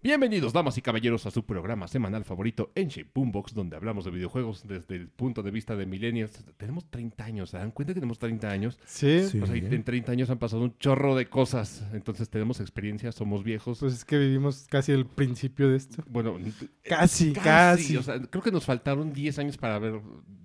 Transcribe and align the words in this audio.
Bienvenidos, 0.00 0.52
damas 0.52 0.78
y 0.78 0.80
caballeros, 0.80 1.26
a 1.26 1.32
su 1.32 1.44
programa 1.44 1.88
semanal 1.88 2.24
favorito 2.24 2.70
en 2.76 2.86
Shape 2.86 3.10
Boombox, 3.12 3.52
donde 3.52 3.74
hablamos 3.74 4.04
de 4.04 4.12
videojuegos 4.12 4.62
desde 4.66 4.94
el 4.94 5.08
punto 5.08 5.42
de 5.42 5.50
vista 5.50 5.74
de 5.74 5.86
millennials. 5.86 6.44
Tenemos 6.56 6.88
30 6.88 7.24
años, 7.24 7.50
¿se 7.50 7.58
dan 7.58 7.72
cuenta 7.72 7.92
que 7.94 8.00
tenemos 8.00 8.20
30 8.20 8.48
años? 8.48 8.78
Sí, 8.86 9.24
Sí. 9.28 9.40
O 9.40 9.46
sea, 9.46 9.56
en 9.56 9.82
30 9.82 10.12
años 10.12 10.30
han 10.30 10.38
pasado 10.38 10.62
un 10.62 10.78
chorro 10.78 11.16
de 11.16 11.26
cosas, 11.28 11.82
entonces 11.92 12.30
tenemos 12.30 12.60
experiencia, 12.60 13.10
somos 13.10 13.42
viejos. 13.42 13.80
pues 13.80 13.92
es 13.92 14.04
que 14.04 14.18
vivimos 14.18 14.66
casi 14.70 14.92
el 14.92 15.04
principio 15.04 15.68
de 15.68 15.76
esto. 15.76 16.04
bueno, 16.08 16.38
Casi, 16.84 17.32
casi. 17.32 17.96
O 17.96 18.02
sea, 18.04 18.20
creo 18.20 18.42
que 18.42 18.52
nos 18.52 18.64
faltaron 18.64 19.12
10 19.12 19.36
años 19.40 19.56
para 19.56 19.74
haber 19.74 20.00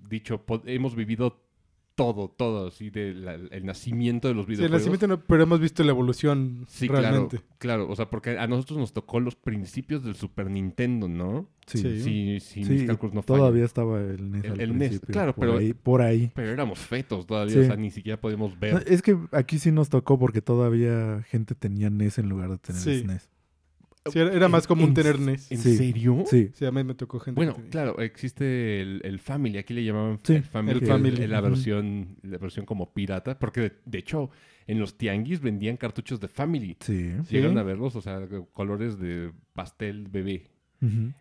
dicho, 0.08 0.44
hemos 0.66 0.96
vivido 0.96 1.43
todo, 1.94 2.28
todo, 2.28 2.68
así, 2.68 2.90
del 2.90 3.26
el 3.50 3.64
nacimiento 3.64 4.28
de 4.28 4.34
los 4.34 4.46
Sí, 4.46 4.52
el 4.52 4.56
videojuegos. 4.58 4.80
nacimiento 4.80 5.06
no, 5.06 5.20
pero 5.24 5.42
hemos 5.44 5.60
visto 5.60 5.84
la 5.84 5.90
evolución 5.90 6.64
Sí, 6.68 6.88
realmente. 6.88 7.38
claro, 7.38 7.54
claro, 7.58 7.88
o 7.88 7.94
sea, 7.96 8.10
porque 8.10 8.36
a 8.38 8.46
nosotros 8.46 8.78
nos 8.78 8.92
tocó 8.92 9.20
los 9.20 9.36
principios 9.36 10.02
del 10.02 10.16
Super 10.16 10.50
Nintendo, 10.50 11.08
¿no? 11.08 11.48
Sí, 11.66 11.78
Sí. 11.78 12.00
Sí, 12.02 12.40
sí, 12.40 12.64
Sí, 12.64 12.70
mis 12.72 12.82
cálculos 12.84 13.14
no 13.14 13.22
fallan. 13.22 13.38
todavía 13.40 13.64
estaba 13.64 14.00
el 14.00 14.30
NES 14.30 14.44
El- 14.44 14.50
al 14.52 14.60
el 14.60 14.76
NES, 14.78 15.00
claro, 15.00 15.34
por 15.34 15.46
pero- 15.46 15.58
Ahí, 15.58 15.72
por 15.72 16.02
ahí. 16.02 16.30
Pero 16.34 16.50
éramos 16.50 16.78
fetos 16.80 17.26
todavía, 17.26 17.60
o 17.60 17.64
sea, 17.64 17.76
ni 17.76 17.90
siquiera 17.90 18.20
podíamos 18.20 18.54
No, 18.54 18.58
ver. 18.60 18.84
Es 18.86 19.00
que 19.00 19.16
aquí 19.32 19.58
sí 19.58 19.70
nos 19.70 19.88
tocó 19.88 20.18
porque 20.18 20.42
todavía 20.42 21.22
gente 21.28 21.54
tenía 21.54 21.90
NES 21.90 22.18
en 22.18 22.28
lugar 22.28 22.50
de 22.50 22.58
tener 22.58 22.82
Sí. 22.82 22.98
SNES. 23.00 23.28
Sí, 24.10 24.18
era, 24.18 24.48
más 24.48 24.66
común 24.66 24.88
¿En- 24.88 24.94
tener 24.94 25.18
NES. 25.18 25.50
¿En 25.50 25.58
Sí. 25.58 25.76
serio? 25.76 26.24
Sí, 26.26 26.50
Sí, 26.52 26.66
a 26.66 26.70
mí 26.70 26.84
me 26.84 26.94
tocó 26.94 27.18
gente 27.20 27.36
Bueno, 27.36 27.56
que 27.56 27.68
claro, 27.70 27.98
existe 28.00 28.82
el, 28.82 29.00
el 29.02 29.18
Family, 29.18 29.56
aquí 29.58 29.72
le 29.72 29.82
llamaban 29.84 30.18
Sí, 30.22 30.34
el 30.34 30.42
Family, 30.44 30.78
el 30.80 30.86
Family. 30.86 31.26
la 31.26 31.40
versión, 31.40 32.16
la 32.22 32.36
versión 32.38 32.66
como 32.66 32.92
pirata, 32.92 33.38
porque 33.38 33.60
de, 33.62 33.72
de 33.86 33.98
hecho 33.98 34.28
en 34.66 34.78
los 34.78 34.98
tianguis 34.98 35.40
vendían 35.40 35.76
cartuchos 35.78 36.20
de 36.20 36.28
Family. 36.28 36.76
sí. 36.80 37.12
Sí. 37.24 37.34
Llegaron 37.36 37.56
a 37.58 37.62
verlos, 37.62 37.96
o 37.96 38.00
sea, 38.02 38.20
colores 38.52 38.98
de 38.98 39.32
pastel 39.54 40.06
bebé. 40.08 40.50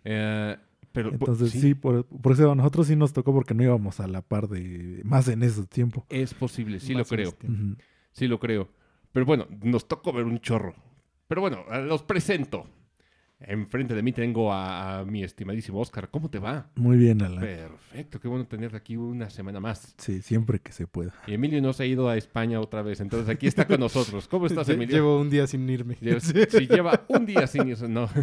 Eh, 0.03 0.57
pero 0.91 1.09
Entonces 1.11 1.51
sí, 1.51 1.73
por, 1.73 2.05
por 2.05 2.33
eso 2.33 2.51
a 2.51 2.55
nosotros 2.55 2.87
sí 2.87 2.95
nos 2.95 3.13
tocó 3.13 3.33
porque 3.33 3.53
no 3.53 3.63
íbamos 3.63 3.99
a 3.99 4.07
la 4.07 4.21
par 4.21 4.47
de 4.49 5.01
más 5.05 5.27
en 5.29 5.41
ese 5.41 5.65
tiempo. 5.67 6.05
es 6.09 6.33
posible, 6.33 6.79
sí 6.79 6.91
lo 6.93 6.99
Más 6.99 7.11
en 7.11 7.15
creo. 7.15 7.29
este. 7.29 7.47
Sí 8.11 8.27
lo 8.27 8.39
creo. 8.39 8.69
Pero 9.11 9.25
bueno, 9.25 9.47
nos 9.63 9.87
tocó 9.87 10.11
ver 10.11 10.25
un 10.25 10.39
chorro. 10.39 10.75
Pero 11.33 11.41
bueno, 11.41 11.65
eh, 11.71 11.81
los 11.81 12.03
presento. 12.03 12.67
Enfrente 13.39 13.95
de 13.95 14.03
mí 14.03 14.13
tengo 14.13 14.53
a, 14.53 14.99
a 14.99 15.03
mi 15.03 15.23
estimadísimo 15.23 15.79
Oscar. 15.79 16.09
¿Cómo 16.11 16.29
te 16.29 16.37
va? 16.37 16.69
Muy 16.75 16.95
bien, 16.95 17.23
Alan. 17.23 17.39
Perfecto, 17.39 18.19
qué 18.19 18.27
bueno 18.27 18.45
tenerte 18.45 18.77
aquí 18.77 18.97
una 18.97 19.31
semana 19.31 19.59
más. 19.59 19.95
Sí, 19.97 20.21
siempre 20.21 20.59
que 20.59 20.71
se 20.71 20.85
pueda. 20.85 21.11
Y 21.25 21.33
Emilio 21.33 21.59
no 21.59 21.73
se 21.73 21.81
ha 21.81 21.85
ido 21.87 22.07
a 22.07 22.17
España 22.17 22.59
otra 22.61 22.83
vez, 22.83 22.99
entonces 23.01 23.27
aquí 23.29 23.47
está 23.47 23.65
con 23.65 23.79
nosotros. 23.79 24.27
¿Cómo 24.27 24.45
estás, 24.45 24.69
Emilio? 24.69 24.95
Llevo 24.95 25.19
un 25.19 25.31
día 25.31 25.47
sin 25.47 25.67
irme. 25.67 25.97
Lleva- 25.99 26.19
Si 26.19 26.67
lleva 26.67 27.03
un 27.09 27.25
día 27.25 27.47
sin 27.47 27.67
irse, 27.67 27.87
no. 27.89 28.07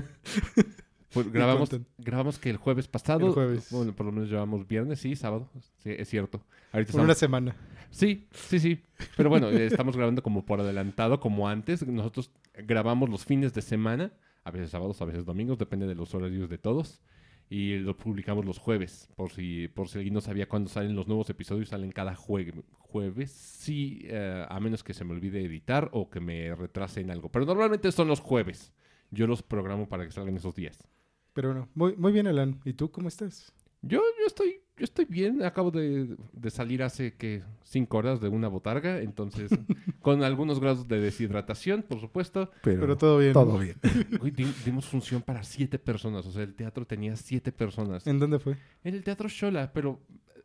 Pues 1.12 1.32
grabamos, 1.32 1.68
grabamos 1.98 2.38
que 2.38 2.50
el 2.50 2.56
jueves 2.56 2.86
pasado. 2.86 3.26
El 3.26 3.32
jueves. 3.32 3.66
Bueno, 3.72 3.92
por 3.96 4.06
lo 4.06 4.12
menos 4.12 4.30
llevamos 4.30 4.68
viernes, 4.68 5.00
sí, 5.00 5.16
sábado. 5.16 5.50
Sí, 5.78 5.90
es 5.90 6.08
cierto. 6.08 6.38
Ahorita 6.70 6.70
Por 6.70 6.80
estamos- 6.82 7.04
una 7.06 7.14
semana. 7.16 7.56
Sí, 7.90 8.28
sí, 8.32 8.58
sí. 8.58 8.82
Pero 9.16 9.28
bueno, 9.30 9.48
eh, 9.50 9.66
estamos 9.66 9.96
grabando 9.96 10.22
como 10.22 10.44
por 10.44 10.60
adelantado, 10.60 11.20
como 11.20 11.48
antes. 11.48 11.86
Nosotros 11.86 12.30
grabamos 12.54 13.08
los 13.08 13.24
fines 13.24 13.52
de 13.52 13.62
semana, 13.62 14.12
a 14.44 14.50
veces 14.50 14.70
sábados, 14.70 15.00
a 15.02 15.04
veces 15.04 15.24
domingos, 15.24 15.58
depende 15.58 15.86
de 15.86 15.94
los 15.94 16.14
horarios 16.14 16.48
de 16.48 16.58
todos. 16.58 17.00
Y 17.48 17.78
lo 17.78 17.96
publicamos 17.96 18.44
los 18.44 18.58
jueves, 18.58 19.08
por 19.16 19.30
si, 19.32 19.66
por 19.66 19.88
si 19.88 19.98
alguien 19.98 20.14
no 20.14 20.20
sabía 20.20 20.48
cuándo 20.48 20.70
salen 20.70 20.94
los 20.94 21.08
nuevos 21.08 21.28
episodios, 21.30 21.70
salen 21.70 21.90
cada 21.90 22.14
jue- 22.14 22.62
jueves. 22.78 23.32
Sí, 23.32 24.02
eh, 24.04 24.46
a 24.48 24.60
menos 24.60 24.84
que 24.84 24.94
se 24.94 25.04
me 25.04 25.12
olvide 25.14 25.44
editar 25.44 25.90
o 25.92 26.08
que 26.10 26.20
me 26.20 26.54
retrase 26.54 27.00
en 27.00 27.10
algo. 27.10 27.28
Pero 27.30 27.46
normalmente 27.46 27.90
son 27.90 28.06
los 28.06 28.20
jueves. 28.20 28.72
Yo 29.10 29.26
los 29.26 29.42
programo 29.42 29.88
para 29.88 30.04
que 30.04 30.12
salgan 30.12 30.36
esos 30.36 30.54
días. 30.54 30.86
Pero 31.32 31.48
bueno, 31.48 31.68
muy, 31.74 31.96
muy 31.96 32.12
bien, 32.12 32.28
Alan. 32.28 32.60
¿Y 32.64 32.74
tú 32.74 32.92
cómo 32.92 33.08
estás? 33.08 33.52
Yo, 33.82 33.98
yo 33.98 34.26
estoy, 34.28 34.60
yo 34.80 34.84
estoy 34.84 35.04
bien. 35.04 35.42
Acabo 35.44 35.70
de, 35.70 36.16
de 36.32 36.50
salir 36.50 36.82
hace 36.82 37.12
que 37.14 37.42
cinco 37.62 37.98
horas 37.98 38.20
de 38.20 38.28
una 38.28 38.48
botarga, 38.48 38.98
entonces 39.00 39.50
con 40.00 40.24
algunos 40.24 40.58
grados 40.58 40.88
de 40.88 40.98
deshidratación, 41.00 41.82
por 41.82 42.00
supuesto. 42.00 42.50
Pero, 42.64 42.80
Pero 42.80 42.96
todo 42.96 43.18
bien. 43.18 43.32
todo 43.32 43.58
bien. 43.58 43.76
Hoy 44.20 44.30
di- 44.32 44.52
dimos 44.64 44.86
función 44.86 45.22
para 45.22 45.42
siete 45.44 45.78
personas, 45.78 46.26
o 46.26 46.32
sea, 46.32 46.42
el 46.42 46.54
teatro 46.54 46.86
tenía 46.86 47.14
siete 47.16 47.52
personas. 47.52 48.06
¿En 48.06 48.18
dónde 48.18 48.38
fue? 48.38 48.56
En 48.82 48.94
el 48.94 49.04
teatro 49.04 49.28
Shola, 49.28 49.72
pero 49.72 50.00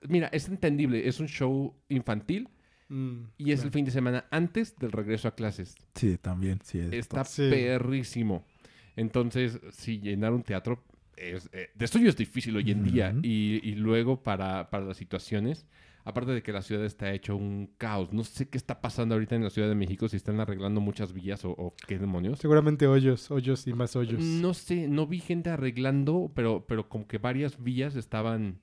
mira, 0.08 0.28
es 0.34 0.48
entendible, 0.50 1.08
es 1.08 1.20
un 1.20 1.28
show 1.28 1.74
infantil 1.90 2.50
Mm, 2.88 3.24
y 3.40 3.52
es 3.52 3.64
el 3.64 3.72
fin 3.72 3.84
de 3.84 3.90
semana 3.90 4.26
antes 4.30 4.78
del 4.78 4.92
regreso 4.92 5.28
a 5.28 5.34
clases. 5.34 5.74
Sí, 5.96 6.20
también. 6.20 6.59
Sí, 6.64 6.78
es 6.78 6.94
Está 6.94 7.24
Sí. 7.24 7.50
perrísimo. 7.50 8.46
Entonces, 8.96 9.59
si 9.72 10.00
llenar 10.00 10.34
un 10.34 10.44
teatro, 10.44 10.84
es, 11.18 11.50
eh, 11.53 11.70
de 11.76 11.86
es 11.86 12.16
difícil 12.16 12.56
hoy 12.56 12.72
en 12.72 12.84
día. 12.84 13.16
Y, 13.22 13.59
y 13.64 13.76
luego 13.76 14.22
para, 14.24 14.70
para 14.70 14.86
las 14.86 14.98
situaciones, 14.98 15.68
aparte 16.03 16.31
de 16.31 16.44
que 16.44 16.52
la 16.52 16.62
ciudad 16.62 16.86
está 16.86 17.12
hecho 17.12 17.36
un 17.36 17.74
caos, 17.78 18.14
no 18.14 18.24
sé 18.24 18.48
qué 18.48 18.58
está 18.58 18.81
pasando 18.81 19.16
ahorita 19.16 19.36
en 19.36 19.44
la 19.44 19.50
Ciudad 19.50 19.68
de 19.68 19.76
México, 19.76 20.08
si 20.08 20.18
están 20.18 20.40
arreglando 20.40 20.81
muchas 20.81 21.14
vías 21.14 21.44
o, 21.46 21.52
o 21.52 21.76
qué 21.88 21.98
demonios. 21.98 22.40
Seguramente 22.40 22.88
hoyos, 22.88 23.31
hoyos 23.31 23.66
y 23.68 23.74
más 23.74 23.96
hoyos. 23.96 24.24
No 24.24 24.53
sé, 24.53 24.88
no 24.88 25.08
vi 25.08 25.20
gente 25.20 25.50
arreglando, 25.50 26.31
pero, 26.36 26.66
pero 26.68 26.88
como 26.90 27.08
que 27.08 27.18
varias 27.18 27.62
vías 27.62 27.96
estaban, 27.96 28.62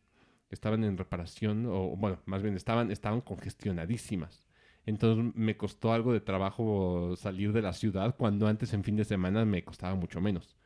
estaban 0.50 0.84
en 0.84 0.96
reparación, 0.96 1.66
o 1.66 1.96
bueno, 1.96 2.20
más 2.26 2.42
bien 2.42 2.54
estaban, 2.54 2.90
estaban 2.90 3.20
congestionadísimas. 3.20 4.46
Entonces 4.84 5.32
me 5.36 5.56
costó 5.56 5.92
algo 5.92 6.12
de 6.12 6.20
trabajo 6.20 7.14
salir 7.16 7.52
de 7.52 7.62
la 7.62 7.72
ciudad 7.72 8.16
cuando 8.16 8.48
antes 8.48 8.72
en 8.72 8.82
fin 8.82 8.96
de 8.96 9.04
semana 9.04 9.44
me 9.44 9.62
costaba 9.62 9.94
mucho 9.94 10.20
menos. 10.20 10.56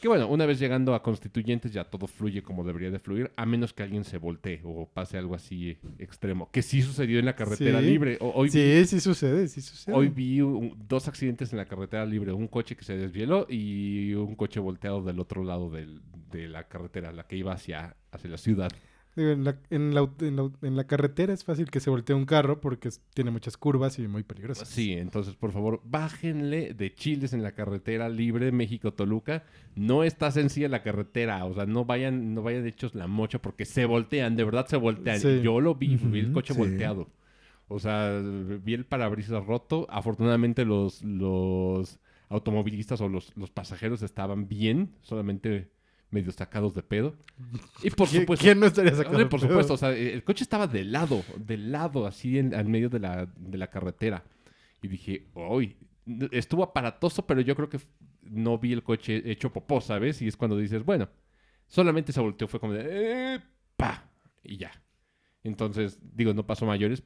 Que 0.00 0.08
bueno, 0.08 0.28
una 0.28 0.46
vez 0.46 0.58
llegando 0.58 0.94
a 0.94 1.02
constituyentes 1.02 1.72
ya 1.72 1.84
todo 1.84 2.06
fluye 2.06 2.42
como 2.42 2.64
debería 2.64 2.90
de 2.90 2.98
fluir, 2.98 3.30
a 3.36 3.44
menos 3.44 3.74
que 3.74 3.82
alguien 3.82 4.02
se 4.04 4.16
voltee 4.16 4.60
o 4.64 4.88
pase 4.88 5.18
algo 5.18 5.34
así 5.34 5.76
extremo. 5.98 6.48
Que 6.50 6.62
sí 6.62 6.80
sucedió 6.80 7.18
en 7.18 7.26
la 7.26 7.36
carretera 7.36 7.80
Sí. 7.80 7.86
libre. 7.86 8.16
O- 8.20 8.30
hoy 8.34 8.48
vi- 8.48 8.52
Sí, 8.52 8.84
sí 8.86 9.00
sucede, 9.00 9.46
sí 9.48 9.60
sucede. 9.60 9.94
Hoy 9.94 10.08
vi 10.08 10.40
un- 10.40 10.74
dos 10.88 11.06
accidentes 11.06 11.52
en 11.52 11.58
la 11.58 11.66
carretera 11.66 12.06
libre, 12.06 12.32
un 12.32 12.48
coche 12.48 12.76
que 12.76 12.84
se 12.84 12.96
desvieló 12.96 13.46
y 13.48 14.14
un 14.14 14.36
coche 14.36 14.58
volteado 14.58 15.02
del 15.02 15.20
otro 15.20 15.44
lado 15.44 15.68
del- 15.70 16.00
de 16.30 16.48
la 16.48 16.66
carretera, 16.66 17.12
la 17.12 17.24
que 17.26 17.36
iba 17.36 17.52
hacia, 17.52 17.94
hacia 18.10 18.30
la 18.30 18.38
ciudad. 18.38 18.70
Digo, 19.20 19.32
en, 19.32 19.44
la, 19.44 19.58
en, 19.70 19.94
la, 19.94 20.08
en 20.20 20.36
la- 20.36 20.50
en 20.62 20.76
la 20.76 20.84
carretera 20.86 21.32
es 21.32 21.44
fácil 21.44 21.70
que 21.70 21.80
se 21.80 21.90
voltee 21.90 22.16
un 22.16 22.24
carro 22.24 22.60
porque 22.60 22.88
tiene 23.14 23.30
muchas 23.30 23.56
curvas 23.56 23.98
y 23.98 24.08
muy 24.08 24.22
peligrosas. 24.22 24.68
Sí, 24.68 24.92
entonces 24.92 25.34
por 25.34 25.52
favor, 25.52 25.80
bájenle 25.84 26.74
de 26.74 26.94
chiles 26.94 27.32
en 27.32 27.42
la 27.42 27.52
carretera 27.52 28.08
libre 28.08 28.50
México-Toluca. 28.52 29.44
No 29.76 30.04
está 30.04 30.30
sencilla 30.30 30.68
la 30.68 30.82
carretera, 30.82 31.44
o 31.44 31.54
sea, 31.54 31.66
no 31.66 31.84
vayan, 31.84 32.34
no 32.34 32.42
vayan 32.42 32.66
hechos 32.66 32.94
la 32.94 33.06
mocha 33.06 33.40
porque 33.42 33.64
se 33.64 33.84
voltean, 33.84 34.36
de 34.36 34.44
verdad 34.44 34.66
se 34.66 34.76
voltean. 34.76 35.20
Sí. 35.20 35.40
Yo 35.42 35.60
lo 35.60 35.74
vi, 35.74 35.96
vi 35.96 36.20
el 36.20 36.32
coche 36.32 36.54
sí. 36.54 36.58
volteado. 36.58 37.08
O 37.68 37.78
sea, 37.78 38.20
vi 38.64 38.74
el 38.74 38.84
parabrisas 38.84 39.44
roto. 39.46 39.86
Afortunadamente 39.90 40.64
los, 40.64 41.04
los 41.04 42.00
automovilistas 42.28 43.00
o 43.00 43.08
los, 43.08 43.36
los 43.36 43.50
pasajeros 43.50 44.02
estaban 44.02 44.48
bien, 44.48 44.90
solamente 45.02 45.70
medio 46.10 46.32
sacados 46.32 46.74
de 46.74 46.82
pedo. 46.82 47.16
Y 47.82 47.90
por 47.90 48.08
¿Quién, 48.08 48.22
supuesto, 48.22 48.42
quién 48.44 48.60
no 48.60 48.66
estaría 48.66 48.92
sacando 48.92 49.18
Hombre, 49.18 49.26
por 49.30 49.40
pedo? 49.40 49.50
supuesto, 49.50 49.74
o 49.74 49.76
sea, 49.76 49.90
el 49.90 50.22
coche 50.24 50.42
estaba 50.44 50.66
de 50.66 50.84
lado, 50.84 51.22
de 51.36 51.56
lado, 51.56 52.06
así 52.06 52.38
en, 52.38 52.52
en 52.52 52.70
medio 52.70 52.88
de 52.88 52.98
la, 53.00 53.26
de 53.26 53.58
la 53.58 53.68
carretera. 53.68 54.24
Y 54.82 54.88
dije, 54.88 55.28
uy, 55.34 55.76
estuvo 56.32 56.62
aparatoso, 56.62 57.26
pero 57.26 57.40
yo 57.40 57.54
creo 57.54 57.68
que 57.68 57.78
no 58.22 58.58
vi 58.58 58.72
el 58.72 58.82
coche 58.82 59.22
hecho 59.30 59.52
popó, 59.52 59.80
¿sabes? 59.80 60.20
Y 60.22 60.28
es 60.28 60.36
cuando 60.36 60.56
dices, 60.56 60.84
bueno, 60.84 61.08
solamente 61.66 62.12
se 62.12 62.20
volteó, 62.20 62.48
fue 62.48 62.60
como 62.60 62.72
de, 62.72 63.34
eh, 63.36 63.40
pa, 63.76 64.10
y 64.42 64.56
ya. 64.56 64.70
Entonces, 65.44 65.98
digo, 66.14 66.34
no 66.34 66.46
pasó 66.46 66.66
mayores. 66.66 67.02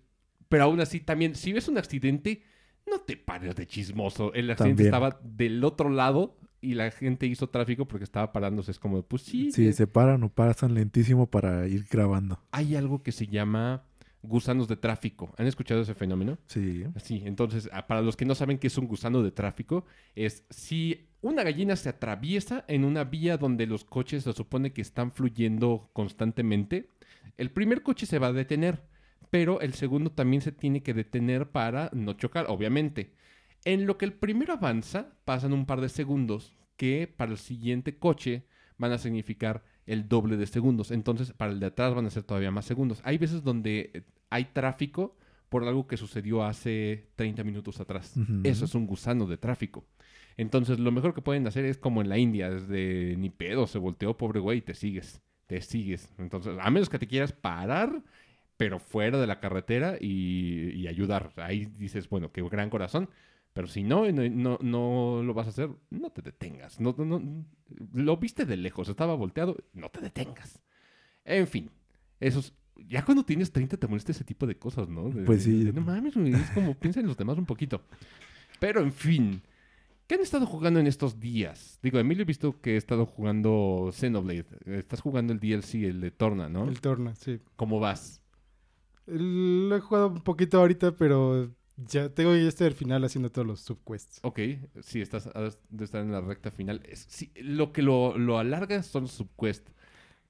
Pero 0.48 0.64
aún 0.64 0.80
así, 0.80 1.00
también, 1.00 1.34
si 1.34 1.52
ves 1.52 1.68
un 1.68 1.78
accidente, 1.78 2.42
no 2.90 3.00
te 3.00 3.16
pares 3.16 3.54
de 3.56 3.66
chismoso. 3.66 4.32
El 4.34 4.50
accidente 4.50 4.84
También. 4.84 4.94
estaba 4.94 5.20
del 5.22 5.64
otro 5.64 5.88
lado 5.88 6.36
y 6.64 6.74
la 6.74 6.90
gente 6.90 7.26
hizo 7.26 7.48
tráfico 7.48 7.86
porque 7.86 8.04
estaba 8.04 8.32
parándose. 8.32 8.70
Es 8.70 8.78
como, 8.78 9.02
pues 9.02 9.22
sí, 9.22 9.52
Sí, 9.52 9.72
se 9.72 9.86
paran 9.86 10.22
o 10.24 10.28
pasan 10.28 10.74
lentísimo 10.74 11.26
para 11.26 11.66
ir 11.68 11.86
grabando. 11.90 12.40
hay 12.52 12.74
algo 12.76 13.02
que 13.02 13.12
se 13.12 13.26
llama 13.26 13.84
gusanos 14.22 14.68
de 14.68 14.76
tráfico. 14.76 15.34
¿Han 15.36 15.46
escuchado 15.46 15.82
ese 15.82 15.94
fenómeno? 15.94 16.38
Sí. 16.46 16.84
Sí, 17.02 17.22
entonces, 17.26 17.68
ah, 17.72 17.86
para 17.86 18.00
los 18.00 18.16
que 18.16 18.24
no 18.24 18.34
saben 18.34 18.58
qué 18.58 18.68
es 18.68 18.78
un 18.78 18.86
gusano 18.86 19.22
de 19.22 19.30
tráfico, 19.30 19.84
es 20.14 20.44
si 20.48 21.06
una 21.20 21.42
gallina 21.42 21.76
se 21.76 21.90
atraviesa 21.90 22.64
en 22.68 22.84
una 22.84 23.04
vía 23.04 23.36
donde 23.36 23.66
los 23.66 23.84
coches 23.84 24.24
se 24.24 24.32
supone 24.32 24.72
que 24.72 24.80
están 24.80 25.12
fluyendo 25.12 25.90
constantemente, 25.92 26.88
el 27.36 27.50
primer 27.50 27.82
coche 27.82 28.06
se 28.06 28.18
va 28.18 28.28
a 28.28 28.32
detener, 28.32 28.82
pero 29.30 29.60
el 29.60 29.74
segundo 29.74 30.10
también 30.10 30.40
se 30.40 30.52
tiene 30.52 30.82
que 30.82 30.94
detener 30.94 31.48
para 31.50 31.90
no 31.92 32.14
chocar, 32.14 32.46
obviamente. 32.48 33.12
En 33.64 33.86
lo 33.86 33.96
que 33.96 34.04
el 34.04 34.12
primero 34.12 34.52
avanza, 34.52 35.12
pasan 35.24 35.52
un 35.52 35.66
par 35.66 35.80
de 35.80 35.88
segundos 35.88 36.52
que 36.76 37.06
para 37.06 37.32
el 37.32 37.38
siguiente 37.38 37.98
coche 37.98 38.44
van 38.78 38.92
a 38.92 38.98
significar 38.98 39.64
el 39.86 40.08
doble 40.08 40.36
de 40.36 40.46
segundos. 40.46 40.90
Entonces, 40.90 41.32
para 41.32 41.52
el 41.52 41.60
de 41.60 41.66
atrás 41.66 41.94
van 41.94 42.06
a 42.06 42.10
ser 42.10 42.22
todavía 42.22 42.50
más 42.50 42.64
segundos. 42.64 43.00
Hay 43.04 43.18
veces 43.18 43.42
donde 43.42 43.90
eh, 43.94 44.02
hay 44.30 44.46
tráfico 44.46 45.16
por 45.48 45.64
algo 45.64 45.86
que 45.86 45.96
sucedió 45.96 46.42
hace 46.42 47.06
30 47.16 47.44
minutos 47.44 47.80
atrás. 47.80 48.14
Eso 48.42 48.64
es 48.64 48.74
un 48.74 48.86
gusano 48.86 49.26
de 49.26 49.36
tráfico. 49.36 49.84
Entonces, 50.36 50.80
lo 50.80 50.90
mejor 50.90 51.14
que 51.14 51.22
pueden 51.22 51.46
hacer 51.46 51.64
es 51.64 51.78
como 51.78 52.00
en 52.00 52.08
la 52.08 52.18
India, 52.18 52.50
desde 52.50 53.16
ni 53.16 53.30
pedo, 53.30 53.68
se 53.68 53.78
volteó, 53.78 54.16
pobre 54.16 54.40
güey, 54.40 54.58
y 54.58 54.62
te 54.62 54.74
sigues, 54.74 55.22
te 55.46 55.60
sigues. 55.60 56.12
Entonces, 56.18 56.56
a 56.60 56.70
menos 56.70 56.88
que 56.88 56.98
te 56.98 57.06
quieras 57.06 57.32
parar, 57.32 58.02
pero 58.56 58.80
fuera 58.80 59.20
de 59.20 59.28
la 59.28 59.38
carretera 59.38 59.96
y, 60.00 60.70
y 60.74 60.88
ayudar. 60.88 61.32
Ahí 61.36 61.66
dices, 61.66 62.08
bueno, 62.08 62.32
qué 62.32 62.42
gran 62.42 62.68
corazón. 62.68 63.08
Pero 63.54 63.66
si 63.68 63.82
no, 63.84 64.10
no, 64.12 64.58
no, 64.60 65.22
lo 65.22 65.32
vas 65.32 65.46
a 65.46 65.50
hacer, 65.50 65.70
no 65.88 66.10
te 66.10 66.20
detengas. 66.20 66.78
No, 66.80 66.94
no, 66.98 67.04
no- 67.20 67.46
lo 67.94 68.16
viste 68.18 68.44
de 68.44 68.56
lejos, 68.58 68.88
estaba 68.88 69.14
volteado, 69.14 69.56
no 69.72 69.88
te 69.88 70.00
detengas. 70.00 70.60
En 71.24 71.46
fin, 71.46 71.70
esos... 72.20 72.52
Ya 72.88 73.04
cuando 73.04 73.24
tienes 73.24 73.52
30 73.52 73.76
te 73.76 73.86
molesta 73.86 74.10
ese 74.12 74.24
tipo 74.24 74.46
de 74.46 74.58
cosas, 74.58 74.88
¿no? 74.88 75.08
De- 75.08 75.22
Pues 75.22 75.44
sí. 75.44 75.64
de- 75.64 75.72
no 75.72 75.80
mames, 75.80 76.16
es 76.16 76.50
como 76.50 76.74
piensa 76.74 76.98
en 77.00 77.06
los 77.06 77.16
demás 77.16 77.38
un 77.38 77.46
poquito. 77.46 77.80
Pero 78.58 78.80
en 78.80 78.92
fin, 78.92 79.40
¿qué 80.08 80.16
han 80.16 80.20
estado 80.20 80.44
jugando 80.46 80.80
en 80.80 80.88
estos 80.88 81.20
días? 81.20 81.78
Digo, 81.80 82.00
Emilio 82.00 82.22
he 82.22 82.26
visto 82.26 82.60
que 82.60 82.74
he 82.74 82.76
estado 82.76 83.06
jugando 83.06 83.90
Xenoblade. 83.92 84.46
Estás 84.66 85.00
jugando 85.00 85.32
el 85.32 85.38
DLC, 85.38 85.84
el 85.84 86.00
de 86.00 86.10
Torna, 86.10 86.48
¿no? 86.48 86.68
El 86.68 86.80
Torna, 86.80 87.14
sí. 87.14 87.38
¿Cómo 87.54 87.78
vas? 87.78 88.20
El- 89.06 89.68
Lo 89.68 89.76
he 89.76 89.80
jugado 89.80 90.08
un 90.08 90.22
poquito 90.22 90.58
ahorita, 90.58 90.96
pero 90.96 91.54
ya 91.76 92.08
tengo 92.08 92.34
ya 92.34 92.48
estoy 92.48 92.68
al 92.68 92.74
final 92.74 93.04
haciendo 93.04 93.30
todos 93.30 93.46
los 93.46 93.60
subquests. 93.60 94.20
Ok, 94.22 94.40
sí, 94.82 95.00
estás 95.00 95.28
de 95.70 95.84
estar 95.84 96.02
en 96.02 96.12
la 96.12 96.20
recta 96.20 96.50
final. 96.50 96.80
Es- 96.88 97.06
sí, 97.08 97.30
lo 97.36 97.72
que 97.72 97.82
lo, 97.82 98.16
lo 98.18 98.38
alarga 98.38 98.82
son 98.82 99.02
los 99.04 99.12
subquests. 99.12 99.72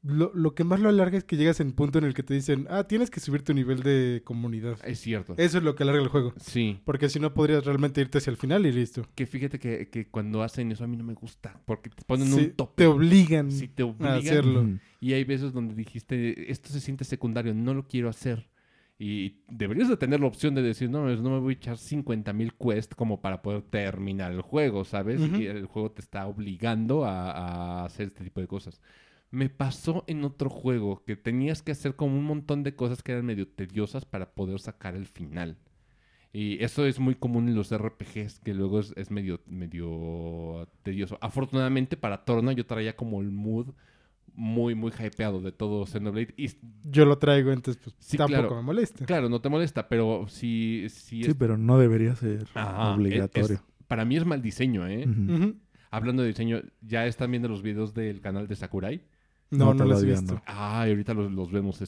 Lo, 0.06 0.30
lo 0.34 0.54
que 0.54 0.64
más 0.64 0.80
lo 0.80 0.90
alarga 0.90 1.16
es 1.16 1.24
que 1.24 1.38
llegas 1.38 1.60
en 1.60 1.72
punto 1.72 1.98
en 1.98 2.04
el 2.04 2.12
que 2.12 2.22
te 2.22 2.34
dicen, 2.34 2.66
ah, 2.68 2.84
tienes 2.84 3.08
que 3.10 3.20
subir 3.20 3.40
tu 3.40 3.54
nivel 3.54 3.82
de 3.82 4.20
comunidad. 4.22 4.76
Es 4.84 5.00
cierto. 5.00 5.32
Eso 5.38 5.56
es 5.56 5.64
lo 5.64 5.74
que 5.74 5.82
alarga 5.82 6.02
el 6.02 6.08
juego. 6.08 6.34
Sí, 6.38 6.78
Porque 6.84 7.08
si 7.08 7.18
no 7.20 7.32
podrías 7.32 7.64
realmente 7.64 8.02
irte 8.02 8.18
hacia 8.18 8.30
el 8.30 8.36
final 8.36 8.66
y 8.66 8.72
listo. 8.72 9.06
que 9.14 9.24
fíjate 9.24 9.58
que, 9.58 9.88
que 9.88 10.06
cuando 10.08 10.42
hacen 10.42 10.70
eso 10.72 10.84
a 10.84 10.86
mí 10.88 10.98
no 10.98 11.04
me 11.04 11.14
gusta. 11.14 11.58
Porque 11.64 11.88
te 11.88 12.02
ponen 12.04 12.28
Sí, 12.28 12.34
un 12.34 12.50
tope. 12.50 12.74
te 12.82 12.86
obligan 12.86 13.50
Sí, 13.50 13.66
te 13.66 13.82
a 13.82 14.14
hacerlo. 14.16 14.68
Y 15.00 15.14
hay 15.14 15.24
veces 15.24 15.54
donde 15.54 15.74
dijiste, 15.74 16.50
esto 16.52 16.68
se 16.68 16.80
siente 16.80 17.04
secundario, 17.04 17.54
no 17.54 17.72
lo 17.72 17.88
quiero 17.88 18.10
hacer. 18.10 18.46
Y 18.98 19.40
deberías 19.48 19.88
de 19.88 19.96
tener 19.96 20.20
la 20.20 20.26
opción 20.26 20.54
de 20.54 20.62
decir, 20.62 20.88
no, 20.88 21.04
no 21.16 21.30
me 21.30 21.40
voy 21.40 21.54
a 21.54 21.56
echar 21.56 21.78
50 21.78 22.32
mil 22.32 22.54
quests 22.54 22.94
como 22.94 23.20
para 23.20 23.42
poder 23.42 23.62
terminar 23.62 24.30
el 24.30 24.40
juego, 24.40 24.84
¿sabes? 24.84 25.20
Ujú. 25.20 25.36
Y 25.36 25.46
el 25.46 25.66
juego 25.66 25.90
te 25.90 26.00
está 26.00 26.26
obligando 26.26 27.04
a, 27.04 27.30
a 27.32 27.84
hacer 27.84 28.06
este 28.06 28.22
tipo 28.22 28.40
de 28.40 28.46
cosas. 28.46 28.80
Me 29.30 29.48
pasó 29.48 30.04
en 30.06 30.24
otro 30.24 30.48
juego 30.48 31.02
que 31.04 31.16
tenías 31.16 31.60
que 31.60 31.72
hacer 31.72 31.96
como 31.96 32.16
un 32.16 32.24
montón 32.24 32.62
de 32.62 32.76
cosas 32.76 33.02
que 33.02 33.12
eran 33.12 33.26
medio 33.26 33.48
tediosas 33.48 34.04
para 34.04 34.32
poder 34.32 34.60
sacar 34.60 34.94
el 34.94 35.06
final. 35.06 35.58
Y 36.32 36.62
eso 36.64 36.84
es 36.84 36.98
muy 36.98 37.14
común 37.14 37.48
en 37.48 37.54
los 37.54 37.72
RPGs, 37.72 38.40
que 38.40 38.54
luego 38.54 38.80
es, 38.80 38.92
es 38.96 39.10
medio, 39.10 39.40
medio 39.46 40.68
tedioso. 40.82 41.16
Afortunadamente 41.20 41.96
para 41.96 42.24
Torna 42.24 42.52
yo 42.52 42.66
traía 42.66 42.96
como 42.96 43.20
el 43.20 43.30
mood 43.30 43.68
muy, 44.34 44.74
muy 44.74 44.90
hypeado 44.92 45.40
de 45.40 45.52
todo 45.52 45.86
Xenoblade. 45.86 46.34
Y 46.36 46.50
Yo 46.84 47.04
lo 47.04 47.18
traigo, 47.18 47.52
entonces 47.52 47.80
pues 47.82 47.96
Sí, 47.98 48.16
tampoco 48.16 48.40
claro. 48.48 48.56
me 48.56 48.62
molesta. 48.62 49.04
claro, 49.06 49.28
no 49.28 49.40
te 49.40 49.48
molesta, 49.48 49.88
pero 49.88 50.26
si, 50.28 50.86
si 50.88 51.22
Sí, 51.22 51.30
es- 51.30 51.36
pero 51.36 51.56
no 51.56 51.78
debería 51.78 52.14
ser 52.16 52.46
Ajá, 52.54 52.94
obligatorio. 52.94 53.56
es- 53.56 53.62
para 53.86 54.04
mí 54.04 54.16
es 54.16 54.24
mal 54.24 54.42
diseño, 54.42 54.86
¿eh? 54.88 55.06
Hablando 55.90 56.22
de 56.22 56.28
diseño, 56.28 56.60
¿ya 56.80 57.06
están 57.06 57.30
viendo 57.30 57.48
los 57.48 57.62
videos 57.62 57.94
del 57.94 58.20
canal 58.20 58.48
de 58.48 58.56
Sakurai? 58.56 59.02
No, 59.50 59.66
No, 59.66 59.74
no, 59.74 59.84
los 59.84 60.02
he 60.02 60.06
visto. 60.06 60.34
no. 60.34 60.42
Ah, 60.46 60.84
y 60.86 60.90
ahorita 60.90 61.14
los, 61.14 61.30
los 61.30 61.52
vemos. 61.52 61.80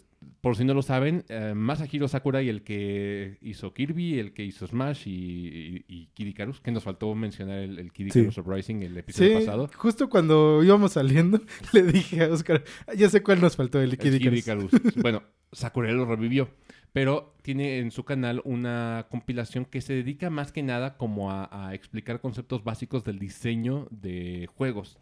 Por 0.46 0.56
si 0.56 0.62
no 0.64 0.75
lo 0.75 0.82
saben, 0.82 1.25
eh, 1.28 1.54
Masahiro 1.56 2.06
Sakurai, 2.06 2.48
el 2.48 2.62
que 2.62 3.37
hizo 3.43 3.75
Kirby, 3.75 4.20
el 4.20 4.32
que 4.32 4.44
hizo 4.44 4.64
Smash 4.64 5.08
y, 5.08 5.10
y, 5.10 5.84
y 5.88 6.06
Kid 6.14 6.28
Icarus, 6.28 6.60
que 6.60 6.70
nos 6.70 6.84
faltó 6.84 7.12
mencionar 7.16 7.58
el, 7.58 7.81
el 7.81 7.90
Kid 7.93 8.12
Sí. 8.12 8.20
Icarus 8.20 8.38
Uprising 8.38 8.84
el 8.84 8.96
episodio 8.96 9.40
Sí, 9.40 9.44
pasado. 9.44 9.69
justo 9.75 10.08
cuando 10.08 10.62
íbamos 10.62 10.93
saliendo, 10.93 11.40
le 11.72 11.82
dije 11.82 12.22
a 12.22 12.28
Oscar, 12.28 12.62
"Ah, 12.87 12.94
ya 12.94 13.10
sé 13.10 13.25
cuál 13.25 13.40
nos 13.40 13.56
faltó, 13.56 13.81
el 13.82 13.90
El 13.90 13.98
Kid 13.98 14.19
Kid 14.19 14.32
Icarus". 14.34 14.72
Icarus. 14.72 14.94
bueno, 15.02 15.25
Sakurai 15.50 15.93
lo 15.93 16.04
revivió, 16.04 16.48
pero 16.93 17.34
tiene 17.43 17.78
en 17.78 17.90
su 17.90 18.04
canal 18.04 18.40
una 18.44 19.08
compilación 19.10 19.64
que 19.64 19.81
se 19.81 19.94
dedica 19.94 20.31
más 20.31 20.52
que 20.52 20.62
nada 20.62 20.96
como 20.96 21.32
a, 21.32 21.48
a 21.50 21.75
explicar 21.75 22.20
conceptos 22.20 22.62
básicos 22.62 23.02
del 23.02 23.19
diseño 23.19 23.88
de 23.90 24.48
juegos. 24.54 24.96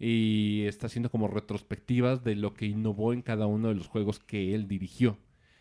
Y 0.00 0.64
está 0.66 0.86
haciendo 0.86 1.10
como 1.10 1.28
retrospectivas 1.28 2.24
de 2.24 2.34
lo 2.34 2.54
que 2.54 2.66
innovó 2.66 3.12
en 3.12 3.22
cada 3.22 3.46
uno 3.46 3.68
de 3.68 3.74
los 3.74 3.86
juegos 3.86 4.18
que 4.18 4.54
él 4.54 4.66
dirigió. 4.66 5.18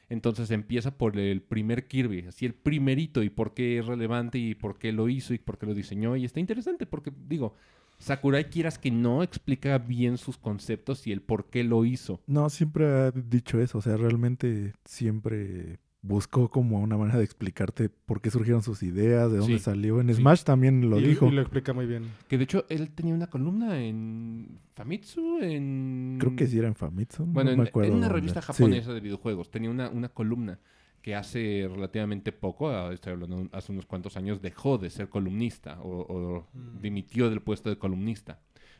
Entonces 0.09 0.49
empieza 0.49 0.97
por 0.97 1.19
el 1.19 1.41
primer 1.41 1.87
Kirby, 1.87 2.25
así 2.27 2.45
el 2.45 2.55
primerito 2.55 3.21
y 3.21 3.29
por 3.29 3.53
qué 3.53 3.77
es 3.77 3.85
relevante 3.85 4.39
y 4.39 4.55
por 4.55 4.79
qué 4.79 4.91
lo 4.91 5.07
hizo 5.07 5.35
y 5.35 5.37
por 5.37 5.59
qué 5.59 5.67
lo 5.67 5.75
diseñó. 5.75 6.15
Y 6.15 6.25
está 6.25 6.39
interesante 6.39 6.87
porque, 6.87 7.11
digo, 7.27 7.53
Sakurai 7.99 8.49
quieras 8.49 8.79
que 8.79 8.89
no 8.89 9.21
explica 9.21 9.77
bien 9.77 10.17
sus 10.17 10.37
conceptos 10.37 11.05
y 11.05 11.11
el 11.11 11.21
por 11.21 11.49
qué 11.49 11.63
lo 11.63 11.85
hizo. 11.85 12.21
No, 12.25 12.49
siempre 12.49 12.85
ha 12.87 13.11
dicho 13.11 13.61
eso. 13.61 13.77
O 13.77 13.81
sea, 13.81 13.97
realmente 13.97 14.73
siempre 14.85 15.77
buscó 16.01 16.49
como 16.49 16.79
una 16.79 16.97
manera 16.97 17.17
de 17.17 17.25
explicarte 17.25 17.89
por 17.89 18.21
qué 18.21 18.31
surgieron 18.31 18.63
sus 18.63 18.83
ideas, 18.83 19.31
de 19.31 19.39
dónde 19.39 19.57
Sí, 19.57 19.63
salió. 19.63 19.99
En 19.99 20.07
sí. 20.07 20.15
Smash 20.15 20.43
también 20.43 20.89
lo 20.89 20.99
y, 20.99 21.03
dijo. 21.07 21.27
y 21.27 21.31
lo 21.31 21.41
explica 21.41 21.73
muy 21.73 21.85
bien. 21.85 22.03
Que 22.29 22.37
de 22.37 22.45
hecho 22.45 22.65
él 22.69 22.91
tenía 22.91 23.13
una 23.13 23.27
columna 23.27 23.81
en 23.83 24.59
Famitsu, 24.75 25.39
en... 25.41 26.17
Creo 26.19 26.35
que 26.35 26.47
sí 26.47 26.57
era 26.57 26.67
en 26.69 26.75
Famitsu. 26.75 27.25
no 27.25 27.33
Bueno, 27.33 27.51
en, 27.51 27.59
me 27.59 27.63
en 27.69 27.71
una 27.75 28.07
dónde. 28.07 28.09
revista 28.09 28.41
Sí. 28.41 28.47
japonesa 28.47 28.93
de 28.93 29.01
videojuegos. 29.01 29.51
Tenía 29.51 29.69
una, 29.69 29.89
una 29.89 30.09
columna 30.09 30.59
que 31.01 31.15
hace 31.15 31.67
relativamente 31.69 32.31
poco, 32.31 32.69
ah, 32.69 32.93
estoy 32.93 33.13
hablando 33.13 33.47
hace 33.53 33.71
unos 33.71 33.85
cuantos 33.85 34.17
años, 34.17 34.41
dejó 34.41 34.77
de 34.77 34.89
ser 34.89 35.09
columnista 35.09 35.79
o, 35.81 36.01
o 36.01 36.47
Mm. 36.53 36.81
dimitió 36.81 37.29
del 37.29 37.41
puesto 37.41 37.69
de 37.69 37.77
columnista. 37.77 38.39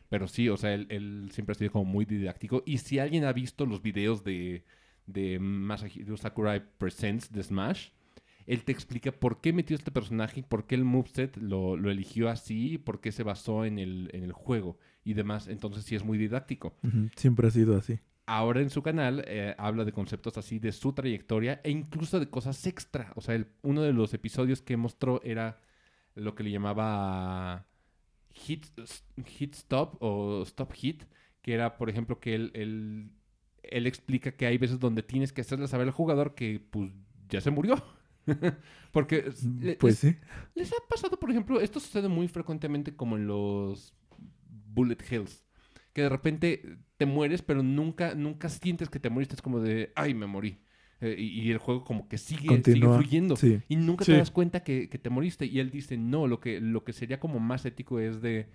Pero 0.09 0.27
sí, 0.27 0.49
o 0.49 0.57
sea, 0.57 0.73
él, 0.73 0.87
él 0.89 1.29
siempre 1.31 1.51
ha 1.51 1.55
sido 1.55 1.71
como 1.71 1.85
muy 1.85 2.05
didáctico. 2.05 2.63
Y 2.65 2.79
si 2.79 2.97
alguien 2.99 3.25
ha 3.25 3.31
visto 3.33 3.65
los 3.65 3.81
videos 3.81 4.23
de, 4.23 4.63
de 5.11 5.39
Masahiro 5.39 6.15
Sakurai 6.17 6.61
Presents 6.77 7.31
de 7.31 7.43
Smash, 7.43 7.89
él 8.45 8.63
te 8.63 8.71
explica 8.71 9.11
por 9.11 9.41
qué 9.41 9.53
metió 9.53 9.75
este 9.75 9.91
personaje, 9.91 10.43
por 10.47 10.65
qué 10.65 10.75
el 10.75 10.83
moveset 10.83 11.37
lo, 11.37 11.77
lo 11.77 11.91
eligió 11.91 12.29
así, 12.29 12.77
por 12.79 12.99
qué 12.99 13.11
se 13.11 13.23
basó 13.23 13.63
en 13.65 13.77
el, 13.77 14.09
en 14.13 14.23
el 14.23 14.31
juego 14.33 14.77
y 15.03 15.13
demás. 15.13 15.47
Entonces 15.47 15.83
sí 15.85 15.95
es 15.95 16.03
muy 16.03 16.17
didáctico. 16.17 16.75
Siempre 17.15 17.47
ha 17.47 17.51
sido 17.51 17.77
así. 17.77 17.99
Ahora 18.25 18.61
en 18.61 18.69
su 18.69 18.81
canal 18.83 19.23
eh, 19.27 19.55
habla 19.57 19.85
de 19.85 19.91
conceptos 19.91 20.37
así 20.37 20.57
de 20.59 20.71
su 20.71 20.93
trayectoria 20.93 21.61
e 21.63 21.69
incluso 21.71 22.19
de 22.19 22.29
cosas 22.29 22.65
extra. 22.67 23.11
O 23.15 23.21
sea, 23.21 23.35
el- 23.35 23.47
uno 23.63 23.81
de 23.81 23.93
los 23.93 24.13
episodios 24.13 24.61
que 24.61 24.77
mostró 24.77 25.21
era 25.23 25.59
lo 26.15 26.33
que 26.35 26.43
le 26.43 26.51
llamaba 26.51 27.65
hit, 28.33 28.65
hit 29.25 29.53
stop 29.55 29.97
o 30.01 30.41
stop 30.43 30.71
hit, 30.73 31.03
que 31.41 31.53
era, 31.53 31.77
por 31.77 31.89
ejemplo, 31.89 32.19
que 32.19 32.35
él, 32.35 32.51
él, 32.53 33.11
él 33.63 33.87
explica 33.87 34.31
que 34.31 34.45
hay 34.45 34.57
veces 34.57 34.79
donde 34.79 35.03
tienes 35.03 35.31
que 35.33 35.41
hacerle 35.41 35.67
saber 35.67 35.87
al 35.87 35.93
jugador 35.93 36.35
que 36.35 36.61
pues 36.71 36.91
ya 37.29 37.41
se 37.41 37.51
murió. 37.51 37.83
Porque 38.91 39.31
le- 39.59 39.75
Pues 39.75 40.03
les, 40.03 40.13
sí. 40.13 40.19
les 40.55 40.71
ha 40.71 40.75
pasado, 40.89 41.19
por 41.19 41.29
ejemplo, 41.31 41.59
esto 41.61 41.79
sucede 41.79 42.07
muy 42.07 42.27
frecuentemente 42.27 42.95
como 42.95 43.17
en 43.17 43.27
los 43.27 43.93
bullet 44.73 44.97
hells. 45.09 45.45
Que 45.93 46.03
de 46.03 46.09
repente 46.09 46.77
te 46.97 47.05
mueres, 47.05 47.41
pero 47.41 47.63
nunca, 47.63 48.13
nunca 48.15 48.49
sientes 48.49 48.89
que 48.89 48.99
te 48.99 49.09
moriste. 49.09 49.35
Es 49.35 49.41
como 49.41 49.59
de, 49.59 49.91
ay, 49.95 50.13
me 50.13 50.27
morí. 50.27 50.59
Eh, 51.01 51.15
y, 51.17 51.41
y 51.41 51.51
el 51.51 51.57
juego 51.59 51.83
como 51.85 52.07
que 52.07 52.17
sigue, 52.17 52.61
sigue 52.63 52.81
fluyendo. 52.87 53.35
Sí. 53.35 53.61
Y 53.69 53.75
nunca 53.77 54.05
Sí. 54.05 54.11
te 54.11 54.17
das 54.17 54.31
cuenta 54.31 54.63
que, 54.63 54.89
que 54.89 54.97
te 54.99 55.09
moriste. 55.09 55.45
Y 55.45 55.59
él 55.59 55.71
dice, 55.71 55.97
no, 55.97 56.27
lo 56.27 56.39
que, 56.39 56.59
lo 56.61 56.83
que 56.83 56.93
sería 56.93 57.19
como 57.19 57.39
más 57.39 57.65
ético 57.65 57.99
es 57.99 58.21
de 58.21 58.49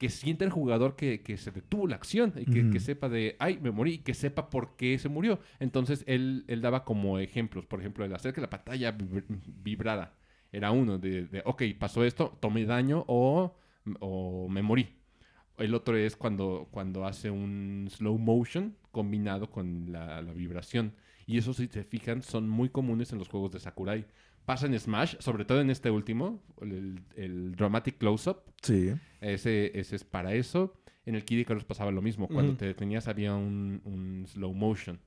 que 0.00 0.08
sienta 0.08 0.46
el 0.46 0.50
jugador 0.50 0.96
que, 0.96 1.20
que 1.20 1.36
se 1.36 1.50
detuvo 1.50 1.86
la 1.86 1.96
acción 1.96 2.32
y 2.36 2.46
que, 2.46 2.62
Ujú. 2.62 2.70
que 2.70 2.80
sepa 2.80 3.10
de, 3.10 3.36
ay, 3.38 3.58
me 3.60 3.70
morí, 3.70 3.92
y 3.92 3.98
que 3.98 4.14
sepa 4.14 4.48
por 4.48 4.74
qué 4.76 4.98
se 4.98 5.10
murió. 5.10 5.40
Entonces 5.58 6.04
él, 6.06 6.44
él 6.48 6.62
daba 6.62 6.84
como 6.86 7.18
ejemplos, 7.18 7.66
por 7.66 7.80
ejemplo, 7.80 8.06
el 8.06 8.14
hacer 8.14 8.32
que 8.32 8.40
la 8.40 8.48
pantalla 8.48 8.96
vibr- 8.96 9.26
vibrara. 9.62 10.14
Era 10.52 10.70
uno 10.70 10.96
de, 10.96 11.26
de, 11.26 11.42
ok, 11.44 11.64
pasó 11.78 12.02
esto, 12.02 12.34
tomé 12.40 12.64
daño 12.64 13.04
o, 13.08 13.54
o 14.00 14.48
me 14.48 14.62
morí. 14.62 14.96
El 15.58 15.74
otro 15.74 15.94
es 15.98 16.16
cuando, 16.16 16.68
cuando 16.70 17.04
hace 17.04 17.30
un 17.30 17.86
slow 17.90 18.16
motion 18.16 18.74
combinado 18.92 19.50
con 19.50 19.92
la, 19.92 20.22
la 20.22 20.32
vibración. 20.32 20.94
Y 21.26 21.36
eso, 21.36 21.52
si 21.52 21.66
se 21.66 21.84
fijan, 21.84 22.22
son 22.22 22.48
muy 22.48 22.70
comunes 22.70 23.12
en 23.12 23.18
los 23.18 23.28
juegos 23.28 23.52
de 23.52 23.60
Sakurai. 23.60 24.06
Pasa 24.44 24.66
en 24.66 24.78
Smash, 24.78 25.16
sobre 25.20 25.44
todo 25.44 25.60
en 25.60 25.70
este 25.70 25.90
último, 25.90 26.42
el, 26.60 27.00
el 27.16 27.54
Dramatic 27.54 27.98
Close-Up. 27.98 28.42
Sí. 28.62 28.92
Ese, 29.20 29.78
ese 29.78 29.96
es 29.96 30.04
para 30.04 30.34
eso. 30.34 30.74
En 31.06 31.14
el 31.14 31.24
Kid 31.24 31.38
Icarus 31.38 31.64
pasaba 31.64 31.90
lo 31.90 32.02
mismo. 32.02 32.28
Cuando 32.28 32.56
te 32.56 32.66
detenías 32.66 33.08
había 33.08 33.34
un, 33.34 33.80
un 33.84 34.26
slow 34.26 34.52
motion. 34.52 35.00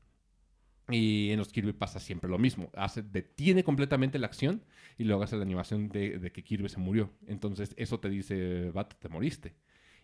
Y 0.89 1.29
en 1.31 1.39
los 1.39 1.49
Kirby 1.49 1.71
pasa 1.73 1.99
siempre 1.99 2.29
lo 2.29 2.37
mismo. 2.37 2.69
Hace, 2.75 3.01
detiene 3.01 3.63
completamente 3.63 4.19
la 4.19 4.27
acción 4.27 4.63
y 4.97 5.05
luego 5.05 5.23
hace 5.23 5.37
la 5.37 5.43
animación 5.43 5.87
de, 5.89 6.19
de 6.19 6.31
que 6.31 6.43
Kirby 6.43 6.67
se 6.67 6.79
murió. 6.79 7.09
Entonces 7.25 7.73
eso 7.77 7.99
te 7.99 8.09
dice, 8.09 8.69
vato, 8.71 8.97
te 8.99 9.07
moriste. 9.07 9.55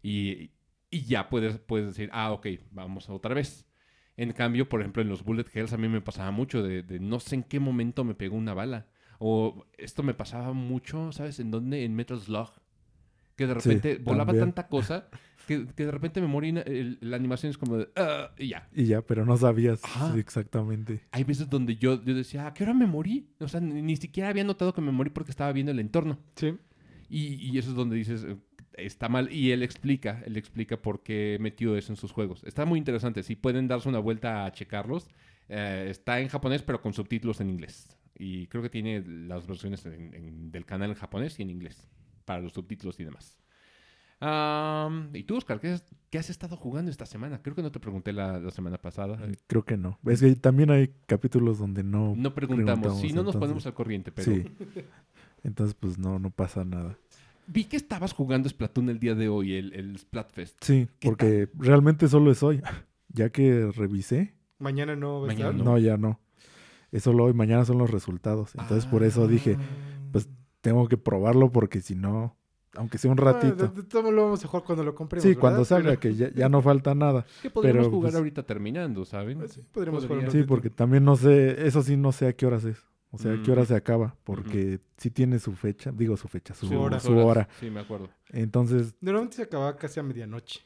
Y, 0.01 0.51
y 0.89 1.01
ya 1.01 1.29
puedes, 1.29 1.59
puedes 1.59 1.87
decir, 1.87 2.09
ah, 2.13 2.31
ok, 2.31 2.47
vamos 2.71 3.09
otra 3.09 3.35
vez. 3.35 3.65
En 4.15 4.31
cambio, 4.31 4.69
por 4.69 4.79
ejemplo, 4.79 5.01
en 5.01 5.09
los 5.09 5.23
Bullet 5.23 5.45
Hells 5.53 5.73
a 5.73 5.77
mí 5.77 5.89
me 5.89 6.01
pasaba 6.01 6.31
mucho 6.31 6.63
de, 6.63 6.83
de 6.83 6.99
no 6.99 7.19
sé 7.19 7.35
en 7.35 7.43
qué 7.43 7.59
momento 7.59 8.03
me 8.03 8.15
pegó 8.15 8.37
una 8.37 8.53
bala. 8.53 8.87
O 9.19 9.65
esto 9.77 10.01
me 10.01 10.13
pasaba 10.13 10.53
mucho, 10.53 11.11
¿sabes? 11.11 11.39
¿En 11.39 11.51
dónde? 11.51 11.83
En 11.83 11.95
Metal 11.95 12.19
Slug. 12.19 12.49
Que 13.35 13.45
de 13.47 13.53
Sí, 13.61 13.69
repente 13.69 13.97
volaba 14.03 14.27
también. 14.27 14.45
tanta 14.47 14.67
cosa 14.67 15.07
que, 15.47 15.65
que 15.75 15.85
de 15.85 15.91
repente 15.91 16.19
me 16.21 16.27
morí. 16.27 16.49
el- 16.49 16.97
la 17.01 17.15
animación 17.17 17.49
es 17.49 17.57
como 17.57 17.77
de. 17.77 17.89
"Ah", 17.95 18.31
y 18.37 18.47
ya. 18.49 18.67
Y 18.73 18.85
ya, 18.85 19.01
pero 19.01 19.25
no 19.25 19.35
sabías 19.37 19.79
sí, 19.81 20.19
exactamente. 20.19 21.01
Hay 21.11 21.23
veces 21.23 21.49
donde 21.49 21.75
yo, 21.77 22.03
yo 22.03 22.13
decía, 22.15 22.47
¿a 22.47 22.53
qué 22.53 22.63
hora 22.63 22.73
me 22.73 22.85
morí? 22.87 23.29
O 23.39 23.47
sea, 23.47 23.59
ni, 23.61 23.81
ni 23.81 23.95
siquiera 23.97 24.29
había 24.29 24.43
notado 24.43 24.73
que 24.73 24.81
me 24.81 24.91
morí 24.91 25.09
porque 25.09 25.31
estaba 25.31 25.51
viendo 25.53 25.71
el 25.71 25.79
entorno. 25.79 26.17
Sí. 26.35 26.55
Y, 27.09 27.35
y 27.35 27.57
eso 27.57 27.69
es 27.69 27.75
donde 27.75 27.95
dices, 27.95 28.23
eh, 28.25 28.35
está 28.73 29.09
mal. 29.09 29.31
Y 29.33 29.51
él 29.51 29.63
explica, 29.63 30.21
él 30.25 30.37
explica 30.37 30.81
por 30.81 31.01
qué 31.03 31.37
metió 31.39 31.75
eso 31.75 31.91
en 31.91 31.97
sus 31.97 32.11
juegos. 32.11 32.43
Está 32.45 32.65
muy 32.65 32.77
interesante. 32.77 33.23
Si 33.23 33.35
pueden 33.35 33.67
darse 33.67 33.89
una 33.89 33.99
vuelta 33.99 34.45
a 34.45 34.51
checarlos. 34.51 35.07
Eh, 35.51 35.87
está 35.89 36.19
en 36.19 36.27
japonés, 36.27 36.61
pero 36.61 36.79
con 36.81 36.93
subtítulos 36.93 37.41
en 37.41 37.49
inglés. 37.49 37.97
Y 38.19 38.45
creo 38.47 38.61
que 38.61 38.69
tiene 38.69 39.01
las 39.07 39.47
versiones 39.47 39.83
en- 39.87 40.13
en- 40.13 40.51
del 40.51 40.65
canal 40.65 40.89
en 40.91 40.95
japonés 40.95 41.39
y 41.39 41.41
en 41.43 41.49
inglés. 41.49 41.89
Para 42.25 42.41
los 42.41 42.51
subtítulos 42.53 42.99
y 42.99 43.05
demás. 43.05 43.37
Am, 44.19 45.09
¿Y 45.15 45.23
tú, 45.23 45.37
Oscar, 45.37 45.59
¿qué 45.61 45.69
has, 45.69 45.83
qué 46.09 46.17
has 46.17 46.29
estado 46.29 46.57
jugando 46.57 46.91
esta 46.91 47.05
semana? 47.05 47.41
Creo 47.41 47.55
que 47.55 47.61
no 47.61 47.71
te 47.71 47.79
pregunté 47.79 48.11
la, 48.11 48.37
la 48.39 48.51
semana 48.51 48.77
pasada. 48.77 49.17
Creo 49.47 49.63
que 49.63 49.77
no. 49.77 49.97
Es 50.05 50.19
que 50.19 50.35
también 50.35 50.69
hay 50.71 50.93
capítulos 51.05 51.57
donde 51.57 51.83
no. 51.83 52.13
No 52.17 52.35
preguntamos. 52.35 52.99
Si 52.99 53.13
no 53.13 53.23
nos 53.23 53.37
ponemos 53.37 53.65
al 53.65 53.73
corriente, 53.73 54.11
pero... 54.11 54.29
Sí. 54.31 54.43
Entonces, 55.43 55.73
pues 55.79 55.97
no, 55.97 56.19
no 56.19 56.31
pasa 56.31 56.65
nada. 56.65 56.97
Vi 57.47 57.63
que 57.63 57.77
estabas 57.77 58.11
jugando 58.11 58.49
Splatoon 58.49 58.89
el 58.89 58.99
día 58.99 59.15
de 59.15 59.29
hoy, 59.29 59.53
el, 59.53 59.73
el 59.73 59.97
Splatfest. 59.97 60.61
Sí, 60.63 60.87
¿Qué 60.99 61.07
porque 61.07 61.49
realmente 61.57 62.07
solo 62.07 62.31
es 62.31 62.43
hoy. 62.43 62.61
Ya 63.11 63.31
que 63.31 63.71
revisé, 63.75 64.35
Mañana 64.59 64.95
no 64.95 65.21
va 65.21 65.23
a 65.23 65.27
Mañana 65.29 65.49
estar. 65.49 65.65
no. 65.65 65.77
ya 65.79 65.97
no. 65.97 66.19
Es 66.91 67.03
solo 67.03 67.25
hoy, 67.25 67.33
mañana 67.33 67.65
son 67.65 67.77
los 67.77 67.91
resultados. 67.91 68.53
Entonces, 68.55 68.85
por 68.85 69.03
eso 69.03 69.27
dije, 69.27 69.57
pues 70.11 70.27
tengo 70.61 70.87
que 70.87 70.97
probarlo 70.97 71.51
porque 71.51 71.81
si 71.81 71.95
no, 71.95 72.35
aunque 72.75 72.97
sea 72.97 73.11
un 73.11 73.17
Bueno, 73.17 73.31
ratito. 73.33 73.67
de- 73.67 73.81
de 73.81 73.87
todo 73.87 74.11
lo 74.11 74.23
vamos 74.25 74.43
a 74.43 74.47
jugar 74.47 74.63
cuando 74.65 74.83
lo 74.83 74.95
compremos. 74.95 75.23
Sí, 75.23 75.29
¿verdad? 75.29 75.41
cuando 75.41 75.65
salga, 75.65 75.89
Pero- 75.91 75.99
que 75.99 76.15
ya, 76.15 76.31
ya 76.33 76.49
no 76.49 76.61
falta 76.61 76.93
nada. 76.95 77.25
Que 77.41 77.49
podríamos 77.49 77.85
Pero, 77.87 77.91
jugar 77.97 78.11
pues, 78.11 78.17
ahorita 78.17 78.43
terminando, 78.43 79.05
¿saben? 79.05 79.37
Pues 79.39 79.51
sí, 79.53 79.61
podríamos 79.71 80.05
jugar. 80.05 80.19
Sí, 80.21 80.25
ratito. 80.27 80.47
porque 80.47 80.69
también 80.69 81.03
no 81.03 81.15
sé, 81.15 81.65
eso 81.67 81.81
sí 81.83 81.95
no 81.97 82.11
sé 82.11 82.27
a 82.27 82.33
qué 82.33 82.45
horas 82.45 82.65
es. 82.65 82.77
O 83.11 83.17
sea, 83.17 83.33
a 83.33 83.41
qué 83.41 83.51
hora 83.51 83.63
Mm. 83.63 83.65
se 83.65 83.75
acaba, 83.75 84.15
porque 84.23 84.81
sí 84.97 85.09
tiene 85.09 85.39
su 85.39 85.53
fecha, 85.53 85.91
digo 85.91 86.15
su 86.15 86.27
fecha, 86.27 86.53
su, 86.53 86.67
Su 86.67 86.79
hora. 86.79 86.99
su 86.99 87.17
hora. 87.17 87.47
Sí, 87.59 87.71
me 87.71 87.79
acuerdo. 87.79 88.07
Entonces, 88.29 88.93
Normalmente 89.01 89.37
se 89.37 89.41
acababa 89.43 89.75
casi 89.77 89.99
a 89.99 90.03
medianoche. 90.03 90.61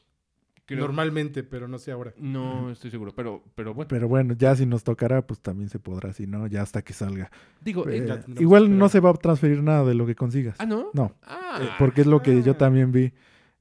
Creo- 0.66 0.80
Normalmente, 0.80 1.42
pero 1.42 1.68
no 1.68 1.78
sé 1.78 1.92
ahora. 1.92 2.14
No 2.16 2.70
estoy 2.70 2.90
seguro, 2.90 3.12
pero, 3.14 3.42
pero 3.54 3.74
bueno. 3.74 3.88
pero 3.88 4.08
bueno, 4.08 4.32
ya 4.34 4.56
si 4.56 4.64
nos 4.64 4.82
tocará, 4.82 5.26
pues 5.26 5.40
también 5.40 5.68
se 5.68 5.78
podrá, 5.78 6.12
si 6.14 6.26
no, 6.26 6.46
ya 6.46 6.62
hasta 6.62 6.80
que 6.80 6.94
salga. 6.94 7.30
Digo, 7.60 7.86
Eh, 7.88 7.98
eh, 8.08 8.20
igual 8.40 8.78
no 8.78 8.88
se 8.88 9.00
va 9.00 9.10
a 9.10 9.14
transferir 9.14 9.62
nada 9.62 9.84
de 9.84 9.94
lo 9.94 10.06
que 10.06 10.14
consigas. 10.14 10.56
ah, 10.58 10.64
¿no? 10.64 10.86
No, 10.94 11.14
Ah, 11.22 11.58
eh, 11.62 11.68
porque 11.78 12.00
es 12.00 12.06
lo 12.06 12.22
que 12.22 12.42
yo 12.42 12.52
Ah. 12.52 12.58
también 12.58 12.92
vi. 12.92 13.12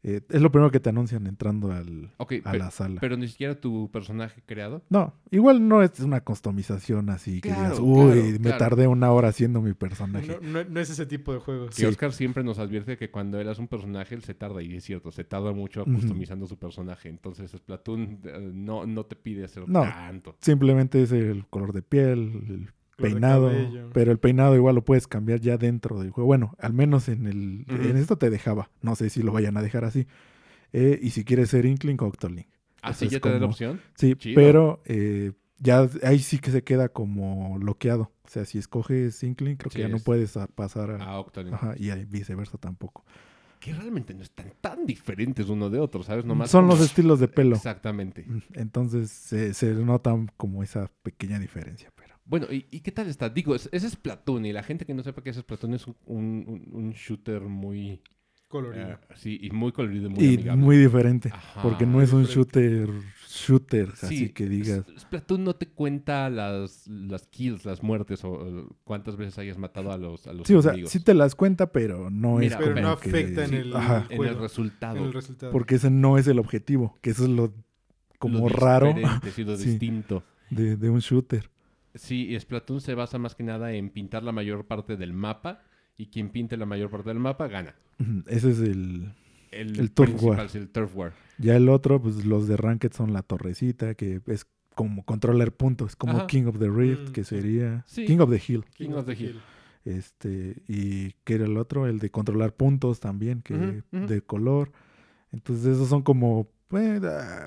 Eh, 0.05 0.19
es 0.29 0.41
lo 0.41 0.51
primero 0.51 0.69
que 0.69 0.81
te 0.81 0.89
anuncian 0.89 1.25
entrando 1.27 1.71
al, 1.71 2.11
a 2.43 2.53
la 2.57 2.71
sala. 2.71 2.99
pero 2.99 3.15
ni 3.15 3.27
siquiera 3.29 3.55
tu 3.59 3.89
personaje 3.89 4.41
creado. 4.45 4.83
no, 4.89 5.13
igual 5.31 5.65
no 5.67 5.81
es 5.81 5.97
una 6.01 6.19
customización 6.21 7.09
así 7.09 7.39
que 7.39 7.49
Claro, 7.49 7.61
digas, 7.63 7.79
uy, 7.79 8.11
claro, 8.11 8.21
me 8.31 8.37
claro. 8.39 8.57
tardé 8.57 8.87
una 8.87 9.11
hora 9.13 9.29
haciendo 9.29 9.61
mi 9.61 9.73
personaje. 9.73 10.37
No, 10.41 10.63
no- 10.63 10.69
no 10.69 10.79
es 10.81 10.89
ese 10.89 11.05
tipo 11.05 11.31
de 11.33 11.39
juego. 11.39 11.67
Que 11.67 11.73
Sí. 11.73 11.85
Oscar 11.85 12.11
siempre 12.11 12.43
nos 12.43 12.59
advierte 12.59 12.97
que 12.97 13.09
cuando 13.11 13.39
él 13.39 13.47
hace 13.47 13.61
un 13.61 13.69
personaje, 13.69 14.13
él 14.13 14.23
se 14.23 14.33
tarda, 14.33 14.61
y 14.61 14.75
es 14.75 14.83
cierto, 14.83 15.09
se 15.11 15.23
tarda 15.23 15.53
mucho 15.53 15.85
customizando 15.85 16.47
su 16.47 16.57
personaje. 16.57 17.07
Entonces, 17.07 17.51
Splatoon 17.51 18.19
eh, 18.25 18.51
no, 18.53 18.85
no 18.85 19.05
te 19.05 19.15
pide 19.15 19.45
hacer 19.45 19.69
No. 19.69 19.83
tanto. 19.83 20.35
Simplemente 20.41 21.01
es 21.03 21.11
el 21.13 21.45
color 21.47 21.71
de 21.71 21.81
piel, 21.81 22.19
el 22.49 22.69
peinado, 22.97 23.51
pero 23.93 24.11
el 24.11 24.19
peinado 24.19 24.55
igual 24.55 24.75
lo 24.75 24.83
puedes 24.85 25.07
cambiar 25.07 25.39
ya 25.39 25.57
dentro 25.57 25.99
del 25.99 26.11
juego. 26.11 26.27
Bueno, 26.27 26.55
al 26.59 26.73
menos 26.73 27.09
en 27.09 27.25
el 27.27 27.65
en 27.69 27.97
esto 27.97 28.17
te 28.17 28.29
dejaba. 28.29 28.69
No 28.81 28.95
sé 28.95 29.09
si 29.09 29.23
lo 29.23 29.31
vayan 29.31 29.57
a 29.57 29.61
dejar 29.61 29.83
así. 29.85 30.07
Eh, 30.71 30.99
y 31.01 31.11
si 31.11 31.23
quieres 31.23 31.49
ser 31.49 31.65
Inkling 31.65 31.97
o 32.01 32.05
Octolink. 32.07 32.47
¿Ah, 32.81 32.93
sí, 32.93 33.07
ya 33.07 33.19
te 33.19 33.29
da 33.31 33.39
la 33.39 33.45
opción? 33.45 33.79
Sí, 33.95 34.15
Chido. 34.15 34.35
pero 34.35 34.81
eh, 34.85 35.31
ya 35.59 35.87
ahí 36.03 36.19
sí 36.19 36.39
que 36.39 36.51
se 36.51 36.63
queda 36.63 36.89
como 36.89 37.57
bloqueado. 37.59 38.11
O 38.25 38.29
sea, 38.29 38.43
si 38.45 38.57
escoges 38.57 39.21
Inkling, 39.23 39.55
creo 39.57 39.71
Sí, 39.71 39.77
que 39.77 39.81
ya 39.83 39.87
no 39.89 39.97
es- 39.97 40.03
puedes 40.03 40.35
a- 40.37 40.47
pasar 40.47 40.91
a... 40.91 40.97
Ah, 41.03 41.19
Octane. 41.19 41.51
Ajá, 41.53 41.75
y 41.77 41.91
viceversa 42.05 42.57
tampoco. 42.57 43.05
Que 43.59 43.73
realmente 43.73 44.13
no 44.13 44.23
están 44.23 44.51
tan 44.59 44.85
diferentes 44.85 45.47
uno 45.47 45.69
de 45.69 45.79
otro, 45.79 46.03
¿sabes? 46.03 46.25
Nomás 46.25 46.49
Son 46.51 46.63
como- 46.67 46.73
los 46.73 46.83
estilos 46.83 47.21
de 47.21 47.29
pelo. 47.29 47.55
Exactamente. 47.55 48.25
Entonces 48.53 49.09
se, 49.11 49.53
se 49.53 49.73
nota 49.75 50.13
como 50.35 50.63
esa 50.63 50.91
pequeña 51.03 51.39
diferencia. 51.39 51.89
Bueno, 52.25 52.47
¿y, 52.51 52.65
y 52.71 52.79
qué 52.79 52.91
tal 52.91 53.07
está? 53.07 53.29
Digo, 53.29 53.53
es, 53.55 53.67
es 53.71 53.83
Splatoon 53.83 54.45
y 54.45 54.53
la 54.53 54.63
gente 54.63 54.85
que 54.85 54.93
no 54.93 55.03
sepa 55.03 55.21
qué 55.21 55.29
es 55.31 55.35
Splatoon 55.37 55.73
es 55.73 55.85
un, 55.87 55.95
un- 56.05 56.69
un 56.71 56.91
shooter 56.91 57.41
muy... 57.41 58.01
Colorido. 58.47 58.87
eh, 58.91 58.97
sí, 59.15 59.39
y 59.41 59.49
muy 59.49 59.71
colorido, 59.71 60.11
muy 60.11 60.23
y 60.23 60.33
amigable. 60.35 60.61
muy 60.61 60.77
diferente. 60.77 61.29
Ajá. 61.33 61.63
porque 61.63 61.87
no 61.87 62.01
es 62.03 62.13
un 62.13 62.21
diferente. 62.21 62.59
shooter, 62.61 62.89
shooter, 63.27 63.95
Sí, 63.95 64.05
así 64.05 64.29
que 64.29 64.45
digas. 64.47 64.85
Splatoon 64.99 65.43
no 65.43 65.55
te 65.55 65.67
cuenta 65.69 66.29
las, 66.29 66.87
las 66.87 67.25
kills, 67.25 67.65
las 67.65 67.81
muertes 67.81 68.23
o, 68.23 68.29
o 68.31 68.75
cuántas 68.83 69.17
veces 69.17 69.39
hayas 69.39 69.57
matado 69.57 69.91
a 69.91 69.97
los, 69.97 70.27
a 70.27 70.33
los 70.33 70.45
Sí, 70.47 70.53
o 70.53 70.61
sea, 70.61 70.75
sí 70.85 70.99
te 70.99 71.15
las 71.15 71.33
cuenta, 71.33 71.71
pero 71.71 72.11
no 72.11 72.35
Mira, 72.35 72.57
es 72.57 72.61
pero 72.63 72.75
como 72.75 72.87
no 72.89 72.99
que- 72.99 73.09
afecta 73.09 73.43
en 73.45 73.49
sí, 73.49 73.55
el, 73.55 73.75
ajá. 73.75 74.05
en 74.11 74.17
juego, 74.17 74.31
el 74.35 74.39
resultado. 74.39 74.97
en 74.99 75.03
el 75.05 75.13
resultado. 75.13 75.51
Porque 75.51 75.73
ese 75.75 75.89
no 75.89 76.19
es 76.19 76.27
el 76.27 76.37
objetivo, 76.37 76.99
que 77.01 77.09
eso 77.09 77.23
es 77.23 77.29
lo 77.31 77.55
como 78.19 78.47
Lo 78.47 78.49
raro 78.49 78.93
sí, 79.33 79.43
lo 79.43 79.57
Sí. 79.57 79.65
distinto. 79.71 80.23
de, 80.51 80.77
de 80.77 80.89
un 80.91 80.99
shooter. 80.99 81.49
Sí, 81.95 82.27
y 82.33 82.39
Splatoon 82.39 82.81
se 82.81 82.95
basa 82.95 83.17
más 83.19 83.35
que 83.35 83.43
nada 83.43 83.73
en 83.73 83.89
pintar 83.89 84.23
la 84.23 84.31
mayor 84.31 84.65
parte 84.65 84.97
del 84.97 85.13
mapa 85.13 85.61
y 85.97 86.07
quien 86.07 86.29
pinte 86.29 86.57
la 86.57 86.65
mayor 86.65 86.89
parte 86.89 87.09
del 87.09 87.19
mapa 87.19 87.47
gana. 87.47 87.75
Ese 88.27 88.51
es 88.51 88.59
el... 88.59 89.11
El, 89.51 89.79
El 89.79 89.91
Turf 89.91 90.23
War. 90.23 90.39
es 90.45 90.55
el 90.55 90.67
Turf 90.69 90.95
War. 90.95 91.13
Ya 91.37 91.55
el 91.55 91.69
otro, 91.69 92.01
pues 92.01 92.25
los 92.25 92.47
de 92.47 92.57
Ranked 92.57 92.91
son 92.93 93.13
la 93.13 93.21
torrecita, 93.21 93.93
que 93.93 94.19
es 94.25 94.47
como 94.73 95.05
controlar 95.05 95.51
puntos, 95.51 95.95
como 95.95 96.13
Ajá. 96.17 96.25
King 96.27 96.45
of 96.45 96.57
the 96.57 96.69
Rift, 96.69 97.09
Mm, 97.09 97.11
que 97.11 97.23
sería 97.23 97.83
Sí. 97.85 98.05
King 98.05 98.17
of 98.17 98.31
the 98.31 98.41
Hill. 98.47 98.65
King 98.73 98.93
of 98.93 99.05
the 99.05 99.13
Hill. 99.13 99.39
Este, 99.85 100.63
y 100.67 101.11
que 101.23 101.35
era 101.35 101.45
el 101.45 101.57
otro, 101.57 101.85
el 101.85 101.99
de 101.99 102.09
controlar 102.09 102.55
puntos 102.55 102.99
también, 102.99 103.43
que 103.43 103.83
de 103.91 104.21
color. 104.21 104.71
Entonces, 105.31 105.67
esos 105.67 105.89
son 105.89 106.01
como 106.01 106.47
eh, 106.71 106.99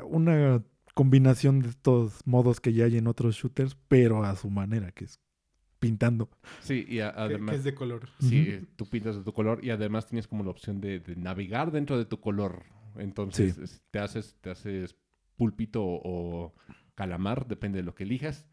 una 0.09 0.63
combinación 0.97 1.61
de 1.61 1.69
estos 1.69 2.27
modos 2.27 2.59
que 2.59 2.73
ya 2.73 2.87
hay 2.87 2.97
en 2.97 3.07
otros 3.07 3.37
shooters, 3.37 3.77
pero 3.87 4.25
a 4.25 4.35
su 4.35 4.49
manera, 4.49 4.93
que 4.93 5.05
es 5.05 5.21
pintando. 5.79 6.31
Sí, 6.63 6.87
y 6.89 7.01
a- 7.01 7.11
además... 7.11 7.51
que 7.51 7.57
es 7.59 7.65
de 7.65 7.75
color. 7.75 8.09
Sí, 8.19 8.55
Ujú. 8.57 8.67
tú 8.77 8.87
pintas 8.89 9.15
de 9.15 9.23
tu 9.23 9.35
color 9.35 9.63
y 9.63 9.69
además 9.69 10.07
tienes 10.07 10.27
como 10.27 10.43
la 10.43 10.51
opción 10.51 10.81
de, 10.81 11.01
de 11.01 11.15
navegar 11.15 11.71
dentro 11.71 11.99
de 11.99 12.07
tu 12.07 12.19
color. 12.19 12.65
Entonces 12.97 13.57
Sí. 13.57 13.79
te 13.91 13.99
haces 13.99 14.37
te 14.41 14.49
haces 14.49 14.97
pulpito 15.37 15.85
o, 15.85 16.01
o 16.47 16.55
calamar, 16.95 17.47
depende 17.47 17.77
de 17.81 17.83
lo 17.85 17.95
que 17.95 18.05
elijas. 18.05 18.47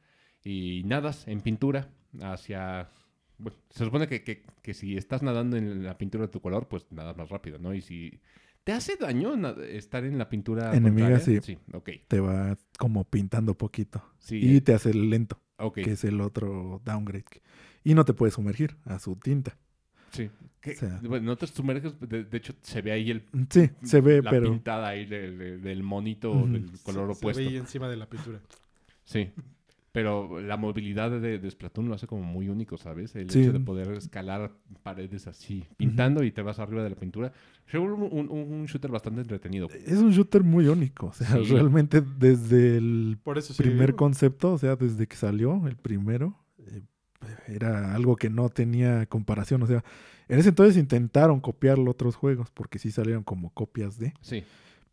Y 0.44 0.84
nadas 0.86 1.26
en 1.30 1.40
pintura 1.40 1.94
hacia... 2.22 2.90
Bueno, 3.38 3.58
se 3.70 3.86
supone 3.86 4.08
que, 4.10 4.26
que- 4.26 4.44
que 4.62 4.74
si 4.74 4.98
estás 4.98 5.24
nadando 5.24 5.56
en 5.56 5.86
la 5.86 5.98
pintura 5.98 6.26
de 6.26 6.32
tu 6.34 6.42
color, 6.42 6.68
pues 6.68 6.86
nadas 6.92 7.16
más 7.16 7.30
rápido, 7.30 7.58
¿no? 7.58 7.74
Y 7.74 7.80
si... 7.82 8.20
¿Te 8.64 8.72
hace 8.72 8.96
daño 8.96 9.34
estar 9.64 10.06
en 10.06 10.18
la 10.18 10.30
pintura 10.30 10.76
Enemiga, 10.76 11.10
contraria? 11.12 11.42
sí. 11.42 11.54
Sí, 11.54 11.60
ok. 11.74 11.90
Te 12.08 12.20
va 12.20 12.58
como 12.78 13.04
pintando 13.04 13.58
poquito. 13.58 14.02
Sí, 14.20 14.38
Y 14.38 14.58
eh, 14.58 14.62
te 14.62 14.74
hace 14.74 14.94
lento, 14.94 15.40
ok, 15.58 15.76
que 15.76 15.92
es 15.92 16.04
el 16.06 16.22
otro 16.22 16.82
downgrade. 16.86 17.26
Y 17.84 17.94
no 17.94 18.06
te 18.06 18.14
puedes 18.14 18.36
sumergir 18.36 18.78
a 18.86 19.00
su 19.00 19.16
tinta. 19.18 19.58
sí. 20.12 20.30
Que- 20.62 20.72
o 20.72 20.76
sea- 20.76 21.02
bueno, 21.04 21.26
no 21.26 21.36
te 21.36 21.46
sumerges, 21.46 22.00
de, 22.00 22.24
de 22.24 22.38
hecho 22.38 22.54
se 22.62 22.82
ve 22.82 22.94
ahí 22.94 23.12
el... 23.12 23.26
Sí, 23.50 23.70
se 23.84 24.00
ve, 24.00 24.22
la 24.22 24.30
pero... 24.30 24.50
pintada 24.50 24.88
ahí 24.88 25.06
de- 25.06 25.36
de- 25.36 25.58
del 25.58 25.84
monito 25.84 26.32
Ujú. 26.32 26.48
del 26.54 26.72
color 26.84 27.10
Se- 27.10 27.14
se 27.16 27.20
opuesto. 27.20 27.42
ve 27.42 27.48
ahí 27.50 27.58
encima 27.58 27.90
de 27.90 27.98
la 27.98 28.08
pintura. 28.08 28.40
Sí. 29.04 29.30
Pero 29.94 30.42
la 30.42 30.58
movilidad 30.58 31.12
de, 31.12 31.38
de 31.38 31.52
Splatoon 31.52 31.88
lo 31.88 31.94
hace 31.94 32.08
como 32.08 32.24
muy 32.24 32.50
único, 32.50 32.78
¿sabes? 32.78 33.16
El 33.16 33.30
Sí. 33.30 33.42
hecho 33.44 33.54
de 33.54 33.60
poder 33.60 33.90
escalar 33.92 34.52
paredes 34.82 35.28
así, 35.28 35.64
pintando 35.78 36.24
y 36.24 36.32
te 36.32 36.42
vas 36.42 36.58
arriba 36.58 36.84
de 36.84 36.90
la 36.90 36.96
pintura. 36.96 37.32
Vuelve 37.72 37.94
un, 37.94 38.28
un- 38.28 38.30
un 38.32 38.66
shooter 38.66 38.90
bastante 38.90 39.22
entretenido. 39.22 39.70
Es 39.70 40.00
un 40.00 40.10
shooter 40.12 40.44
muy 40.44 40.68
único. 40.68 41.08
O 41.08 41.14
sea, 41.14 41.28
Sí. 41.28 41.44
realmente 41.52 42.02
desde 42.02 42.78
el 42.78 43.20
Por 43.24 43.38
eso 43.38 43.54
sigue 43.54 43.70
primer 43.70 43.94
concepto, 43.96 44.54
o 44.54 44.58
sea, 44.58 44.76
desde 44.76 45.06
que 45.08 45.16
salió 45.16 45.68
el 45.68 45.76
primero, 45.76 46.36
eh, 46.58 46.82
era 47.48 47.94
algo 47.94 48.16
que 48.16 48.32
no 48.32 48.50
tenía 48.50 49.06
comparación. 49.06 49.62
O 49.62 49.68
sea, 49.68 49.84
en 50.28 50.40
ese 50.40 50.50
entonces 50.50 50.76
intentaron 50.76 51.40
copiarlo 51.40 51.92
otros 51.92 52.16
juegos, 52.16 52.50
porque 52.50 52.80
sí 52.80 52.90
salieron 52.90 53.24
como 53.24 53.52
copias 53.52 54.00
de, 54.00 54.14
Sí. 54.22 54.44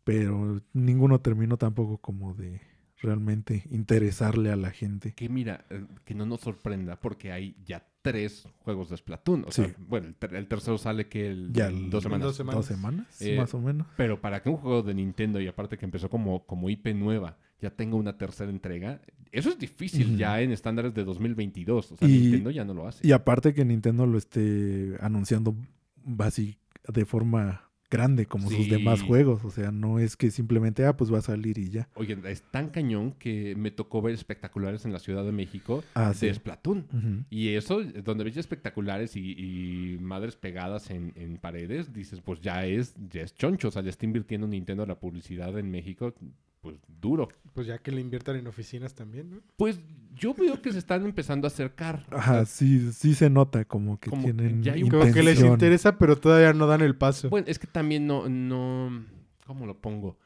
pero 0.03 0.61
ninguno 0.73 1.19
terminó 1.21 1.57
tampoco 1.57 1.97
como 1.97 2.35
de 2.35 2.61
realmente 3.01 3.63
interesarle 3.71 4.51
a 4.51 4.55
la 4.55 4.71
gente. 4.71 5.13
Que 5.13 5.29
mira, 5.29 5.65
eh, 5.69 5.83
que 6.05 6.13
no 6.15 6.25
nos 6.25 6.41
sorprenda 6.41 6.99
porque 6.99 7.31
hay 7.31 7.55
ya 7.65 7.85
tres 8.01 8.47
juegos 8.59 8.89
de 8.89 8.97
Splatoon. 8.97 9.45
O 9.47 9.51
sea, 9.51 9.65
Sí. 9.67 9.73
bueno, 9.87 10.07
el, 10.07 10.15
ter- 10.15 10.35
el 10.35 10.47
tercero 10.47 10.77
sale 10.77 11.07
que 11.07 11.27
el, 11.29 11.51
Ya 11.53 11.67
el- 11.67 11.89
dos 11.89 12.03
semanas. 12.03 12.25
dos 12.27 12.35
semanas. 12.35 12.55
¿Dos 12.57 12.65
semanas? 12.65 13.21
Eh, 13.21 13.37
más 13.37 13.53
o 13.53 13.59
menos. 13.61 13.87
Pero 13.97 14.19
para 14.21 14.41
que 14.41 14.49
un 14.49 14.57
juego 14.57 14.81
de 14.83 14.93
Nintendo, 14.93 15.39
y 15.41 15.47
aparte 15.47 15.77
que 15.77 15.85
empezó 15.85 16.09
como, 16.09 16.45
como 16.45 16.69
IP 16.69 16.93
nueva, 16.93 17.37
ya 17.61 17.69
tenga 17.69 17.95
una 17.95 18.17
tercera 18.17 18.49
entrega, 18.49 19.01
eso 19.31 19.49
es 19.49 19.59
difícil 19.59 20.17
ya 20.17 20.41
en 20.41 20.51
estándares 20.51 20.93
de 20.95 21.03
2022. 21.03 21.91
O 21.91 21.97
sea, 21.97 22.07
Y- 22.07 22.19
Nintendo 22.21 22.49
ya 22.51 22.65
no 22.65 22.73
lo 22.73 22.87
hace. 22.87 23.05
Y 23.07 23.11
aparte 23.11 23.53
que 23.53 23.63
Nintendo 23.65 24.05
lo 24.07 24.17
esté 24.17 24.95
anunciando 24.99 25.55
así 26.19 26.57
de 26.91 27.05
forma 27.05 27.69
grande 27.91 28.25
como 28.25 28.49
sus 28.49 28.67
demás 28.69 29.03
juegos. 29.03 29.45
O 29.45 29.51
sea, 29.51 29.71
no 29.71 29.99
es 29.99 30.15
que 30.17 30.31
simplemente, 30.31 30.85
ah, 30.85 30.97
pues 30.97 31.13
va 31.13 31.19
a 31.19 31.21
salir 31.21 31.57
y 31.59 31.69
ya. 31.69 31.89
Oye, 31.95 32.17
es 32.25 32.41
tan 32.49 32.69
cañón 32.69 33.11
que 33.19 33.53
me 33.55 33.69
tocó 33.69 34.01
ver 34.01 34.15
espectaculares 34.15 34.85
en 34.85 34.93
la 34.93 34.99
Ciudad 34.99 35.23
de 35.23 35.31
México 35.31 35.83
Ah, 35.93 36.09
de 36.09 36.15
sí. 36.15 36.33
Splatoon. 36.33 37.25
Y 37.29 37.49
eso, 37.49 37.83
donde 37.83 38.23
ves 38.23 38.37
espectaculares 38.37 39.15
y, 39.15 39.33
y 39.33 39.97
madres 39.99 40.35
pegadas 40.35 40.89
en, 40.89 41.11
en 41.15 41.37
paredes, 41.37 41.93
dices, 41.93 42.21
pues 42.21 42.39
ya 42.41 42.65
es, 42.65 42.95
ya 43.11 43.21
es 43.21 43.35
choncho. 43.35 43.67
O 43.67 43.71
sea, 43.71 43.81
le 43.81 43.89
está 43.89 44.05
invirtiendo 44.05 44.47
Nintendo 44.47 44.85
la 44.85 44.97
publicidad 44.99 45.59
en 45.59 45.69
México, 45.69 46.15
pues 46.61 46.77
duro. 46.87 47.27
Pues 47.53 47.67
ya 47.67 47.79
que 47.79 47.91
le 47.91 47.99
inviertan 48.01 48.37
en 48.37 48.47
oficinas 48.47 48.93
también, 48.93 49.29
¿no? 49.31 49.41
Pues 49.57 49.79
yo 50.13 50.33
veo 50.33 50.61
que 50.61 50.71
se 50.71 50.77
están 50.79 51.03
empezando 51.03 51.47
a 51.47 51.49
acercar. 51.49 52.05
Ajá, 52.11 52.45
sí, 52.45 52.91
sí 52.93 53.13
se 53.15 53.29
nota 53.29 53.65
como 53.65 53.99
que 53.99 54.09
Como 54.09 54.23
tienen 54.23 54.63
ya 54.63 54.73
hay 54.73 54.83
un- 54.83 54.89
Como 54.89 55.11
que 55.11 55.23
les 55.23 55.41
interesa, 55.41 55.97
pero 55.97 56.17
todavía 56.17 56.53
no 56.53 56.67
dan 56.67 56.81
el 56.81 56.95
paso. 56.95 57.29
Bueno, 57.29 57.47
es 57.49 57.59
que 57.59 57.67
también 57.67 58.07
no, 58.07 58.29
no, 58.29 59.03
¿cómo 59.45 59.65
lo 59.65 59.81
pongo? 59.81 60.17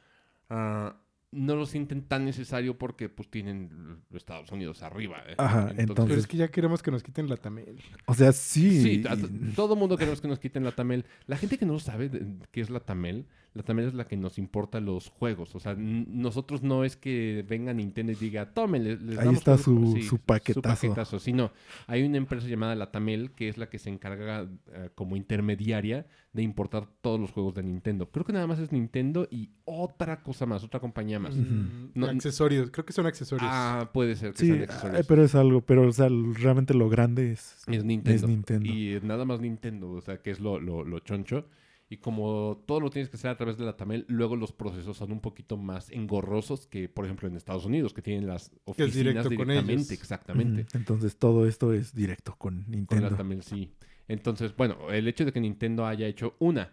Ah, 0.49 0.97
no 1.31 1.55
lo 1.55 1.65
sienten 1.65 2.03
tan 2.03 2.23
necesario 2.23 2.77
porque 2.77 3.09
pues 3.09 3.29
tienen 3.29 4.01
Estados 4.13 4.51
Unidos 4.51 4.83
arriba. 4.83 5.17
¿eh? 5.27 5.35
Ajá, 5.37 5.67
pero 5.69 5.81
entonces- 5.81 6.17
es 6.19 6.27
que 6.27 6.37
ya 6.37 6.49
queremos 6.49 6.81
que 6.83 6.91
nos 6.91 7.01
quiten 7.03 7.27
la 7.27 7.37
tamel. 7.37 7.79
O 8.05 8.13
sea, 8.13 8.31
sí. 8.31 8.81
Sí, 8.81 9.03
y- 9.03 9.51
todo 9.53 9.73
el 9.73 9.79
mundo 9.79 9.97
queremos 9.97 10.21
que 10.21 10.27
nos 10.27 10.39
quiten 10.39 10.63
la 10.63 10.71
Tamel. 10.71 11.05
La 11.27 11.37
gente 11.37 11.57
que 11.57 11.65
no 11.65 11.79
sabe 11.79 12.07
de- 12.09 12.25
qué 12.51 12.61
es 12.61 12.69
la 12.69 12.79
Tamel, 12.79 13.25
la 13.55 13.63
Tamel 13.63 13.87
es 13.87 13.93
la 13.93 14.05
que 14.05 14.17
nos 14.17 14.37
importa 14.37 14.79
los 14.79 15.09
juegos. 15.09 15.55
O 15.55 15.59
sea, 15.59 15.75
nosotros 15.75 16.61
no 16.61 16.83
es 16.83 16.95
que 16.97 17.43
venga 17.47 17.73
Nintendo 17.73 18.11
y 18.11 18.15
diga, 18.15 18.53
tomen, 18.53 18.83
les, 18.83 19.01
les 19.01 19.17
Ahí 19.17 19.25
damos 19.25 19.39
está 19.39 19.57
juegos". 19.57 19.93
su- 19.93 20.01
su 20.03 20.17
paquetazo. 20.19 20.61
paquetazo. 20.87 21.19
Sino, 21.19 21.51
hay 21.87 22.03
una 22.03 22.17
empresa 22.17 22.47
llamada 22.47 22.75
la 22.75 22.91
Tamel 22.91 23.31
que 23.31 23.47
es 23.49 23.57
la 23.57 23.69
que 23.69 23.79
se 23.79 23.89
encarga 23.89 24.47
eh, 24.73 24.89
como 24.93 25.15
intermediaria 25.15 26.05
de 26.33 26.41
importar 26.43 26.85
todos 27.01 27.17
los 27.17 27.31
juegos 27.31 27.55
de 27.55 27.63
Nintendo. 27.63 28.09
Creo 28.11 28.25
que 28.25 28.33
nada 28.33 28.45
más 28.45 28.59
es 28.59 28.73
Nintendo 28.73 29.25
y 29.31 29.51
otra 29.63 30.21
cosa 30.21 30.45
más, 30.45 30.63
otra 30.65 30.81
compañía 30.81 31.17
más. 31.17 31.33
Mm, 31.33 31.91
No- 31.95 32.07
accesorios, 32.07 32.69
creo 32.71 32.85
que 32.85 32.91
son 32.91 33.05
accesorios. 33.05 33.49
Ah, 33.49 33.89
puede 33.93 34.17
ser 34.17 34.33
que 34.33 34.39
sí, 34.39 34.47
sean 34.47 34.63
accesorios. 34.63 35.07
pero 35.07 35.23
es 35.23 35.33
algo, 35.33 35.61
pero 35.61 35.87
o 35.87 35.91
sea, 35.93 36.09
realmente 36.09 36.73
lo 36.73 36.89
grande 36.89 37.31
es, 37.31 37.63
Es 37.67 37.85
Nintendo. 37.85 38.11
es 38.25 38.27
Nintendo. 38.27 38.69
Y 38.69 38.99
nada 39.01 39.23
más 39.23 39.39
Nintendo, 39.39 39.91
o 39.91 40.01
sea, 40.01 40.17
que 40.17 40.31
es 40.31 40.41
lo, 40.41 40.59
lo, 40.59 40.83
lo 40.83 40.99
choncho. 40.99 41.45
Y 41.87 41.97
como 41.97 42.63
todo 42.65 42.79
lo 42.79 42.89
tienes 42.89 43.09
que 43.09 43.17
hacer 43.17 43.29
a 43.29 43.37
través 43.37 43.57
de 43.57 43.65
la 43.65 43.77
Tamel, 43.77 44.05
luego 44.07 44.35
los 44.35 44.51
procesos 44.51 44.97
son 44.97 45.11
un 45.11 45.19
poquito 45.21 45.55
más 45.57 45.91
engorrosos 45.91 46.65
que, 46.67 46.89
por 46.89 47.05
ejemplo, 47.05 47.27
en 47.27 47.35
Estados 47.35 47.65
Unidos, 47.65 47.93
que 47.93 48.01
tienen 48.01 48.25
las 48.27 48.51
es 48.75 48.89
oficinas 48.89 49.29
con 49.35 49.49
directamente, 49.49 49.71
ellos. 49.71 49.91
exactamente. 49.93 50.65
Entonces 50.73 51.17
todo 51.17 51.45
esto 51.47 51.73
es 51.73 51.93
directo 51.93 52.35
con 52.37 52.63
Con 52.63 52.71
Nintendo. 52.71 53.09
la 53.11 53.15
Tamel, 53.15 53.43
sí. 53.43 53.71
Entonces, 54.07 54.55
bueno, 54.55 54.91
el 54.91 55.07
hecho 55.07 55.25
de 55.25 55.31
que 55.33 55.39
Nintendo 55.41 55.85
haya 55.85 56.07
hecho 56.07 56.35
una, 56.39 56.71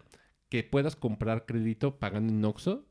que 0.49 0.63
puedas 0.63 0.95
comprar 0.95 1.45
crédito 1.45 1.99
pagando 1.99 2.33
en 2.33 2.43
Oxxo, 2.45 2.87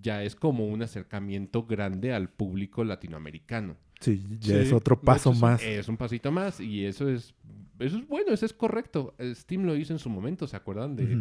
ya 0.00 0.22
es 0.22 0.34
como 0.36 0.66
un 0.66 0.82
acercamiento 0.82 1.64
grande 1.66 2.12
al 2.12 2.30
público 2.30 2.84
latinoamericano. 2.84 3.76
Sí, 4.00 4.22
ya 4.40 4.54
Sí, 4.54 4.60
es 4.60 4.72
otro 4.72 5.00
paso 5.00 5.30
hecho, 5.30 5.40
más. 5.40 5.62
Es 5.62 5.88
un 5.88 5.96
pasito 5.96 6.30
más 6.32 6.60
y 6.60 6.84
eso 6.84 7.08
es, 7.08 7.34
eso 7.78 7.98
es 7.98 8.06
bueno, 8.08 8.32
eso 8.32 8.44
es 8.46 8.52
correcto. 8.52 9.14
Steam 9.34 9.64
lo 9.64 9.76
hizo 9.76 9.92
en 9.92 9.98
su 9.98 10.10
momento, 10.10 10.46
¿se 10.46 10.56
acuerdan? 10.56 10.96
De. 10.96 11.16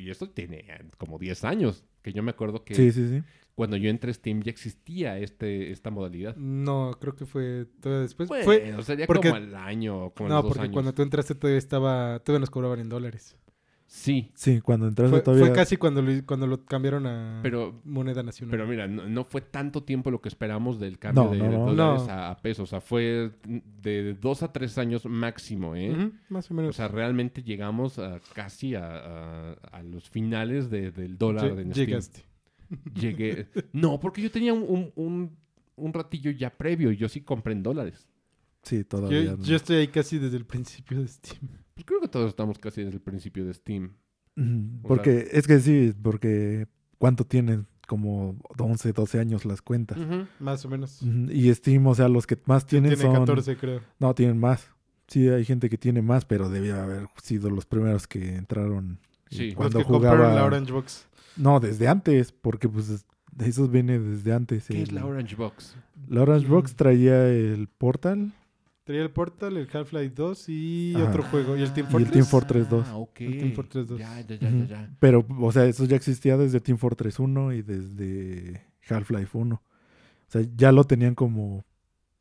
Y 0.00 0.10
esto 0.10 0.28
tiene 0.30 0.64
como 0.98 1.18
10 1.18 1.44
años, 1.44 1.84
que 2.02 2.12
yo 2.12 2.22
me 2.22 2.30
acuerdo 2.30 2.64
que 2.64 2.74
Sí, 2.74 2.90
sí, 2.92 3.08
sí. 3.08 3.22
cuando 3.54 3.76
yo 3.76 3.88
entré 3.88 4.10
a 4.10 4.14
Steam 4.14 4.42
ya 4.42 4.50
existía 4.50 5.18
este, 5.18 5.70
esta 5.70 5.90
modalidad. 5.90 6.34
No, 6.36 6.96
creo 7.00 7.14
que 7.14 7.24
fue 7.26 7.66
todavía 7.80 8.02
después. 8.02 8.28
Bueno, 8.28 8.44
fue, 8.44 8.82
sería 8.82 9.06
porque- 9.06 9.28
como 9.30 9.36
al 9.42 9.54
año, 9.54 10.10
como 10.10 10.28
no, 10.28 10.36
los 10.36 10.44
dos 10.44 10.48
porque 10.52 10.62
años. 10.64 10.72
cuando 10.72 10.92
tú 10.94 11.02
entraste 11.02 11.34
todavía 11.34 11.58
estaba, 11.58 12.18
todavía 12.20 12.40
nos 12.40 12.50
cobraban 12.50 12.80
en 12.80 12.88
dólares. 12.88 13.36
Sí, 13.86 14.30
Sí, 14.34 14.60
cuando 14.60 14.88
entraste 14.88 15.10
Fue, 15.16 15.20
todavía... 15.22 15.46
fue 15.46 15.54
casi 15.54 15.76
cuando 15.76 16.02
lo, 16.02 16.10
cuando 16.26 16.46
lo 16.46 16.64
cambiaron 16.64 17.06
a 17.06 17.40
pero, 17.42 17.80
moneda 17.84 18.22
nacional. 18.22 18.50
pero 18.50 18.66
mira, 18.66 18.88
no, 18.88 19.06
no 19.08 19.24
fue 19.24 19.40
tanto 19.42 19.82
tiempo 19.84 20.10
lo 20.10 20.20
que 20.20 20.28
esperamos 20.28 20.80
del 20.80 20.98
cambio 20.98 21.24
No, 21.24 21.30
de 21.30 21.38
no, 21.38 21.66
dólares 21.66 22.02
No. 22.06 22.10
A, 22.12 22.30
a 22.30 22.36
pesos. 22.38 22.64
O 22.64 22.66
sea, 22.66 22.80
fue 22.80 23.30
de 23.82 24.14
dos 24.14 24.42
a 24.42 24.52
tres 24.52 24.78
años 24.78 25.04
máximo, 25.06 25.76
¿eh? 25.76 26.10
Más 26.28 26.50
o 26.50 26.54
menos. 26.54 26.70
O 26.70 26.72
sea, 26.72 26.88
realmente 26.88 27.42
llegamos 27.42 27.98
a 27.98 28.20
casi 28.34 28.74
a, 28.74 28.84
a- 28.96 29.52
a 29.70 29.82
los 29.82 30.08
finales 30.08 30.70
de- 30.70 30.90
del 30.90 31.16
dólar 31.16 31.52
Lle- 31.52 31.60
en 31.60 31.72
Steam. 31.72 31.86
llegaste. 31.86 32.24
Llegué. 32.98 33.48
No, 33.72 34.00
porque 34.00 34.22
yo 34.22 34.30
tenía 34.30 34.52
un, 34.54 34.64
un, 34.66 34.92
un- 34.96 35.36
un 35.76 35.92
ratillo 35.92 36.30
ya 36.30 36.50
previo 36.50 36.90
y 36.90 36.96
yo 36.96 37.08
sí 37.08 37.20
compré 37.20 37.52
en 37.52 37.62
dólares. 37.62 38.08
Sí, 38.62 38.82
todavía. 38.82 39.22
Yo, 39.22 39.36
no. 39.36 39.44
yo 39.44 39.56
estoy 39.56 39.76
ahí 39.76 39.88
casi 39.88 40.18
desde 40.18 40.36
el 40.38 40.46
principio 40.46 41.00
de 41.00 41.08
Steam. 41.08 41.48
Pues 41.74 41.84
creo 41.86 42.00
que 42.00 42.08
todos 42.08 42.28
estamos 42.28 42.58
casi 42.58 42.82
desde 42.82 42.96
el 42.96 43.02
principio 43.02 43.44
de 43.44 43.54
Steam. 43.54 43.94
O 44.36 44.88
Porque 44.88 45.28
es 45.32 45.46
que 45.46 45.60
sí, 45.60 45.92
porque 46.02 46.66
¿cuánto 46.98 47.24
tienen? 47.24 47.66
Como 47.86 48.36
11, 48.58 48.92
12 48.92 49.20
años 49.20 49.44
las 49.44 49.60
cuentas. 49.60 49.98
Más 50.40 50.64
o 50.64 50.68
menos. 50.70 51.02
Y 51.02 51.52
Steam, 51.54 51.86
o 51.86 51.94
sea, 51.94 52.08
los 52.08 52.26
que 52.26 52.38
más 52.46 52.66
tienen 52.66 52.94
Tiene 52.94 53.02
son... 53.04 53.12
14, 53.26 53.56
creo. 53.58 53.80
No, 53.98 54.14
tienen 54.14 54.38
más. 54.38 54.70
Sí, 55.06 55.28
hay 55.28 55.44
gente 55.44 55.68
que 55.68 55.76
tiene 55.76 56.00
más, 56.00 56.24
pero 56.24 56.48
debía 56.48 56.82
haber 56.82 57.08
sido 57.22 57.50
los 57.50 57.66
primeros 57.66 58.06
que 58.06 58.36
entraron 58.36 58.98
Sí. 59.30 59.48
Los 59.48 59.54
cuando 59.56 59.78
que 59.80 59.84
compraron 59.84 60.34
la 60.34 60.44
Orange 60.44 60.72
Box. 60.72 61.06
No, 61.36 61.58
desde 61.60 61.88
antes, 61.88 62.32
porque 62.32 62.68
pues 62.68 62.88
es- 62.88 63.04
de 63.32 63.48
esos 63.48 63.70
viene 63.70 63.98
desde 63.98 64.32
antes. 64.32 64.66
¿Qué 64.68 64.80
es 64.80 64.92
la 64.92 65.04
Orange 65.04 65.34
Box? 65.34 65.76
La 66.08 66.22
Orange 66.22 66.46
Box 66.46 66.72
Mm. 66.72 66.76
traía 66.76 67.28
el 67.28 67.66
Portal 67.68 68.32
Traía 68.84 69.00
el 69.02 69.10
Portal, 69.10 69.56
el 69.56 69.66
Half-Life 69.72 70.12
2 70.14 70.48
y 70.50 70.92
Ajá. 70.96 71.08
otro 71.08 71.22
juego. 71.22 71.56
Y 71.56 71.62
el 71.62 71.72
Team 71.72 71.86
Y 71.86 71.88
el 71.88 71.92
Fortress. 71.92 72.12
Team 72.12 72.26
Fortress 72.26 72.68
2. 72.68 72.86
Ah, 72.88 72.96
ok. 72.96 73.20
El 73.22 73.38
Team 73.38 73.52
Fortress 73.54 73.86
2. 73.88 73.98
Ya, 73.98 74.20
ya, 74.20 74.36
ya, 74.36 74.50
ya, 74.50 74.64
ya. 74.66 74.90
Pero, 75.00 75.24
o 75.40 75.52
sea, 75.52 75.64
eso 75.64 75.84
ya 75.86 75.96
existía 75.96 76.36
desde 76.36 76.60
Team 76.60 76.76
Fortress 76.76 77.18
1 77.18 77.52
y 77.54 77.62
desde 77.62 78.62
Half-Life 78.88 79.36
1. 79.38 79.54
O 79.54 79.60
sea, 80.28 80.42
ya 80.54 80.70
lo 80.70 80.84
tenían 80.84 81.14
como 81.14 81.64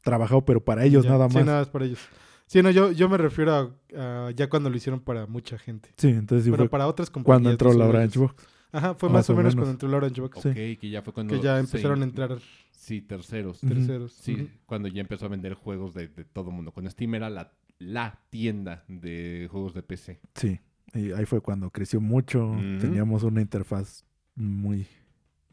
trabajado, 0.03 0.45
pero 0.45 0.63
para 0.63 0.85
ellos 0.85 1.03
Ya. 1.03 1.11
nada 1.11 1.27
Sí, 1.29 1.35
más. 1.35 1.45
nada 1.45 1.59
más 1.59 1.69
para 1.69 1.85
ellos. 1.85 1.99
Sí, 2.45 2.61
no, 2.61 2.69
yo, 2.71 2.91
yo 2.91 3.09
me 3.09 3.17
refiero 3.17 3.53
a, 3.95 4.27
a 4.27 4.31
ya 4.31 4.49
cuando 4.49 4.69
lo 4.69 4.77
hicieron 4.77 4.99
para 5.01 5.25
mucha 5.27 5.57
gente. 5.57 5.89
Sí, 5.97 6.09
entonces 6.09 6.45
sí 6.45 6.51
Pero 6.51 6.63
fue 6.63 6.69
para 6.69 6.87
otras 6.87 7.09
compañías. 7.09 7.25
cuando 7.41 7.51
entró 7.51 7.73
la 7.73 7.87
Orange 7.89 8.19
ellos. 8.19 8.31
Box. 8.31 8.47
Ajá, 8.73 8.95
fue 8.95 9.07
Más 9.09 9.19
más, 9.19 9.29
o 9.29 9.33
o 9.33 9.35
menos, 9.37 9.53
menos. 9.55 9.63
cuando 9.63 9.71
entró 9.71 9.87
la 9.89 9.97
Orange 9.97 10.19
Box. 10.21 10.39
Sí. 10.41 10.49
Ok, 10.49 10.55
que 10.81 10.89
ya 10.89 11.01
fue 11.01 11.13
cuando... 11.13 11.33
Que 11.35 11.41
ya 11.41 11.53
se 11.55 11.59
empezaron 11.61 12.01
a 12.01 12.03
entrar 12.03 12.37
Sí, 12.71 13.01
terceros. 13.01 13.61
Terceros. 13.61 14.11
Sí, 14.13 14.49
cuando 14.65 14.89
ya 14.89 14.99
empezó 14.99 15.27
a 15.27 15.29
vender 15.29 15.53
juegos 15.53 15.93
de, 15.93 16.09
de 16.09 16.25
todo 16.25 16.51
mundo. 16.51 16.71
Cuando 16.73 16.89
Steam 16.91 17.15
era 17.15 17.29
la, 17.29 17.53
la 17.79 18.19
tienda 18.29 18.83
de 18.89 19.47
juegos 19.49 19.73
de 19.73 19.83
PC. 19.83 20.19
Sí, 20.35 20.59
y 20.93 21.11
ahí 21.13 21.25
fue 21.25 21.39
cuando 21.39 21.69
creció 21.69 22.01
mucho. 22.01 22.53
Teníamos 22.81 23.23
una 23.23 23.39
interfaz 23.41 24.03
muy 24.35 24.85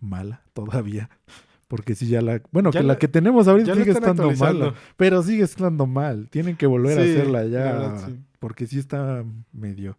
mala 0.00 0.42
todavía. 0.52 1.08
Porque 1.68 1.94
sí, 1.94 2.08
ya 2.08 2.20
la. 2.20 2.42
Bueno, 2.50 2.72
Ya 2.72 2.80
que 2.80 2.86
la, 2.86 2.94
la- 2.94 2.98
que 2.98 3.06
tenemos 3.06 3.46
ahorita 3.46 3.76
sigue 3.76 3.92
estando 3.92 4.32
mala. 4.32 4.74
Pero 4.96 5.22
sigue 5.22 5.44
estando 5.44 5.86
mal. 5.86 6.28
Tienen 6.30 6.56
que 6.56 6.66
volver 6.66 6.98
a 6.98 7.02
hacerla 7.02 7.44
la 7.44 7.48
ya. 7.48 7.58
verdad, 7.64 8.06
sí. 8.08 8.18
Porque 8.40 8.66
sí 8.66 8.78
está 8.80 9.24
medio 9.52 9.96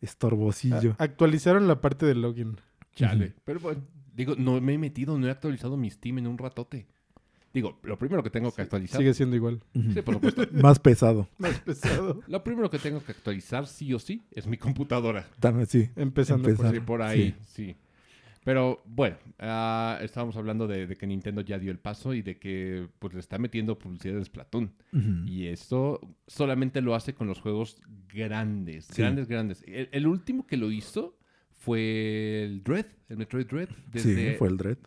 estorbosillo. 0.00 0.96
A- 0.98 1.04
actualizaron 1.04 1.66
la 1.68 1.80
parte 1.80 2.06
del 2.06 2.22
login. 2.22 2.56
Chale. 2.94 3.34
Pero 3.44 3.60
bueno, 3.60 3.82
digo, 4.14 4.34
no 4.36 4.60
me 4.60 4.74
he 4.74 4.78
metido, 4.78 5.18
no 5.18 5.26
he 5.26 5.30
actualizado 5.30 5.76
mi 5.76 5.90
Steam 5.90 6.18
en 6.18 6.26
un 6.26 6.38
ratote. 6.38 6.86
Digo, 7.52 7.78
lo 7.84 7.98
primero 7.98 8.22
que 8.22 8.28
tengo 8.28 8.52
que 8.52 8.60
actualizar... 8.60 8.98
Sigue 8.98 9.14
siendo 9.14 9.34
igual. 9.34 9.62
Sí, 9.72 10.02
por 10.02 10.14
supuesto. 10.14 10.42
Más 10.52 10.78
pesado. 10.78 11.26
Más 11.38 11.58
pesado. 11.60 12.20
Lo 12.28 12.44
primero 12.44 12.68
que 12.68 12.78
tengo 12.78 13.02
que 13.02 13.12
actualizar, 13.12 13.66
sí 13.66 13.94
o 13.94 13.98
sí, 13.98 14.26
es 14.30 14.46
mi 14.46 14.58
computadora. 14.58 15.26
También 15.40 15.66
sí. 15.66 15.88
Empezando 15.96 16.50
Empezar. 16.50 16.66
por 16.66 16.74
Sí, 16.74 16.80
por 16.80 17.02
ahí, 17.02 17.34
sí. 17.46 17.74
Pero 18.46 18.80
bueno, 18.86 19.16
ah, 19.40 19.98
estábamos 20.02 20.36
hablando 20.36 20.68
de, 20.68 20.86
de 20.86 20.94
que 20.94 21.04
Nintendo 21.04 21.40
ya 21.40 21.58
dio 21.58 21.72
el 21.72 21.80
paso 21.80 22.14
y 22.14 22.22
de 22.22 22.38
que 22.38 22.86
pues 23.00 23.12
le 23.12 23.18
está 23.18 23.38
metiendo 23.38 23.76
publicidad 23.76 24.14
de 24.14 24.24
Splatoon. 24.24 24.72
Y 25.26 25.46
esto 25.48 25.98
solamente 26.28 26.80
lo 26.80 26.94
hace 26.94 27.12
con 27.12 27.26
los 27.26 27.40
juegos 27.40 27.82
grandes, 28.08 28.84
Sí. 28.84 29.02
grandes, 29.02 29.26
grandes. 29.26 29.64
El, 29.66 29.88
el 29.90 30.06
último 30.06 30.46
que 30.46 30.56
lo 30.56 30.70
hizo 30.70 31.18
fue 31.50 32.44
el 32.44 32.62
Dread, 32.62 32.86
el 33.08 33.16
Metroid 33.16 33.46
Dread. 33.46 33.68
Sí, 33.68 34.10
Desde, 34.14 34.34
fue 34.36 34.46
el 34.46 34.56
Dread. 34.56 34.78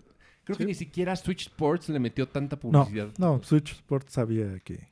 Creo 0.45 0.55
que 0.57 0.63
Sí. 0.63 0.67
ni 0.67 0.73
siquiera 0.73 1.13
Switch 1.17 1.47
Sports 1.47 1.89
le 1.89 1.99
metió 1.99 2.29
tanta 2.29 2.55
No, 2.55 2.61
publicidad. 2.61 3.09
no, 3.17 3.43
Switch 3.43 3.71
Sports 3.73 4.13
sabía 4.13 4.57
que 4.61 4.87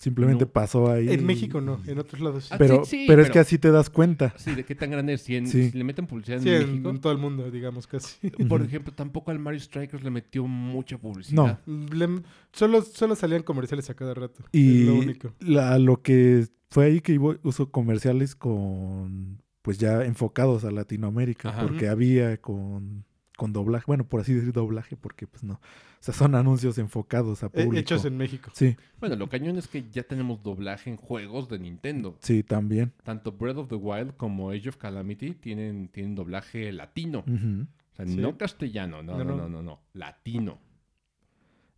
Simplemente 0.00 0.44
No. 0.44 0.50
pasó 0.50 0.90
ahí. 0.90 1.08
En 1.08 1.24
México 1.24 1.60
no, 1.60 1.80
en 1.86 1.98
otros 1.98 2.20
lados 2.20 2.44
sí. 2.44 2.50
Ah, 2.52 2.56
Pero, 2.58 2.84
Sí, 2.84 2.90
sí, 3.02 3.04
pero 3.06 3.22
es 3.22 3.30
que 3.30 3.38
así 3.38 3.58
te 3.58 3.70
das 3.70 3.88
cuenta. 3.90 4.34
Sí, 4.36 4.54
de 4.54 4.64
qué 4.64 4.74
tan 4.74 4.90
grande 4.90 5.14
es. 5.14 5.22
Si, 5.22 5.36
en- 5.36 5.46
Sí. 5.46 5.70
si 5.70 5.78
le 5.78 5.84
meten 5.84 6.06
publicidad 6.06 6.40
Sí, 6.40 6.48
en 6.48 6.54
en, 6.62 6.70
México. 6.70 6.90
en 6.90 7.00
todo 7.00 7.12
el 7.12 7.18
mundo, 7.18 7.50
digamos 7.50 7.86
casi. 7.86 8.30
Por 8.48 8.62
ejemplo, 8.62 8.92
tampoco 8.92 9.30
al 9.30 9.38
Mario 9.38 9.60
Strikers 9.60 10.02
le 10.02 10.10
metió 10.10 10.46
mucha 10.46 10.98
publicidad. 10.98 11.60
Le- 11.66 12.22
solo, 12.52 12.82
solo 12.82 13.14
salían 13.14 13.42
comerciales 13.44 13.88
a 13.90 13.94
cada 13.94 14.14
rato. 14.14 14.42
Y 14.52 14.80
es 14.82 14.86
lo 14.88 14.94
único. 14.96 15.32
la- 15.40 15.78
lo 15.78 16.02
que 16.02 16.46
fue 16.70 16.86
ahí 16.86 17.00
que 17.00 17.12
iba- 17.12 17.36
uso 17.44 17.70
comerciales 17.70 18.34
con, 18.34 19.40
pues 19.62 19.78
ya 19.78 20.04
enfocados 20.04 20.64
a 20.64 20.70
Latinoamérica, 20.70 21.50
Ajá. 21.50 21.62
porque 21.62 21.88
había 21.88 22.36
con, 22.38 23.04
con 23.36 23.52
doblaje, 23.52 23.84
bueno, 23.86 24.04
por 24.06 24.20
así 24.20 24.32
decir 24.32 24.52
doblaje, 24.52 24.96
porque 24.96 25.26
pues 25.26 25.42
no, 25.42 25.54
o 25.54 25.60
sea, 26.00 26.14
son 26.14 26.34
anuncios 26.34 26.78
enfocados 26.78 27.42
a 27.42 27.46
Eh, 27.46 27.50
público. 27.50 27.76
hechos 27.76 28.04
en 28.04 28.16
México. 28.16 28.50
Sí, 28.54 28.76
Bueno, 29.00 29.16
lo 29.16 29.28
cañón 29.28 29.56
es 29.58 29.66
que 29.68 29.84
ya 29.90 30.02
tenemos 30.04 30.42
doblaje 30.42 30.90
en 30.90 30.96
juegos 30.96 31.48
de 31.48 31.58
Nintendo. 31.58 32.16
sí, 32.20 32.42
también. 32.42 32.92
Tanto 33.02 33.32
Breath 33.32 33.56
of 33.58 33.68
the 33.68 33.74
Wild 33.74 34.16
como 34.16 34.50
Age 34.50 34.68
of 34.68 34.76
Calamity 34.76 35.32
tienen, 35.34 35.88
tienen 35.88 36.14
doblaje 36.14 36.70
latino. 36.72 37.24
O 37.26 37.96
sea, 37.96 38.06
Sí. 38.06 38.16
no 38.16 38.36
castellano, 38.38 39.02
no, 39.02 39.18
no, 39.18 39.24
No, 39.24 39.30
no, 39.30 39.36
no. 39.36 39.48
no, 39.48 39.62
no, 39.62 39.80
latino. 39.94 40.58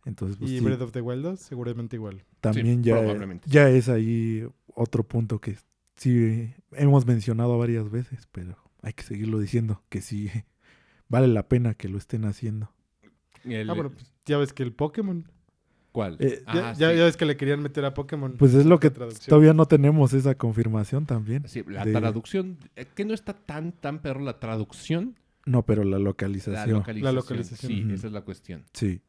Entonces, 0.05 0.37
pues, 0.37 0.51
y 0.51 0.59
sí, 0.59 0.63
Breath 0.63 0.81
of 0.81 0.91
the 0.91 1.01
Wild 1.01 1.23
2, 1.23 1.39
seguramente 1.39 1.95
igual. 1.97 2.23
también 2.39 2.77
Sí, 2.83 2.89
ya, 2.89 2.97
probablemente. 2.99 3.49
ya 3.49 3.69
es 3.69 3.89
ahí 3.89 4.47
otro 4.73 5.03
punto 5.03 5.39
que 5.41 5.57
sí 5.95 6.53
hemos 6.71 7.05
mencionado 7.05 7.57
varias 7.57 7.89
veces, 7.91 8.27
pero 8.31 8.55
hay 8.81 8.93
que 8.93 9.03
seguirlo 9.03 9.39
diciendo, 9.39 9.81
que 9.89 10.01
sí 10.01 10.29
vale 11.09 11.27
la 11.27 11.47
pena 11.47 11.73
que 11.73 11.89
lo 11.89 11.97
estén 11.97 12.25
haciendo. 12.25 12.71
El- 13.43 13.69
Ah, 13.69 13.73
bueno, 13.73 13.91
pues 13.91 14.11
ya 14.25 14.37
ves 14.37 14.53
que 14.53 14.63
el 14.63 14.73
Pokémon. 14.73 15.27
¿Cuál? 15.93 16.17
eh, 16.19 16.43
Ya, 16.45 16.69
Ah, 16.69 16.73
ya, 16.77 16.91
sí. 16.91 16.97
ya 16.97 17.05
ves 17.05 17.17
que 17.17 17.25
le 17.25 17.37
querían 17.37 17.61
meter 17.61 17.83
a 17.85 17.93
Pokémon. 17.93 18.33
Pues 18.37 18.53
es 18.53 18.65
lo 18.65 18.79
que 18.79 18.89
La 18.89 18.93
traducción. 18.93 19.29
todavía 19.29 19.53
no 19.53 19.65
tenemos 19.65 20.13
esa 20.13 20.35
confirmación 20.35 21.05
también. 21.07 21.47
Sí, 21.47 21.63
la 21.67 21.85
de- 21.85 21.93
traducción, 21.93 22.57
eh, 22.75 22.85
que 22.93 23.03
no 23.05 23.13
está 23.15 23.33
tan, 23.33 23.71
tan 23.71 23.99
perro 23.99 24.19
la 24.21 24.39
traducción, 24.39 25.15
No, 25.45 25.65
pero 25.65 25.83
la 25.83 25.91
la 25.97 25.99
localización. 25.99 26.69
localización. 26.79 27.15
localización. 27.15 27.71
Sí, 27.71 27.87
esa 27.93 28.07
es 28.07 28.13
la 28.13 28.21
cuestión. 28.21 28.65
Sí, 28.73 29.01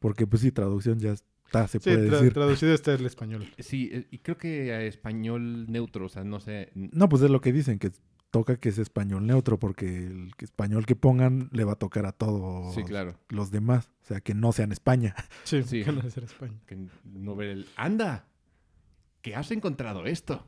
porque 0.00 0.26
pues 0.26 0.42
sí, 0.42 0.50
traducción 0.50 0.98
ya 0.98 1.12
está, 1.12 1.68
se 1.68 1.78
Sí, 1.78 1.84
puede 1.90 2.08
tra- 2.08 2.12
decir. 2.12 2.32
traducido 2.32 2.72
está 2.74 2.92
el 2.94 3.06
español. 3.06 3.46
Sí, 3.58 3.90
eh, 3.92 4.06
y 4.10 4.18
creo 4.18 4.36
que 4.38 4.72
a 4.72 4.82
español 4.82 5.70
neutro, 5.70 6.06
o 6.06 6.08
sea, 6.08 6.24
no 6.24 6.40
sé. 6.40 6.70
No, 6.74 7.08
pues 7.08 7.22
es 7.22 7.30
lo 7.30 7.40
que 7.40 7.52
dicen, 7.52 7.78
que 7.78 7.92
toca 8.32 8.56
que 8.56 8.70
es 8.70 8.78
español 8.78 9.26
neutro, 9.26 9.58
porque 9.60 10.06
el 10.06 10.32
español 10.38 10.86
que 10.86 10.96
pongan 10.96 11.48
le 11.52 11.62
va 11.64 11.72
a 11.74 11.76
tocar 11.76 12.06
a 12.06 12.12
todos 12.12 12.74
Sí, 12.74 12.82
claro. 12.82 13.14
los 13.28 13.52
demás. 13.52 13.90
O 14.02 14.06
sea, 14.06 14.20
que 14.20 14.34
no 14.34 14.50
sean 14.52 14.72
España. 14.72 15.14
Sí, 15.44 15.62
Sí. 15.62 15.84
que 15.84 15.92
no 15.92 16.00
España. 16.00 16.58
Que 16.66 16.76
no 17.04 17.36
ver 17.36 17.50
el. 17.50 17.66
¡Anda! 17.76 18.26
¿Que 19.20 19.36
has 19.36 19.52
encontrado 19.52 20.06
esto? 20.06 20.44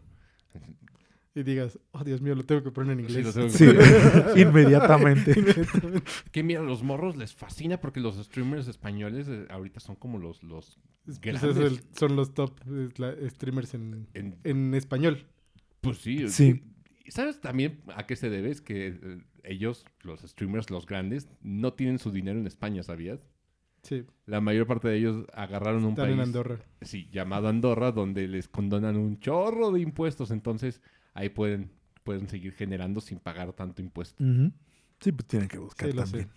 Y 1.37 1.42
digas, 1.42 1.79
oh 1.90 2.05
Dios 2.05 2.20
mío, 2.20 2.35
lo 2.37 2.44
tengo 2.44 2.62
que 2.62 2.70
poner 2.70 2.99
en 2.99 3.07
Sí, 3.09 3.18
inglés. 3.18 3.27
lo 3.27 3.33
tengo 3.33 3.47
que 3.49 3.59
Sí, 3.59 3.66
poner. 3.66 4.38
inmediatamente. 4.38 5.33
Inmediatamente. 5.38 6.03
Que 6.31 6.42
mira, 6.44 6.62
los 6.62 6.83
morros 6.85 7.16
les 7.16 7.35
fascina 7.35 7.79
porque 7.81 7.99
los 8.01 8.16
streamers 8.25 8.68
españoles 8.68 9.27
eh, 9.29 9.47
ahorita 9.51 9.81
son 9.81 9.97
como 9.97 10.18
los, 10.18 10.42
los 10.44 10.79
Pues 11.05 11.20
grandes. 11.20 11.42
es 11.42 11.57
el- 11.57 11.81
son 11.97 12.14
los 12.16 12.35
top 12.35 12.59
streamers 13.31 13.75
en, 13.75 14.07
En- 14.14 14.38
en 14.44 14.75
español. 14.75 15.27
pues 15.81 15.99
sí. 15.99 16.29
Sí. 16.29 16.62
¿Y 17.04 17.10
¿Sabes 17.10 17.40
también 17.40 17.80
a 17.94 18.06
qué 18.06 18.16
se 18.16 18.30
debe? 18.30 18.50
Es 18.50 18.60
que 18.60 18.86
eh, 19.02 19.18
ellos, 19.42 19.84
los 20.02 20.20
streamers, 20.22 20.70
los 20.70 20.86
grandes, 20.86 21.28
no 21.42 21.72
tienen 21.74 21.98
su 21.98 22.10
dinero 22.10 22.38
en 22.38 22.46
España, 22.46 22.82
¿sabías? 22.82 23.20
Sí, 23.82 24.04
La 24.24 24.40
mayor 24.40 24.66
parte 24.66 24.88
de 24.88 24.96
ellos 24.96 25.26
agarraron 25.34 25.84
un 25.84 25.90
están 25.90 26.06
país 26.06 26.14
en 26.14 26.20
Andorra. 26.22 26.58
sí, 26.80 27.08
llamado 27.12 27.48
Andorra, 27.48 27.92
donde 27.92 28.26
les 28.26 28.48
condonan 28.48 28.96
un 28.96 29.20
chorro 29.20 29.70
de 29.72 29.80
impuestos. 29.80 30.30
Entonces, 30.30 30.80
ahí 31.12 31.28
pueden, 31.28 31.70
pueden 32.02 32.26
seguir 32.28 32.54
generando 32.54 33.02
sin 33.02 33.18
pagar 33.18 33.52
tanto 33.52 33.82
impuesto. 33.82 34.24
Sí, 35.00 35.12
pues 35.12 35.26
tienen 35.26 35.48
que 35.50 35.58
buscar 35.58 35.90
Sí, 35.90 35.96
también. 35.96 36.28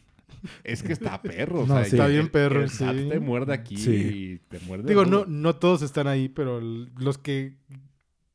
Es 0.66 0.84
que 0.84 0.92
está 0.92 1.22
perro. 1.22 1.62
o 1.62 1.66
No, 1.68 1.76
sea, 1.76 1.86
sí. 1.86 1.92
el- 1.92 1.96
Está 2.02 2.08
bien 2.08 2.22
el- 2.24 2.32
perro, 2.32 2.62
el 2.62 2.70
SAT 2.70 2.98
sí. 2.98 3.08
te 3.10 3.20
muerde 3.22 3.54
aquí 3.54 3.78
Sí. 3.78 3.92
y 3.94 4.38
te 4.50 4.60
muerde. 4.66 4.90
Digo, 4.90 5.06
no, 5.06 5.24
no 5.26 5.56
todos 5.56 5.82
están 5.84 6.08
ahí, 6.08 6.28
pero 6.28 6.60
los 6.60 7.18
que... 7.18 7.56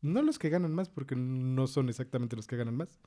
No 0.03 0.23
los 0.23 0.39
que 0.39 0.51
ganan 0.51 0.75
más, 0.75 0.89
porque 0.89 1.17
no 1.17 1.67
son 1.67 1.89
exactamente 1.89 2.37
los 2.37 2.47
que 2.47 2.57
ganan 2.57 2.77
más. 2.77 3.01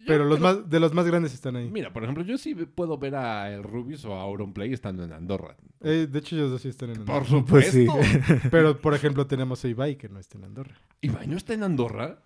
Yo 0.00 0.06
Pero 0.06 0.24
los 0.24 0.40
más 0.40 0.68
de 0.68 0.80
los 0.80 0.92
más 0.92 1.06
grandes 1.06 1.32
están 1.32 1.54
ahí. 1.54 1.70
Mira, 1.70 1.92
por 1.92 2.02
ejemplo, 2.02 2.24
yo 2.24 2.36
sí 2.36 2.54
puedo 2.54 2.98
ver 2.98 3.14
a 3.14 3.52
el 3.54 3.62
Rubius 3.62 4.04
o 4.04 4.14
a 4.14 4.22
Auronplay 4.22 4.72
estando 4.72 5.04
en 5.04 5.12
Andorra. 5.12 5.56
Eh, 5.80 6.08
de 6.10 6.18
hecho, 6.18 6.34
ellos 6.34 6.50
dos 6.50 6.62
sí 6.62 6.68
están 6.68 6.90
en 6.90 7.04
Por 7.04 7.22
Andorra. 7.22 7.44
Pues 7.46 7.70
sí. 7.70 7.86
supuesto. 7.86 8.48
Pero, 8.50 8.80
por 8.80 8.94
ejemplo, 8.94 9.26
tenemos 9.26 9.64
a 9.64 9.68
Ibai, 9.68 9.96
que 9.96 10.08
no 10.08 10.18
está 10.18 10.36
en 10.36 10.44
Andorra. 10.44 10.76
Ibai 11.00 11.28
no 11.28 11.36
está 11.36 11.54
en 11.54 11.62
Andorra. 11.62 12.18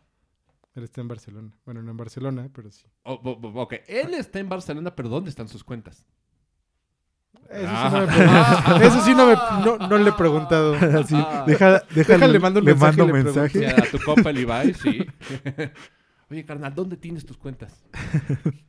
Él 0.74 0.84
está 0.84 1.00
en 1.00 1.08
Barcelona. 1.08 1.50
Bueno, 1.64 1.82
no 1.82 1.90
en 1.90 1.96
Barcelona, 1.96 2.48
pero 2.52 2.70
sí. 2.70 2.86
Oh, 3.02 3.14
ok, 3.14 3.74
él 3.88 4.14
está 4.14 4.38
en 4.38 4.48
Barcelona, 4.48 4.94
pero 4.94 5.08
¿dónde 5.08 5.28
están 5.28 5.48
sus 5.48 5.64
cuentas? 5.64 6.04
Eso 7.50 7.66
sí 7.76 7.90
no, 7.92 8.06
me 8.78 8.86
Eso 8.86 9.00
sí 9.04 9.14
no, 9.14 9.26
me, 9.26 9.34
no, 9.64 9.88
no 9.88 9.98
le 9.98 10.10
he 10.10 10.12
preguntado. 10.12 10.74
Ah. 10.80 11.44
deja, 11.46 11.82
déjale, 11.94 12.18
Déjale, 12.18 12.38
mando 12.38 12.60
un 12.60 12.66
le 12.66 12.72
mensaje 12.72 12.96
mando 12.98 13.06
le 13.06 13.24
mensaje. 13.24 13.58
Sí, 13.58 13.64
a 13.64 13.90
tu 13.90 13.98
compa 14.04 14.30
el 14.30 14.38
Ibai, 14.40 14.74
sí. 14.74 15.06
Oye, 16.30 16.44
carnal, 16.44 16.74
¿dónde 16.74 16.96
tienes 16.96 17.24
tus 17.24 17.36
cuentas? 17.38 17.84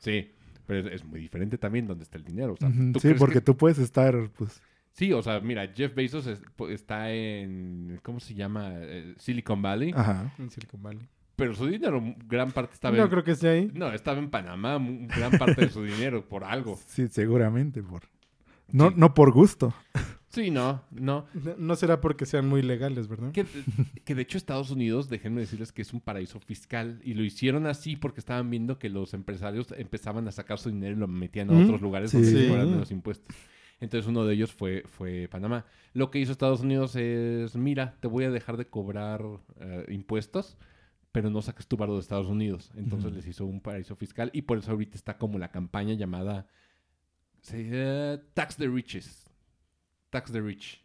Sí, 0.00 0.32
pero 0.66 0.88
es, 0.88 1.04
muy 1.04 1.20
diferente 1.20 1.56
también 1.56 1.86
dónde 1.86 2.02
está 2.02 2.18
el 2.18 2.24
dinero. 2.24 2.54
O 2.54 2.56
sea, 2.56 2.68
Ujú, 2.68 2.92
¿tú 2.92 3.00
Sí, 3.00 3.14
porque 3.14 3.34
que- 3.34 3.40
tú 3.42 3.56
puedes 3.56 3.78
estar, 3.78 4.14
pues, 4.36 4.60
Sí, 4.90 5.12
o 5.12 5.22
sea, 5.22 5.38
mira, 5.38 5.68
Jeff 5.74 5.94
Bezos 5.94 6.26
es- 6.26 6.42
está 6.70 7.12
en, 7.12 8.00
¿cómo 8.02 8.18
se 8.18 8.34
llama? 8.34 8.70
Eh, 8.74 9.14
Silicon 9.18 9.62
Valley. 9.62 9.92
ajá. 9.94 10.32
En 10.38 10.50
Silicon 10.50 10.82
Valley. 10.82 11.08
Pero 11.38 11.54
su 11.54 11.66
dinero, 11.66 12.02
gran 12.26 12.50
parte 12.52 12.74
estaba 12.74 12.96
No 12.96 13.04
en... 13.04 13.08
creo 13.08 13.22
que 13.24 13.30
esté 13.30 13.48
ahí. 13.48 13.70
No, 13.72 13.90
estaba 13.92 14.18
en 14.18 14.28
Panamá, 14.28 14.78
gran 15.16 15.30
parte 15.38 15.62
de 15.62 15.70
su 15.70 15.82
dinero, 15.84 16.22
por 16.28 16.44
algo. 16.44 16.76
Sí, 16.86 17.08
seguramente 17.08 17.82
por 17.82 18.02
no, 18.72 18.88
Sí. 18.90 18.94
no 18.98 19.14
por 19.14 19.32
gusto. 19.32 19.72
Sí, 20.30 20.50
no, 20.50 20.82
no. 20.90 21.24
No, 21.32 21.54
no 21.56 21.76
será 21.76 22.00
porque 22.02 22.26
sean 22.26 22.46
muy 22.48 22.60
legales, 22.60 23.08
¿verdad? 23.08 23.32
Que, 23.32 23.46
que 24.04 24.14
de 24.14 24.22
hecho 24.22 24.36
Estados 24.36 24.70
Unidos, 24.70 25.08
déjenme 25.08 25.40
decirles 25.40 25.72
que 25.72 25.80
es 25.82 25.94
un 25.94 26.00
paraíso 26.02 26.38
fiscal 26.40 27.00
y 27.02 27.14
lo 27.14 27.22
hicieron 27.24 27.66
así 27.66 27.96
porque 27.96 28.20
estaban 28.20 28.50
viendo 28.50 28.78
que 28.78 28.90
los 28.90 29.14
empresarios 29.14 29.72
empezaban 29.78 30.28
a 30.28 30.32
sacar 30.32 30.58
su 30.58 30.68
dinero 30.70 30.96
y 30.96 30.98
lo 30.98 31.08
metían 31.08 31.48
a 31.50 31.54
Mm, 31.54 31.64
otros 31.64 31.80
lugares 31.80 32.10
sí. 32.10 32.18
donde 32.18 32.32
les 32.32 32.42
Sí. 32.42 32.48
cobran 32.50 32.70
menos 32.70 32.90
impuestos. 32.90 33.34
Entonces 33.80 34.06
uno 34.08 34.24
de 34.26 34.34
ellos 34.34 34.52
fue, 34.52 34.82
fue 34.86 35.28
Panamá. 35.30 35.64
Lo 35.94 36.10
que 36.10 36.18
hizo 36.18 36.32
Estados 36.32 36.60
Unidos 36.60 36.94
es, 36.96 37.56
mira, 37.56 37.94
te 38.00 38.08
voy 38.08 38.24
a 38.24 38.30
dejar 38.30 38.56
de 38.58 38.66
cobrar 38.66 39.22
eh, 39.60 39.86
impuestos, 39.88 40.58
pero 41.12 41.30
no 41.30 41.40
saques 41.42 41.66
tu 41.66 41.76
barro 41.76 41.94
de 41.94 42.00
Estados 42.00 42.26
Unidos. 42.26 42.70
Entonces 42.76 43.12
les 43.12 43.26
hizo 43.26 43.46
un 43.46 43.60
paraíso 43.60 43.96
fiscal 43.96 44.30
y 44.32 44.42
por 44.42 44.58
eso 44.58 44.70
ahorita 44.72 44.96
está 44.96 45.16
como 45.18 45.38
la 45.38 45.50
campaña 45.50 45.94
llamada 45.94 46.46
sí, 47.40 47.56
eh, 47.70 48.18
Tax 48.34 48.56
the 48.56 48.68
Riches. 48.68 49.30
Tax 50.10 50.32
the 50.32 50.40
Rich. 50.40 50.82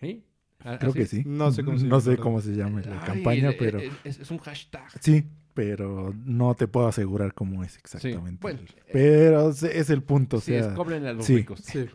¿Sí? 0.00 0.24
Creo 0.58 0.74
así 0.80 0.92
que 0.92 1.02
es. 1.02 1.10
sí. 1.10 1.22
No 1.26 1.50
sé 1.52 1.64
cómo 1.64 1.78
se 1.78 1.84
No 1.84 1.98
llama, 1.98 2.00
sé 2.16 2.16
cómo 2.20 2.40
se 2.40 2.50
llama 2.54 2.80
la 2.82 3.00
Ay, 3.00 3.06
campaña, 3.06 3.50
pero 3.58 3.78
Es, 4.04 4.20
es 4.20 4.30
un 4.30 4.38
hashtag. 4.38 4.90
sí, 5.00 5.24
pero 5.54 6.12
no 6.24 6.54
te 6.54 6.68
puedo 6.68 6.86
asegurar 6.86 7.32
cómo 7.34 7.64
es 7.64 7.76
exactamente. 7.78 8.38
bueno, 8.40 8.60
pero 8.92 9.50
es- 9.50 9.62
es 9.62 9.90
el 9.90 10.02
punto, 10.02 10.36
o 10.36 10.40
Sí, 10.40 10.54
es 10.54 10.66
sea, 10.66 10.74
cobren 10.74 11.06
a 11.06 11.12
los 11.12 11.24
sí. 11.26 11.36
ricos. 11.36 11.60
Sí. 11.60 11.86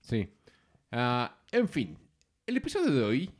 Sí. 0.00 0.28
Ah, 0.92 1.36
en 1.50 1.68
fin, 1.68 1.98
el 2.46 2.56
episodio 2.56 2.92
de 2.92 3.02
hoy, 3.04 3.30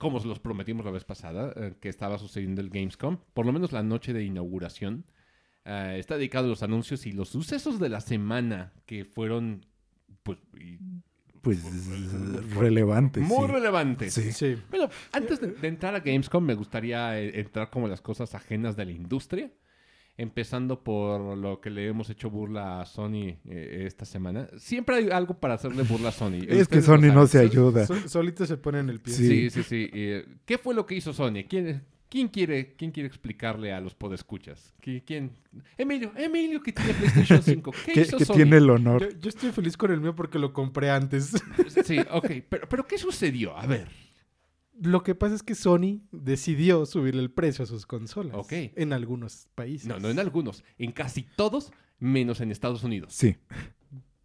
como 0.00 0.18
se 0.18 0.26
los 0.26 0.40
prometimos 0.40 0.84
la 0.84 0.90
vez 0.90 1.04
pasada, 1.04 1.52
eh, 1.56 1.74
que 1.78 1.90
estaba 1.90 2.16
sucediendo 2.18 2.62
el 2.62 2.70
Gamescom, 2.70 3.18
por 3.34 3.44
lo 3.44 3.52
menos 3.52 3.70
la 3.70 3.82
noche 3.82 4.14
de 4.14 4.24
inauguración, 4.24 5.04
ah, 5.66 5.94
está 5.96 6.16
dedicado 6.16 6.46
a 6.46 6.48
los 6.48 6.62
anuncios 6.62 7.04
y 7.06 7.12
los 7.12 7.28
sucesos 7.28 7.78
de 7.78 7.90
la 7.90 8.00
semana 8.00 8.72
que 8.86 9.04
fueron 9.04 9.66
pues, 10.22 10.38
y- 10.58 10.78
pues 11.42 11.58
relevante. 12.54 13.20
muy 13.20 13.46
sí. 13.46 13.52
relevantes. 13.52 14.14
Sí. 14.14 14.32
Sí. 14.32 14.56
Bueno, 14.70 14.88
antes 15.12 15.38
de, 15.40 15.48
de 15.48 15.68
entrar 15.68 15.94
a 15.94 16.00
Gamescom, 16.00 16.44
me 16.44 16.54
gustaría 16.54 17.20
eh, 17.20 17.38
entrar 17.40 17.68
como 17.70 17.86
las 17.86 18.00
cosas 18.00 18.34
ajenas 18.34 18.76
de 18.76 18.84
la 18.86 18.92
industria. 18.92 19.50
Empezando 20.20 20.84
por 20.84 21.36
lo 21.38 21.60
que 21.62 21.70
le 21.70 21.86
hemos 21.86 22.10
hecho 22.10 22.28
burla 22.28 22.82
a 22.82 22.84
Sony 22.86 23.38
eh, 23.48 23.84
esta 23.86 24.04
semana. 24.04 24.48
Siempre 24.58 24.96
hay 24.96 25.08
algo 25.10 25.32
para 25.40 25.54
hacerle 25.54 25.82
burla 25.82 26.10
a 26.10 26.12
Sony. 26.12 26.40
Es 26.48 26.68
que 26.68 26.82
Sony 26.82 27.10
no 27.12 27.26
se 27.26 27.38
ayuda. 27.38 27.86
Sol- 27.86 28.06
solito 28.06 28.44
se 28.44 28.58
pone 28.58 28.80
en 28.80 28.90
el 28.90 29.00
pie. 29.00 29.14
Sí. 29.14 29.26
Sí, 29.26 29.50
sí, 29.50 29.62
sí. 29.62 29.90
Eh, 29.94 30.26
¿Qué 30.44 30.58
fue 30.58 30.74
lo 30.74 30.84
que 30.84 30.94
hizo 30.94 31.14
Sony? 31.14 31.44
¿Quién, 31.48 31.82
quién, 32.10 32.28
quiere, 32.28 32.74
¿Quién 32.76 32.90
quiere 32.90 33.06
explicarle 33.06 33.72
a 33.72 33.80
los 33.80 33.94
podescuchas? 33.94 34.74
¿Qui- 34.84 35.02
¿Quién? 35.06 35.30
Emilio, 35.78 36.12
Emilio 36.16 36.62
que 36.62 36.72
tiene 36.72 36.92
PlayStation 36.92 37.42
5. 37.44 37.72
¿Qué 37.86 37.92
Que, 37.94 38.00
hizo 38.02 38.18
que 38.18 38.24
Sony? 38.26 38.34
tiene 38.36 38.58
el 38.58 38.68
honor. 38.68 39.00
Yo, 39.00 39.18
yo 39.20 39.28
estoy 39.30 39.52
feliz 39.52 39.76
con 39.78 39.90
el 39.90 40.00
mío 40.02 40.14
porque 40.14 40.38
lo 40.38 40.52
compré 40.52 40.90
antes. 40.90 41.32
Sí, 41.84 41.98
ok. 42.10 42.30
Pero, 42.46 42.68
pero 42.68 42.86
¿qué 42.86 42.98
sucedió? 42.98 43.56
A 43.56 43.66
ver. 43.66 43.88
Lo 44.82 45.02
que 45.02 45.14
pasa 45.14 45.34
es 45.34 45.42
que 45.42 45.54
Sony 45.54 46.00
decidió 46.10 46.86
subir 46.86 47.14
el 47.16 47.30
precio 47.30 47.64
a 47.64 47.66
sus 47.66 47.84
consolas. 47.86 48.34
Ok. 48.36 48.52
En 48.76 48.92
algunos 48.92 49.48
países. 49.54 49.86
No, 49.88 49.98
no 49.98 50.08
en 50.08 50.18
algunos. 50.18 50.64
En 50.78 50.92
casi 50.92 51.22
todos, 51.36 51.72
menos 51.98 52.40
en 52.40 52.50
Estados 52.50 52.82
Unidos. 52.84 53.12
Sí. 53.14 53.36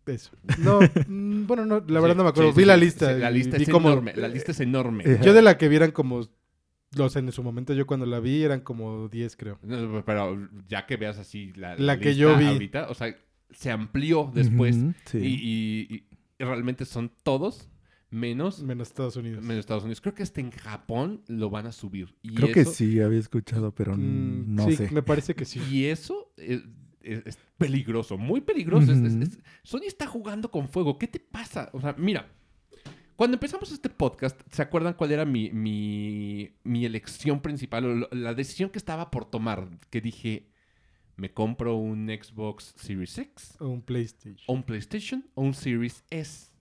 Eso. 0.06 0.32
No, 0.60 0.80
mm, 1.08 1.48
bueno, 1.48 1.66
no, 1.66 1.84
la 1.88 2.00
verdad 2.00 2.14
Sí, 2.14 2.18
no 2.18 2.24
me 2.24 2.30
acuerdo. 2.30 2.52
sí, 2.52 2.58
vi 2.58 2.64
sí, 2.64 2.68
la 2.68 2.76
sí, 2.76 2.82
lista. 2.82 3.14
sí, 3.14 3.20
la 3.20 3.32
y 3.32 3.34
lista 3.34 3.58
vi 3.58 3.64
es 3.64 3.70
como- 3.70 3.90
enorme. 3.90 4.14
La 4.16 4.28
lista 4.28 4.52
es 4.52 4.60
enorme. 4.60 5.04
Eh, 5.06 5.20
Yo 5.24 5.34
de 5.34 5.42
la 5.42 5.58
que 5.58 5.68
vieran 5.68 5.92
como, 5.92 6.30
los 6.96 7.16
en 7.16 7.32
su 7.32 7.42
momento 7.44 7.74
yo 7.74 7.86
cuando 7.88 8.06
la 8.06 8.20
vi 8.20 8.44
eran 8.44 8.62
como 8.62 9.10
10 9.10 9.36
creo. 9.36 9.58
No, 9.64 10.06
Pero 10.06 10.48
ya 10.70 10.86
que 10.86 10.96
veas 10.98 11.18
así 11.18 11.52
la, 11.56 11.76
La 11.78 11.98
que 12.00 12.10
lista 12.10 12.20
yo 12.22 12.38
vi. 12.38 12.46
ahorita, 12.46 12.88
o 12.90 12.94
sea, 12.94 13.16
se 13.52 13.72
amplió 13.72 14.32
después 14.34 14.76
Ujú, 14.78 14.94
sí. 15.06 15.18
y, 15.18 15.96
y- 15.96 16.08
y 16.40 16.44
realmente 16.44 16.86
son 16.86 17.12
todos 17.24 17.68
menos, 18.16 18.64
Menos 18.64 18.88
Estados 18.88 19.16
Unidos. 19.16 19.44
menos 19.44 19.60
Estados 19.62 19.84
Unidos. 19.84 20.02
Creo 20.02 20.16
que 20.16 20.24
hasta 20.24 20.42
en 20.42 20.52
Japón 20.52 21.22
lo 21.28 21.50
van 21.50 21.68
a 21.68 21.72
subir. 21.72 22.16
Y 22.24 22.34
Creo 22.36 22.52
que 22.54 22.66
sí, 22.66 23.00
había 23.02 23.20
escuchado, 23.20 23.74
pero 23.76 23.96
Mm, 23.96 24.56
no 24.56 24.66
sí, 24.70 24.76
sé. 24.78 24.90
me 24.92 25.04
parece 25.04 25.36
que 25.36 25.46
sí. 25.46 25.60
Y 25.72 25.86
eso 25.86 26.32
es, 26.38 26.62
es- 27.02 27.22
es 27.26 27.38
peligroso, 27.58 28.18
muy 28.18 28.42
peligroso. 28.42 28.92
Es- 28.92 29.00
es- 29.00 29.14
Ujú. 29.14 29.24
es- 29.24 29.40
Sony 29.64 29.84
está 29.88 30.08
jugando 30.08 30.50
con 30.50 30.68
fuego. 30.70 30.98
¿Qué 30.98 31.08
te 31.08 31.20
pasa? 31.20 31.70
O 31.74 31.80
sea, 31.82 31.94
mira, 31.98 32.32
cuando 33.16 33.36
empezamos 33.36 33.72
este 33.72 33.90
podcast, 33.90 34.40
¿se 34.52 34.62
acuerdan 34.62 34.94
cuál 34.96 35.12
era 35.12 35.24
mi, 35.24 35.50
mi, 35.52 36.52
mi 36.64 36.86
elección 36.86 37.42
principal 37.42 37.86
o 37.86 38.16
la 38.16 38.34
decisión 38.34 38.70
que 38.70 38.78
estaba 38.78 39.10
por 39.12 39.24
tomar? 39.30 39.70
Que 39.90 40.02
dije, 40.02 40.50
¿me 41.16 41.32
compro 41.32 41.78
un 41.78 42.08
Xbox 42.10 42.74
Series 42.78 43.18
X? 43.18 43.56
O 43.60 43.70
un 43.70 43.82
PlayStation. 43.82 44.44
¿O 44.48 44.54
un 44.54 44.64
PlayStation? 44.64 45.26
¿O 45.34 45.44
un 45.44 45.54
Series 45.54 46.04
S? 46.10 46.52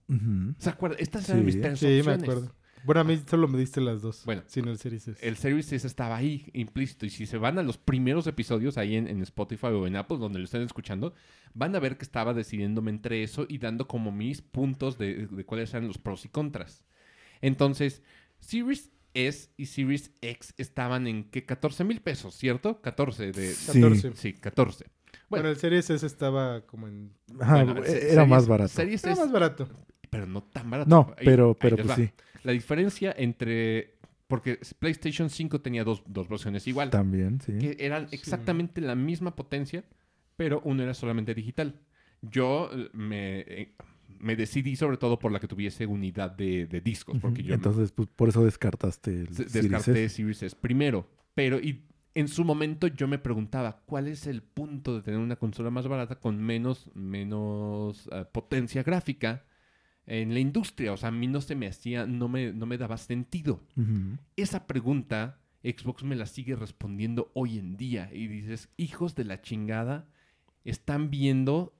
¿Se 0.58 0.70
acuerdan? 0.70 1.00
Estas 1.00 1.28
eran 1.28 1.40
Sí. 1.40 1.46
mis 1.46 1.60
tres 1.60 1.78
Sí, 1.78 2.00
me 2.04 2.12
acuerdo. 2.12 2.54
Bueno, 2.84 3.00
a 3.00 3.04
mí 3.04 3.18
solo 3.26 3.48
me 3.48 3.58
diste 3.58 3.80
las 3.80 4.02
dos. 4.02 4.24
Bueno. 4.26 4.42
Sin 4.46 4.68
el 4.68 4.76
Series 4.76 5.08
S. 5.08 5.26
El 5.26 5.36
Series 5.36 5.72
S 5.72 5.86
estaba 5.86 6.16
ahí, 6.16 6.50
implícito. 6.52 7.06
Y 7.06 7.10
si 7.10 7.24
se 7.24 7.38
van 7.38 7.58
a 7.58 7.62
los 7.62 7.78
primeros 7.78 8.26
episodios 8.26 8.76
ahí 8.76 8.96
en, 8.96 9.08
en 9.08 9.22
Spotify 9.22 9.68
o 9.68 9.86
en 9.86 9.96
Apple, 9.96 10.18
donde 10.18 10.38
lo 10.38 10.44
estén 10.44 10.60
escuchando, 10.60 11.14
van 11.54 11.74
a 11.74 11.78
ver 11.80 11.96
que 11.96 12.04
estaba 12.04 12.34
decidiéndome 12.34 12.90
entre 12.90 13.22
eso 13.22 13.46
y 13.48 13.56
dando 13.56 13.88
como 13.88 14.12
mis 14.12 14.42
puntos 14.42 14.98
de, 14.98 15.26
de 15.28 15.44
cuáles 15.46 15.70
eran 15.72 15.86
los 15.88 15.96
pros 15.96 16.26
y 16.26 16.28
contras. 16.28 16.84
Entonces, 17.40 18.02
Series 18.40 18.90
S 19.14 19.48
y 19.56 19.66
Series 19.66 20.10
X 20.20 20.52
estaban 20.58 21.06
en 21.06 21.24
que 21.30 21.46
14 21.46 21.84
mil 21.84 22.00
pesos, 22.02 22.34
¿cierto? 22.34 22.82
14 22.82 23.32
de... 23.32 23.54
Sí. 23.54 23.80
14. 23.80 24.12
Sí, 24.14 24.32
14. 24.34 24.86
Bueno, 25.34 25.42
Bueno, 25.42 25.48
el 25.50 25.56
Series 25.56 25.90
S 25.90 26.06
estaba 26.06 26.62
como 26.66 26.88
en... 26.88 27.12
Ajá, 27.40 27.64
Bueno, 27.64 27.84
e- 27.84 27.88
era 28.12 28.22
series- 28.24 28.28
más 28.28 28.46
barato. 28.48 28.68
Series 28.68 29.04
Era 29.04 29.12
S, 29.12 29.20
más 29.22 29.32
barato. 29.32 29.68
pero 30.10 30.26
no 30.26 30.42
tan 30.42 30.70
barato. 30.70 30.88
No, 30.90 31.14
Ahí- 31.18 31.24
pero, 31.26 31.48
ahí 31.50 31.56
pero 31.60 31.76
pues 31.76 31.88
va. 31.90 31.96
sí, 31.96 32.10
La 32.42 32.52
diferencia 32.52 33.14
entre... 33.16 33.94
Porque 34.26 34.58
PlayStation 34.78 35.28
5 35.28 35.60
tenía 35.60 35.84
dos, 35.84 36.02
dos 36.06 36.28
versiones 36.28 36.66
igual. 36.66 36.88
también, 36.90 37.40
sí. 37.42 37.58
que 37.58 37.76
eran 37.78 38.08
exactamente 38.10 38.80
la 38.80 38.94
misma 38.94 39.36
potencia, 39.36 39.84
pero 40.36 40.62
uno 40.64 40.82
era 40.82 40.94
solamente 40.94 41.34
digital. 41.34 41.78
Yo 42.22 42.70
eh, 42.72 42.88
me, 42.94 43.40
eh, 43.40 43.74
me 44.18 44.34
decidí 44.34 44.76
sobre 44.76 44.96
todo 44.96 45.18
por 45.18 45.30
la 45.30 45.40
que 45.40 45.46
tuviese 45.46 45.84
unidad 45.86 46.30
de, 46.30 46.66
de 46.66 46.80
discos, 46.80 47.18
porque 47.20 47.40
Ujú. 47.42 47.48
yo 47.50 47.54
Entonces, 47.54 47.92
pues, 47.92 48.08
por 48.08 48.30
eso 48.30 48.42
descartaste 48.44 49.10
el 49.10 49.28
me- 49.28 49.34
Series 49.34 49.52
descarté 49.52 50.04
S. 50.04 50.16
Series 50.16 50.42
S 50.42 50.56
primero. 50.56 51.06
Pero 51.34 51.58
y 51.60 51.84
en 52.14 52.28
su 52.28 52.44
momento 52.44 52.86
yo 52.86 53.08
me 53.08 53.18
preguntaba, 53.18 53.82
¿cuál 53.86 54.08
es 54.08 54.26
el 54.26 54.42
punto 54.42 54.94
de 54.94 55.02
tener 55.02 55.20
una 55.20 55.36
consola 55.36 55.70
más 55.70 55.88
barata 55.88 56.20
con 56.20 56.40
menos, 56.40 56.90
menos 56.94 58.08
eh, 58.12 58.24
potencia 58.30 58.82
gráfica 58.82 59.44
en 60.06 60.32
la 60.32 60.40
industria? 60.40 60.92
O 60.92 60.96
sea, 60.96 61.08
a 61.08 61.12
mí 61.12 61.26
no 61.26 61.40
se 61.40 61.56
me 61.56 61.66
hacía, 61.66 62.06
no 62.06 62.28
me, 62.28 62.52
no 62.52 62.66
me 62.66 62.78
daba 62.78 62.96
sentido 62.96 63.62
esa 64.36 64.66
pregunta 64.66 65.40
Xbox 65.64 66.04
me 66.04 66.14
la 66.14 66.26
sigue 66.26 66.56
respondiendo 66.56 67.30
hoy 67.34 67.58
en 67.58 67.76
día. 67.76 68.10
Y 68.12 68.28
dices, 68.28 68.68
hijos 68.76 69.14
de 69.14 69.24
la 69.24 69.40
chingada, 69.40 70.06
están 70.64 71.10
viendo 71.10 71.74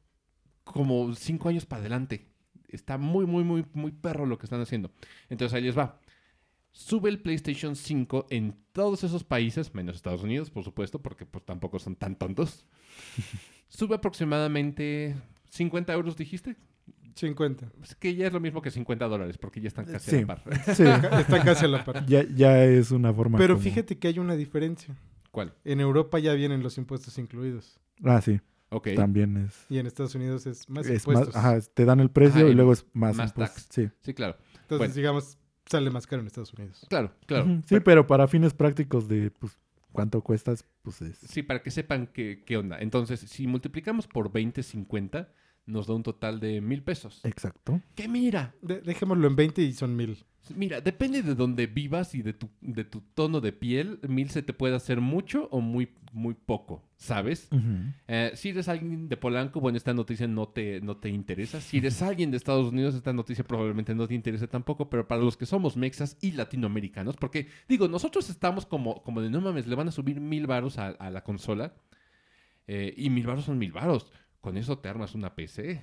como 0.64 1.14
cinco 1.14 1.51
años 1.51 1.66
para 1.66 1.81
adelante. 1.81 2.31
Está 2.68 2.97
muy, 2.97 3.27
muy, 3.27 3.44
muy, 3.44 3.64
muy 3.75 3.92
perro 3.92 4.27
lo 4.27 4.38
que 4.38 4.47
están 4.47 4.62
haciendo. 4.62 4.90
Entonces 5.29 5.55
ahí 5.55 5.62
les 5.62 5.77
va. 5.77 6.01
Sube 6.77 7.09
el 7.09 7.21
PlayStation 7.21 7.77
5 7.77 8.27
en 8.31 8.57
todos 8.73 9.05
esos 9.05 9.23
países, 9.23 9.73
menos 9.75 9.95
Estados 9.95 10.25
Unidos, 10.25 10.51
por 10.51 10.65
supuesto, 10.65 11.01
porque 11.01 11.25
pues 11.25 11.45
tampoco 11.45 11.79
son 11.79 11.95
tan 11.95 12.17
tontos. 12.17 12.67
Sube 13.69 13.95
aproximadamente 13.95 15.15
50 15.51 15.93
euros, 15.93 16.17
dijiste. 16.17 16.57
50. 17.15 17.69
Pues 17.79 17.95
que 17.95 18.17
ya 18.17 18.27
es 18.27 18.33
lo 18.33 18.41
mismo 18.41 18.61
que 18.61 18.73
50 18.73 19.07
dólares, 19.07 19.39
porque 19.39 19.61
ya 19.61 19.69
están 19.69 19.85
casi 19.85 20.11
a 20.11 20.19
Sí. 20.19 20.21
la 20.25 20.27
par. 20.27 20.43
Sí, 20.75 20.83
Está 21.21 21.45
casi 21.45 21.65
a 21.65 21.69
la 21.69 21.85
par. 21.85 22.05
ya, 22.07 22.25
ya 22.35 22.65
es 22.65 22.91
una 22.91 23.15
forma 23.15 23.39
Pero 23.39 23.55
como- 23.55 23.63
fíjate 23.63 23.97
que 23.99 24.09
hay 24.09 24.19
una 24.19 24.35
diferencia. 24.35 24.97
¿Cuál? 25.31 25.55
En 25.65 25.79
Europa 25.81 26.19
ya 26.19 26.33
vienen 26.35 26.63
los 26.65 26.77
impuestos 26.77 27.17
incluidos. 27.19 27.79
Ah, 28.03 28.21
sí, 28.21 28.41
Ok. 28.71 28.89
también 28.97 29.37
es... 29.37 29.65
Y 29.69 29.79
en 29.79 29.87
Estados 29.87 30.15
Unidos 30.17 30.45
es 30.47 30.69
más 30.69 30.87
es 30.87 31.03
impuestos. 31.05 31.35
más, 31.35 31.37
ajá, 31.37 31.61
te 31.73 31.85
dan 31.85 32.01
el 32.01 32.11
precio 32.11 32.41
Ajá, 32.41 32.49
y 32.49 32.51
y 32.51 32.55
luego 32.55 32.73
es 32.73 32.85
más, 32.93 33.15
más 33.17 33.31
impuestos. 33.31 33.65
tax. 33.65 33.75
Sí. 33.75 33.89
Sí, 34.01 34.13
claro. 34.15 34.37
Entonces, 34.63 34.79
bueno. 34.79 34.95
digamos, 34.95 35.39
sale 35.66 35.90
más 35.90 36.07
caro 36.07 36.20
en 36.20 36.27
Estados 36.27 36.53
Unidos. 36.55 36.87
Claro, 36.88 37.12
claro. 37.27 37.62
Sí, 37.66 37.81
pero 37.81 38.07
para 38.07 38.29
fines 38.29 38.55
prácticos 38.55 39.09
de 39.09 39.31
pues 39.31 39.59
cuánto 39.92 40.20
cuestas, 40.22 40.64
pues 40.83 41.00
es... 41.03 41.18
Sí, 41.18 41.42
para 41.42 41.62
que 41.62 41.70
sepan 41.70 42.09
qué, 42.09 42.42
qué 42.44 42.57
onda. 42.57 42.79
Entonces, 42.81 43.20
si 43.20 43.46
multiplicamos 43.46 44.07
por 44.07 44.33
20, 44.33 44.62
50, 44.62 45.33
nos 45.66 45.87
da 45.87 45.94
un 45.94 46.03
total 46.03 46.40
de 46.40 46.61
mil 46.61 46.83
pesos. 46.83 47.20
Exacto. 47.24 47.81
Que 47.94 48.09
mira, 48.09 48.55
De- 48.62 48.81
dejémoslo 48.81 49.27
en 49.29 49.37
20 49.37 49.62
y 49.62 49.72
son 49.72 49.96
mil. 49.96 50.16
mira, 50.55 50.81
depende 50.83 51.22
de 51.22 51.35
dónde 51.35 51.66
vivas 51.66 52.14
y 52.14 52.20
de 52.22 52.35
tu, 52.35 52.50
de 52.61 52.85
tu 52.85 53.00
tono 53.00 53.40
de 53.40 53.53
piel, 53.53 53.98
mil 54.09 54.29
se 54.31 54.42
te 54.42 54.53
puede 54.53 54.77
hacer 54.77 55.00
mucho 55.00 55.48
o 55.50 55.61
muy, 55.62 55.88
muy 56.12 56.35
poco, 56.35 56.83
¿sabes? 56.98 57.48
Eh, 58.09 58.33
si 58.35 58.50
eres 58.50 58.68
alguien 58.68 59.09
de 59.09 59.16
Polanco, 59.16 59.59
bueno, 59.61 59.79
esta 59.79 59.94
noticia 59.94 60.29
no 60.29 60.46
te, 60.48 60.83
no 60.83 60.98
te 60.98 61.09
interesa. 61.09 61.62
Si 61.62 61.79
eres 61.79 62.03
alguien 62.03 62.31
de 62.31 62.37
Estados 62.37 62.70
Unidos, 62.70 62.94
esta 62.94 63.14
noticia 63.14 63.42
probablemente 63.42 63.94
no 63.94 64.07
te 64.07 64.14
interese 64.14 64.46
tampoco. 64.46 64.90
Pero 64.90 65.09
para 65.09 65.22
los 65.22 65.37
que 65.38 65.46
somos 65.46 65.79
mexas 65.79 66.18
y 66.20 66.33
latinoamericanos, 66.33 67.16
porque 67.16 67.48
digo, 67.68 67.88
nosotros 67.88 68.29
estamos 68.29 68.66
como, 68.66 69.03
como 69.03 69.22
de 69.22 69.31
no 69.31 69.40
mames, 69.40 69.66
le 69.66 69.74
van 69.77 69.88
a 69.88 69.92
subir 69.92 70.20
mil 70.20 70.46
varos 70.46 70.77
a, 70.79 70.88
a 70.88 71.11
la 71.11 71.24
consola. 71.24 71.72
eh, 72.66 72.94
y 72.96 73.11
mil 73.11 73.27
varos 73.27 73.44
son 73.46 73.59
mil 73.59 73.72
varos. 73.72 74.11
Con 74.45 74.59
eso 74.59 74.77
te 74.79 74.91
armas 74.91 75.15
una 75.15 75.35
PC. 75.35 75.81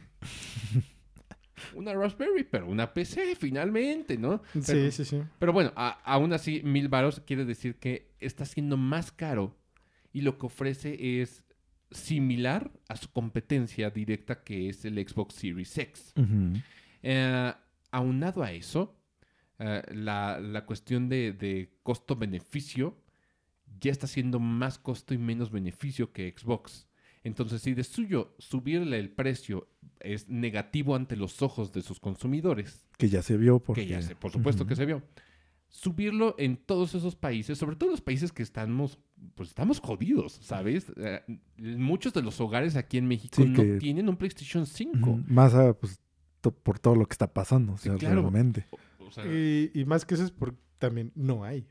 una 1.73 1.95
Raspberry, 1.95 2.43
pero 2.43 2.67
una 2.67 2.93
PC 2.93 3.35
finalmente, 3.35 4.17
¿no? 4.19 4.43
Sí, 4.53 4.61
Pero- 4.67 4.91
sí, 4.91 5.03
sí. 5.03 5.21
pero 5.39 5.51
bueno, 5.51 5.71
a- 5.75 5.99
aún 6.03 6.31
así, 6.31 6.61
mil 6.63 6.87
varos 6.87 7.21
quiere 7.25 7.43
decir 7.43 7.77
que 7.79 8.11
está 8.19 8.45
siendo 8.45 8.77
más 8.77 9.11
caro 9.11 9.57
y 10.13 10.21
lo 10.21 10.37
que 10.37 10.45
ofrece 10.45 11.21
es 11.21 11.43
similar 11.89 12.71
a 12.87 12.97
su 12.97 13.11
competencia 13.11 13.89
directa 13.89 14.43
que 14.43 14.69
es 14.69 14.85
el 14.85 14.95
Xbox 15.07 15.33
Series 15.33 15.75
X. 15.75 16.13
Eh, 17.01 17.53
aunado 17.89 18.43
a 18.43 18.51
eso, 18.51 18.95
eh, 19.57 19.81
la, 19.91 20.39
la 20.39 20.65
cuestión 20.67 21.09
de, 21.09 21.33
de 21.33 21.73
costo-beneficio 21.81 22.95
ya 23.79 23.91
está 23.91 24.05
siendo 24.05 24.39
más 24.39 24.77
costo 24.77 25.15
y 25.15 25.17
menos 25.17 25.49
beneficio 25.49 26.11
que 26.13 26.31
Xbox. 26.37 26.87
Entonces, 27.23 27.61
si 27.61 27.73
de 27.73 27.83
suyo 27.83 28.33
subirle 28.39 28.97
el 28.99 29.11
precio 29.11 29.67
es 29.99 30.27
negativo 30.29 30.95
ante 30.95 31.15
los 31.15 31.41
ojos 31.41 31.71
de 31.71 31.81
sus 31.83 31.99
consumidores, 31.99 32.87
Que 32.97 33.09
ya 33.09 33.21
se 33.21 33.37
vio 33.37 33.59
porque... 33.59 33.81
que 33.83 33.87
ya 33.87 34.01
sé, 34.01 34.15
por 34.15 34.31
supuesto 34.31 34.65
que 34.65 34.75
se 34.75 34.85
vio. 34.85 35.03
Subirlo 35.69 36.35
en 36.37 36.57
todos 36.57 36.95
esos 36.95 37.15
países, 37.15 37.57
sobre 37.57 37.77
todo 37.77 37.91
los 37.91 38.01
países 38.01 38.33
que 38.33 38.43
estamos, 38.43 38.97
pues 39.35 39.49
estamos 39.49 39.79
jodidos, 39.79 40.33
¿sabes? 40.41 40.91
Eh, 40.97 41.21
muchos 41.57 42.11
de 42.13 42.21
los 42.21 42.41
hogares 42.41 42.75
aquí 42.75 42.97
en 42.97 43.07
México 43.07 43.35
Sí, 43.41 43.45
no 43.47 43.61
que- 43.61 43.77
tienen 43.77 44.09
un 44.09 44.17
PlayStation 44.17 44.65
5. 44.65 44.97
Ujú. 45.11 45.23
Más 45.27 45.53
a, 45.53 45.73
pues, 45.73 45.99
to- 46.41 46.51
por 46.51 46.77
todo 46.79 46.95
lo 46.95 47.05
que 47.05 47.13
está 47.13 47.31
pasando, 47.33 47.73
o 47.73 47.77
Sí, 47.77 47.83
sea, 47.87 47.95
claro. 47.97 48.21
realmente. 48.21 48.65
O- 48.99 49.05
o 49.05 49.11
sea, 49.11 49.25
Y, 49.25 49.71
y 49.73 49.85
más 49.85 50.03
que 50.05 50.15
eso 50.15 50.25
es 50.25 50.31
porque 50.31 50.57
también 50.77 51.11
no 51.15 51.43
hay. 51.45 51.65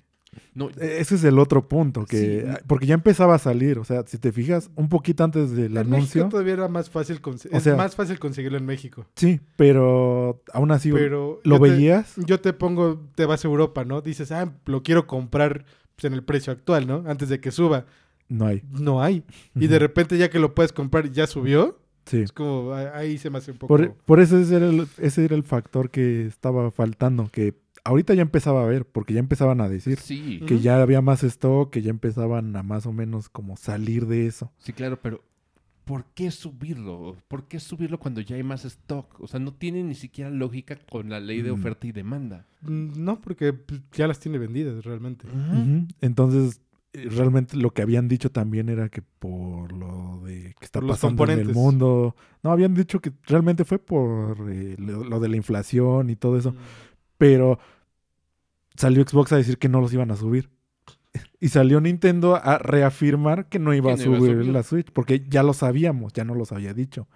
No, 0.54 0.68
E- 0.70 0.98
Ese 1.00 1.14
es 1.16 1.24
el 1.24 1.38
otro 1.38 1.68
punto, 1.68 2.04
que 2.04 2.42
Sí. 2.42 2.62
porque 2.66 2.86
ya 2.86 2.94
empezaba 2.94 3.34
a 3.34 3.38
salir, 3.38 3.78
o 3.78 3.84
sea, 3.84 4.04
si 4.06 4.18
te 4.18 4.32
fijas, 4.32 4.70
un 4.76 4.88
poquito 4.88 5.24
antes 5.24 5.52
del 5.52 5.72
en 5.72 5.78
anuncio, 5.78 6.22
México 6.22 6.28
todavía 6.28 6.52
era 6.54 6.68
más 6.68 6.88
fácil, 6.90 7.20
O 7.24 7.30
es 7.30 7.62
sea- 7.62 7.76
más 7.76 7.94
fácil 7.96 8.18
conseguirlo 8.18 8.58
en 8.58 8.66
México. 8.66 9.06
sí, 9.16 9.40
pero 9.56 10.42
aún 10.52 10.70
así 10.70 10.90
Pero 10.92 11.40
lo 11.44 11.56
yo 11.56 11.62
te- 11.62 11.70
veías, 11.70 12.14
yo 12.16 12.40
te 12.40 12.52
pongo, 12.52 13.00
te 13.14 13.26
vas 13.26 13.44
a 13.44 13.48
Europa, 13.48 13.84
¿no? 13.84 14.00
Dices, 14.00 14.32
ah, 14.32 14.52
lo 14.66 14.82
quiero 14.82 15.06
comprar 15.06 15.64
pues, 15.96 16.04
en 16.06 16.14
el 16.14 16.24
precio 16.24 16.52
actual, 16.52 16.86
¿no? 16.86 17.04
Antes 17.06 17.28
de 17.28 17.40
que 17.40 17.50
suba. 17.50 17.86
no 18.28 18.46
hay. 18.46 18.62
No 18.70 19.02
hay. 19.02 19.24
Y 19.56 19.66
de 19.66 19.78
repente 19.80 20.16
ya 20.16 20.30
que 20.30 20.38
lo 20.38 20.54
puedes 20.54 20.72
comprar, 20.72 21.10
ya 21.10 21.26
subió. 21.26 21.78
Sí. 22.06 22.18
Es 22.22 22.32
como, 22.32 22.72
ah, 22.72 22.92
ahí 22.96 23.18
se 23.18 23.28
me 23.28 23.38
hace 23.38 23.50
un 23.50 23.58
poco... 23.58 23.76
Por, 23.76 23.92
por 23.94 24.20
eso 24.20 24.38
ese 24.38 24.56
era, 24.56 24.68
el, 24.68 24.86
ese 24.98 25.24
era 25.24 25.34
el 25.36 25.42
factor 25.42 25.90
que 25.90 26.26
estaba 26.26 26.70
faltando, 26.70 27.28
que 27.30 27.54
ahorita 27.84 28.14
ya 28.14 28.22
empezaba 28.22 28.62
a 28.62 28.66
ver, 28.66 28.84
porque 28.86 29.14
ya 29.14 29.20
empezaban 29.20 29.60
a 29.60 29.68
decir 29.68 29.98
sí, 29.98 30.40
que 30.46 30.60
ya 30.60 30.80
había 30.82 31.00
más 31.00 31.22
stock, 31.24 31.70
que 31.70 31.82
ya 31.82 31.90
empezaban 31.90 32.54
a 32.56 32.62
más 32.62 32.86
o 32.86 32.92
menos 32.92 33.28
como 33.28 33.56
salir 33.56 34.06
de 34.06 34.26
eso. 34.26 34.52
sí, 34.58 34.72
claro, 34.72 34.98
pero 35.00 35.22
¿por 35.84 36.04
qué 36.14 36.30
subirlo? 36.30 37.16
¿Por 37.26 37.48
qué 37.48 37.58
subirlo 37.58 37.98
cuando 37.98 38.20
ya 38.20 38.36
hay 38.36 38.42
más 38.44 38.64
stock? 38.64 39.20
O 39.20 39.26
sea, 39.26 39.40
no 39.40 39.52
tiene 39.54 39.82
ni 39.82 39.94
siquiera 39.96 40.30
lógica 40.30 40.78
con 40.88 41.08
la 41.10 41.18
ley 41.20 41.42
de 41.42 41.50
Mm. 41.50 41.54
oferta 41.54 41.86
y 41.86 41.92
demanda. 41.92 42.46
Mm, 42.62 43.02
No, 43.04 43.20
porque 43.20 43.52
pues, 43.52 43.80
ya 43.92 44.06
las 44.06 44.20
tiene 44.20 44.38
vendidas 44.38 44.84
realmente. 44.84 45.26
Entonces, 46.00 46.60
eh, 46.92 47.08
realmente 47.10 47.56
lo 47.56 47.72
que 47.72 47.82
habían 47.82 48.08
dicho 48.08 48.30
también 48.30 48.68
era 48.68 48.88
que 48.88 49.02
por 49.02 49.72
lo 49.72 50.20
de 50.24 50.54
qué 50.58 50.64
está 50.64 50.80
Por 50.80 50.88
los 50.88 50.96
pasando 51.00 51.24
en 51.30 51.38
el 51.40 51.48
mundo. 51.54 52.16
No, 52.42 52.50
habían 52.50 52.74
dicho 52.74 53.00
que 53.00 53.12
realmente 53.26 53.64
fue 53.64 53.78
por 53.78 54.36
eh, 54.50 54.74
lo, 54.78 55.04
lo 55.04 55.20
de 55.20 55.28
la 55.28 55.36
inflación 55.36 56.10
y 56.10 56.16
todo 56.16 56.36
eso. 56.38 56.54
Pero 57.20 57.58
salió 58.76 59.06
Xbox 59.06 59.30
a 59.32 59.36
decir 59.36 59.58
que 59.58 59.68
no 59.68 59.82
los 59.82 59.92
iban 59.92 60.10
a 60.10 60.16
subir. 60.16 60.48
Y 61.38 61.48
salió 61.48 61.78
Nintendo 61.82 62.36
a 62.36 62.56
reafirmar 62.56 63.50
que 63.50 63.58
no 63.58 63.74
iba, 63.74 63.92
a, 63.92 63.96
no 63.96 64.02
iba 64.02 64.16
a 64.16 64.20
subir 64.20 64.36
subir. 64.36 64.52
la 64.54 64.62
Switch, 64.62 64.90
porque 64.90 65.26
ya 65.28 65.42
lo 65.42 65.52
sabíamos, 65.52 66.14
ya 66.14 66.24
no 66.24 66.34
los 66.34 66.50
había 66.50 66.72
dicho. 66.72 67.08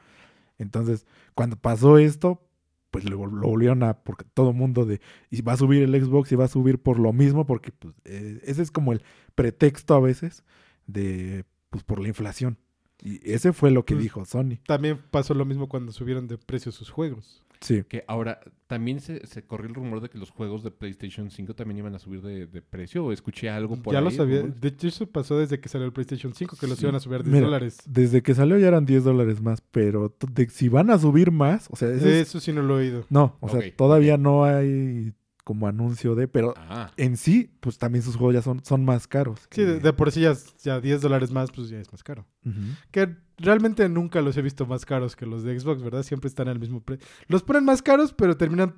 Entonces, 0.59 1.07
cuando 1.35 1.57
pasó 1.57 1.97
esto, 1.97 2.47
pues 2.91 3.09
lo, 3.09 3.25
lo 3.25 3.49
volvieron 3.49 3.83
a, 3.83 3.95
porque 4.03 4.27
todo 4.35 4.51
el 4.51 4.57
mundo 4.57 4.85
de, 4.85 5.01
y 5.31 5.41
va 5.41 5.55
a 5.55 5.57
subir 5.57 5.83
el 5.83 6.05
Xbox 6.05 6.31
y 6.33 6.37
va 6.37 6.45
a 6.45 6.49
subir 6.49 6.79
por 6.83 6.99
lo 6.99 7.15
mismo, 7.15 7.47
porque 7.47 7.73
pues, 7.73 7.95
eh, 8.05 8.41
ese 8.45 8.61
es 8.61 8.71
como 8.71 8.93
el 8.93 9.03
pretexto 9.35 9.95
a 9.95 10.01
veces 10.01 10.45
de, 10.87 11.47
pues 11.71 11.83
por 11.83 11.99
la 11.99 12.09
inflación. 12.09 12.59
Y 13.01 13.21
ese 13.33 13.55
fue 13.55 13.71
lo 13.71 13.87
que 13.87 13.95
Pues, 13.95 14.03
dijo 14.03 14.25
Sony. 14.27 14.59
También 14.67 15.01
pasó 15.11 15.33
lo 15.33 15.47
mismo 15.47 15.67
cuando 15.69 15.93
subieron 15.93 16.29
de 16.29 16.37
precio 16.37 16.73
sus 16.73 16.91
juegos. 16.91 17.44
Sí. 17.65 17.83
Que 17.89 18.05
ahora 18.09 18.41
también 18.67 19.01
se, 19.01 19.27
se 19.27 19.43
corrió 19.47 19.69
el 19.69 19.75
rumor 19.75 20.01
de 20.01 20.09
que 20.11 20.19
los 20.19 20.31
juegos 20.31 20.63
de 20.63 20.71
PlayStation 20.71 21.31
5 21.31 21.55
también 21.55 21.79
iban 21.79 21.95
a 21.95 21.99
subir 21.99 22.21
de, 22.21 22.47
de 22.47 22.61
precio. 22.63 23.05
¿O 23.07 23.13
escuché 23.13 23.49
algo 23.49 23.81
por 23.83 23.93
ya 23.95 24.01
ahí? 24.01 24.05
lo 24.05 24.11
sabía. 24.11 24.43
De 24.43 24.69
hecho, 24.69 24.87
eso 24.89 25.07
pasó 25.07 25.39
desde 25.39 25.61
que 25.61 25.69
salió 25.69 25.87
el 25.87 25.93
PlayStation 25.93 26.35
5, 26.35 26.57
que 26.61 26.67
los 26.67 26.79
Sí. 26.79 26.85
iban 26.85 26.95
a 26.95 27.01
subir 27.01 27.21
a 27.21 27.23
10 27.23 27.33
Mira, 27.33 27.47
dólares. 27.47 27.79
Desde 27.87 28.23
que 28.23 28.35
salió 28.35 28.59
ya 28.59 28.69
eran 28.69 28.85
10 28.85 29.05
dólares 29.05 29.41
más, 29.41 29.63
pero 29.71 30.15
de- 30.33 30.49
si 30.51 30.69
van 30.69 30.91
a 30.91 30.99
subir 30.99 31.31
más, 31.31 31.69
o 31.71 31.77
sea, 31.77 31.89
eso 31.91 32.07
es- 32.07 32.29
Eso 32.29 32.41
sí 32.41 32.53
no 32.53 32.63
lo 32.63 32.79
he 32.81 32.85
oído. 32.87 33.07
no, 33.11 33.37
o 33.41 33.49
sea, 33.49 33.61
todavía 33.77 34.17
no 34.19 34.45
hay 34.45 35.13
como 35.45 35.67
anuncio 35.69 36.15
de, 36.15 36.27
pero 36.27 36.55
Ah, 36.57 36.91
en 36.97 37.17
sí, 37.19 37.51
pues 37.61 37.77
también 37.79 38.03
sus 38.03 38.17
juegos 38.17 38.35
ya 38.35 38.41
son, 38.43 38.65
son 38.65 38.83
más 38.85 39.07
caros. 39.07 39.41
Sí, 39.51 39.63
de, 39.63 39.75
que- 39.75 39.81
de 39.81 39.93
por 39.93 40.11
sí 40.11 40.23
ya, 40.23 40.35
ya 40.63 40.81
10 40.81 41.03
dólares 41.03 41.31
más, 41.31 41.51
pues 41.51 41.69
ya 41.69 41.79
es 41.79 41.93
más 41.93 42.03
caro. 42.03 42.27
Ujú. 42.47 42.57
Que 42.91 43.15
realmente 43.39 43.89
nunca 43.89 44.21
los 44.21 44.37
he 44.37 44.43
visto 44.43 44.67
más 44.67 44.85
caros 44.87 45.17
que 45.17 45.27
los 45.27 45.43
de 45.43 45.59
Xbox, 45.59 45.83
¿verdad? 45.83 46.03
Siempre 46.03 46.29
están 46.29 46.49
al 46.49 46.59
mismo 46.59 46.81
precio. 46.83 47.07
Los 47.29 47.43
ponen 47.43 47.65
más 47.65 47.83
caros, 47.83 48.13
pero 48.13 48.37
terminan 48.37 48.75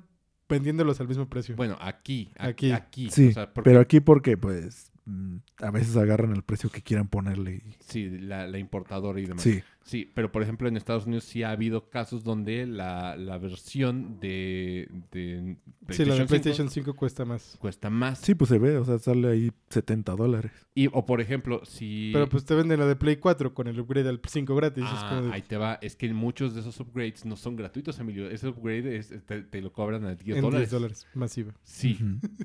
vendiéndolos 0.49 0.99
al 1.01 1.07
mismo 1.07 1.27
precio. 1.29 1.55
bueno, 1.55 1.77
aquí, 1.81 2.31
Aquí. 2.37 2.71
aquí. 2.71 3.09
Sí, 3.09 3.27
o 3.27 3.33
sea, 3.33 3.53
porque- 3.53 3.69
pero 3.69 3.81
aquí 3.81 3.99
porque 3.99 4.37
pues 4.37 4.91
mm, 5.05 5.37
a 5.61 5.71
veces 5.71 5.95
agarran 5.97 6.31
el 6.33 6.43
precio 6.43 6.69
que 6.69 6.81
quieran 6.81 7.07
ponerle. 7.07 7.63
y- 7.65 7.75
Sí, 7.79 8.09
la, 8.09 8.47
la 8.47 8.57
importadora 8.57 9.19
y 9.19 9.25
demás. 9.25 9.41
Sí, 9.43 9.61
Sí, 9.87 10.11
pero 10.13 10.33
por 10.33 10.43
ejemplo 10.43 10.67
en 10.67 10.75
Estados 10.75 11.05
Unidos 11.05 11.23
sí 11.23 11.43
ha 11.43 11.51
habido 11.51 11.89
casos 11.89 12.25
donde 12.25 12.67
la, 12.67 13.15
la 13.15 13.37
versión 13.37 14.19
de, 14.19 14.89
de 15.13 15.55
sí, 15.89 16.03
la 16.03 16.13
de 16.15 16.19
5 16.19 16.27
PlayStation 16.27 16.69
5 16.69 16.93
cuesta 16.93 17.23
más. 17.23 17.55
cuesta 17.57 17.89
más. 17.89 18.19
sí, 18.19 18.35
pues 18.35 18.49
se 18.49 18.59
ve, 18.59 18.75
o 18.77 18.83
sea, 18.83 18.99
sale 18.99 19.29
ahí 19.29 19.51
70 19.69 20.13
dólares. 20.17 20.51
Y, 20.75 20.87
o 20.91 21.05
por 21.05 21.21
ejemplo, 21.21 21.61
si... 21.63 22.09
Pero 22.11 22.27
pues 22.27 22.43
te 22.43 22.53
venden 22.53 22.81
la 22.81 22.85
de 22.85 22.97
Play 22.97 23.15
4 23.15 23.53
con 23.53 23.67
el 23.69 23.79
upgrade 23.79 24.09
al 24.09 24.19
5 24.27 24.55
gratis. 24.55 24.83
es 24.83 24.89
Ah, 24.91 25.07
como 25.09 25.21
de- 25.29 25.33
ahí 25.33 25.41
te 25.41 25.55
va. 25.55 25.79
Es 25.81 25.95
que 25.95 26.11
muchos 26.13 26.53
de 26.53 26.59
esos 26.59 26.77
upgrades 26.81 27.23
no 27.25 27.37
son 27.37 27.55
gratuitos, 27.55 27.97
Emilio. 27.97 28.29
Ese 28.29 28.49
upgrade 28.49 28.97
es- 28.97 29.13
te, 29.25 29.41
te 29.43 29.61
lo 29.61 29.71
cobran 29.71 30.03
a 30.05 30.15
10 30.15 30.35
en 30.35 30.41
dólares. 30.43 30.69
10 30.69 30.71
dólares, 30.71 31.07
masiva. 31.13 31.53
Sí, 31.63 31.97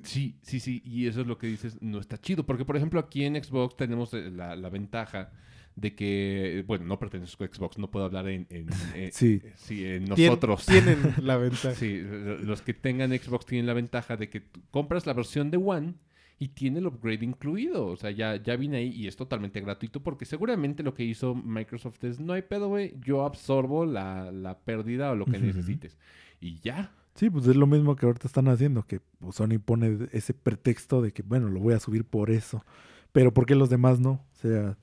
sí, 0.04 0.36
sí, 0.42 0.60
sí. 0.60 0.80
Y 0.84 1.08
eso 1.08 1.22
es 1.22 1.26
lo 1.26 1.38
que 1.38 1.48
dices, 1.48 1.76
no 1.82 1.98
está 1.98 2.18
chido. 2.18 2.46
Porque, 2.46 2.64
por 2.64 2.76
ejemplo, 2.76 3.00
aquí 3.00 3.24
en 3.24 3.34
Xbox 3.42 3.76
tenemos 3.76 4.14
eh, 4.14 4.30
la, 4.30 4.54
la 4.54 4.68
ventaja 4.70 5.32
de 5.76 5.94
que, 5.94 6.64
bueno, 6.66 6.84
no 6.84 6.98
pertenezco 6.98 7.44
a 7.44 7.48
Xbox, 7.48 7.78
no 7.78 7.90
puedo 7.90 8.04
hablar 8.06 8.28
en, 8.28 8.46
en- 8.50 8.68
en- 8.94 9.12
Sí. 9.12 9.40
sí, 9.56 9.84
en 9.86 10.04
nosotros. 10.04 10.66
Tienen 10.66 10.98
la 11.22 11.36
ventaja. 11.36 11.74
Sí, 11.74 12.00
los 12.42 12.62
que 12.62 12.74
tengan 12.74 13.10
Xbox 13.10 13.46
tienen 13.46 13.66
la 13.66 13.74
ventaja 13.74 14.16
de 14.16 14.28
que 14.28 14.42
compras 14.70 15.06
la 15.06 15.12
versión 15.14 15.50
de 15.50 15.56
One 15.56 15.94
y 16.38 16.48
tiene 16.48 16.80
el 16.80 16.86
upgrade 16.86 17.24
incluido. 17.24 17.86
O 17.86 17.96
sea, 17.96 18.10
ya, 18.10 18.36
ya 18.36 18.56
viene 18.56 18.78
ahí 18.78 18.88
y 18.88 19.06
es 19.06 19.16
totalmente 19.16 19.60
gratuito 19.60 20.02
porque 20.02 20.24
seguramente 20.24 20.82
lo 20.82 20.92
que 20.94 21.04
hizo 21.04 21.34
Microsoft 21.34 22.02
es, 22.04 22.18
no 22.20 22.32
hay 22.32 22.42
pedo, 22.42 22.68
güey, 22.68 22.94
yo 23.00 23.24
absorbo 23.24 23.86
la, 23.86 24.30
la 24.32 24.58
pérdida 24.58 25.10
o 25.12 25.14
lo 25.14 25.24
que 25.24 25.38
necesites. 25.38 25.96
Y 26.40 26.58
ya. 26.60 26.92
Sí, 27.14 27.30
pues 27.30 27.46
es 27.46 27.56
lo 27.56 27.66
mismo 27.66 27.94
que 27.94 28.06
ahorita 28.06 28.26
están 28.26 28.48
haciendo, 28.48 28.84
que 28.86 29.00
pues, 29.20 29.36
Sony 29.36 29.58
pone 29.64 30.08
ese 30.12 30.32
pretexto 30.34 31.00
de 31.02 31.12
que, 31.12 31.22
bueno, 31.22 31.48
lo 31.48 31.60
voy 31.60 31.74
a 31.74 31.78
subir 31.80 32.04
por 32.04 32.30
eso. 32.30 32.64
Pero 33.12 33.32
¿por 33.34 33.44
qué 33.46 33.54
los 33.54 33.68
demás 33.70 34.00
no? 34.00 34.12
O 34.32 34.34
sea, 34.40 34.76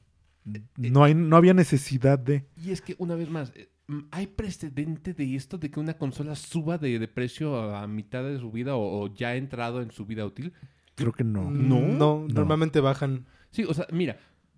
no, 0.77 1.03
hay, 1.03 1.13
no 1.15 1.35
había 1.35 1.53
necesidad 1.53 2.17
de... 2.19 2.45
Y 2.55 2.71
es 2.71 2.81
que 2.81 2.95
una 2.97 3.15
vez 3.15 3.29
más, 3.29 3.51
eh, 3.55 3.69
mm, 3.87 3.99
¿hay 4.11 4.27
precedente 4.27 5.13
de 5.13 5.35
esto 5.35 5.57
de 5.57 5.69
que 5.71 5.79
una 5.79 5.95
consola 5.95 6.35
suba 6.35 6.77
de, 6.77 6.99
de 6.99 7.07
precio 7.07 7.75
a 7.75 7.87
mitad 7.87 8.23
de 8.23 8.37
su 8.39 8.51
vida 8.51 8.75
o, 8.75 9.03
o 9.03 9.13
ya 9.13 9.29
ha 9.29 9.35
entrado 9.35 9.81
en 9.81 9.91
su 9.91 10.05
vida 10.05 10.25
útil? 10.25 10.53
Creo 10.95 11.13
que 11.13 11.23
no. 11.23 11.49
No. 11.49 11.79
No, 11.81 12.25
normalmente 12.27 12.79
bajan. 12.81 13.25
Sí, 13.51 13.63
o 13.63 13.73
sea, 13.73 13.87
mira, 13.91 14.17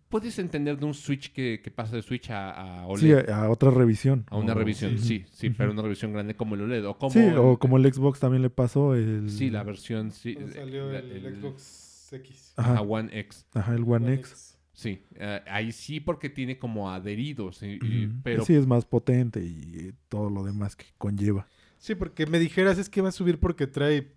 puedes 0.09 0.37
entender 0.39 0.77
de 0.79 0.85
un 0.85 0.93
Switch 0.93 1.31
que, 1.31 1.61
que 1.63 1.69
pasa 1.71 1.95
de 1.95 2.01
Switch 2.01 2.29
a, 2.31 2.49
a 2.81 2.87
OLED. 2.87 3.25
Sí, 3.25 3.31
a, 3.31 3.43
a 3.43 3.49
otra 3.49 3.69
revisión. 3.71 4.25
A 4.29 4.37
una 4.37 4.53
O- 4.53 4.55
revisión, 4.55 4.97
sí. 4.97 5.23
sí, 5.31 5.51
pero 5.51 5.71
una 5.71 5.83
revisión 5.83 6.11
grande 6.13 6.35
como 6.35 6.55
el 6.55 6.61
OLED. 6.61 6.85
O 6.87 6.97
como, 6.97 7.11
Sí, 7.13 7.21
o 7.37 7.57
como 7.59 7.77
el 7.77 7.93
Xbox 7.93 8.19
también 8.19 8.41
le 8.41 8.49
pasó. 8.49 8.95
El... 8.95 9.29
Sí, 9.29 9.49
la 9.51 9.63
versión, 9.63 10.11
sí. 10.11 10.35
Eh, 10.39 10.47
salió 10.53 10.91
el, 10.91 11.11
el- 11.25 11.35
Xbox 11.39 12.09
X. 12.13 12.53
Ajá, 12.57 12.77
a 12.77 12.81
One 12.81 13.09
X. 13.19 13.45
ajá, 13.53 13.73
el 13.75 13.83
One, 13.87 14.13
X. 14.15 14.50
Sí, 14.73 15.03
eh, 15.15 15.41
ahí 15.47 15.71
sí 15.71 15.99
porque 15.99 16.29
tiene 16.29 16.57
como 16.57 16.89
adheridos, 16.91 17.61
y- 17.61 18.07
pero 18.23 18.45
Sí, 18.45 18.53
es 18.55 18.65
más 18.65 18.85
potente 18.85 19.41
y 19.43 19.93
todo 20.07 20.29
lo 20.29 20.43
demás 20.43 20.75
que 20.75 20.85
conlleva. 20.97 21.45
Sí, 21.77 21.95
porque 21.95 22.25
me 22.25 22.39
dijeras 22.39 22.77
es 22.77 22.89
que 22.89 23.01
va 23.01 23.09
a 23.09 23.11
subir 23.11 23.39
porque 23.39 23.67
trae 23.67 24.13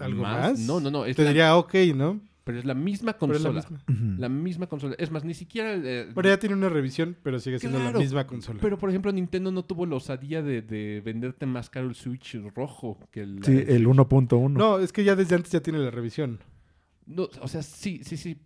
algo 0.00 0.22
más. 0.22 0.58
No, 0.60 0.80
no, 0.80 0.90
no, 0.90 1.04
es 1.04 1.16
Te 1.16 1.22
la- 1.22 1.28
diría 1.28 1.56
ok, 1.56 1.74
¿no? 1.94 2.20
pero 2.44 2.58
es 2.60 2.64
la 2.64 2.72
misma 2.72 3.12
la 3.12 3.18
consola. 3.18 3.62
La 4.16 4.30
misma 4.30 4.66
consola. 4.68 4.94
Es 4.98 5.10
más, 5.10 5.22
ni 5.22 5.34
siquiera... 5.34 5.74
eh, 5.74 6.08
Bueno, 6.14 6.30
ya 6.30 6.38
tiene 6.38 6.54
una 6.54 6.70
revisión, 6.70 7.14
pero 7.22 7.38
sigue 7.40 7.58
siendo 7.58 7.78
Claro, 7.78 7.98
la 7.98 8.00
misma 8.00 8.26
consola. 8.26 8.58
Pero, 8.62 8.78
por 8.78 8.88
ejemplo, 8.88 9.12
Nintendo 9.12 9.52
no 9.52 9.66
tuvo 9.66 9.84
la 9.84 9.96
osadía 9.96 10.40
de, 10.42 10.62
de 10.62 11.02
venderte 11.04 11.44
más 11.44 11.68
caro 11.68 11.88
el 11.90 11.94
Switch 11.94 12.36
rojo 12.54 12.98
que 13.10 13.20
el... 13.20 13.44
Sí, 13.44 13.52
el 13.52 13.86
1.1. 13.86 14.48
No, 14.52 14.78
es 14.78 14.92
que 14.94 15.04
ya 15.04 15.14
desde 15.14 15.34
antes 15.36 15.52
ya 15.52 15.60
tiene 15.60 15.78
la 15.78 15.90
revisión. 15.90 16.38
No, 17.10 17.26
o 17.40 17.48
sea, 17.48 17.62
sí, 17.62 18.02
sí, 18.04 18.18
sí, 18.18 18.36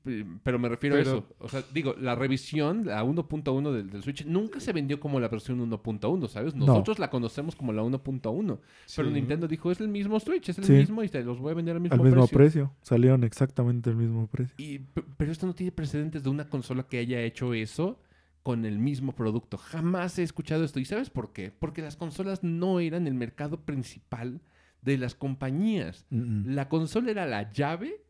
pero 0.45 0.59
me 0.59 0.69
refiero 0.69 0.95
Pero- 0.97 1.11
a 1.11 1.15
eso. 1.15 1.27
O 1.41 1.49
sea, 1.49 1.65
digo, 1.75 1.97
la 2.01 2.15
revisión, 2.15 2.87
la 2.87 3.03
1.1 3.03 3.73
del, 3.73 3.91
del 3.91 4.03
Switch, 4.05 4.25
nunca 4.25 4.61
se 4.61 4.73
vendió 4.73 5.01
como 5.01 5.19
la 5.19 5.27
versión 5.29 5.59
1.1, 5.61 6.29
¿sabes? 6.29 6.55
No. 6.55 6.67
Nosotros 6.67 7.01
la 7.01 7.11
conocemos 7.11 7.57
como 7.57 7.73
la 7.73 7.83
1.1. 7.83 8.61
Pero. 8.95 9.11
Nintendo 9.11 9.49
dijo, 9.49 9.73
es 9.73 9.81
el 9.81 9.89
mismo 9.89 10.21
Switch, 10.21 10.49
es 10.51 10.59
el 10.59 10.65
Sí. 10.65 10.73
mismo 10.75 11.03
y 11.03 11.09
te 11.09 11.25
los 11.25 11.41
voy 11.41 11.51
a 11.51 11.55
vender 11.55 11.75
al 11.75 11.81
mismo, 11.83 11.97
al 11.97 12.03
mismo 12.03 12.23
precio. 12.29 12.39
precio. 12.39 12.73
Salieron 12.83 13.25
exactamente 13.25 13.91
el 13.91 13.97
mismo 13.97 14.29
precio. 14.29 14.55
Y, 14.59 14.79
pero 15.17 15.33
esto 15.33 15.47
no 15.47 15.55
tiene 15.55 15.73
precedentes 15.73 16.23
de 16.23 16.31
una 16.31 16.49
consola 16.49 16.85
que 16.85 16.99
haya 16.99 17.21
hecho 17.21 17.55
eso 17.55 17.99
con 18.45 18.65
el 18.65 18.79
mismo 18.79 19.13
producto. 19.13 19.57
Jamás 19.59 20.19
he 20.19 20.23
escuchado 20.23 20.63
esto. 20.65 20.79
¿Y 20.81 20.85
sabes 20.85 21.11
por 21.11 21.33
qué? 21.33 21.51
Porque 21.51 21.83
las 21.83 21.97
consolas 21.97 22.43
no 22.45 22.79
eran 22.81 23.07
el 23.09 23.15
mercado 23.15 23.61
principal 23.61 24.41
de 24.83 24.99
las 24.99 25.15
compañías. 25.17 26.07
Mm, 26.11 26.17
mm. 26.21 26.55
La 26.55 26.69
consola 26.69 27.11
era 27.13 27.27
la 27.27 27.53
llave, 27.53 28.03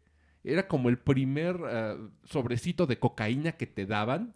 era 0.45 0.69
como 0.69 0.89
el 0.89 0.99
primer 0.99 1.57
eh, 1.69 1.97
sobrecito 2.25 2.87
de 2.87 2.99
cocaína 2.99 3.53
que 3.53 3.67
te 3.67 3.87
daban 3.87 4.35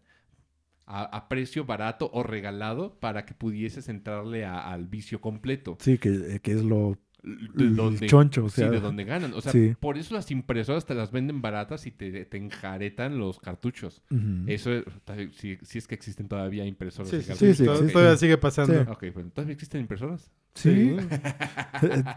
a, 0.87 1.03
a 1.05 1.29
precio 1.29 1.64
barato 1.64 2.11
o 2.12 2.23
regalado 2.23 2.99
para 3.01 3.27
que 3.27 3.35
pudieses 3.35 3.88
entrarle 3.88 4.45
al 4.45 4.87
vicio 4.87 5.21
completo. 5.21 5.77
Sí, 5.81 5.99
que, 5.99 6.37
eh, 6.37 6.40
que 6.40 6.53
es 6.53 6.62
lo 6.62 6.97
De 7.27 7.65
el 7.65 7.75
donde, 7.75 8.07
choncho, 8.07 8.45
o 8.45 8.49
sí, 8.49 8.61
sea. 8.61 8.71
de 8.71 8.79
donde 8.79 9.03
ganan. 9.03 9.35
O 9.35 9.41
sea, 9.41 9.51
sí. 9.51 9.75
por 9.81 9.99
eso 9.99 10.15
las 10.15 10.31
impresoras 10.31 10.87
te 10.87 10.95
las 10.95 11.11
venden 11.11 11.43
baratas 11.43 11.85
y 11.87 11.91
te, 11.91 12.25
te 12.25 12.37
enjaretan 12.37 13.19
los 13.19 13.41
cartuchos. 13.41 14.01
Eso 14.47 14.73
es, 14.73 14.85
si, 15.33 15.59
si 15.62 15.79
es 15.79 15.89
que 15.89 15.97
existen 15.97 16.29
todavía 16.29 16.65
impresoras 16.65 17.11
Sí, 17.11 17.17
de 17.17 17.23
sí, 17.23 17.29
cartuchos. 17.29 17.57
sí, 17.57 17.62
sí, 17.65 17.69
to- 17.69 17.87
sí, 17.89 17.93
todavía 17.93 18.17
sí. 18.17 18.21
sigue 18.27 18.39
pasando. 18.39 18.75
Sí. 18.75 18.89
Ok, 18.89 19.05
pero 19.12 19.29
¿todavía 19.31 19.55
existen 19.55 19.81
impresoras? 19.81 20.31
Sí, 20.55 20.97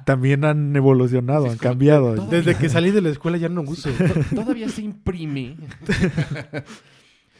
también 0.05 0.45
han 0.45 0.75
evolucionado, 0.75 1.45
Sí, 1.45 1.51
han 1.53 1.57
cambiado. 1.57 2.27
Desde 2.27 2.55
que 2.55 2.69
salí 2.69 2.91
de 2.91 3.01
la 3.01 3.09
escuela 3.09 3.37
ya 3.37 3.49
no 3.49 3.61
uso. 3.61 3.89
To- 3.91 4.35
Todavía 4.35 4.69
se 4.69 4.83
imprime. 4.83 5.57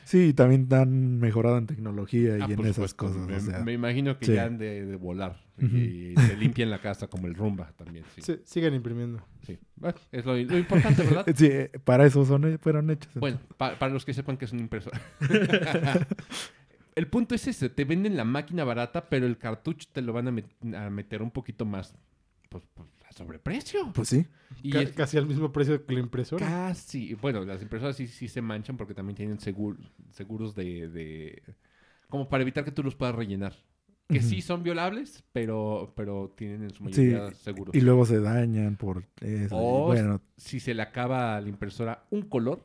Sí, 0.09 0.33
también 0.33 0.67
han 0.73 1.19
mejorado 1.19 1.59
en 1.59 1.67
tecnología 1.67 2.35
y 2.39 2.41
Ah, 2.41 2.45
en 2.45 2.59
esas 2.61 2.73
supuesto. 2.91 2.97
cosas. 2.97 3.27
Me, 3.27 3.35
o 3.35 3.39
sea, 3.41 3.59
me 3.63 3.73
imagino 3.73 4.17
que 4.17 4.25
sí. 4.25 4.33
ya 4.33 4.45
han 4.45 4.57
de, 4.57 4.83
de 4.83 4.95
volar 4.95 5.35
y 5.59 6.15
se 6.17 6.35
limpian 6.35 6.71
la 6.71 6.79
casa 6.81 7.05
como 7.07 7.27
el 7.27 7.35
rumba 7.35 7.71
también. 7.77 8.03
Sí, 8.15 8.23
sí. 8.23 8.33
Sí, 8.33 8.41
siguen 8.43 8.73
imprimiendo. 8.73 9.21
Bueno, 9.75 9.97
es 10.11 10.25
lo, 10.25 10.33
lo 10.35 10.57
importante, 10.57 11.03
¿verdad? 11.03 11.25
sí, 11.35 11.45
eh, 11.45 11.69
para 11.83 12.07
eso 12.07 12.25
son, 12.25 12.57
fueron 12.59 12.89
hechos. 12.89 13.13
Bueno, 13.15 13.39
pa- 13.57 13.77
para 13.77 13.93
los 13.93 14.03
que 14.03 14.15
sepan 14.15 14.35
que 14.37 14.45
es 14.45 14.51
una 14.51 14.61
impresora. 14.61 14.99
el 16.95 17.07
punto 17.07 17.35
es 17.35 17.47
ese, 17.47 17.69
te 17.69 17.85
venden 17.85 18.17
la 18.17 18.23
máquina 18.25 18.63
barata, 18.63 19.07
pero 19.09 19.27
el 19.27 19.37
cartucho 19.37 19.87
te 19.91 20.01
lo 20.01 20.11
van 20.13 20.27
a, 20.27 20.31
met- 20.31 20.75
a 20.75 20.89
meter 20.89 21.21
un 21.21 21.29
poquito 21.31 21.65
más 21.65 21.93
pues, 22.49 22.63
pues, 22.73 22.87
sobreprecio. 23.19 23.91
Pues 23.93 24.09
sí. 24.09 24.25
Y 24.63 24.75
es 24.77 24.91
casi 24.93 25.17
al 25.17 25.27
mismo 25.27 25.51
precio 25.51 25.85
que 25.85 25.93
la 25.93 25.99
impresora. 25.99 26.45
casi, 26.45 27.13
bueno, 27.13 27.45
las 27.45 27.61
impresoras 27.61 27.95
sí, 27.95 28.07
sí 28.07 28.27
se 28.27 28.41
manchan 28.41 28.75
porque 28.77 28.93
también 28.95 29.15
tienen 29.15 29.37
segur- 29.37 29.77
seguros 30.11 30.55
de, 30.55 30.89
de- 30.89 31.43
como 32.09 32.27
para 32.29 32.41
evitar 32.41 32.65
que 32.65 32.71
tú 32.71 32.81
los 32.83 32.95
puedas 32.95 33.13
rellenar. 33.15 33.53
Que 34.07 34.23
sí 34.23 34.41
son 34.41 34.63
violables, 34.63 35.23
pero, 35.33 35.93
pero 35.95 36.33
tienen 36.35 36.63
en 36.63 36.69
su 36.71 36.77
Sí, 36.77 36.83
mayoría 37.01 37.31
seguros. 37.35 37.75
Y 37.75 37.81
luego 37.81 38.07
se 38.07 38.19
dañan 38.19 38.75
por 38.75 39.05
eso. 39.21 39.55
Oh, 39.55 39.85
bueno, 39.85 40.19
Si 40.35 40.59
se 40.59 40.73
le 40.73 40.81
acaba 40.81 41.35
a 41.37 41.41
la 41.41 41.47
impresora 41.47 42.07
un 42.09 42.23
color, 42.23 42.59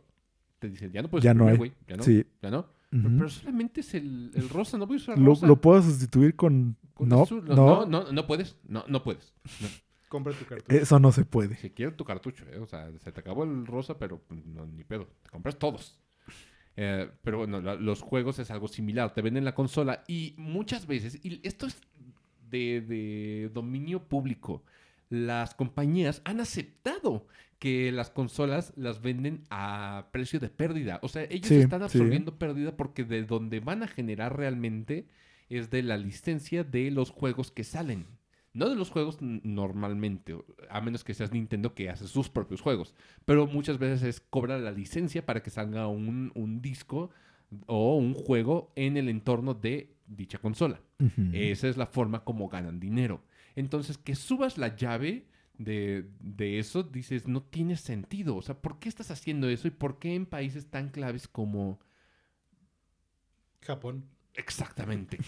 te 0.58 0.70
dicen, 0.70 0.90
ya 0.90 1.02
no 1.02 1.10
puedes 1.10 1.22
Ya 1.22 1.34
no 1.34 1.46
hay. 1.46 1.58
güey. 1.58 1.72
Ya 1.86 1.96
no, 1.98 2.02
sí. 2.02 2.24
ya 2.40 2.50
no. 2.50 2.66
Pero, 2.90 3.28
solamente 3.28 3.80
es 3.82 3.92
el, 3.92 4.30
el 4.34 4.48
rosa, 4.48 4.78
no 4.78 4.86
voy 4.86 4.94
a 4.94 5.00
usar 5.00 5.18
lo, 5.18 5.26
rosa. 5.32 5.46
lo 5.46 5.60
puedo 5.60 5.82
sustituir 5.82 6.34
con... 6.34 6.76
Con 6.94 7.08
no, 7.08 7.24
azul. 7.24 7.44
no, 7.44 7.54
no, 7.56 7.86
no, 7.86 8.12
no 8.12 8.26
puedes. 8.26 8.56
No, 8.68 8.84
no 8.88 9.02
puedes. 9.02 9.34
No. 9.60 9.68
Compra 10.14 10.32
tu 10.32 10.44
cartucho. 10.44 10.76
eso 10.80 11.00
no 11.00 11.10
se 11.10 11.24
puede. 11.24 11.56
Si 11.56 11.70
quieres 11.70 11.96
tu 11.96 12.04
cartucho, 12.04 12.44
¿eh? 12.52 12.58
O 12.60 12.66
sea, 12.66 12.88
se 13.00 13.10
te 13.10 13.18
acabó 13.20 13.42
el 13.42 13.66
rosa, 13.66 13.98
pero 13.98 14.18
pues, 14.28 14.46
no, 14.46 14.64
ni 14.64 14.84
pedo. 14.84 15.08
Te 15.24 15.30
compras 15.30 15.58
todos. 15.58 15.98
Eh, 16.76 17.08
pero 17.22 17.38
bueno, 17.38 17.60
la- 17.60 17.74
los 17.74 18.00
juegos 18.00 18.38
es 18.38 18.50
algo 18.52 18.68
similar. 18.68 19.12
Te 19.12 19.22
venden 19.22 19.44
la 19.44 19.54
consola 19.56 20.04
y 20.06 20.34
muchas 20.36 20.86
veces, 20.86 21.18
y 21.24 21.40
esto 21.42 21.66
es 21.66 21.80
de, 22.48 22.80
de 22.80 23.50
dominio 23.52 24.04
público, 24.04 24.62
las 25.10 25.54
compañías 25.54 26.22
han 26.24 26.38
aceptado 26.40 27.26
que 27.58 27.90
las 27.92 28.10
consolas 28.10 28.72
las 28.76 29.02
venden 29.02 29.44
a 29.50 30.08
precio 30.12 30.38
de 30.38 30.48
pérdida. 30.48 31.00
O 31.02 31.08
sea, 31.08 31.24
ellos 31.24 31.48
Sí, 31.48 31.56
están 31.56 31.80
sí. 31.80 31.84
absorbiendo 31.86 32.36
pérdida 32.38 32.76
porque 32.76 33.02
de 33.04 33.24
donde 33.24 33.58
van 33.60 33.82
a 33.82 33.88
generar 33.88 34.36
realmente 34.36 35.08
es 35.48 35.70
de 35.70 35.82
la 35.82 35.96
licencia 35.96 36.62
de 36.64 36.90
los 36.90 37.10
juegos 37.10 37.50
que 37.50 37.64
salen. 37.64 38.06
No 38.54 38.68
de 38.68 38.76
los 38.76 38.90
juegos 38.90 39.18
normalmente, 39.20 40.36
a 40.70 40.80
menos 40.80 41.02
que 41.02 41.12
seas 41.12 41.32
Nintendo 41.32 41.74
que 41.74 41.90
hace 41.90 42.06
sus 42.06 42.28
propios 42.30 42.60
juegos. 42.60 42.94
Pero 43.24 43.48
muchas 43.48 43.78
veces 43.78 44.02
es 44.04 44.20
cobrar 44.20 44.60
la 44.60 44.70
licencia 44.70 45.26
para 45.26 45.42
que 45.42 45.50
salga 45.50 45.88
un, 45.88 46.30
un 46.36 46.62
disco 46.62 47.10
o 47.66 47.96
un 47.96 48.14
juego 48.14 48.72
en 48.76 48.96
el 48.96 49.08
entorno 49.08 49.54
de 49.54 49.96
dicha 50.06 50.38
consola. 50.38 50.80
Esa 51.32 51.68
es 51.68 51.76
la 51.76 51.86
forma 51.86 52.24
como 52.24 52.48
ganan 52.48 52.78
dinero. 52.78 53.22
Entonces, 53.56 53.98
que 53.98 54.14
subas 54.14 54.56
la 54.56 54.76
llave 54.76 55.26
de, 55.58 56.08
de 56.20 56.58
eso, 56.60 56.84
dices, 56.84 57.26
no 57.26 57.42
tiene 57.42 57.76
sentido. 57.76 58.36
O 58.36 58.42
sea, 58.42 58.60
¿por 58.60 58.78
qué 58.78 58.88
estás 58.88 59.10
haciendo 59.10 59.48
eso 59.48 59.68
y 59.68 59.72
por 59.72 59.98
qué 59.98 60.14
en 60.14 60.26
países 60.26 60.70
tan 60.70 60.90
claves 60.90 61.28
como... 61.28 61.80
Japón. 63.60 64.04
Exactamente. 64.36 65.18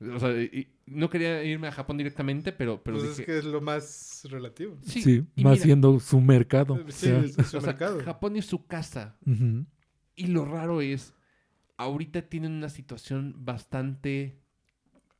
o 0.00 0.18
sea, 0.18 0.30
y- 0.42 0.68
no 0.86 1.08
quería 1.10 1.42
irme 1.44 1.68
a 1.68 1.72
Japón 1.72 1.96
directamente, 1.98 2.52
pero, 2.52 2.82
pero 2.82 2.98
pues 2.98 3.18
es 3.18 3.26
que 3.26 3.38
es 3.38 3.44
lo 3.44 3.60
más 3.60 4.26
relativo. 4.30 4.76
Sí, 4.82 5.02
Sí, 5.02 5.24
y 5.36 5.44
más 5.44 5.54
mira, 5.54 5.64
siendo 5.64 6.00
su 6.00 6.20
mercado. 6.20 6.74
o 6.74 6.90
Sí, 6.90 7.06
sea, 7.06 7.18
es 7.20 7.34
su 7.34 7.42
o 7.42 7.44
sea, 7.60 7.60
mercado. 7.60 8.02
Japón 8.04 8.36
es 8.36 8.46
su 8.46 8.66
casa. 8.66 9.16
Y 10.16 10.26
lo 10.28 10.44
raro 10.44 10.80
es, 10.80 11.14
ahorita 11.76 12.22
tienen 12.22 12.52
una 12.52 12.68
situación 12.70 13.34
bastante 13.38 14.40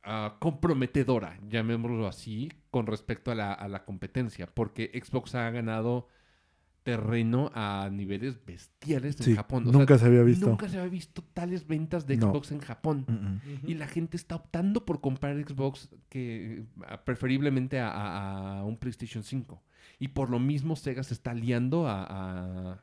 ah, 0.03 0.37
comprometedora, 0.39 1.39
llamémoslo 1.49 2.07
así, 2.07 2.51
con 2.71 2.87
respecto 2.87 3.31
a 3.31 3.35
la, 3.35 3.53
a 3.53 3.67
la 3.67 3.85
competencia, 3.85 4.47
porque 4.47 4.91
Xbox 5.03 5.35
ha 5.35 5.49
ganado 5.51 6.07
terreno 6.91 7.51
a 7.53 7.89
niveles 7.91 8.43
bestiales 8.45 9.17
en 9.19 9.23
Sí, 9.25 9.35
Japón. 9.35 9.63
O 9.67 9.71
sea, 9.71 9.79
nunca 9.79 9.97
se 9.97 10.05
había 10.05 10.23
visto. 10.23 10.47
Nunca 10.47 10.69
se 10.69 10.77
había 10.77 10.89
visto 10.89 11.21
tales 11.33 11.67
ventas 11.67 12.07
de 12.07 12.15
No. 12.17 12.31
Xbox 12.31 12.51
en 12.51 12.59
Japón. 12.59 13.05
Ujú. 13.07 13.55
Ujú. 13.59 13.69
Y 13.69 13.73
la 13.75 13.87
gente 13.87 14.15
está 14.15 14.35
optando 14.35 14.85
por 14.85 15.01
comprar 15.01 15.35
Xbox 15.45 15.89
que 16.09 16.63
ah, 16.87 17.03
preferiblemente 17.03 17.79
a, 17.79 17.89
a- 17.91 18.59
a 18.59 18.63
un 18.63 18.77
PlayStation 18.77 19.23
5. 19.23 19.61
Y 19.99 20.09
por 20.09 20.29
lo 20.29 20.39
mismo 20.39 20.75
Sega 20.75 21.03
se 21.03 21.13
está 21.13 21.31
aliando 21.31 21.87
a, 21.87 22.81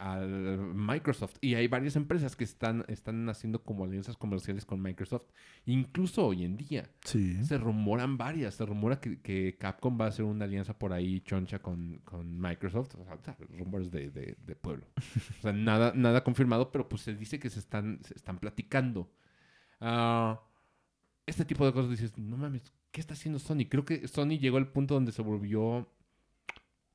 Microsoft. 0.00 1.36
Y 1.40 1.54
hay 1.54 1.66
varias 1.66 1.96
empresas 1.96 2.36
que 2.36 2.44
están, 2.44 2.84
están 2.88 3.28
haciendo 3.28 3.62
como 3.64 3.84
alianzas 3.84 4.16
comerciales 4.16 4.64
con 4.64 4.80
Microsoft. 4.80 5.26
Incluso 5.66 6.26
hoy 6.26 6.44
en 6.44 6.56
día. 6.56 6.88
Sí. 7.04 7.42
Se 7.44 7.58
rumoran 7.58 8.16
varias. 8.16 8.54
Se 8.54 8.64
rumora 8.64 9.00
que, 9.00 9.20
que 9.20 9.56
Capcom 9.58 9.98
va 10.00 10.04
a 10.06 10.08
hacer 10.08 10.24
una 10.24 10.44
alianza 10.44 10.78
por 10.78 10.92
ahí 10.92 11.20
choncha 11.22 11.58
con, 11.60 11.98
con 12.04 12.40
Microsoft. 12.40 12.94
O 12.94 13.04
sea, 13.24 13.36
rumores 13.58 13.90
de, 13.90 14.10
de- 14.10 14.36
de 14.46 14.54
pueblo. 14.56 14.86
O 15.38 15.42
sea, 15.42 15.52
nada, 15.52 15.92
nada 15.94 16.22
confirmado, 16.22 16.70
pero 16.70 16.88
pues 16.88 17.02
se 17.02 17.14
dice 17.14 17.38
que 17.38 17.50
se 17.50 17.58
están, 17.58 17.98
se 18.04 18.14
están 18.14 18.38
platicando. 18.38 19.10
Ah, 19.80 20.40
este 21.26 21.44
tipo 21.44 21.66
de 21.66 21.72
cosas 21.72 21.90
dices, 21.90 22.16
no 22.18 22.36
mames, 22.36 22.72
¿qué 22.90 23.00
está 23.00 23.14
haciendo 23.14 23.38
Sony? 23.38 23.66
Creo 23.68 23.84
que 23.84 24.06
Sony 24.08 24.38
llegó 24.38 24.56
al 24.58 24.68
punto 24.68 24.94
donde 24.94 25.12
se 25.12 25.22
volvió 25.22 25.88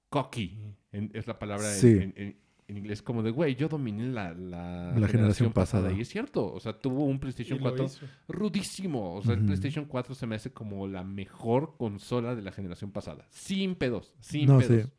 cocky. 0.10 0.58
en- 0.92 1.12
es 1.14 1.28
la 1.28 1.40
palabra 1.40 1.74
en- 1.74 1.80
Sí. 1.80 1.88
en, 1.90 2.14
en- 2.16 2.43
en 2.68 2.78
inglés, 2.78 3.02
como 3.02 3.24
de, 3.24 3.32
güey, 3.32 3.56
yo 3.56 3.68
dominé 3.68 4.08
la, 4.08 4.34
la, 4.34 4.94
La 4.98 5.08
generación 5.08 5.52
pasada. 5.52 5.92
Y 5.92 6.02
es 6.02 6.10
cierto, 6.10 6.52
o 6.52 6.60
sea, 6.60 6.74
tuvo 6.74 7.06
un 7.06 7.20
PlayStation 7.20 7.60
lo 7.60 7.64
4 7.64 7.86
hizo. 7.86 8.06
rudísimo. 8.28 9.16
O 9.16 9.22
sea, 9.22 9.34
el. 9.34 9.46
PlayStation 9.46 9.86
4 9.86 10.16
se 10.16 10.28
me 10.28 10.36
hace 10.36 10.52
como 10.52 10.88
la 10.88 11.04
mejor 11.04 11.76
consola 11.78 12.36
de 12.36 12.42
la 12.42 12.52
generación 12.52 12.92
pasada. 12.92 13.28
Sin 13.30 13.76
pedos, 13.76 14.14
sin 14.20 14.48
No 14.48 14.60
pedos. 14.60 14.90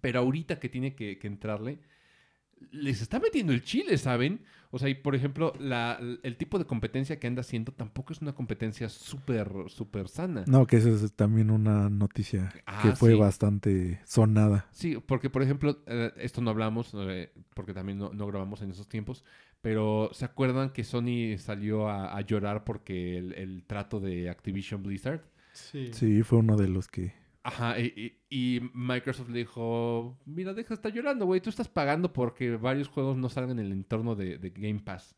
Pero 0.00 0.20
ahorita 0.20 0.58
que 0.58 0.68
tiene 0.68 0.94
que, 0.94 1.18
que 1.18 1.26
entrarle, 1.26 1.80
les 2.70 3.00
está 3.02 3.18
metiendo 3.20 3.52
el 3.52 3.62
chile, 3.62 3.98
¿saben? 3.98 4.40
O 4.70 4.78
sea, 4.78 4.88
y 4.88 4.94
por 4.94 5.14
ejemplo, 5.14 5.52
la, 5.58 5.98
el 6.22 6.36
tipo 6.36 6.58
de 6.58 6.64
competencia 6.66 7.18
que 7.18 7.26
anda 7.26 7.40
haciendo 7.40 7.72
tampoco 7.72 8.12
es 8.12 8.20
una 8.20 8.34
competencia 8.34 8.88
súper, 8.88 9.48
súper 9.68 10.08
sana. 10.08 10.44
No, 10.46 10.66
que 10.66 10.76
esa 10.76 10.90
es 10.90 11.12
también 11.14 11.50
una 11.50 11.88
noticia 11.88 12.52
Ah, 12.66 12.80
que 12.82 12.92
fue 12.96 13.12
sí. 13.12 13.16
bastante 13.18 14.00
sonada. 14.04 14.66
Sí, 14.72 14.98
porque 15.06 15.30
por 15.30 15.42
ejemplo, 15.42 15.82
eh, 15.86 16.12
esto 16.18 16.40
no 16.40 16.50
hablamos, 16.50 16.92
eh, 16.94 17.32
porque 17.54 17.72
también 17.74 17.98
no, 17.98 18.12
no 18.12 18.26
grabamos 18.26 18.60
en 18.62 18.70
esos 18.70 18.88
tiempos, 18.88 19.24
pero 19.62 20.10
¿se 20.12 20.24
acuerdan 20.24 20.70
que 20.70 20.84
Sony 20.84 21.38
salió 21.38 21.88
a, 21.88 22.16
a 22.16 22.20
llorar 22.22 22.64
porque 22.64 23.16
el, 23.18 23.32
el 23.34 23.64
trato 23.64 24.00
de 24.00 24.28
Activision 24.28 24.82
Blizzard? 24.82 25.22
Sí. 25.52 25.90
Sí, 25.92 26.22
fue 26.22 26.38
uno 26.38 26.56
de 26.56 26.68
los 26.68 26.88
que... 26.88 27.14
Ajá, 27.48 27.78
y, 27.78 28.18
y- 28.28 28.56
y 28.56 28.60
Microsoft 28.74 29.28
le 29.30 29.38
dijo, 29.38 30.18
mira, 30.26 30.52
deja 30.52 30.70
de 30.70 30.74
estar 30.74 30.92
llorando, 30.92 31.26
güey, 31.26 31.40
tú 31.40 31.48
estás 31.50 31.68
pagando 31.68 32.12
porque 32.12 32.56
varios 32.56 32.88
juegos 32.88 33.16
no 33.16 33.28
salgan 33.28 33.60
en 33.60 33.66
el 33.66 33.72
entorno 33.72 34.16
de, 34.16 34.38
de 34.38 34.50
Game 34.50 34.80
Pass. 34.80 35.14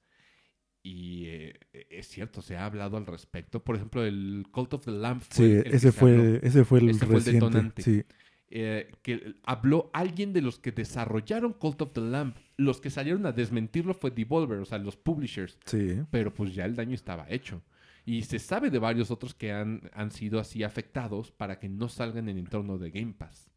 Y 0.83 1.24
eh, 1.26 1.55
es 1.91 2.07
cierto, 2.09 2.41
se 2.43 2.57
ha 2.57 2.64
hablado 2.66 2.97
al 2.97 3.07
respecto. 3.07 3.64
Por 3.64 3.76
ejemplo, 3.76 4.05
el 4.05 4.47
Cult 4.51 4.74
of 4.74 4.85
the 4.85 4.91
Lamb 4.93 5.20
fue 5.22 5.47
Sí, 5.47 5.53
el 5.68 5.74
ese 5.74 5.91
fue, 5.93 6.41
ese 6.43 6.64
fue 6.64 6.81
el 6.81 6.91
Ese 6.91 6.99
fue 7.07 7.16
el 7.16 7.24
reciente. 7.24 7.47
detonante. 7.47 7.83
Sí, 7.83 8.03
eh, 8.51 8.91
que 9.03 9.35
habló 9.45 9.91
alguien 9.93 10.33
de 10.33 10.41
los 10.41 10.59
que 10.59 10.70
desarrollaron 10.72 11.53
Cult 11.55 11.83
of 11.83 11.93
the 11.93 12.01
Lamb. 12.01 12.35
Los 12.57 12.81
que 12.81 12.91
salieron 12.91 13.24
a 13.26 13.33
desmentirlo 13.33 13.93
fue 13.95 14.11
Devolver, 14.11 14.59
o 14.59 14.64
sea, 14.64 14.79
los 14.79 14.97
publishers. 14.97 15.59
sí. 15.64 16.01
Pero 16.11 16.33
pues 16.33 16.55
ya 16.55 16.64
el 16.64 16.76
daño 16.76 16.95
estaba 16.95 17.26
hecho. 17.29 17.62
Y 18.09 18.22
se 18.22 18.38
sabe 18.38 18.70
de 18.70 18.78
varios 18.78 19.11
otros 19.11 19.34
que 19.34 19.52
han, 19.52 19.82
han 19.92 20.11
sido 20.12 20.40
así 20.40 20.62
afectados 20.62 21.30
para 21.30 21.59
que 21.59 21.68
no 21.68 21.88
salgan 21.88 22.28
en 22.28 22.36
el 22.36 22.44
entorno 22.44 22.78
de 22.78 22.90
Game 22.90 23.12
Pass. 23.12 23.50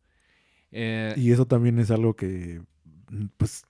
Eh, 0.72 1.14
Y 1.16 1.32
eso 1.32 1.46
también 1.46 1.80
es 1.80 1.90
algo 1.92 2.16
que, 2.16 2.62
mm, 3.10 3.26
pues, 3.38 3.64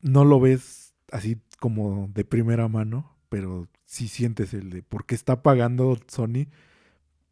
no 0.00 0.24
lo 0.24 0.40
ves 0.40 0.94
así 1.12 1.36
como 1.60 2.08
de 2.14 2.24
primera 2.24 2.66
mano, 2.68 3.16
pero 3.28 3.68
sí 3.84 4.08
sientes 4.08 4.54
el 4.54 4.70
de 4.70 4.82
por 4.82 5.04
qué 5.06 5.14
está 5.14 5.42
pagando 5.42 5.98
Sony 6.06 6.46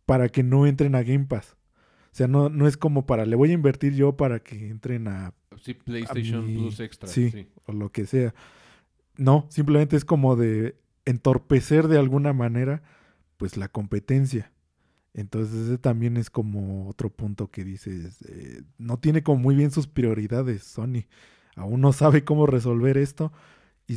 para 0.06 0.28
que 0.28 0.42
no 0.42 0.66
entren 0.66 0.94
a 0.94 1.02
Game 1.02 1.24
Pass. 1.26 1.56
O 2.12 2.16
sea, 2.16 2.28
no, 2.28 2.48
no 2.48 2.68
es 2.68 2.76
como 2.76 3.06
para, 3.06 3.24
le 3.26 3.34
voy 3.36 3.50
a 3.50 3.54
invertir 3.54 3.94
yo 3.94 4.16
para 4.16 4.40
que 4.40 4.68
entren 4.68 5.08
a, 5.08 5.32
sí, 5.60 5.74
PlayStation 5.74 6.46
mi- 6.46 6.56
Plus 6.58 6.80
Extra. 6.80 7.08
sí. 7.08 7.30
sí. 7.30 7.48
o 7.66 7.72
lo 7.72 7.90
que 7.90 8.06
sea. 8.06 8.34
No, 9.16 9.46
simplemente 9.50 9.96
es 9.96 10.04
como 10.04 10.36
de 10.36 10.76
entorpecer 11.04 11.88
de 11.88 11.98
alguna 11.98 12.32
manera, 12.32 12.82
pues, 13.36 13.56
la 13.56 13.68
competencia. 13.68 14.52
Entonces 15.14 15.66
ese 15.66 15.78
también 15.78 16.16
es 16.16 16.28
como 16.30 16.88
otro 16.88 17.10
punto 17.10 17.50
que 17.50 17.64
dices, 17.64 18.22
eh, 18.28 18.62
no 18.78 18.98
tiene 18.98 19.22
como 19.22 19.38
muy 19.40 19.54
bien 19.54 19.70
sus 19.70 19.86
prioridades 19.86 20.64
Sony. 20.64 21.06
Aún 21.56 21.80
no 21.80 21.92
sabe 21.92 22.24
cómo 22.24 22.46
resolver 22.46 22.98
esto 22.98 23.32
y 23.86 23.96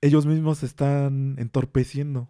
ellos 0.00 0.26
mismos 0.26 0.58
se 0.58 0.66
están 0.66 1.36
entorpeciendo. 1.38 2.28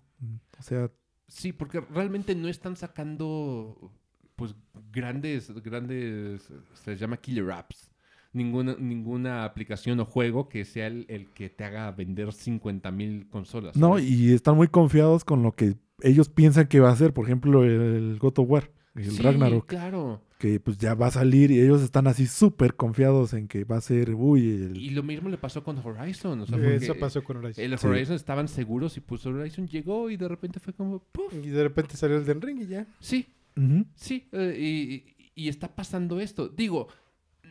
O 0.59 0.63
sea, 0.63 0.91
Sí, 1.29 1.53
porque 1.53 1.81
realmente 1.81 2.35
no 2.35 2.49
están 2.49 2.77
sacando 2.77 3.93
pues 4.37 4.55
grandes, 4.93 5.51
grandes, 5.63 6.49
se 6.75 6.91
les 6.91 7.01
llama 7.01 7.17
killer 7.17 7.51
apps. 7.51 7.91
Ninguna, 8.37 8.77
ninguna 8.79 9.45
aplicación 9.45 9.99
o 10.01 10.05
juego 10.05 10.49
que 10.49 10.65
sea 10.65 10.87
el, 10.89 11.07
el 11.09 11.31
que 11.31 11.49
te 11.49 11.65
haga 11.65 11.91
vender 11.93 12.33
50 12.33 12.91
mil 12.91 13.27
consolas. 13.29 13.77
no, 13.77 13.91
¿sabes? 13.95 14.11
y 14.11 14.33
están 14.35 14.57
muy 14.57 14.69
confiados 14.69 15.25
con 15.25 15.43
lo 15.43 15.53
que 15.53 15.75
ellos 16.03 16.29
piensan 16.29 16.67
que 16.67 16.81
va 16.81 16.91
a 16.91 16.97
ser. 16.97 17.13
Por 17.15 17.25
ejemplo, 17.25 17.65
el, 17.65 18.19
God 18.21 18.39
of 18.39 18.51
War, 18.51 18.71
el 18.95 19.11
Sí, 19.11 19.23
Ragnarok. 19.23 19.67
claro. 19.67 20.23
que 20.39 20.61
pues 20.61 20.77
ya 20.77 20.93
va 20.95 21.07
a 21.07 21.11
salir 21.11 21.51
y 21.51 21.61
ellos 21.61 21.81
están 21.81 22.07
así 22.07 22.27
súper 22.27 22.75
confiados 22.75 23.33
en 23.33 23.49
que 23.49 23.65
va 23.65 23.79
a 23.79 23.81
ser, 23.81 24.15
uy, 24.15 24.51
el- 24.51 24.77
Y 24.77 24.91
lo 24.91 25.03
mismo 25.03 25.31
le 25.31 25.39
pasó 25.39 25.65
con 25.65 25.79
Horizon. 25.79 26.43
O 26.43 26.47
sea, 26.47 26.59
Eso 26.75 26.95
pasó 27.01 27.25
con 27.25 27.39
Horizon. 27.39 27.65
El 27.65 27.79
Sí. 27.79 27.87
Horizon 27.87 28.17
estaban 28.17 28.47
seguros 28.49 28.99
y 28.99 29.01
pues 29.01 29.25
Horizon 29.25 29.67
llegó 29.67 30.11
y 30.11 30.19
de 30.19 30.29
repente 30.29 30.61
fue 30.61 30.75
como, 30.75 30.99
¡puf! 31.11 31.33
Y 31.43 31.49
de 31.49 31.63
repente 31.63 31.97
salió 31.97 32.19
el 32.19 32.27
Den 32.27 32.43
Ring 32.43 32.61
y 32.61 32.67
ya. 32.67 32.87
Sí, 33.01 33.27
Ujú. 33.57 33.87
Sí, 33.95 34.29
eh, 34.33 34.55
y, 35.35 35.43
y 35.45 35.49
está 35.49 35.75
pasando 35.75 36.21
esto. 36.21 36.51
Digo, 36.51 36.89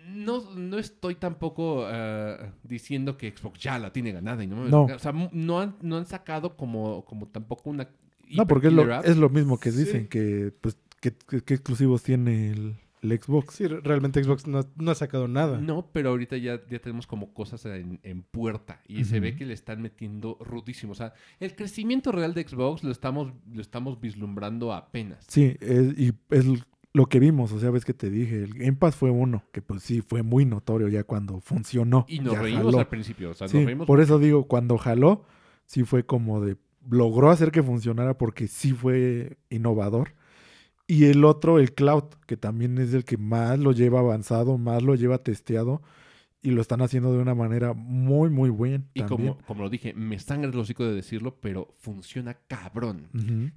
no, 0.08 0.54
no 0.56 0.78
estoy 0.78 1.16
tampoco 1.16 1.86
eh, 1.90 2.52
diciendo 2.64 3.18
que 3.18 3.34
Xbox 3.36 3.60
ya 3.60 3.80
la 3.80 3.92
tiene 3.92 4.12
ganada. 4.12 4.44
Y 4.44 4.48
no, 4.48 4.68
No. 4.68 4.84
O 4.86 5.00
sea, 5.00 5.12
no 5.32 5.60
han, 5.60 5.76
no 5.82 5.98
han 5.98 6.06
sacado 6.06 6.56
como, 6.56 7.06
como 7.06 7.28
tampoco 7.28 7.70
una... 7.70 7.90
No, 8.30 8.48
porque 8.48 8.68
es 8.68 8.74
lo, 8.74 9.02
es 9.04 9.18
lo 9.18 9.30
mismo 9.30 9.60
que 9.60 9.72
Sí. 9.72 9.80
dicen, 9.80 10.08
que 10.08 10.52
pues, 10.62 10.78
¿qué, 11.02 11.14
qué- 11.30 11.42
qué 11.44 11.54
exclusivos 11.54 12.02
tiene 12.02 12.50
el, 12.52 12.76
el 13.04 13.22
Xbox. 13.22 13.54
Sí, 13.54 13.68
re- 13.68 13.82
realmente 13.82 14.24
Xbox 14.24 14.48
no, 14.48 14.62
no 14.78 14.90
ha 14.92 14.96
sacado 14.96 15.28
nada. 15.28 15.60
No, 15.60 15.92
pero 15.94 16.10
ahorita 16.10 16.36
ya, 16.38 16.60
ya 16.68 16.80
tenemos 16.80 17.06
como 17.06 17.34
cosas 17.36 17.64
en, 17.68 18.00
en 18.02 18.24
puerta 18.24 18.82
y 18.88 19.04
se 19.04 19.20
ve 19.20 19.36
que 19.36 19.46
le 19.46 19.54
están 19.54 19.80
metiendo 19.82 20.38
rudísimo. 20.40 20.94
O 20.94 20.96
sea, 20.96 21.14
el 21.40 21.56
crecimiento 21.56 22.12
real 22.12 22.34
de 22.34 22.48
Xbox 22.48 22.84
lo 22.84 22.92
estamos, 22.92 23.32
lo 23.54 23.62
estamos 23.62 24.02
vislumbrando 24.02 24.74
apenas. 24.74 25.24
Sí, 25.30 25.56
es- 25.62 25.98
y 26.00 26.14
es 26.32 26.46
lo 26.96 27.08
que 27.08 27.20
vimos, 27.20 27.52
o 27.52 27.60
sea, 27.60 27.72
ves 27.72 27.84
que 27.84 27.94
te 27.94 28.10
dije, 28.10 28.42
el 28.42 28.54
Game 28.54 28.78
Pass 28.78 28.96
fue 28.96 29.12
uno, 29.12 29.44
que 29.52 29.62
pues 29.62 29.84
sí, 29.84 30.00
fue 30.00 30.24
muy 30.24 30.46
notorio 30.46 30.88
ya 30.88 31.04
cuando 31.04 31.42
funcionó. 31.42 32.06
Y 32.08 32.20
nos 32.20 32.38
reímos 32.38 32.68
jaló. 32.68 32.80
al 32.80 32.88
principio. 32.88 33.32
O 33.32 33.34
sea, 33.34 33.50
Sí, 33.50 33.58
nos 33.58 33.66
reímos 33.66 33.86
por 33.86 34.00
eso 34.00 34.18
digo, 34.18 34.48
cuando 34.48 34.78
jaló, 34.78 35.26
sí 35.66 35.84
fue 35.84 36.06
como 36.06 36.40
de, 36.40 36.56
logró 36.90 37.32
hacer 37.32 37.52
que 37.52 37.62
funcionara 37.62 38.18
porque 38.18 38.48
sí 38.48 38.72
fue 38.72 39.36
innovador. 39.50 40.14
Y 40.88 41.04
el 41.08 41.26
otro, 41.26 41.60
el 41.60 41.74
cloud, 41.74 42.06
que 42.28 42.38
también 42.38 42.78
es 42.78 42.94
el 42.94 43.04
que 43.04 43.18
más 43.18 43.60
lo 43.60 43.74
lleva 43.74 44.00
avanzado, 44.00 44.58
más 44.58 44.82
lo 44.82 44.96
lleva 44.96 45.18
testeado 45.18 45.82
y 46.46 46.52
lo 46.52 46.62
están 46.62 46.82
haciendo 46.82 47.12
de 47.12 47.18
una 47.20 47.34
manera 47.34 47.74
muy, 47.74 48.30
muy 48.30 48.50
buena. 48.52 48.84
Y 48.94 49.02
como, 49.04 49.38
como 49.48 49.64
lo 49.64 49.70
dije, 49.70 49.94
me 49.96 50.20
sangra 50.20 50.50
el 50.52 50.58
hocico 50.60 50.86
de 50.86 50.94
decirlo, 50.94 51.38
pero 51.42 51.74
funciona 51.80 52.36
cabrón. 52.48 53.08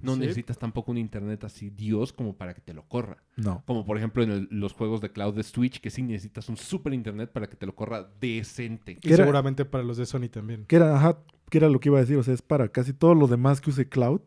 No 0.01 0.15
Sí. 0.15 0.19
necesitas 0.21 0.57
tampoco 0.57 0.91
un 0.91 0.97
internet 0.97 1.43
así 1.43 1.69
Dios 1.69 2.11
como 2.13 2.35
para 2.35 2.53
que 2.55 2.61
te 2.61 2.73
lo 2.73 2.87
corra. 2.87 3.23
No. 3.37 3.63
Como 3.67 3.85
por 3.85 3.97
ejemplo 3.97 4.23
en 4.23 4.31
el- 4.31 4.47
los 4.51 4.73
juegos 4.73 5.01
de 5.01 5.11
cloud 5.11 5.35
de 5.35 5.43
Switch, 5.43 5.79
que 5.79 5.89
sí 5.91 6.01
necesitas 6.01 6.49
un 6.49 6.57
super 6.57 6.93
internet 6.93 7.31
para 7.31 7.47
que 7.47 7.55
te 7.55 7.65
lo 7.67 7.75
corra 7.75 8.09
decente. 8.19 8.97
Y 9.03 9.09
seguramente 9.13 9.65
para 9.65 9.83
los 9.83 9.97
de 9.97 10.05
Sony 10.07 10.27
también. 10.31 10.65
Que 10.65 10.77
era, 10.77 10.95
ajá, 10.95 11.19
que 11.51 11.59
era 11.59 11.69
lo 11.69 11.79
que 11.79 11.89
iba 11.89 11.99
a 11.99 12.01
decir, 12.01 12.17
o 12.17 12.23
sea, 12.23 12.33
es 12.33 12.41
para 12.41 12.69
casi 12.69 12.93
todo 12.93 13.13
lo 13.13 13.27
demás 13.27 13.61
que 13.61 13.69
use 13.69 13.87
cloud, 13.87 14.21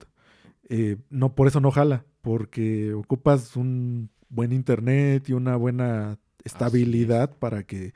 eh, 0.69 0.99
no, 1.11 1.35
por 1.35 1.49
eso 1.49 1.61
no 1.61 1.71
jala, 1.73 2.05
porque 2.21 2.95
ocupas 2.95 3.57
un 3.57 4.09
buen 4.29 4.53
internet 4.53 5.29
y 5.29 5.33
una 5.33 5.57
buena 5.57 6.19
estabilidad 6.45 7.37
para 7.39 7.63
que 7.65 7.93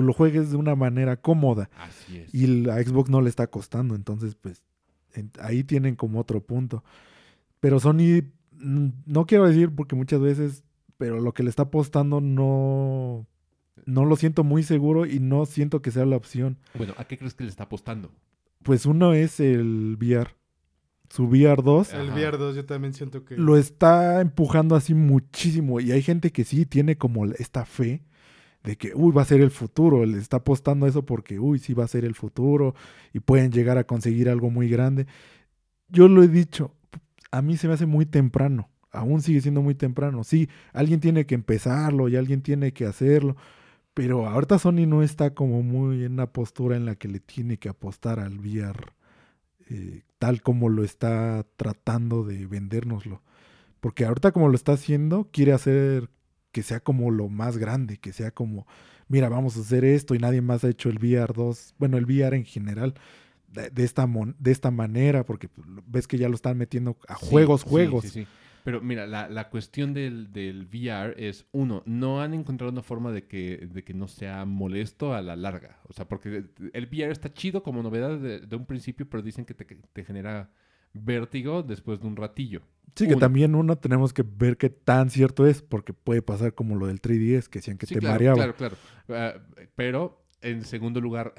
pues, 0.00 0.06
lo 0.06 0.12
juegues 0.12 0.50
de 0.50 0.56
una 0.56 0.74
manera 0.74 1.16
cómoda. 1.20 1.70
Así 1.78 2.18
es. 2.18 2.34
Y 2.34 2.46
la 2.62 2.82
Xbox 2.82 3.10
no 3.10 3.20
le 3.20 3.28
está 3.30 3.46
costando, 3.48 3.94
entonces 3.94 4.34
pues 4.34 4.62
en- 5.14 5.30
ahí 5.40 5.64
tienen 5.64 5.96
como 5.96 6.20
otro 6.20 6.40
punto. 6.40 6.84
Pero 7.60 7.80
Sony, 7.80 8.22
mm, 8.52 8.88
no 9.06 9.26
quiero 9.26 9.46
decir 9.46 9.74
porque 9.74 9.96
muchas 9.96 10.20
veces, 10.20 10.62
pero 10.96 11.20
lo 11.20 11.32
que 11.32 11.42
le 11.42 11.50
está 11.50 11.62
apostando 11.64 12.20
no, 12.20 13.26
no 13.86 14.04
lo 14.04 14.16
siento 14.16 14.44
muy 14.44 14.62
seguro 14.62 15.06
y 15.06 15.18
no 15.20 15.46
siento 15.46 15.82
que 15.82 15.90
sea 15.90 16.04
la 16.06 16.16
opción. 16.16 16.58
Bueno, 16.74 16.94
¿a 16.96 17.04
qué 17.04 17.18
crees 17.18 17.34
que 17.34 17.44
le 17.44 17.50
está 17.50 17.64
apostando? 17.64 18.10
Pues 18.62 18.86
uno 18.86 19.12
es 19.14 19.40
el 19.40 19.96
VR. 20.00 20.30
Su 21.10 21.24
VR 21.24 21.62
2 21.62 21.94
El 21.94 22.10
Ajá. 22.10 22.14
VR 22.14 22.36
2 22.36 22.54
yo 22.56 22.66
también 22.66 22.92
siento 22.92 23.24
que... 23.24 23.36
lo 23.36 23.56
está 23.56 24.20
empujando 24.20 24.76
así 24.76 24.92
muchísimo. 24.92 25.80
Y 25.80 25.90
hay 25.92 26.02
gente 26.02 26.32
que 26.32 26.44
sí 26.44 26.66
tiene 26.66 26.98
como 26.98 27.24
esta 27.24 27.64
fe 27.64 28.02
de 28.64 28.76
que, 28.76 28.92
uy, 28.94 29.12
va 29.12 29.22
a 29.22 29.26
ser 29.26 29.40
el 29.40 29.50
futuro. 29.50 30.04
Le 30.04 30.18
está 30.18 30.38
apostando 30.38 30.86
eso 30.86 31.04
porque, 31.04 31.38
uy, 31.38 31.58
sí 31.58 31.74
va 31.74 31.84
a 31.84 31.88
ser 31.88 32.04
el 32.04 32.14
futuro. 32.14 32.74
Y 33.12 33.20
pueden 33.20 33.52
llegar 33.52 33.78
a 33.78 33.84
conseguir 33.84 34.28
algo 34.28 34.50
muy 34.50 34.68
grande. 34.68 35.06
Yo 35.88 36.08
lo 36.08 36.22
he 36.22 36.28
dicho, 36.28 36.74
a 37.30 37.42
mí 37.42 37.56
se 37.56 37.68
me 37.68 37.74
hace 37.74 37.86
muy 37.86 38.06
temprano. 38.06 38.68
Aún 38.90 39.22
sigue 39.22 39.40
siendo 39.40 39.62
muy 39.62 39.74
temprano. 39.74 40.24
Sí, 40.24 40.48
alguien 40.72 41.00
tiene 41.00 41.26
que 41.26 41.34
empezarlo 41.34 42.08
y 42.08 42.16
alguien 42.16 42.42
tiene 42.42 42.72
que 42.72 42.86
hacerlo. 42.86 43.36
Pero 43.94 44.26
ahorita 44.28 44.58
Sony 44.58 44.86
no 44.86 45.02
está 45.02 45.34
como 45.34 45.62
muy 45.62 46.04
en 46.04 46.12
una 46.12 46.32
postura 46.32 46.76
en 46.76 46.86
la 46.86 46.94
que 46.94 47.08
le 47.08 47.20
tiene 47.20 47.58
que 47.58 47.68
apostar 47.68 48.20
al 48.20 48.38
VR 48.38 48.98
eh, 49.70 50.02
tal 50.18 50.42
como 50.42 50.68
lo 50.68 50.82
está 50.84 51.44
tratando 51.56 52.24
de 52.24 52.46
vendérnoslo. 52.46 53.22
Porque 53.80 54.04
ahorita 54.04 54.32
como 54.32 54.48
lo 54.48 54.54
está 54.54 54.72
haciendo, 54.72 55.28
quiere 55.32 55.52
hacer 55.52 56.10
que 56.52 56.62
sea 56.62 56.80
como 56.80 57.10
lo 57.10 57.28
más 57.28 57.58
grande, 57.58 57.98
que 57.98 58.12
sea 58.12 58.30
como, 58.30 58.66
mira, 59.08 59.28
vamos 59.28 59.56
a 59.56 59.60
hacer 59.60 59.84
esto 59.84 60.14
y 60.14 60.18
nadie 60.18 60.40
más 60.40 60.64
ha 60.64 60.70
hecho 60.70 60.88
el 60.90 60.98
VR 60.98 61.32
2, 61.34 61.74
bueno, 61.78 61.98
el 61.98 62.04
VR 62.04 62.36
en 62.36 62.44
general, 62.44 62.94
de, 63.48 63.70
de 63.70 63.84
esta, 63.84 64.06
mon- 64.06 64.36
de 64.38 64.50
esta 64.52 64.70
manera, 64.70 65.24
porque 65.24 65.48
pues, 65.48 65.66
ves 65.86 66.06
que 66.06 66.18
ya 66.18 66.28
lo 66.28 66.34
están 66.34 66.58
metiendo 66.58 66.96
a 67.08 67.14
juegos, 67.14 67.62
sí, 67.62 67.68
juegos. 67.70 68.04
sí, 68.04 68.10
sí. 68.10 68.28
Pero 68.64 68.82
mira, 68.82 69.06
la, 69.06 69.28
la 69.30 69.48
cuestión 69.48 69.94
del, 69.94 70.30
del 70.32 70.66
VR 70.66 71.14
es, 71.16 71.46
uno, 71.52 71.82
no 71.86 72.20
han 72.20 72.34
encontrado 72.34 72.70
una 72.70 72.82
forma 72.82 73.12
de 73.12 73.26
que, 73.26 73.68
de 73.72 73.82
que 73.84 73.94
no 73.94 74.08
sea 74.08 74.44
molesto 74.44 75.14
a 75.14 75.22
la 75.22 75.36
larga. 75.36 75.78
O 75.88 75.92
sea, 75.94 76.06
porque 76.06 76.44
el 76.74 76.84
VR 76.86 77.12
está 77.12 77.32
chido 77.32 77.62
como 77.62 77.82
novedad 77.82 78.18
de, 78.18 78.40
de 78.40 78.56
un 78.56 78.66
principio, 78.66 79.08
pero 79.08 79.22
dicen 79.22 79.46
que 79.46 79.54
te, 79.54 79.64
que 79.66 79.76
te 79.76 80.04
genera 80.04 80.50
vértigo 80.92 81.62
después 81.62 82.00
de 82.00 82.06
un 82.06 82.16
ratillo. 82.16 82.62
Sí, 82.94 83.06
que 83.06 83.12
Uno. 83.12 83.20
también 83.20 83.54
uno 83.54 83.76
tenemos 83.76 84.12
que 84.12 84.24
ver 84.26 84.56
qué 84.56 84.70
tan 84.70 85.10
cierto 85.10 85.46
es, 85.46 85.62
porque 85.62 85.92
puede 85.92 86.20
pasar 86.20 86.54
como 86.54 86.74
lo 86.74 86.86
del 86.86 87.00
3DS, 87.00 87.48
que 87.48 87.60
decían 87.60 87.78
que 87.78 87.86
Sí, 87.86 87.94
te 87.94 88.00
claro, 88.00 88.14
mareaba. 88.14 88.36
Claro, 88.36 88.54
claro. 88.54 88.76
Ah, 89.08 89.34
pero, 89.76 90.24
en 90.40 90.64
segundo 90.64 91.00
lugar, 91.00 91.32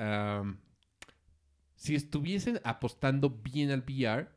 si 1.76 1.96
estuviesen 1.96 2.60
apostando 2.64 3.30
bien 3.30 3.72
al 3.72 3.82
VR, 3.82 4.30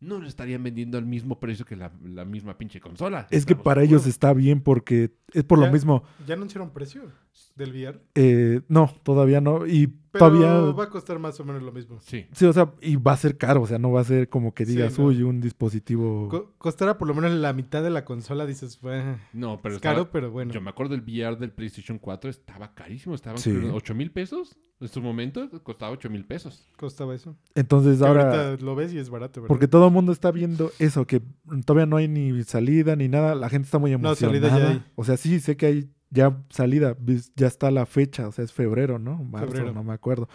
no 0.00 0.18
lo 0.18 0.26
estarían 0.26 0.62
vendiendo 0.62 0.98
al 0.98 1.06
mismo 1.06 1.38
precio 1.40 1.64
que 1.64 1.76
la, 1.76 1.92
la 2.02 2.24
misma 2.24 2.58
pinche 2.58 2.80
consola. 2.80 3.26
Es 3.30 3.46
que 3.46 3.56
para 3.56 3.82
ellos 3.82 4.06
está 4.06 4.32
bien 4.32 4.60
porque 4.60 5.12
es 5.32 5.44
por 5.44 5.58
lo 5.58 5.70
mismo. 5.70 6.02
¿Ya 6.26 6.34
anunciaron 6.34 6.70
precio 6.72 7.10
del 7.54 7.70
VR? 7.70 8.00
eh, 8.14 8.60
no, 8.68 8.92
todavía 9.02 9.40
no. 9.40 9.66
Y 9.66 9.86
Pero 10.12 10.30
todavía 10.30 10.52
va 10.72 10.84
a 10.84 10.88
costar 10.90 11.18
más 11.18 11.38
o 11.40 11.44
menos 11.44 11.62
lo 11.62 11.72
mismo. 11.72 11.98
Sí. 12.00 12.26
Sí, 12.32 12.46
o 12.46 12.52
sea, 12.52 12.72
y 12.80 12.96
va 12.96 13.12
a 13.12 13.16
ser 13.16 13.36
caro, 13.36 13.62
o 13.62 13.66
sea, 13.66 13.78
no 13.78 13.92
va 13.92 14.00
a 14.00 14.04
ser 14.04 14.28
como 14.28 14.54
que 14.54 14.64
Sí, 14.64 14.72
digas, 14.72 14.98
no. 14.98 15.06
uy, 15.06 15.22
un 15.22 15.40
dispositivo. 15.40 16.28
Co- 16.28 16.54
costará 16.58 16.96
por 16.98 17.08
lo 17.08 17.14
menos 17.14 17.32
la 17.32 17.52
mitad 17.52 17.82
de 17.82 17.90
la 17.90 18.04
consola, 18.04 18.46
dices, 18.46 18.80
"Bueno, 18.80 19.18
No, 19.32 19.60
pero 19.62 19.74
es 19.74 19.76
estaba- 19.76 19.94
caro, 19.96 20.10
pero 20.10 20.30
bueno. 20.30 20.52
Yo 20.52 20.60
me 20.60 20.70
acuerdo 20.70 20.92
del 20.96 21.02
VR 21.02 21.36
del 21.36 21.50
PlayStation 21.52 21.98
4, 21.98 22.30
estaba 22.30 22.74
carísimo, 22.74 23.14
estaban 23.14 23.38
Sí. 23.38 23.50
8 23.72 23.94
mil 23.94 24.10
pesos. 24.10 24.56
En 24.78 24.88
su 24.88 25.00
momento 25.00 25.48
costaba 25.62 25.90
8 25.92 26.10
mil 26.10 26.26
pesos. 26.26 26.68
Costaba 26.76 27.14
eso. 27.14 27.34
Entonces 27.54 27.98
Que 27.98 28.06
ahora, 28.06 28.48
ahorita 28.48 28.62
lo 28.64 28.74
ves 28.74 28.92
y 28.92 28.98
es 28.98 29.08
barato, 29.08 29.40
¿verdad? 29.40 29.48
porque 29.48 29.68
todo 29.68 29.86
el 29.86 29.92
mundo 29.92 30.12
está 30.12 30.30
viendo 30.30 30.70
eso, 30.78 31.06
que 31.06 31.22
todavía 31.64 31.86
no 31.86 31.96
hay 31.96 32.08
ni 32.08 32.42
salida 32.44 32.94
ni 32.94 33.08
nada, 33.08 33.34
la 33.34 33.48
gente 33.48 33.64
está 33.64 33.78
muy 33.78 33.90
No, 33.92 33.96
emocionada. 34.10 34.38
salida 34.38 34.58
ya 34.58 34.68
hay. 34.72 34.84
O 34.94 35.04
sea, 35.04 35.16
sí, 35.16 35.40
sé 35.40 35.56
que 35.56 35.64
hay 35.66 35.90
ya 36.10 36.42
salida, 36.50 36.96
ya 37.36 37.46
está 37.46 37.70
la 37.70 37.86
fecha, 37.86 38.28
o 38.28 38.32
sea, 38.32 38.44
es 38.44 38.52
febrero, 38.52 38.98
¿no? 38.98 39.22
Marzo, 39.24 39.48
Febrero. 39.52 39.72
no 39.72 39.82
me 39.84 39.92
acuerdo. 39.92 40.28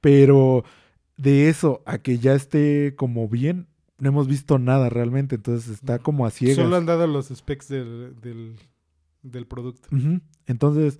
Pero 0.00 0.64
de 1.16 1.48
eso 1.48 1.82
a 1.86 1.98
que 1.98 2.18
ya 2.18 2.34
esté 2.34 2.94
como 2.96 3.28
bien, 3.28 3.66
no 3.98 4.08
hemos 4.08 4.26
visto 4.26 4.58
nada 4.58 4.88
realmente, 4.88 5.36
entonces 5.36 5.68
está 5.70 5.98
como 5.98 6.24
a 6.26 6.30
ciegas. 6.30 6.56
Solo 6.56 6.76
han 6.76 6.86
dado 6.86 7.06
los 7.06 7.28
specs 7.28 7.68
del, 7.68 8.16
del, 8.20 8.56
del 9.22 9.46
producto. 9.46 9.88
Entonces, 10.46 10.98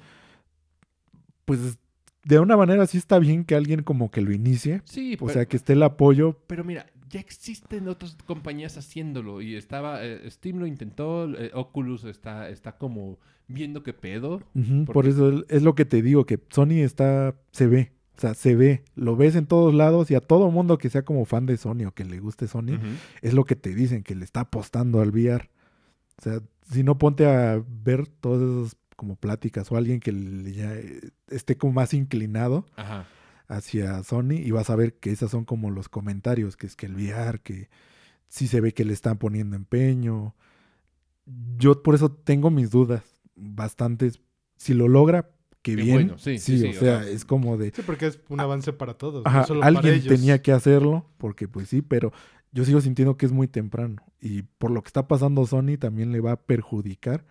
pues 1.45 1.79
de 2.25 2.39
una 2.39 2.57
manera 2.57 2.87
sí 2.87 2.99
está 2.99 3.19
bien 3.19 3.45
que 3.45 3.55
alguien 3.55 3.83
como 3.83 4.11
que 4.11 4.21
lo 4.21 4.33
inicie. 4.33 4.83
Sí, 4.85 5.15
O 5.15 5.19
pero, 5.27 5.33
sea, 5.33 5.47
que 5.47 5.57
esté 5.57 5.73
el 5.73 5.83
apoyo. 5.83 6.39
pero 6.47 6.65
mira, 6.65 6.87
ya 7.11 7.21
existen 7.21 7.89
otras 7.89 8.17
compañías 8.27 8.79
haciéndolo. 8.79 9.43
Y 9.43 9.57
estaba, 9.57 10.05
eh, 10.05 10.31
Steam 10.31 10.59
lo 10.59 10.67
intentó, 10.67 11.29
eh, 11.37 11.51
Oculus 11.55 12.05
está, 12.05 12.49
está 12.49 12.79
como 12.79 13.19
viendo 13.49 13.83
qué 13.83 13.93
pedo. 13.93 14.41
¿Por 14.87 15.07
eso 15.07 15.45
es- 15.49 15.63
lo 15.63 15.75
que 15.75 15.85
te 15.85 16.03
digo, 16.03 16.25
que 16.25 16.39
Sony 16.51 16.83
está, 16.83 17.35
se 17.53 17.67
ve. 17.67 17.93
O 18.17 18.21
sea, 18.21 18.35
se 18.35 18.55
ve. 18.55 18.85
Lo 18.95 19.17
ves 19.17 19.35
en 19.35 19.47
todos 19.47 19.75
lados 19.75 20.11
y 20.11 20.15
a 20.15 20.21
todo 20.21 20.51
mundo 20.51 20.79
que 20.79 20.91
sea 20.91 21.03
como 21.03 21.25
fan 21.25 21.47
de 21.47 21.57
Sony 21.57 21.87
o 21.87 21.93
que 21.93 22.05
le 22.05 22.21
guste 22.21 22.47
Sony, 22.47 22.79
es 23.23 23.33
lo 23.35 23.45
que 23.45 23.57
te 23.57 23.75
dicen, 23.75 24.03
que 24.03 24.15
le 24.15 24.25
está 24.25 24.41
apostando 24.41 25.01
al 25.01 25.09
VR. 25.11 25.49
O 26.19 26.23
sea, 26.23 26.41
si 26.71 26.83
no 26.85 26.99
ponte 26.99 27.25
a 27.27 27.63
ver 27.67 28.07
todas 28.07 28.43
esas 28.67 28.77
como 28.95 29.17
pláticas 29.17 29.73
o 29.73 29.77
alguien 29.79 29.99
que 30.01 30.13
ya, 30.53 30.75
eh, 30.75 31.01
esté 31.31 31.57
como 31.57 31.73
más 31.73 31.95
inclinado 31.95 32.67
Ajá. 32.77 33.07
Hacia 33.51 34.03
Sony 34.05 34.35
y 34.39 34.53
vas 34.53 34.71
a 34.71 34.77
ver 34.77 34.95
que 34.95 35.11
esas 35.11 35.31
son 35.31 35.45
como 35.45 35.71
los 35.71 35.89
comentarios, 35.89 36.57
que 36.57 36.67
es 36.67 36.77
que 36.77 36.87
el 36.87 36.95
VR, 36.95 37.41
que 37.41 37.69
sí 38.29 38.47
se 38.47 38.61
ve 38.61 38.73
que 38.73 38.85
le 38.85 38.93
están 38.93 39.19
poniendo 39.19 39.57
empeño. 39.57 40.35
Yo 41.59 41.83
por 41.83 41.95
eso 41.95 42.11
tengo 42.11 42.51
mis 42.51 42.71
dudas 42.71 43.03
bastantes. 43.35 44.21
Si 44.57 44.73
lo 44.73 44.89
logra, 44.89 45.31
qué 45.63 45.75
Qué 45.75 45.83
bien. 45.83 45.95
bueno, 45.95 46.19
sí, 46.19 46.39
sí, 46.39 46.59
sí, 46.59 46.69
o 46.69 46.73
sea, 46.73 47.03
sea, 47.03 47.11
es 47.11 47.25
como 47.25 47.57
de... 47.57 47.73
Sí, 47.75 47.83
porque 47.85 48.07
es 48.07 48.21
un 48.29 48.41
avance 48.41 48.73
para 48.73 48.95
todos. 48.95 49.27
Ajá, 49.27 49.41
no 49.41 49.47
solo 49.47 49.61
para 49.61 49.69
alguien 49.69 49.95
ellos. 49.95 50.07
tenía 50.07 50.41
que 50.43 50.53
hacerlo, 50.53 51.11
porque 51.19 51.49
pues 51.49 51.69
sí, 51.69 51.83
pero 51.83 52.13
yo 52.53 52.65
sigo 52.65 52.81
sintiendo 52.81 53.17
que 53.17 53.27
es 53.27 53.33
muy 53.33 53.49
temprano. 53.49 54.03
Y 54.21 54.43
por 54.43 54.71
lo 54.71 54.83
que 54.83 54.89
está 54.89 55.09
pasando 55.09 55.45
Sony 55.47 55.77
también 55.79 56.13
le 56.13 56.21
va 56.21 56.33
a 56.33 56.41
perjudicar 56.41 57.25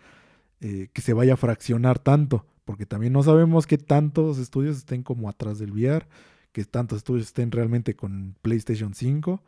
eh, 0.60 0.90
que 0.92 1.02
se 1.02 1.14
vaya 1.14 1.36
a 1.36 1.38
fraccionar 1.38 2.00
tanto, 2.00 2.46
porque 2.70 2.86
también 2.86 3.14
no 3.14 3.24
sabemos 3.24 3.66
que 3.66 3.80
tantos 3.80 4.38
estudios 4.38 4.78
estén 4.78 5.02
como 5.02 5.28
atrás 5.28 5.58
del 5.58 5.72
VR, 5.72 6.06
que 6.52 6.64
tantos 6.66 7.00
estudios 7.00 7.26
estén 7.26 7.50
realmente 7.50 7.96
con 7.96 8.36
PlayStation 8.44 8.94
5 8.94 9.44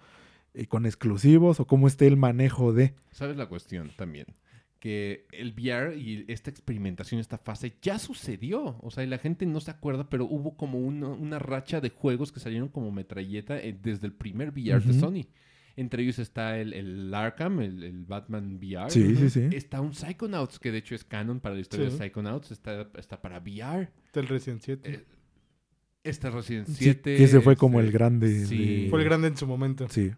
y 0.56 0.66
con 0.66 0.88
exclusivos, 0.88 1.60
o 1.60 1.68
cómo 1.68 1.88
esté 1.88 2.08
el 2.08 2.18
manejo 2.18 2.74
de... 2.74 2.96
¿Sabes 3.12 3.38
la 3.38 3.46
cuestión 3.46 3.92
también? 3.96 4.26
Que 4.80 5.28
el 5.34 5.52
VR 5.52 5.96
y 5.96 6.26
esta 6.30 6.50
experimentación, 6.50 7.22
esta 7.22 7.38
fase, 7.38 7.76
ya 7.80 8.00
sucedió. 8.00 8.80
O 8.82 8.90
sea, 8.90 9.04
y 9.04 9.08
la 9.08 9.20
gente 9.20 9.46
no 9.46 9.60
se 9.60 9.70
acuerda, 9.70 10.10
pero 10.10 10.26
hubo 10.26 10.58
como 10.58 10.80
una, 10.80 11.10
una 11.10 11.38
racha 11.38 11.80
de 11.80 11.92
juegos 11.92 12.32
que 12.32 12.40
salieron 12.40 12.70
como 12.70 12.92
metralleta 12.92 13.60
eh, 13.60 13.78
desde 13.80 14.08
el 14.08 14.14
primer 14.14 14.50
VR 14.50 14.84
de. 14.84 15.00
Sony. 15.00 15.28
Entre 15.76 16.04
ellos 16.04 16.20
está 16.20 16.58
el, 16.60 16.74
el 16.74 17.14
Arkham, 17.14 17.60
el, 17.62 17.84
el 17.84 18.06
Batman 18.06 18.56
VR. 18.62 18.90
Sí, 18.90 19.16
sí, 19.16 19.30
sí. 19.30 19.50
Está 19.54 19.82
un 19.82 19.94
Psychonauts, 19.94 20.60
que 20.60 20.72
de 20.72 20.80
hecho 20.80 20.96
es 20.96 21.04
canon 21.04 21.40
para 21.40 21.56
la 21.56 21.62
historia 21.62 21.90
Sí. 21.90 21.98
de 21.98 22.04
Psychonauts. 22.06 22.52
Está, 22.52 22.88
está 22.98 23.22
para 23.22 23.40
VR. 23.40 23.90
Está 24.06 24.20
el 24.20 24.28
Resident 24.28 24.62
7. 24.62 24.92
Eh, 24.94 25.06
Está 26.04 26.32
Resident 26.32 26.68
Sí, 26.68 26.76
7. 26.86 27.16
que 27.18 27.24
ese 27.24 27.42
fue 27.42 27.56
como 27.56 27.80
este, 27.80 27.88
el 27.88 27.94
grande. 27.94 28.46
sí. 28.46 28.84
de- 28.84 28.90
Fue 28.90 29.00
el 29.00 29.06
grande 29.06 29.28
en 29.28 29.38
su 29.38 29.46
momento. 29.46 29.88
Sí. 29.90 30.12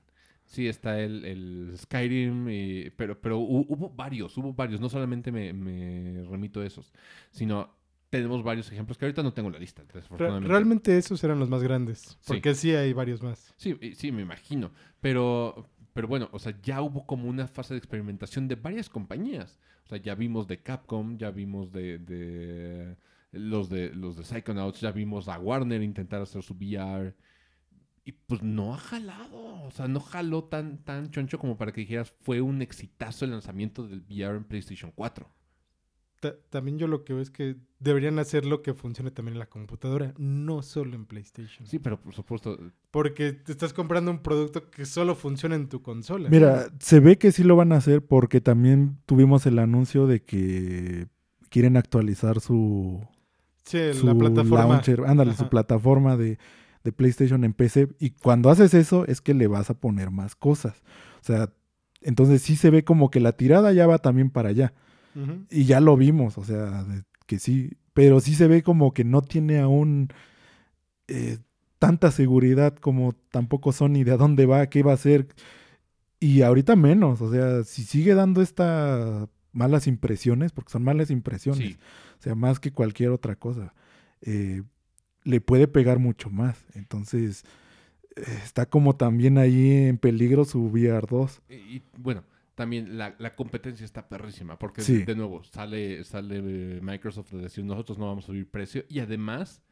Sí, 0.45 0.67
está 0.67 0.99
el, 0.99 1.25
el 1.25 1.73
Skyrim, 1.77 2.47
y- 2.49 2.89
pero, 2.91 3.19
pero 3.19 3.39
hu- 3.39 3.65
hubo 3.67 3.89
varios, 3.89 4.37
hubo 4.37 4.53
varios. 4.53 4.79
No 4.79 4.87
solamente 4.89 5.31
me, 5.31 5.51
me 5.53 6.23
remito 6.29 6.61
a 6.61 6.65
esos, 6.65 6.93
sino 7.31 7.75
tenemos 8.13 8.43
varios 8.43 8.71
ejemplos 8.71 8.95
que 8.95 9.05
ahorita 9.05 9.23
no 9.23 9.33
tengo 9.33 9.49
la 9.49 9.57
lista. 9.57 9.83
Realmente 10.19 10.95
esos 10.95 11.23
eran 11.23 11.39
los 11.39 11.49
más 11.49 11.63
grandes. 11.63 12.19
Porque 12.27 12.53
sí 12.53 12.69
hay 12.69 12.93
varios 12.93 13.23
más. 13.23 13.55
Sí, 13.57 13.75
sí, 13.95 14.11
me 14.11 14.21
imagino. 14.21 14.71
Pero, 15.01 15.67
pero 15.93 16.07
bueno, 16.07 16.29
o 16.31 16.37
sea, 16.37 16.55
ya 16.61 16.83
hubo 16.83 17.07
como 17.07 17.27
una 17.27 17.47
fase 17.47 17.73
de 17.73 17.79
experimentación 17.79 18.47
de 18.47 18.53
varias 18.53 18.87
compañías. 18.87 19.57
O 19.85 19.89
sea, 19.89 19.97
ya 19.97 20.13
vimos 20.13 20.47
de 20.47 20.61
Capcom, 20.61 21.17
ya 21.17 21.31
vimos 21.31 21.71
de, 21.71 21.97
de 21.97 22.97
los 23.31 23.67
de 23.67 23.89
los 23.95 24.15
de 24.15 24.25
Psychonauts, 24.25 24.79
ya 24.79 24.91
vimos 24.91 25.27
a 25.27 25.39
Warner 25.39 25.81
intentar 25.81 26.21
hacer 26.21 26.43
su 26.43 26.53
VR. 26.53 27.15
Y 28.05 28.11
pues 28.11 28.43
no 28.43 28.75
ha 28.75 28.77
jalado. 28.77 29.63
O 29.63 29.71
sea, 29.71 29.87
no 29.87 30.01
jaló 30.01 30.43
tan, 30.43 30.83
tan 30.83 31.09
choncho 31.09 31.39
como 31.39 31.57
para 31.57 31.71
que 31.71 31.81
dijeras 31.81 32.13
fue 32.21 32.41
un 32.41 32.61
exitazo 32.61 33.25
el 33.25 33.31
lanzamiento 33.31 33.87
del 33.87 34.01
VR 34.01 34.37
en 34.37 34.43
PlayStation 34.43 34.91
4. 34.91 35.27
Ta- 36.23 36.37
también 36.49 36.77
yo 36.79 36.87
lo 36.87 37.03
que 37.03 37.11
veo 37.11 37.21
es 37.21 37.29
que 37.29 37.57
deberían 37.79 38.17
hacer 38.17 38.45
lo 38.45 38.61
que 38.61 38.73
funcione 38.73 39.11
también 39.11 39.33
en 39.33 39.39
la 39.39 39.47
computadora, 39.49 40.13
no 40.17 40.61
solo 40.61 40.95
en 40.95 41.05
PlayStation. 41.05 41.67
Sí, 41.67 41.79
pero 41.79 41.99
por 41.99 42.13
supuesto. 42.13 42.57
Porque 42.91 43.33
te 43.33 43.51
estás 43.51 43.73
comprando 43.73 44.09
un 44.09 44.19
producto 44.19 44.69
que 44.71 44.85
solo 44.85 45.15
funciona 45.15 45.55
en 45.55 45.67
tu 45.67 45.81
consola. 45.81 46.29
Mira, 46.29 46.67
se 46.79 47.01
ve 47.01 47.17
que 47.17 47.33
sí 47.33 47.43
lo 47.43 47.57
van 47.57 47.73
a 47.73 47.75
hacer 47.75 48.05
porque 48.05 48.39
también 48.39 48.99
tuvimos 49.05 49.45
el 49.45 49.59
anuncio 49.59 50.07
de 50.07 50.23
que 50.23 51.07
quieren 51.49 51.75
actualizar 51.75 52.39
su, 52.39 53.05
Sí, 53.65 53.93
su 53.93 54.05
la 54.05 54.15
plataforma. 54.15 54.65
launcher, 54.65 55.01
ándale, 55.05 55.35
su 55.35 55.49
plataforma 55.49 56.15
de, 56.15 56.39
de 56.85 56.91
PlayStation 56.93 57.43
en 57.43 57.51
PC. 57.53 57.89
Y 57.99 58.11
cuando 58.11 58.49
haces 58.49 58.73
eso 58.73 59.05
es 59.07 59.19
que 59.19 59.33
le 59.33 59.47
vas 59.47 59.69
a 59.69 59.73
poner 59.73 60.09
más 60.09 60.37
cosas. 60.37 60.83
O 61.21 61.25
sea, 61.25 61.51
entonces 62.01 62.41
sí 62.41 62.55
se 62.55 62.69
ve 62.69 62.85
como 62.85 63.09
que 63.11 63.19
la 63.19 63.33
tirada 63.33 63.73
ya 63.73 63.87
va 63.87 63.97
también 63.97 64.29
para 64.29 64.49
allá. 64.49 64.73
Y 65.49 65.65
ya 65.65 65.79
lo 65.79 65.95
vimos, 65.97 66.37
o 66.37 66.43
sea, 66.43 66.85
que 67.25 67.39
sí. 67.39 67.71
Pero 67.93 68.19
sí 68.19 68.33
se 68.35 68.47
ve 68.47 68.63
como 68.63 68.93
que 68.93 69.03
no 69.03 69.21
tiene 69.21 69.59
aún 69.59 70.09
eh, 71.07 71.37
tanta 71.79 72.11
seguridad 72.11 72.75
como 72.75 73.13
tampoco 73.29 73.71
Sony 73.71 74.03
de 74.03 74.11
a 74.11 74.17
dónde 74.17 74.45
va, 74.45 74.67
qué 74.67 74.83
va 74.83 74.91
a 74.91 74.95
hacer. 74.95 75.27
Y 76.19 76.41
ahorita 76.41 76.75
menos, 76.75 77.21
o 77.21 77.31
sea, 77.31 77.63
si 77.63 77.83
sigue 77.83 78.15
dando 78.15 78.41
estas 78.41 79.27
malas 79.51 79.85
impresiones, 79.87 80.51
porque 80.51 80.71
son 80.71 80.83
malas 80.83 81.11
impresiones, 81.11 81.67
Sí. 81.73 81.77
o 82.19 82.23
sea, 82.23 82.35
más 82.35 82.59
que 82.59 82.71
cualquier 82.71 83.09
otra 83.11 83.35
cosa, 83.35 83.73
eh, 84.21 84.63
le 85.25 85.41
puede 85.41 85.67
pegar 85.67 85.99
mucho 85.99 86.29
más. 86.29 86.57
Entonces, 86.73 87.43
eh, 88.15 88.23
está 88.43 88.65
como 88.65 88.95
también 88.95 89.37
ahí 89.37 89.87
en 89.87 89.97
peligro 89.97 90.45
su 90.45 90.71
VR2. 90.71 91.41
Y, 91.49 91.53
y, 91.55 91.83
bueno, 91.97 92.23
también 92.55 92.97
la, 92.97 93.15
la 93.17 93.35
competencia 93.35 93.83
está 93.85 94.07
perrísima, 94.07 94.59
porque 94.59 94.81
Sí. 94.81 95.03
de, 95.03 95.15
nuevo 95.15 95.43
sale, 95.43 96.03
sale 96.03 96.41
Microsoft 96.81 97.33
a 97.33 97.37
decir 97.37 97.63
nosotros 97.63 97.97
no 97.97 98.07
vamos 98.07 98.25
a 98.25 98.27
subir 98.27 98.49
precio 98.49 98.85
y 98.89 98.99
además 98.99 99.63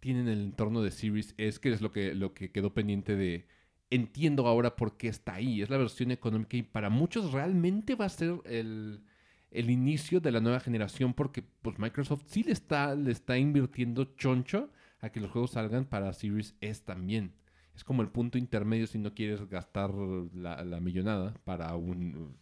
tienen 0.00 0.28
el 0.28 0.40
entorno 0.42 0.80
de 0.82 0.90
Series 0.92 1.34
S, 1.38 1.58
que 1.60 1.72
es 1.72 1.80
lo 1.80 1.90
que, 1.90 2.14
lo 2.14 2.32
que 2.34 2.50
quedó 2.52 2.72
pendiente 2.72 3.16
de... 3.16 3.46
Entiendo 3.90 4.46
ahora 4.46 4.76
por 4.76 4.96
qué 4.96 5.08
está 5.08 5.34
ahí. 5.34 5.62
Es 5.62 5.70
la 5.70 5.78
versión 5.78 6.10
económica 6.10 6.56
y 6.56 6.62
para 6.62 6.90
muchos 6.90 7.32
realmente 7.32 7.94
va 7.94 8.04
a 8.04 8.08
ser 8.10 8.36
el, 8.44 9.02
el 9.50 9.70
inicio 9.70 10.20
de 10.20 10.30
la 10.30 10.40
nueva 10.40 10.60
generación 10.60 11.14
porque 11.14 11.42
pues 11.62 11.78
Microsoft 11.78 12.22
sí 12.26 12.42
le 12.44 12.52
está, 12.52 12.94
le 12.94 13.10
está 13.10 13.38
invirtiendo 13.38 14.04
choncho 14.16 14.70
a 15.00 15.08
que 15.10 15.20
los 15.20 15.30
juegos 15.30 15.52
salgan 15.52 15.86
para 15.86 16.12
Series 16.12 16.54
S 16.60 16.82
también. 16.84 17.32
Es 17.78 17.84
como 17.84 18.02
el 18.02 18.08
punto 18.08 18.38
intermedio 18.38 18.88
si 18.88 18.98
no 18.98 19.14
quieres 19.14 19.48
gastar 19.48 19.94
la, 19.94 20.80
millonada 20.80 21.32
para 21.44 21.76
un, 21.76 22.36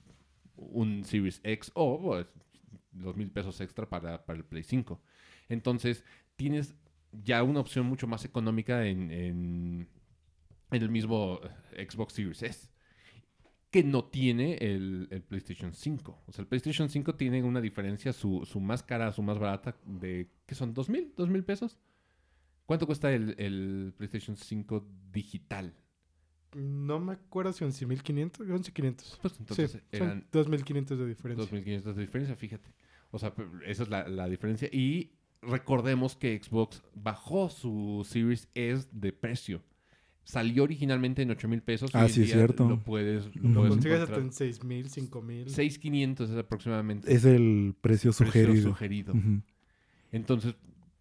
un 0.56 1.04
Series 1.04 1.42
X 1.44 1.72
o 1.74 2.00
pues, 2.00 2.26
los 2.94 3.14
mil 3.16 3.30
pesos 3.30 3.60
extra 3.60 3.86
para, 3.86 4.24
para 4.24 4.38
el 4.38 4.46
Play 4.46 4.62
5. 4.62 4.98
Entonces, 5.50 6.04
tienes 6.36 6.74
ya 7.12 7.42
una 7.42 7.60
opción 7.60 7.84
mucho 7.84 8.06
más 8.06 8.24
económica 8.24 8.86
en, 8.86 9.10
en, 9.10 9.88
el 10.70 10.88
mismo 10.88 11.38
Xbox 11.86 12.14
Series 12.14 12.42
S. 12.42 12.70
Que 13.70 13.84
no 13.84 14.06
tiene 14.06 14.54
el, 14.54 15.06
el 15.10 15.20
PlayStation 15.20 15.74
5. 15.74 16.22
O 16.28 16.32
sea, 16.32 16.44
el 16.44 16.48
PlayStation 16.48 16.88
5 16.88 17.14
tiene 17.14 17.42
una 17.42 17.60
diferencia, 17.60 18.14
su, 18.14 18.46
su 18.46 18.58
más 18.58 18.82
cara, 18.82 19.12
su 19.12 19.22
más 19.22 19.38
barata, 19.38 19.76
de 19.84 20.30
¿qué 20.46 20.54
son? 20.54 20.72
¿Dos 20.72 20.88
mil? 20.88 21.12
¿Dos 21.14 21.28
mil 21.28 21.44
pesos? 21.44 21.78
¿Cuánto 22.66 22.86
cuesta 22.86 23.12
el, 23.12 23.34
el 23.38 23.94
PlayStation 23.96 24.36
5 24.36 24.86
digital? 25.12 25.72
No 26.54 26.98
me 27.00 27.12
acuerdo 27.12 27.52
si 27.52 27.64
11.500, 27.64 28.38
11.500. 28.46 29.18
Pues 29.22 29.34
entonces 29.38 29.70
sí, 29.72 29.78
eran 29.92 30.26
son 30.32 30.44
2.500 30.46 30.96
de 30.96 31.06
diferencia. 31.06 31.58
2.500 31.58 31.94
de 31.94 32.00
diferencia, 32.00 32.36
fíjate. 32.36 32.70
O 33.10 33.18
sea, 33.18 33.32
esa 33.66 33.82
es 33.84 33.88
la, 33.88 34.08
la 34.08 34.28
diferencia. 34.28 34.68
Y 34.72 35.12
recordemos 35.42 36.16
que 36.16 36.40
Xbox 36.42 36.82
bajó 36.94 37.50
su 37.50 38.06
Series 38.08 38.48
S 38.54 38.88
de 38.90 39.12
precio. 39.12 39.62
Salió 40.24 40.64
originalmente 40.64 41.22
en 41.22 41.30
8 41.30 41.46
mil 41.46 41.62
pesos. 41.62 41.90
Ah, 41.94 42.00
hoy 42.00 42.06
en 42.06 42.12
sí, 42.12 42.20
es 42.22 42.26
día 42.28 42.36
cierto. 42.36 42.68
Lo 42.68 42.82
puedes, 42.82 43.26
lo 43.36 43.48
Lo 43.48 43.54
puedes 43.60 43.74
Consigues 43.74 44.00
hasta 44.00 44.16
en 44.16 44.30
6.000, 44.30 45.10
5.000. 45.10 45.44
6.500 45.46 46.22
es 46.24 46.36
aproximadamente 46.36 47.12
Es 47.14 47.24
el 47.24 47.76
precio 47.80 48.10
el 48.10 48.16
precio 48.16 48.42
sugerido. 48.46 48.68
sugerido. 48.70 49.12
Ujú. 49.14 49.42
Entonces, 50.10 50.56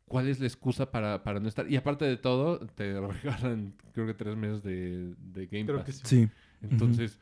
¿cuál 0.08 0.28
es 0.28 0.40
la 0.40 0.46
excusa 0.48 0.92
para, 0.92 1.24
para 1.24 1.40
no 1.40 1.48
estar? 1.48 1.70
Y 1.70 1.76
aparte 1.76 2.06
de 2.06 2.18
todo, 2.18 2.60
te 2.60 3.00
regalan 3.24 3.74
creo 3.94 4.06
que 4.08 4.14
tres 4.14 4.36
meses 4.36 4.64
de, 4.64 5.14
de 5.18 5.46
Game 5.48 5.66
Creo 5.66 5.78
Pass. 5.78 5.86
que 5.86 5.92
sí. 5.94 6.02
Sí. 6.04 6.30
Entonces, 6.62 7.20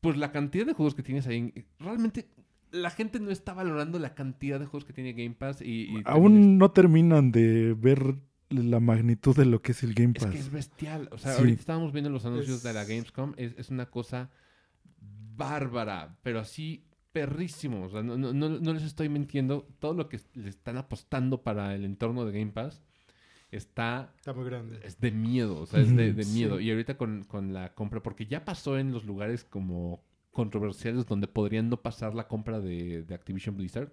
pues 0.00 0.16
la 0.16 0.32
cantidad 0.32 0.66
de 0.66 0.72
juegos 0.74 0.94
que 0.94 1.02
tienes 1.02 1.26
ahí, 1.26 1.52
realmente 1.78 2.28
la 2.70 2.90
gente 2.90 3.20
no 3.20 3.30
está 3.30 3.54
valorando 3.54 3.98
la 3.98 4.14
cantidad 4.14 4.58
de 4.58 4.66
juegos 4.66 4.84
que 4.84 4.92
tiene 4.92 5.12
Game 5.12 5.34
Pass 5.36 5.62
y... 5.62 6.02
Aún 6.04 6.58
no 6.58 6.70
terminan 6.72 7.30
de 7.32 7.72
ver 7.74 8.16
la 8.50 8.80
magnitud 8.80 9.36
de 9.36 9.44
lo 9.46 9.62
que 9.62 9.72
es 9.72 9.82
el 9.84 9.94
Game 9.94 10.12
es, 10.16 10.22
es 10.22 10.24
Pass. 10.24 10.32
que 10.34 10.38
es 10.40 10.50
bestial. 10.52 11.08
O 11.12 11.18
sea, 11.18 11.32
Sí. 11.32 11.38
ahorita 11.40 11.60
estábamos 11.60 11.92
viendo 11.92 12.10
los 12.10 12.24
anuncios 12.26 12.62
de 12.62 12.72
la 12.72 12.82
Es- 12.82 12.88
Gamescom, 12.88 13.32
es, 13.36 13.54
es 13.56 13.70
una 13.70 13.86
cosa 13.86 14.30
bárbara, 15.36 16.16
pero 16.22 16.40
así 16.40 16.84
perrísimo. 17.14 17.84
O 17.84 17.88
sea, 17.88 18.02
no, 18.02 18.18
no, 18.18 18.34
no, 18.34 18.48
no 18.50 18.72
les 18.74 18.82
estoy 18.82 19.08
mintiendo. 19.08 19.66
Todo 19.78 19.94
lo 19.94 20.10
que 20.10 20.20
le 20.34 20.50
están 20.50 20.76
apostando 20.76 21.42
para 21.42 21.74
el 21.74 21.84
entorno 21.86 22.26
de 22.26 22.38
Game 22.38 22.52
Pass 22.52 22.82
está 23.50 24.12
Está 24.16 24.32
muy 24.34 24.44
grande. 24.44 24.80
es 24.82 25.00
de 25.00 25.10
miedo, 25.12 25.60
o 25.60 25.66
sea, 25.66 25.80
es 25.80 25.94
de, 25.96 26.12
de 26.12 26.24
Sí. 26.24 26.32
miedo. 26.34 26.60
Y 26.60 26.70
ahorita 26.70 26.96
con, 26.98 27.24
con 27.24 27.54
la 27.54 27.72
compra, 27.74 28.02
porque 28.02 28.26
ya 28.26 28.44
pasó 28.44 28.78
en 28.78 28.92
los 28.92 29.04
lugares 29.06 29.44
como 29.44 30.02
controversiales 30.32 31.06
donde 31.06 31.28
podrían 31.28 31.70
no 31.70 31.80
pasar 31.80 32.14
la 32.14 32.26
compra 32.26 32.60
de, 32.60 33.04
de 33.04 33.14
Activision 33.14 33.56
Blizzard, 33.56 33.92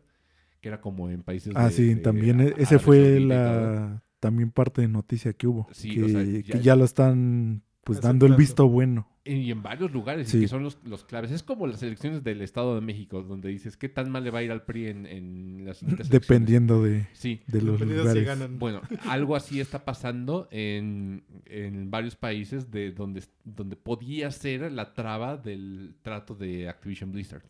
que 0.60 0.68
era 0.70 0.82
como 0.82 1.10
en 1.10 1.22
países 1.22 1.54
Ah, 1.56 1.66
de- 1.68 1.72
sí, 1.72 1.94
de 1.94 2.02
también 2.02 2.42
e- 2.42 2.54
ese 2.58 2.80
fue 2.80 3.20
la 3.20 4.02
también 4.20 4.52
parte 4.52 4.82
de 4.82 4.88
noticia 4.88 5.34
que 5.34 5.48
hubo. 5.48 5.68
Sí, 5.72 5.94
que, 5.94 6.04
o 6.04 6.10
sea, 6.10 6.24
que 6.24 6.42
ya- 6.44 6.60
ya, 6.60 6.76
lo 6.76 6.84
están 6.86 7.62
pues 7.84 8.00
dando 8.02 8.26
el 8.26 8.36
visto 8.36 8.68
bueno. 8.68 9.08
Y 9.24 9.52
en 9.52 9.62
varios 9.62 9.92
lugares, 9.92 10.28
y 10.30 10.32
Sí. 10.32 10.40
que 10.42 10.48
son 10.48 10.64
los, 10.64 10.80
los 10.84 11.04
claves. 11.04 11.30
Es 11.30 11.44
como 11.44 11.68
las 11.68 11.84
elecciones 11.84 12.24
del 12.24 12.42
Estado 12.42 12.74
de 12.74 12.82
México, 12.82 13.22
donde 13.22 13.50
dices, 13.50 13.78
¿qué 13.78 13.88
tan 13.88 14.10
mal 14.10 14.24
le 14.24 14.32
va 14.32 14.40
a 14.40 14.44
ir 14.44 14.52
al 14.52 14.64
PRI 14.64 14.88
en, 14.88 15.06
en 15.06 15.66
las? 15.66 15.82
Dependiendo 16.10 16.82
de, 16.84 17.08
Sí. 17.14 17.42
de 17.46 17.62
los 17.62 17.80
si 17.80 17.86
lugares. 17.86 18.26
ganan. 18.26 18.58
Bueno, 18.58 18.82
algo 19.08 19.36
así 19.36 19.60
está 19.60 19.86
pasando 19.86 20.48
en, 20.52 21.24
en 21.46 21.92
varios 21.92 22.16
países 22.16 22.72
de 22.72 22.92
donde, 22.92 23.24
donde 23.44 23.76
podía 23.76 24.32
ser 24.32 24.72
la 24.72 24.94
traba 24.94 25.38
del 25.38 25.96
trato 26.02 26.34
de 26.34 26.68
Activision 26.68 27.12
Blizzard. 27.12 27.44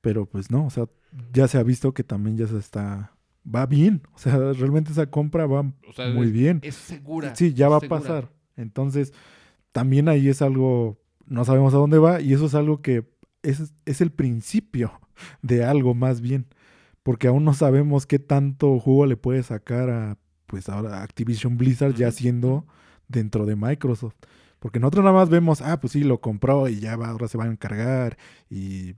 Pero 0.00 0.26
pues 0.26 0.50
no, 0.52 0.66
o 0.66 0.70
sea, 0.70 0.88
ya 1.32 1.48
se 1.48 1.58
ha 1.58 1.62
visto 1.64 1.92
que 1.92 2.04
también 2.04 2.36
ya 2.36 2.46
se 2.46 2.58
está... 2.58 3.16
Va 3.52 3.66
bien, 3.66 4.02
o 4.12 4.18
sea, 4.18 4.36
realmente 4.52 4.92
esa 4.92 5.06
compra 5.06 5.46
va 5.46 5.60
O 5.88 5.92
sea, 5.94 6.10
muy 6.10 6.26
es, 6.26 6.32
bien. 6.32 6.60
es 6.62 6.74
segura. 6.76 7.34
Sí, 7.34 7.52
ya 7.54 7.68
va 7.68 7.78
a 7.78 7.80
pasar. 7.80 8.30
Entonces, 8.54 9.12
también 9.72 10.08
ahí 10.08 10.28
es 10.28 10.42
algo, 10.42 10.98
no 11.26 11.44
sabemos 11.44 11.74
a 11.74 11.78
dónde 11.78 11.98
va 11.98 12.20
y 12.20 12.32
eso 12.32 12.46
es 12.46 12.54
algo 12.54 12.82
que 12.82 13.04
es, 13.42 13.72
es 13.86 14.00
el 14.00 14.10
principio 14.10 14.92
de 15.42 15.64
algo 15.64 15.94
más 15.94 16.20
bien, 16.20 16.46
porque 17.02 17.28
aún 17.28 17.44
no 17.44 17.54
sabemos 17.54 18.06
qué 18.06 18.18
tanto 18.18 18.78
jugo 18.78 19.06
le 19.06 19.16
puede 19.16 19.42
sacar 19.42 19.90
a, 19.90 20.18
pues 20.46 20.68
ahora 20.68 21.02
Activision 21.02 21.56
Blizzard 21.56 21.94
ya 21.94 22.10
siendo 22.10 22.66
dentro 23.08 23.46
de 23.46 23.56
Microsoft. 23.56 24.16
Porque 24.58 24.78
nosotros 24.78 25.04
nada 25.04 25.16
más 25.16 25.30
vemos, 25.30 25.62
ah, 25.62 25.80
pues 25.80 25.94
sí, 25.94 26.04
lo 26.04 26.20
compró 26.20 26.68
y 26.68 26.80
ya 26.80 26.94
va, 26.96 27.08
ahora 27.08 27.28
se 27.28 27.38
va 27.38 27.44
a 27.44 27.48
encargar 27.50 28.18
y 28.50 28.96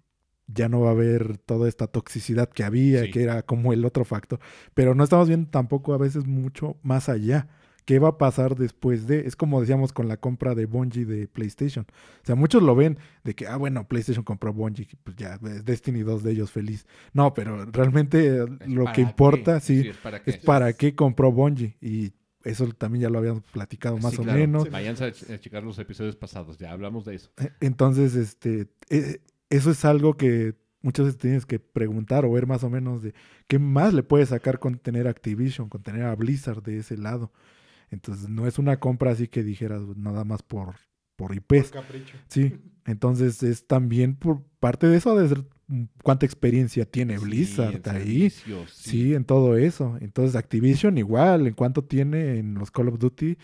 ya 0.49 0.68
no 0.68 0.81
va 0.81 0.89
a 0.89 0.93
haber 0.93 1.39
toda 1.39 1.68
esta 1.68 1.87
toxicidad 1.87 2.49
que 2.49 2.64
había, 2.64 3.05
Sí. 3.05 3.11
que 3.12 3.23
era 3.23 3.43
como 3.43 3.73
el 3.73 3.85
otro 3.85 4.05
factor. 4.05 4.41
Pero 4.75 4.97
no 4.97 5.05
estamos 5.05 5.29
viendo 5.29 5.49
tampoco 5.51 5.95
a 5.95 5.99
veces 5.99 6.27
mucho 6.27 6.77
más 6.83 7.09
allá 7.09 7.47
¿Qué 7.85 7.99
va 7.99 8.09
a 8.11 8.18
pasar 8.18 8.55
después 8.57 9.07
de? 9.09 9.26
Es 9.26 9.35
como 9.37 9.61
decíamos 9.61 9.93
con 9.93 10.07
la 10.09 10.16
compra 10.16 10.55
de 10.55 10.66
Bungie 10.66 11.05
de 11.05 11.26
PlayStation. 11.28 11.85
O 12.22 12.24
sea, 12.26 12.35
muchos 12.37 12.62
lo 12.62 12.74
ven 12.76 12.99
de 13.24 13.35
que, 13.35 13.47
ah, 13.49 13.57
bueno, 13.57 13.89
PlayStation 13.89 14.24
compró 14.24 14.53
Bungie, 14.53 14.89
pues 15.03 15.16
ya, 15.16 15.39
es 15.45 15.64
Destiny 15.64 16.03
2 16.03 16.22
de 16.22 16.33
ellos 16.33 16.51
feliz. 16.53 16.87
No, 17.12 17.35
pero 17.35 17.64
realmente 17.66 18.26
eh, 18.39 18.47
¿Es 18.61 18.68
lo 18.68 18.85
que 18.87 18.93
qué? 18.93 19.01
importa, 19.03 19.59
sí, 19.61 19.89
es 19.89 19.97
para 19.97 20.22
qué. 20.22 20.30
es 20.30 20.39
para 20.39 20.72
qué 20.74 20.95
compró 20.95 21.33
Bungie. 21.33 21.76
Y 21.80 22.12
eso 22.45 22.66
también 22.72 23.03
ya 23.03 23.11
lo 23.11 23.18
habíamos 23.18 23.43
platicado 23.45 23.99
más 23.99 24.12
Sí, 24.14 24.20
o 24.20 24.22
claro. 24.22 24.39
menos. 24.39 24.70
Vayan 24.70 24.95
a, 24.97 25.09
ch- 25.09 25.33
a 25.35 25.41
checar 25.41 25.62
los 25.64 25.78
episodios 25.78 26.16
pasados, 26.16 26.59
ya 26.59 26.70
hablamos 26.72 27.05
de 27.05 27.14
eso. 27.16 27.30
Eh, 27.39 27.51
Entonces, 27.61 28.14
este, 28.14 28.68
eh, 28.91 29.20
eso 29.51 29.70
es 29.70 29.85
algo 29.85 30.16
que 30.16 30.55
muchas 30.83 31.07
veces 31.07 31.20
tienes 31.20 31.47
que 31.47 31.59
preguntar 31.61 32.24
o 32.24 32.33
ver 32.33 32.47
más 32.47 32.64
o 32.64 32.70
menos 32.70 33.03
de 33.03 33.14
qué 33.47 33.59
más 33.59 33.93
le 33.95 34.03
puede 34.03 34.26
sacar 34.26 34.59
con 34.59 34.78
tener 34.78 35.07
Activision, 35.09 35.68
con 35.68 35.83
tener 35.83 36.05
a 36.05 36.14
Blizzard 36.16 36.62
de 36.62 36.78
ese 36.78 36.97
lado. 36.97 37.33
Entonces, 37.93 38.28
no 38.28 38.47
es 38.49 38.59
una 38.59 38.80
compra 38.80 39.12
así 39.12 39.28
que 39.28 39.43
dijeras 39.45 39.82
nada 39.97 40.24
más 40.24 40.43
por, 40.43 40.74
por 41.14 41.28
Por 41.28 41.36
IPs. 41.36 41.70
capricho. 41.70 42.16
Sí, 42.26 42.53
entonces 42.86 43.43
es 43.45 43.66
también 43.68 44.16
por 44.16 44.43
parte 44.59 44.88
de 44.88 44.97
eso 44.97 45.16
de 45.16 45.28
ser- 45.28 45.45
mm, 45.68 45.84
cuánta 46.03 46.26
experiencia 46.26 46.84
tiene 46.84 47.18
Sí, 47.18 47.24
Blizzard 47.24 47.88
ahí. 47.90 48.30
servicios, 48.30 48.70
Sí, 48.72 49.14
en 49.14 49.24
todo 49.24 49.57
eso. 49.57 49.97
Entonces 50.01 50.34
Activision 50.36 50.99
igual, 50.99 51.47
en 51.47 51.55
cuánto 51.55 51.84
tiene 51.84 52.38
en 52.38 52.55
los 52.55 52.70
Call 52.72 52.88
of 52.88 52.99
Duty, 52.99 53.36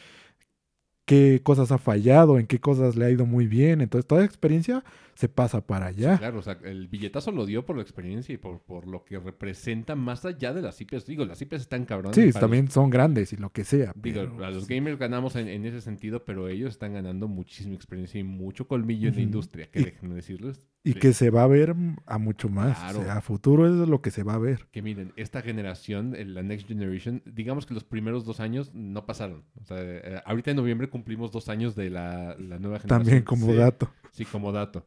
qué 1.08 1.40
cosas 1.42 1.72
ha 1.72 1.78
fallado, 1.78 2.38
en 2.38 2.46
qué 2.46 2.60
cosas 2.60 2.94
le 2.94 3.06
ha 3.06 3.10
ido 3.10 3.24
muy 3.26 3.46
bien. 3.46 3.80
Entonces 3.80 4.06
toda 4.06 4.24
experiencia 4.24 4.84
se 5.14 5.28
pasa 5.28 5.66
para 5.66 5.86
allá. 5.86 6.16
Claro, 6.18 6.38
o 6.38 6.42
sea, 6.42 6.58
el 6.62 6.86
billetazo 6.86 7.32
lo 7.32 7.44
dio 7.46 7.66
por 7.66 7.74
la 7.76 7.82
experiencia 7.82 8.32
y 8.32 8.36
por, 8.38 8.60
por 8.60 8.86
lo 8.86 9.04
que 9.04 9.18
representa 9.18 9.96
más 9.96 10.24
allá 10.24 10.52
de 10.54 10.62
las 10.62 10.80
IPs. 10.80 11.06
Digo, 11.06 11.24
las 11.24 11.40
IPs 11.42 11.62
están 11.62 11.86
cabrones. 11.86 12.14
Sí, 12.14 12.30
también 12.38 12.70
son 12.70 12.90
grandes 12.90 13.32
y 13.32 13.36
lo 13.36 13.50
que 13.50 13.64
sea. 13.64 13.92
digo, 13.96 14.20
pero, 14.20 14.44
a 14.44 14.50
los 14.50 14.68
gamers 14.68 14.98
ganamos 14.98 15.34
en, 15.34 15.48
en 15.48 15.64
ese 15.64 15.80
sentido, 15.80 16.24
pero 16.24 16.46
ellos 16.48 16.70
están 16.70 16.92
ganando 16.92 17.26
muchísima 17.26 17.74
experiencia 17.74 18.20
y 18.20 18.24
mucho 18.24 18.68
colmillo 18.68 19.08
en 19.08 19.16
la 19.16 19.22
industria, 19.22 19.68
que 19.70 19.80
Y- 19.80 19.84
déjenme 19.84 20.14
decirles. 20.14 20.68
Y 20.84 20.92
Sí. 20.92 20.98
que 21.00 21.12
se 21.12 21.30
va 21.30 21.42
a 21.42 21.46
ver 21.48 21.74
a 22.06 22.18
mucho 22.18 22.48
más. 22.48 22.78
Claro. 22.78 23.00
O 23.00 23.02
sea, 23.02 23.16
a 23.16 23.20
futuro 23.20 23.66
es 23.66 23.88
lo 23.88 24.00
que 24.00 24.10
se 24.10 24.22
va 24.22 24.34
a 24.34 24.38
ver. 24.38 24.66
que 24.70 24.80
miren, 24.80 25.12
esta 25.16 25.42
generación, 25.42 26.14
la 26.34 26.42
Next 26.42 26.68
Generation, 26.68 27.20
digamos 27.26 27.66
que 27.66 27.74
los 27.74 27.84
primeros 27.84 28.24
dos 28.24 28.40
años 28.40 28.70
no 28.74 29.04
pasaron. 29.04 29.44
O 29.60 29.64
sea, 29.64 29.76
eh, 29.80 30.22
ahorita 30.24 30.52
en 30.52 30.56
noviembre 30.56 30.88
cumplimos 30.88 31.32
dos 31.32 31.48
años 31.48 31.74
de 31.74 31.90
la, 31.90 32.36
la 32.38 32.58
nueva 32.58 32.78
generación. 32.78 32.88
También 32.88 33.22
como 33.22 33.46
sí. 33.48 33.54
dato. 33.54 33.90
Sí, 34.12 34.24
como 34.24 34.52
dato. 34.52 34.86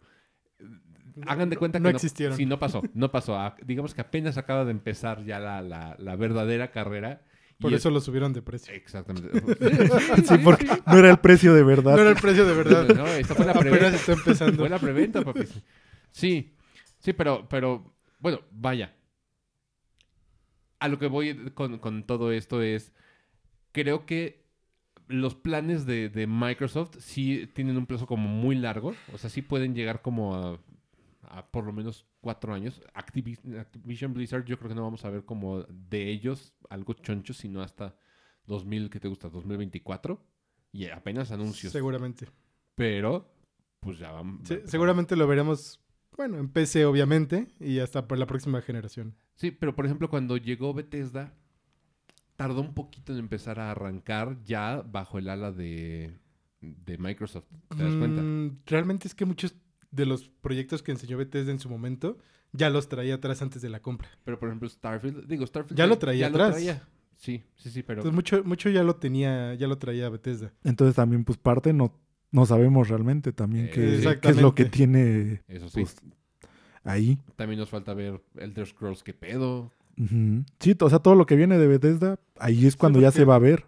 Hagan 1.28 1.50
de 1.50 1.58
cuenta 1.58 1.78
que 1.80 1.84
No 1.84 1.89
existieron. 1.89 2.38
Sí, 2.38 2.46
no 2.46 2.58
pasó, 2.58 2.82
no 2.94 3.12
pasó. 3.12 3.38
Digamos 3.66 3.94
que 3.94 4.02
apenas 4.02 4.38
acaba 4.38 4.64
de 4.66 4.72
empezar 4.72 5.24
ya 5.26 5.39
la, 5.39 5.62
la- 5.62 5.96
la 6.00 6.16
verdadera 6.16 6.72
carrera. 6.72 7.22
y 7.60 7.62
Por 7.62 7.74
es- 7.74 7.80
eso 7.82 7.92
lo 7.92 8.00
subieron 8.00 8.32
de 8.34 8.42
precio. 8.42 8.74
Exactamente. 8.74 9.30
Sí, 10.26 10.36
porque 10.44 10.66
no 10.88 10.98
era 10.98 11.12
el 11.12 11.18
precio 11.20 11.54
de 11.54 11.64
verdad. 11.64 11.96
No 11.96 12.02
era 12.02 12.12
el 12.12 12.16
precio 12.16 12.46
de 12.46 12.56
verdad. 12.56 12.88
No, 12.96 13.06
esta 13.08 13.36
fue 13.36 13.46
la 13.46 13.52
Apenas 13.52 13.72
preventa. 13.78 13.98
está 13.98 14.14
empezando. 14.14 14.58
Fue 14.58 14.70
la 14.70 14.80
preventa, 14.80 15.22
papi. 15.22 15.42
Sí, 16.12 16.53
sí, 16.99 17.14
pero, 17.14 17.47
pero, 17.49 17.93
bueno, 18.20 18.41
vaya. 18.51 18.95
A 20.80 20.88
lo 20.88 20.97
que 20.97 21.07
voy 21.07 21.51
con, 21.53 21.78
con 21.78 22.03
todo 22.05 22.32
esto 22.32 22.62
es, 22.62 22.91
creo 23.72 24.05
que 24.05 24.41
los 25.07 25.36
planes 25.36 25.86
de, 25.86 26.09
de 26.09 26.26
Microsoft 26.26 26.97
sí 26.99 27.47
tienen 27.53 27.78
un 27.78 27.86
plazo 27.86 28.07
como 28.07 28.28
muy 28.28 28.55
largo. 28.55 28.95
O 29.14 29.18
sea, 29.18 29.30
sí 29.30 29.41
pueden 29.43 29.76
llegar 29.76 30.01
como 30.01 30.36
a, 30.36 30.59
a 31.24 31.45
por 31.51 31.66
lo 31.66 31.74
menos 31.74 32.07
cuatro 32.20 32.53
años. 32.53 32.82
Activi- 32.95 33.59
Activision 33.59 34.14
Blizzard 34.14 34.45
yo 34.45 34.57
creo 34.57 34.70
que 34.70 34.76
no 34.76 34.84
vamos 34.84 35.05
a 35.05 35.09
ver 35.12 35.24
como 35.26 35.64
de 35.64 36.09
ellos 36.09 36.53
algo 36.70 36.93
choncho, 36.93 37.34
sino 37.34 37.62
hasta 37.62 37.95
2000, 38.47 38.89
¿qué 38.89 38.99
te 38.99 39.07
gusta? 39.07 39.30
2024. 39.30 40.26
Y 40.72 40.88
apenas 40.88 41.32
anuncios. 41.32 41.74
Seguramente. 41.74 42.28
Pero, 42.76 43.32
pues 43.82 43.99
ya 43.99 44.12
van. 44.12 44.24
Sí, 44.24 44.30
va 44.32 44.38
a 44.39 44.55
empezar. 44.55 44.70
seguramente 44.72 45.16
lo 45.16 45.28
veremos, 45.28 45.80
bueno, 46.22 46.38
en 46.38 46.49
PC 46.49 46.86
obviamente, 46.86 47.47
y 47.59 47.80
hasta 47.80 48.07
por 48.07 48.19
la 48.19 48.28
próxima 48.28 48.61
generación. 48.61 49.15
Sí, 49.34 49.49
pero 49.49 49.76
por 49.76 49.86
ejemplo, 49.86 50.07
cuando 50.07 50.38
llegó 50.38 50.72
Bethesda, 50.72 51.34
tardó 52.36 52.61
un 52.61 52.76
poquito 52.76 53.11
en 53.11 53.17
empezar 53.17 53.59
a 53.59 53.72
arrancar 53.72 54.38
ya 54.43 54.84
bajo 54.84 55.17
el 55.17 55.30
ala 55.30 55.51
de, 55.51 56.13
de 56.61 56.97
Microsoft. 56.99 57.45
¿Te 57.76 57.84
das 57.84 57.95
cuenta? 57.95 58.22
Mm, 58.22 58.59
realmente 58.67 59.07
es 59.07 59.15
que 59.15 59.26
muchos 59.26 59.55
de 59.89 60.05
los 60.05 60.30
proyectos 60.30 60.84
que 60.84 60.91
enseñó 60.91 61.17
Bethesda 61.17 61.51
en 61.51 61.59
su 61.59 61.69
momento 61.69 62.19
ya 62.51 62.69
los 62.69 62.88
traía 62.88 63.15
atrás 63.15 63.41
antes 63.41 63.63
de 63.63 63.69
la 63.69 63.82
compra. 63.82 64.07
Pero 64.24 64.38
por 64.38 64.49
ejemplo, 64.49 64.69
Starfield, 64.69 65.26
digo, 65.26 65.47
Starfield 65.47 65.76
Ya 65.76 65.88
lo 65.88 65.97
traía 65.97 66.28
atrás. 66.28 66.55
Sí, 67.15 67.43
sí, 67.55 67.72
sí, 67.72 67.82
pero 67.82 68.01
Entonces 68.01 68.15
mucho, 68.15 68.43
mucho 68.43 68.69
ya 68.69 68.84
lo 68.84 68.95
tenía, 68.97 69.55
ya 69.55 69.67
lo 69.67 69.80
traía 69.80 70.07
Bethesda. 70.09 70.53
Entonces 70.63 70.95
también, 70.95 71.24
pues 71.24 71.39
parte 71.39 71.74
no, 71.74 71.99
no 72.32 72.45
sabemos 72.45 72.88
realmente 72.89 73.32
también 73.34 73.69
qué, 73.69 74.17
qué 74.21 74.29
es 74.29 74.41
lo 74.41 74.55
que 74.55 74.65
tiene 74.65 75.43
eso 75.47 75.67
sí. 75.69 75.82
pues, 75.82 75.95
ahí. 76.84 77.17
También 77.36 77.59
nos 77.59 77.69
falta 77.69 77.93
ver 77.93 78.21
Elder 78.36 78.65
Scrolls, 78.67 79.03
qué 79.03 79.13
pedo. 79.13 79.71
Sí, 80.59 80.75
o 80.79 80.89
sea, 80.89 80.99
todo 80.99 81.15
lo 81.15 81.25
que 81.25 81.36
viene 81.36 81.57
de 81.57 81.67
Bethesda, 81.67 82.19
ahí 82.39 82.65
es 82.65 82.73
Sí, 82.73 82.79
cuando 82.79 82.99
ya 82.99 83.11
se 83.11 83.25
va 83.25 83.36
a 83.36 83.39
ver. 83.39 83.65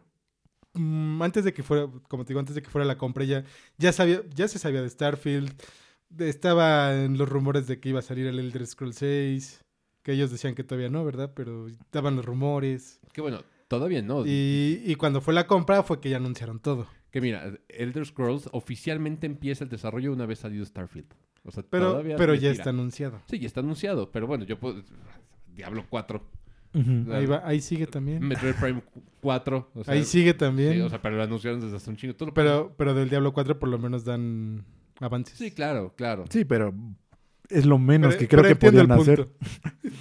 Mm, 0.73 1.21
antes 1.21 1.43
de 1.43 1.53
que 1.53 1.61
fuera, 1.61 1.87
como 2.07 2.23
te 2.25 2.29
digo, 2.29 2.39
antes 2.39 2.55
de 2.55 2.63
que 2.63 2.69
fuera 2.69 2.85
la 2.85 2.97
compra 2.97 3.23
ya, 3.25 3.43
ya 3.77 3.91
sabía, 3.93 4.21
ya 4.33 4.47
se 4.47 4.57
sabía 4.57 4.81
de 4.81 4.89
Starfield. 4.89 5.53
de- 6.09 6.29
estaba 6.29 6.95
en 7.03 7.17
los 7.17 7.27
rumores 7.29 7.67
de 7.67 7.79
que 7.79 7.89
iba 7.89 7.99
a 7.99 8.03
salir 8.03 8.25
el 8.27 8.39
Elder 8.39 8.65
Scrolls 8.65 8.95
6. 8.97 9.59
Que 10.03 10.11
ellos 10.13 10.31
decían 10.31 10.53
que 10.55 10.63
todavía 10.63 10.89
no, 10.89 11.05
¿verdad? 11.05 11.31
Pero 11.35 11.67
estaban 11.69 12.15
los 12.15 12.25
rumores. 12.25 12.99
Que 13.13 13.21
bueno, 13.21 13.41
todavía 13.67 14.01
no. 14.01 14.25
Y, 14.25 14.81
y 14.85 14.95
cuando 14.95 15.21
fue 15.21 15.33
la 15.33 15.47
compra 15.47 15.81
fue 15.83 15.99
que 16.01 16.09
ya 16.09 16.17
anunciaron 16.17 16.59
todo. 16.59 16.87
Que 17.13 17.21
mira, 17.21 17.53
Elder 17.69 18.05
Scrolls 18.07 18.49
oficialmente 18.53 19.27
empieza 19.27 19.63
el 19.63 19.69
desarrollo 19.69 20.11
una 20.11 20.25
vez 20.25 20.39
salido 20.39 20.65
Starfield. 20.65 21.05
O 21.43 21.51
sea, 21.51 21.61
Pero, 21.69 21.91
todavía 21.91 22.15
pero 22.15 22.33
ya 22.33 22.39
tira. 22.39 22.51
está 22.53 22.69
anunciado. 22.71 23.21
Sí, 23.29 23.37
ya 23.37 23.45
está 23.45 23.59
anunciado. 23.59 24.11
Pero 24.11 24.25
bueno, 24.25 24.45
yo 24.45 24.57
puedo. 24.59 24.81
Diablo 25.53 25.85
4. 25.89 26.23
Ujú. 26.73 27.13
Ahí, 27.13 27.27
va, 27.27 27.43
ahí 27.47 27.61
sigue 27.61 27.85
también. 27.85 28.27
Metroid 28.27 28.55
Prime 28.55 28.81
4. 29.21 29.69
o 29.75 29.83
sea, 29.83 29.93
ahí 29.93 30.03
sigue 30.05 30.33
también. 30.33 30.73
Sí, 30.73 30.81
o 30.81 30.89
sea, 30.89 31.03
pero 31.03 31.15
lo 31.17 31.21
anunciaron 31.21 31.61
desde 31.61 31.75
hace 31.77 31.87
un 31.91 31.97
chingo. 31.97 32.15
Tú 32.15 32.25
lo 32.25 32.33
pero, 32.33 32.73
pero 32.75 32.95
del 32.95 33.09
Diablo 33.11 33.31
4 33.31 33.59
por 33.59 33.69
lo 33.69 33.77
menos 33.77 34.03
dan 34.05 34.65
avances. 34.99 35.37
Sí, 35.37 35.51
claro, 35.51 35.93
claro. 35.95 36.25
Sí, 36.31 36.45
pero 36.45 36.73
es 37.49 37.67
lo 37.67 37.77
menos 37.77 38.15
Pero- 38.15 38.19
que 38.19 38.27
creo 38.27 38.43
que 38.43 38.55
podían 38.55 38.91
hacer. 38.91 39.29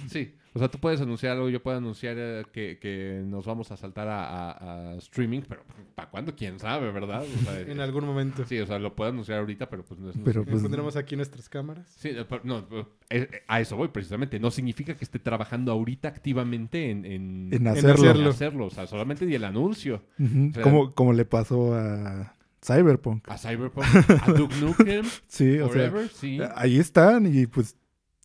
Sí. 0.07 0.33
O 0.55 0.59
sea, 0.59 0.67
tú 0.69 0.77
puedes 0.77 1.01
anunciar 1.01 1.33
algo, 1.33 1.49
yo 1.49 1.63
puedo 1.63 1.77
anunciar 1.77 2.15
eh, 2.19 2.43
que, 2.51 2.77
que 2.79 3.23
nos 3.25 3.45
vamos 3.45 3.71
a 3.71 3.77
saltar 3.77 4.07
a, 4.07 4.23
a- 4.51 4.91
a 4.91 4.95
streaming, 4.97 5.41
pero 5.49 5.63
¿para 5.95 6.11
cuándo? 6.11 6.35
¿Quién 6.35 6.59
sabe, 6.59 6.91
verdad? 6.91 7.23
O 7.23 7.43
sea, 7.43 7.59
En 7.67 7.79
algún 7.79 8.05
momento. 8.05 8.45
Sí, 8.45 8.59
o 8.59 8.67
sea, 8.67 8.77
lo 8.77 8.95
puedo 8.95 9.09
anunciar 9.09 9.39
ahorita, 9.39 9.67
pero 9.69 9.83
pues 9.83 9.99
no 9.99 10.11
es... 10.11 10.15
Pero, 10.23 10.41
es- 10.43 10.47
pues, 10.49 10.61
Pondremos 10.61 10.95
aquí 10.95 11.15
nuestras 11.15 11.49
cámaras. 11.49 11.87
Sí, 11.97 12.09
eh, 12.09 12.23
pero 12.29 12.41
no, 12.43 12.65
eh, 13.09 13.27
a 13.47 13.61
eso 13.61 13.75
voy 13.77 13.87
precisamente. 13.87 14.39
No 14.39 14.51
significa 14.51 14.95
que 14.95 15.03
esté 15.03 15.17
trabajando 15.19 15.71
ahorita 15.71 16.07
activamente 16.09 16.91
en, 16.91 17.05
en, 17.05 17.49
En 17.51 17.53
En 17.53 17.67
hacerlo. 17.67 17.89
en 17.89 18.09
hacerlo. 18.09 18.29
hacerlo. 18.29 18.65
O 18.67 18.69
sea, 18.69 18.85
solamente 18.85 19.25
di 19.25 19.33
el 19.35 19.43
anuncio. 19.45 20.03
O 20.19 20.53
sea, 20.53 20.61
como, 20.61 20.93
como 20.93 21.13
le 21.13 21.25
pasó 21.25 21.73
a 21.73 22.35
Cyberpunk. 22.63 23.27
A 23.27 23.37
Cyberpunk, 23.39 23.85
a 23.85 24.31
Duke 24.33 24.55
Nukem, 24.61 25.05
Sí, 25.27 25.57
o 25.59 25.65
sea, 25.69 25.89
Forever, 25.89 26.07
sí. 26.09 26.39
ahí 26.55 26.77
están 26.77 27.25
y 27.25 27.47
pues 27.47 27.75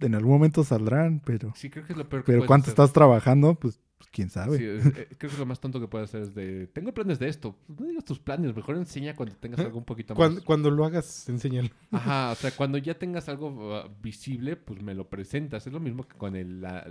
en 0.00 0.14
algún 0.14 0.32
momento 0.32 0.64
saldrán, 0.64 1.20
pero... 1.24 1.52
Sí, 1.56 1.70
creo 1.70 1.84
que 1.86 1.92
es 1.92 1.98
lo 1.98 2.08
peor 2.08 2.24
que 2.24 2.32
Pero 2.32 2.46
cuánto 2.46 2.64
hacer. 2.64 2.72
estás 2.72 2.92
trabajando, 2.92 3.54
pues, 3.54 3.80
pues, 3.98 4.08
quién 4.12 4.30
sabe. 4.30 4.58
Sí, 4.58 4.64
eh, 4.64 4.80
eh, 4.96 5.14
creo 5.18 5.30
que 5.32 5.38
lo 5.38 5.46
más 5.46 5.60
tonto 5.60 5.80
que 5.80 5.88
puedes 5.88 6.08
hacer 6.10 6.22
es 6.22 6.34
de... 6.34 6.66
Tengo 6.68 6.94
planes 6.94 7.18
de 7.18 7.28
esto. 7.28 7.56
Pues 7.66 7.80
no 7.80 7.86
digas 7.86 8.04
tus 8.04 8.18
planes. 8.20 8.54
Mejor 8.54 8.76
enseña 8.76 9.14
cuando 9.16 9.34
tengas 9.36 9.60
algo 9.60 9.78
un 9.78 9.84
poquito 9.84 10.14
más... 10.14 10.18
Cuando, 10.18 10.44
cuando 10.44 10.70
lo 10.70 10.84
hagas, 10.84 11.28
enséñalo. 11.28 11.70
Ajá, 11.90 12.30
o 12.30 12.34
sea, 12.36 12.50
cuando 12.52 12.78
ya 12.78 12.98
tengas 12.98 13.28
algo 13.28 13.48
uh, 13.48 13.88
visible, 14.00 14.56
pues 14.56 14.80
me 14.82 14.94
lo 14.94 15.08
presentas. 15.08 15.66
Es 15.66 15.72
lo 15.72 15.80
mismo 15.80 16.06
que 16.06 16.16
con 16.16 16.36
el... 16.36 16.60
la- 16.60 16.86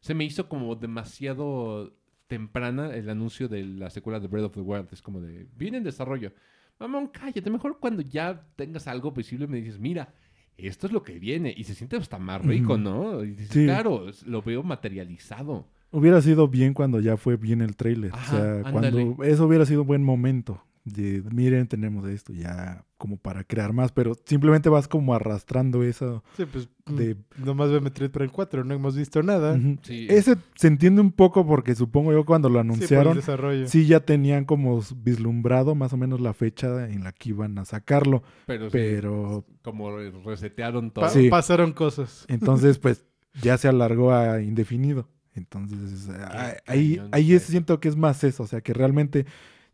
Se 0.00 0.14
me 0.14 0.24
hizo 0.24 0.48
como 0.48 0.74
demasiado 0.76 1.94
temprana 2.26 2.94
el 2.94 3.08
anuncio 3.10 3.48
de 3.48 3.64
la 3.64 3.90
secuela 3.90 4.18
de 4.20 4.28
Breath 4.28 4.46
of 4.46 4.54
the 4.54 4.60
Wild. 4.60 4.88
Es 4.92 5.02
como 5.02 5.20
de... 5.20 5.46
Viene 5.56 5.78
en 5.78 5.84
desarrollo. 5.84 6.32
Mamón, 6.80 7.08
cállate. 7.08 7.48
Mejor 7.50 7.78
cuando 7.78 8.02
ya 8.02 8.44
tengas 8.56 8.88
algo 8.88 9.12
visible 9.12 9.46
me 9.46 9.58
dices, 9.60 9.78
mira... 9.78 10.12
Esto 10.58 10.86
es 10.86 10.92
lo 10.92 11.02
que 11.02 11.18
viene. 11.18 11.52
Y 11.56 11.64
se 11.64 11.74
siente 11.74 11.96
hasta 11.96 12.18
más 12.18 12.44
rico. 12.44 12.76
¿no? 12.76 13.22
Y 13.24 13.30
dices, 13.30 13.48
Sí. 13.50 13.64
claro, 13.64 14.06
lo 14.26 14.42
veo 14.42 14.62
materializado. 14.62 15.66
Hubiera 15.92 16.20
sido 16.22 16.46
bien 16.48 16.72
cuando 16.74 17.00
ya 17.00 17.16
fue 17.16 17.36
bien 17.36 17.60
el 17.62 17.74
trailer. 17.76 18.12
Ajá, 18.14 18.36
o 18.36 18.38
sea, 18.38 18.52
ándale. 18.68 18.90
cuando 19.04 19.24
eso 19.24 19.46
hubiera 19.46 19.66
sido 19.66 19.82
un 19.82 19.86
buen 19.88 20.04
momento. 20.04 20.62
De, 20.92 21.22
miren, 21.32 21.66
tenemos 21.66 22.06
esto 22.08 22.32
ya 22.32 22.84
como 22.96 23.16
para 23.16 23.44
crear 23.44 23.72
más, 23.72 23.92
pero 23.92 24.14
simplemente 24.26 24.68
vas 24.68 24.86
como 24.88 25.14
arrastrando 25.14 25.82
eso. 25.82 26.22
Sí, 26.36 26.44
pues 26.44 26.68
De- 26.86 27.14
mm, 27.14 27.44
nomás 27.44 27.70
ve 27.70 27.80
Metroid 27.80 28.10
Prime 28.10 28.28
4, 28.30 28.64
no 28.64 28.74
hemos 28.74 28.96
visto 28.96 29.22
nada. 29.22 29.58
Sí. 29.82 30.06
Ese 30.10 30.36
se 30.54 30.66
entiende 30.68 31.00
un 31.00 31.10
poco 31.12 31.46
porque 31.46 31.74
supongo 31.74 32.12
yo 32.12 32.24
cuando 32.26 32.48
lo 32.48 32.56
Sí, 32.56 32.60
anunciaron, 32.60 33.14
desarrollo. 33.16 33.66
sí 33.68 33.86
ya 33.86 34.00
tenían 34.00 34.44
como 34.44 34.82
vislumbrado 34.96 35.74
más 35.74 35.92
o 35.92 35.96
menos 35.96 36.20
la 36.20 36.34
fecha 36.34 36.88
en 36.90 37.04
la 37.04 37.12
que 37.12 37.30
iban 37.30 37.58
a 37.58 37.64
sacarlo, 37.64 38.22
pero, 38.46 38.66
sí, 38.66 38.70
pero 38.72 39.44
como 39.62 39.96
resetearon 40.24 40.90
todo. 40.90 41.04
Pa- 41.04 41.10
Sí. 41.10 41.28
Pasaron 41.30 41.72
cosas. 41.72 42.24
entonces 42.28 42.78
pues 42.82 43.04
ya 43.42 43.56
se 43.58 43.68
alargó 43.68 44.12
a 44.12 44.42
indefinido. 44.42 45.08
Entonces 45.34 46.08
ah, 46.10 46.54
ahí, 46.66 47.00
ahí 47.12 47.32
es- 47.34 47.44
siento 47.44 47.78
que 47.80 47.88
es 47.88 47.96
más 47.96 48.24
eso, 48.24 48.42
o 48.42 48.46
sea 48.46 48.60
que 48.60 48.74
realmente 48.74 49.26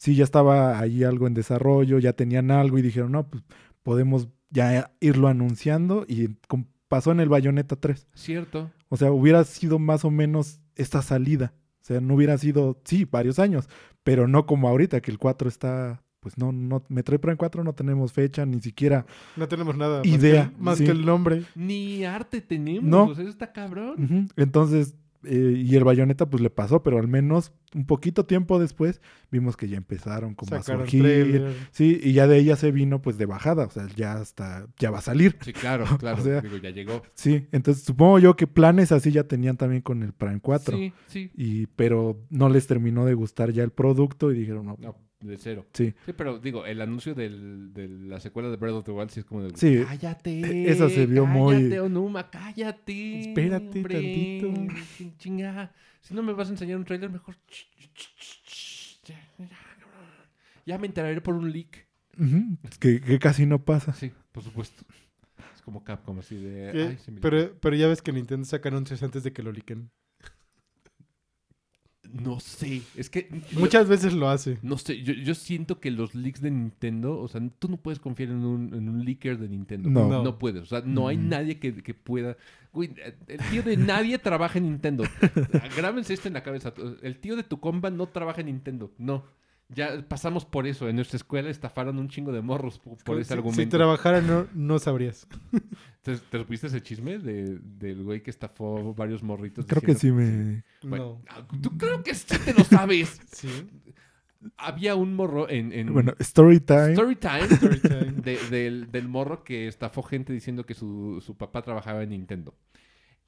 sí 0.07 0.15
ya 0.15 0.25
estaba 0.25 0.79
ahí 0.79 1.03
algo 1.05 1.27
en 1.27 1.35
desarrollo, 1.35 1.99
ya 1.99 2.13
tenían 2.13 2.51
algo 2.51 2.79
y 2.79 2.83
dijeron, 2.83 3.11
no, 3.13 3.29
pues 3.29 3.43
podemos 3.83 4.29
ya 4.51 4.93
irlo 5.01 5.27
anunciando 5.29 6.05
y 6.09 6.29
pasó 6.89 7.11
en 7.11 7.19
el 7.21 7.29
Bayonetta 7.29 7.75
3. 7.77 8.07
Cierto. 8.15 8.71
O 8.89 8.97
sea, 8.97 9.11
hubiera 9.11 9.43
sido 9.45 9.79
más 9.79 10.05
o 10.05 10.11
menos 10.11 10.61
esta 10.77 11.03
salida. 11.03 11.53
O 11.83 11.85
sea, 11.87 12.01
no 12.01 12.15
hubiera 12.15 12.39
sido, 12.39 12.81
sí, 12.85 13.05
varios 13.05 13.39
años, 13.41 13.69
pero 14.05 14.29
no 14.29 14.47
como 14.47 14.69
ahorita 14.69 15.01
que 15.01 15.11
el 15.11 15.19
4 15.19 15.49
está, 15.49 16.03
pues 16.21 16.39
no, 16.39 16.53
no, 16.53 16.83
Metroid 16.89 17.19
Prime 17.21 17.37
4 17.37 17.65
no 17.65 17.75
tenemos 17.75 18.13
fecha, 18.13 18.47
ni 18.47 18.61
siquiera. 18.61 19.07
No 19.37 19.49
tenemos 19.49 19.77
nada 19.77 19.99
más 19.99 20.07
Idea, 20.07 20.49
que 20.51 20.55
el- 20.57 20.61
más 20.63 20.79
sí. 20.79 20.85
que 20.85 20.91
el 20.93 21.05
nombre. 21.05 21.43
Ni 21.57 22.05
arte 22.05 22.41
tenemos. 22.41 22.85
No. 22.85 23.05
O 23.07 23.15
sea, 23.15 23.23
eso 23.23 23.31
está 23.31 23.53
cabrón. 23.53 24.29
Entonces, 24.37 24.95
eh, 25.27 25.55
y 25.57 25.75
el 25.77 25.85
Bayonetta 25.85 26.29
pues 26.31 26.43
le 26.43 26.51
pasó, 26.51 26.83
pero 26.83 26.99
al 26.99 27.09
menos 27.09 27.53
un 27.75 27.85
poquito 27.87 28.25
tiempo 28.25 28.59
después 28.59 29.01
vimos 29.31 29.57
que 29.57 29.69
ya 29.69 29.77
empezaron 29.77 30.35
como 30.35 30.51
Sacaron 30.51 30.83
a 30.83 30.85
surgir. 30.85 31.03
trailer. 31.03 31.55
Sí, 31.73 32.01
y 32.03 32.13
ya 32.13 32.27
de 32.27 32.39
ella 32.39 32.57
se 32.57 32.71
vino 32.73 33.03
pues 33.03 33.19
de 33.19 33.27
bajada, 33.27 33.67
o 33.67 33.71
sea, 33.71 33.87
ya 33.97 34.15
hasta, 34.15 34.67
ya 34.79 34.91
va 34.91 34.99
a 34.99 35.03
salir. 35.03 35.37
Sí, 35.43 35.53
claro, 35.53 35.85
claro. 35.99 36.21
O 36.21 36.25
sea- 36.25 36.41
Digo, 36.41 36.57
ya 36.59 36.71
llegó. 36.71 37.03
Sí, 37.15 37.47
entonces 37.53 37.85
supongo 37.85 38.19
yo 38.19 38.37
que 38.37 38.47
planes 38.47 38.93
así 38.93 39.11
ya 39.13 39.25
tenían 39.25 39.57
también 39.57 39.83
con 39.83 40.03
el 40.03 40.13
Prime 40.13 40.41
4. 40.41 40.77
Sí, 40.77 40.93
sí. 41.09 41.31
Y, 41.37 41.67
pero 41.67 42.19
no 42.31 42.49
les 42.49 42.67
terminó 42.67 43.05
de 43.05 43.15
gustar 43.15 43.51
ya 43.53 43.63
el 43.65 43.71
producto 43.71 44.33
y 44.33 44.39
dijeron, 44.39 44.67
no, 44.67 44.77
No, 44.81 44.97
de 45.21 45.37
cero. 45.39 45.67
sí. 45.73 45.95
Sí, 46.05 46.13
pero 46.17 46.39
digo, 46.39 46.67
el 46.67 46.81
anuncio 46.81 47.15
del, 47.15 47.73
de 47.73 47.89
la 47.89 48.21
secuela 48.21 48.49
de 48.51 48.57
Breath 48.57 48.75
of 48.75 48.85
the 48.85 48.91
Wild 48.93 49.11
sí 49.11 49.21
es 49.21 49.27
como 49.27 49.43
de... 49.43 49.57
Sí, 49.57 49.83
Cállate. 49.87 50.71
esa 50.71 50.89
se 50.91 51.07
vio 51.07 51.25
muy- 51.27 51.55
Cállate, 51.55 51.81
Onuma, 51.81 52.31
cállate. 52.31 53.21
Espérate 53.21 53.67
hombre, 53.79 53.95
tantito. 53.95 54.75
chin- 54.97 55.17
Chinga. 55.19 55.73
Si 56.01 56.15
no 56.15 56.23
me 56.23 56.33
vas 56.33 56.49
a 56.49 56.53
enseñar 56.53 56.77
un 56.79 56.85
trailer, 56.85 57.11
mejor... 57.11 57.37
Ya, 60.65 60.79
me 60.79 60.87
enteraré 60.87 61.21
por 61.21 61.35
un 61.35 61.51
leak. 61.53 61.87
Ujú, 62.19 62.59
que, 62.81 63.01
que 63.01 63.19
casi 63.19 63.47
no 63.47 63.65
pasa. 63.65 63.93
Sí, 63.93 64.13
por 64.33 64.43
supuesto. 64.43 64.85
Es 65.55 65.63
como 65.63 65.85
Capcom, 65.85 66.19
así 66.19 66.37
de... 66.37 66.73
¿Qué? 66.73 66.83
Ay, 66.83 66.99
se 66.99 67.11
me 67.13 67.21
pero, 67.21 67.55
pero 67.61 67.77
ya 67.77 67.87
ves 67.89 68.03
que 68.03 68.13
Nintendo 68.13 68.45
saca 68.45 68.69
anuncios 68.69 69.03
antes 69.03 69.23
de 69.23 69.33
que 69.33 69.43
lo 69.43 69.53
liquen. 69.53 69.91
No 72.13 72.41
sé. 72.41 72.83
Es 72.97 73.11
que... 73.11 73.29
yo- 73.53 73.61
Muchas 73.61 73.89
veces 73.89 74.13
lo 74.13 74.29
hace. 74.29 74.59
No 74.63 74.79
sé, 74.79 75.03
yo, 75.03 75.13
yo 75.15 75.35
siento 75.35 75.81
que 75.81 75.91
los 75.91 76.15
leaks 76.15 76.41
de 76.41 76.51
Nintendo, 76.51 77.19
o 77.19 77.29
sea, 77.29 77.41
tú 77.59 77.69
no 77.69 77.77
puedes 77.77 77.99
confiar 78.01 78.31
en 78.31 78.45
un, 78.45 78.75
en 78.75 78.89
un 78.89 79.05
leaker 79.05 79.39
de 79.39 79.49
Nintendo. 79.49 79.89
No. 79.91 80.09
no. 80.09 80.23
No. 80.23 80.39
puedes. 80.39 80.63
O 80.63 80.67
sea, 80.67 80.83
no 80.85 81.09
hay 81.09 81.17
Mm. 81.17 81.29
nadie 81.29 81.59
que, 81.59 81.75
que 81.83 81.95
pueda. 81.95 82.37
Güey, 82.73 82.95
el 83.29 83.39
tío 83.51 83.63
de 83.63 83.77
nadie 83.77 84.19
trabaja 84.19 84.59
en 84.59 84.65
Nintendo. 84.67 85.05
Grábense 85.77 86.13
esto 86.15 86.29
en 86.29 86.35
la 86.35 86.43
cabeza. 86.43 86.73
El 87.03 87.19
tío 87.19 87.37
de 87.37 87.43
tu 87.43 87.59
compa 87.61 87.91
no 87.91 88.07
trabaja 88.07 88.41
en 88.41 88.47
Nintendo. 88.49 88.93
No. 88.99 89.25
Ya 89.69 90.01
pasamos 90.09 90.45
por 90.45 90.67
eso. 90.67 90.89
En 90.89 90.95
nuestra 90.97 91.17
escuela 91.17 91.51
estafaron 91.51 91.99
un 91.99 92.09
chingo 92.09 92.31
de 92.33 92.41
morros 92.41 92.79
por, 92.79 92.97
por 93.03 93.19
ese 93.19 93.29
si, 93.29 93.35
argumento. 93.35 93.63
si 93.63 93.67
trabajara 93.69 94.21
no, 94.21 94.47
no 94.55 94.79
sabrías. 94.79 95.27
¿Te, 96.03 96.17
te 96.19 96.39
supiste 96.39 96.69
ese 96.69 96.81
chisme 96.83 97.19
de, 97.19 97.59
del 97.61 98.05
güey 98.05 98.23
que 98.23 98.31
estafó 98.31 98.95
varios 98.95 99.25
morritos? 99.25 99.67
Creo 99.67 99.83
que 99.83 99.95
sí 99.97 100.13
me... 100.13 100.63
Bueno, 100.85 101.05
No. 101.19 101.23
ah, 101.31 101.47
Tú 101.61 101.77
creo 101.77 102.03
que 102.05 102.15
sí 102.15 102.27
te 102.45 102.55
lo 102.55 102.63
sabes. 102.65 103.21
Sí. 103.33 103.49
Había 104.59 104.95
un 104.95 105.15
morro 105.15 105.49
en, 105.49 105.73
en 105.73 105.93
Bueno, 105.93 106.15
Story 106.21 106.61
Time. 106.61 106.93
Story 106.93 107.17
Time 107.17 107.45
Story 107.51 107.81
time. 107.81 108.13
de- 108.23 108.39
del, 108.51 108.93
del 108.93 109.09
morro 109.09 109.43
que 109.43 109.67
estafó 109.67 110.03
gente 110.03 110.33
diciendo 110.33 110.65
que 110.65 110.75
su, 110.75 111.21
su 111.25 111.37
papá 111.37 111.63
trabajaba 111.63 112.03
en 112.05 112.11
Nintendo. 112.11 112.55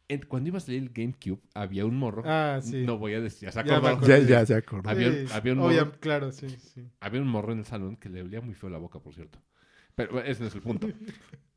En- 0.08 0.22
cuando 0.26 0.48
iba 0.48 0.56
a 0.58 0.60
salir 0.60 0.82
el 0.82 0.88
GameCube, 0.90 1.40
había 1.54 1.84
un 1.84 1.96
morro. 1.96 2.22
Ah, 2.24 2.60
sí. 2.62 2.82
No 2.84 2.96
voy 2.98 3.14
a 3.14 3.20
decir, 3.20 3.48
ya 3.48 3.52
se 3.52 3.60
acordó. 3.60 4.06
Ya, 4.06 4.18
ya 4.20 4.46
se 4.46 4.54
acordó. 4.54 4.88
Había- 4.88 5.12
Sí, 5.12 5.32
había 5.32 5.52
un 5.52 5.58
morro. 5.84 5.92
Claro, 6.00 6.32
sí, 6.32 6.48
sí. 6.48 6.88
Había 7.00 7.20
un 7.20 7.28
morro 7.28 7.52
en 7.52 7.58
el 7.60 7.64
salón 7.66 7.96
que 7.96 8.08
le 8.08 8.22
olía 8.22 8.40
muy 8.40 8.54
feo 8.54 8.70
la 8.70 8.78
boca, 8.78 9.00
por 9.00 9.14
cierto. 9.14 9.38
Pero 9.94 10.22
ese 10.22 10.40
no 10.42 10.48
es 10.48 10.54
el 10.54 10.62
punto. 10.62 10.88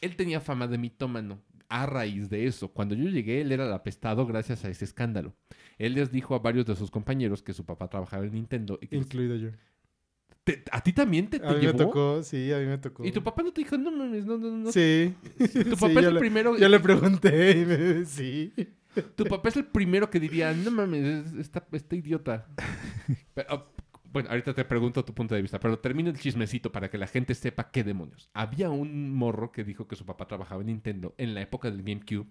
Él 0.00 0.16
tenía 0.16 0.40
fama 0.40 0.66
de 0.66 0.78
mitómano. 0.78 1.42
A 1.70 1.84
raíz 1.84 2.30
de 2.30 2.46
eso, 2.46 2.68
cuando 2.72 2.94
yo 2.94 3.10
llegué, 3.10 3.42
él 3.42 3.52
era 3.52 3.66
el 3.66 3.72
apestado 3.74 4.24
gracias 4.26 4.64
a 4.64 4.70
ese 4.70 4.86
escándalo. 4.86 5.36
Él 5.76 5.94
les 5.94 6.10
dijo 6.10 6.34
a 6.34 6.38
varios 6.38 6.64
de 6.64 6.74
sus 6.74 6.90
compañeros 6.90 7.42
que 7.42 7.52
su 7.52 7.66
papá 7.66 7.88
trabajaba 7.88 8.24
en 8.24 8.32
Nintendo. 8.32 8.78
Y 8.80 8.86
que 8.86 8.96
Incluido 8.96 9.36
yo. 9.36 9.50
¿Te- 10.48 10.64
¿A 10.72 10.80
ti 10.82 10.92
también 10.94 11.28
te, 11.28 11.38
te 11.38 11.46
A 11.46 11.52
mí 11.52 11.66
me 11.66 11.74
tocó, 11.74 12.22
sí, 12.22 12.50
a 12.52 12.58
mí 12.58 12.64
me 12.66 12.78
tocó. 12.78 13.04
Y 13.04 13.12
tu 13.12 13.22
papá 13.22 13.42
no 13.42 13.52
te 13.52 13.60
dijo, 13.60 13.76
no 13.76 13.90
mames, 13.90 14.24
no, 14.24 14.38
no, 14.38 14.50
no. 14.50 14.72
Sí. 14.72 15.14
Tu 15.38 15.46
Sí, 15.46 15.64
papá 15.64 16.00
es 16.00 16.06
el 16.06 16.14
le- 16.14 16.20
primero. 16.20 16.56
Yo 16.56 16.68
le 16.68 16.80
pregunté 16.80 17.50
y 17.58 17.64
me 17.66 18.04
sí. 18.06 18.52
Tu 19.14 19.24
papá 19.26 19.50
es 19.50 19.56
el 19.56 19.66
primero 19.66 20.08
que 20.08 20.18
diría, 20.18 20.52
no 20.54 20.70
mames, 20.70 21.04
es- 21.26 21.34
está, 21.34 21.66
está 21.72 21.94
idiota. 21.96 22.46
Pero, 23.34 23.48
ah, 23.50 23.66
bueno, 24.10 24.30
ahorita 24.30 24.54
te 24.54 24.64
pregunto 24.64 25.04
tu 25.04 25.12
punto 25.14 25.34
de 25.34 25.42
vista, 25.42 25.60
pero 25.60 25.78
termino 25.80 26.08
el 26.08 26.18
chismecito 26.18 26.72
para 26.72 26.88
que 26.90 26.96
la 26.96 27.06
gente 27.06 27.34
sepa 27.34 27.70
qué 27.70 27.84
demonios. 27.84 28.30
Había 28.32 28.70
un 28.70 29.12
morro 29.14 29.52
que 29.52 29.64
dijo 29.64 29.86
que 29.86 29.96
su 29.96 30.06
papá 30.06 30.26
trabajaba 30.26 30.62
en 30.62 30.68
Nintendo 30.68 31.14
en 31.18 31.34
la 31.34 31.42
época 31.42 31.70
del 31.70 31.82
GameCube 31.82 32.26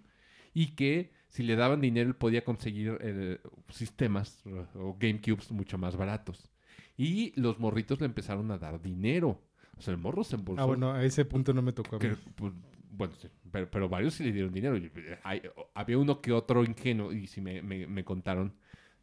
y 0.56 0.76
que 0.76 1.12
si 1.28 1.44
le 1.44 1.56
daban 1.56 1.80
dinero 1.80 2.10
él 2.10 2.16
podía 2.16 2.44
conseguir 2.44 2.98
eh, 3.02 3.38
sistemas 3.70 4.44
o 4.74 4.98
GameCubes 5.00 5.52
mucho 5.52 5.78
más 5.78 5.96
baratos. 5.96 6.50
Y 6.98 7.40
los 7.40 7.60
morritos 7.60 8.00
le 8.00 8.08
empezaron 8.08 8.50
a 8.52 8.58
dar 8.58 8.82
dinero. 8.82 9.42
O 9.78 9.82
sea, 9.82 9.94
el 9.94 10.00
morro 10.00 10.24
se 10.24 10.36
embolsó. 10.36 10.62
Ah, 10.64 10.66
bueno, 10.66 10.92
a 10.94 11.04
ese 11.04 11.24
punto 11.26 11.54
no 11.54 11.62
me 11.62 11.72
tocó 11.72 11.98
a 11.98 12.00
mí. 12.00 12.08
Que, 12.10 12.16
pues, 12.36 12.54
bueno, 12.92 13.14
sí, 13.16 13.28
pero, 13.52 13.70
pero 13.70 13.88
varios 13.88 14.16
sí 14.16 14.24
le 14.24 14.32
dieron 14.32 14.52
dinero. 14.52 14.76
Eh, 14.76 15.20
hay- 15.24 15.42
había 15.76 15.98
uno 16.00 16.20
que 16.20 16.32
otro 16.32 16.64
ingenuo, 16.64 17.14
y 17.14 17.28
sí 17.28 17.40
me, 17.42 17.62
me- 17.62 17.86
me 17.86 18.04
contaron 18.04 18.56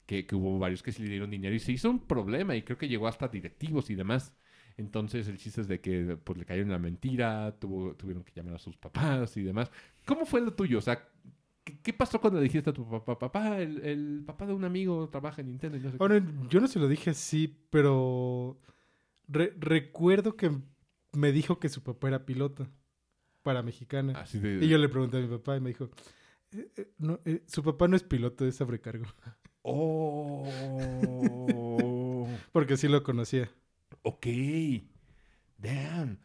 que, 0.06 0.26
que 0.26 0.34
hubo 0.34 0.58
varios 0.58 0.82
que 0.82 0.90
sí 0.90 1.02
le 1.04 1.08
dieron 1.10 1.30
dinero 1.30 1.54
y 1.54 1.60
se 1.60 1.70
hizo 1.72 1.88
un 1.88 2.00
problema, 2.00 2.56
y 2.56 2.62
creo 2.62 2.76
que 2.76 2.88
llegó 2.88 3.06
hasta 3.06 3.28
directivos 3.28 3.88
y 3.90 3.94
demás. 3.94 4.34
Entonces 4.76 5.28
el 5.28 5.38
chiste 5.38 5.60
es 5.60 5.68
de 5.68 5.80
que 5.80 6.18
pues, 6.24 6.36
le 6.36 6.44
cayeron 6.44 6.70
la 6.70 6.80
mentira, 6.80 7.56
tuvo, 7.60 7.94
tuvieron 7.94 8.24
que 8.24 8.32
llamar 8.34 8.54
a 8.54 8.58
sus 8.58 8.76
papás 8.76 9.36
y 9.36 9.42
demás. 9.44 9.70
¿Cómo 10.04 10.26
fue 10.26 10.40
lo 10.40 10.52
tuyo? 10.52 10.78
O 10.78 10.82
sea, 10.82 11.08
¿qué, 11.64 11.78
qué 11.80 11.92
pasó 11.92 12.20
cuando 12.20 12.38
le 12.38 12.44
dijiste 12.44 12.70
a 12.70 12.72
tu 12.74 12.88
papá, 12.88 13.18
papá, 13.18 13.58
el, 13.60 13.80
el 13.84 14.22
papá 14.26 14.46
de 14.46 14.52
un 14.54 14.64
amigo 14.64 15.08
trabaja 15.08 15.40
en 15.40 15.48
Nintendo 15.48 15.76
y 15.78 15.80
no 15.80 15.90
sé 15.90 15.96
qué"? 15.98 16.02
Ahora, 16.04 16.22
yo 16.48 16.60
no 16.60 16.68
se 16.68 16.78
lo 16.78 16.86
dije 16.88 17.10
así, 17.10 17.56
pero 17.70 18.60
re- 19.28 19.54
recuerdo 19.58 20.36
que 20.36 20.50
me 21.12 21.32
dijo 21.32 21.58
que 21.58 21.68
su 21.68 21.82
papá 21.82 22.08
era 22.08 22.24
piloto 22.26 22.66
para 23.42 23.62
mexicana. 23.62 24.12
Así 24.18 24.38
de... 24.38 24.64
Y 24.64 24.68
yo 24.68 24.78
le 24.78 24.88
pregunté 24.88 25.18
a 25.18 25.20
mi 25.20 25.28
papá 25.28 25.56
y 25.56 25.60
me 25.60 25.70
dijo, 25.70 25.90
"Eh, 26.52 26.68
eh, 26.76 26.92
no, 26.98 27.20
eh, 27.24 27.42
su 27.46 27.62
papá 27.62 27.88
no 27.88 27.96
es 27.96 28.02
piloto, 28.02 28.46
es 28.46 28.56
sobrecargo. 28.56 29.06
Oh. 30.94 32.28
Porque 32.52 32.76
sí 32.76 32.88
lo 32.88 33.02
conocía. 33.02 33.50
Ok. 34.02 34.26
Damn. 35.58 36.18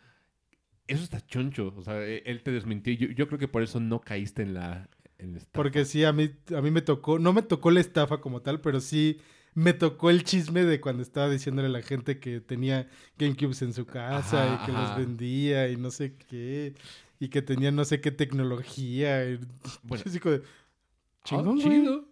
Eso 0.87 1.03
está 1.03 1.21
choncho. 1.25 1.73
O 1.75 1.81
sea, 1.83 2.03
e- 2.03 2.23
él 2.25 2.41
te 2.43 2.51
desmintió. 2.51 2.93
Yo, 2.93 3.07
yo 3.09 3.27
creo 3.27 3.39
que 3.39 3.47
por 3.47 3.61
eso 3.63 3.79
no 3.79 4.01
caíste 4.01 4.41
en 4.41 4.53
la, 4.55 4.89
en 5.19 5.33
la 5.33 5.37
estafa. 5.39 5.53
Porque 5.53 5.85
sí, 5.85 6.03
a 6.03 6.11
mí, 6.13 6.31
a 6.55 6.61
mí 6.61 6.71
me 6.71 6.81
tocó, 6.81 7.19
no 7.19 7.33
me 7.33 7.41
tocó 7.43 7.71
la 7.71 7.79
estafa 7.81 8.19
como 8.21 8.41
tal, 8.41 8.61
pero 8.61 8.79
sí 8.81 9.19
me 9.53 9.73
tocó 9.73 10.09
el 10.09 10.23
chisme 10.23 10.63
de 10.63 10.79
cuando 10.81 11.03
estaba 11.03 11.29
diciéndole 11.29 11.67
a 11.67 11.71
la 11.71 11.81
gente 11.81 12.19
que 12.19 12.39
tenía 12.41 12.89
GameCubes 13.17 13.61
en 13.61 13.73
su 13.73 13.85
casa 13.85 14.43
Ajá, 14.45 14.63
y 14.63 14.65
que 14.65 14.71
ajá. 14.71 14.81
los 14.99 15.07
vendía 15.07 15.69
y 15.69 15.75
no 15.77 15.91
sé 15.91 16.15
qué, 16.15 16.73
y 17.19 17.29
que 17.29 17.41
tenía 17.41 17.71
no 17.71 17.85
sé 17.85 18.01
qué 18.01 18.11
tecnología. 18.11 19.29
y- 19.29 19.39
Bueno, 19.83 20.03
de, 20.05 20.41
ah, 20.43 21.25
chingón, 21.25 21.59
chido. 21.59 22.05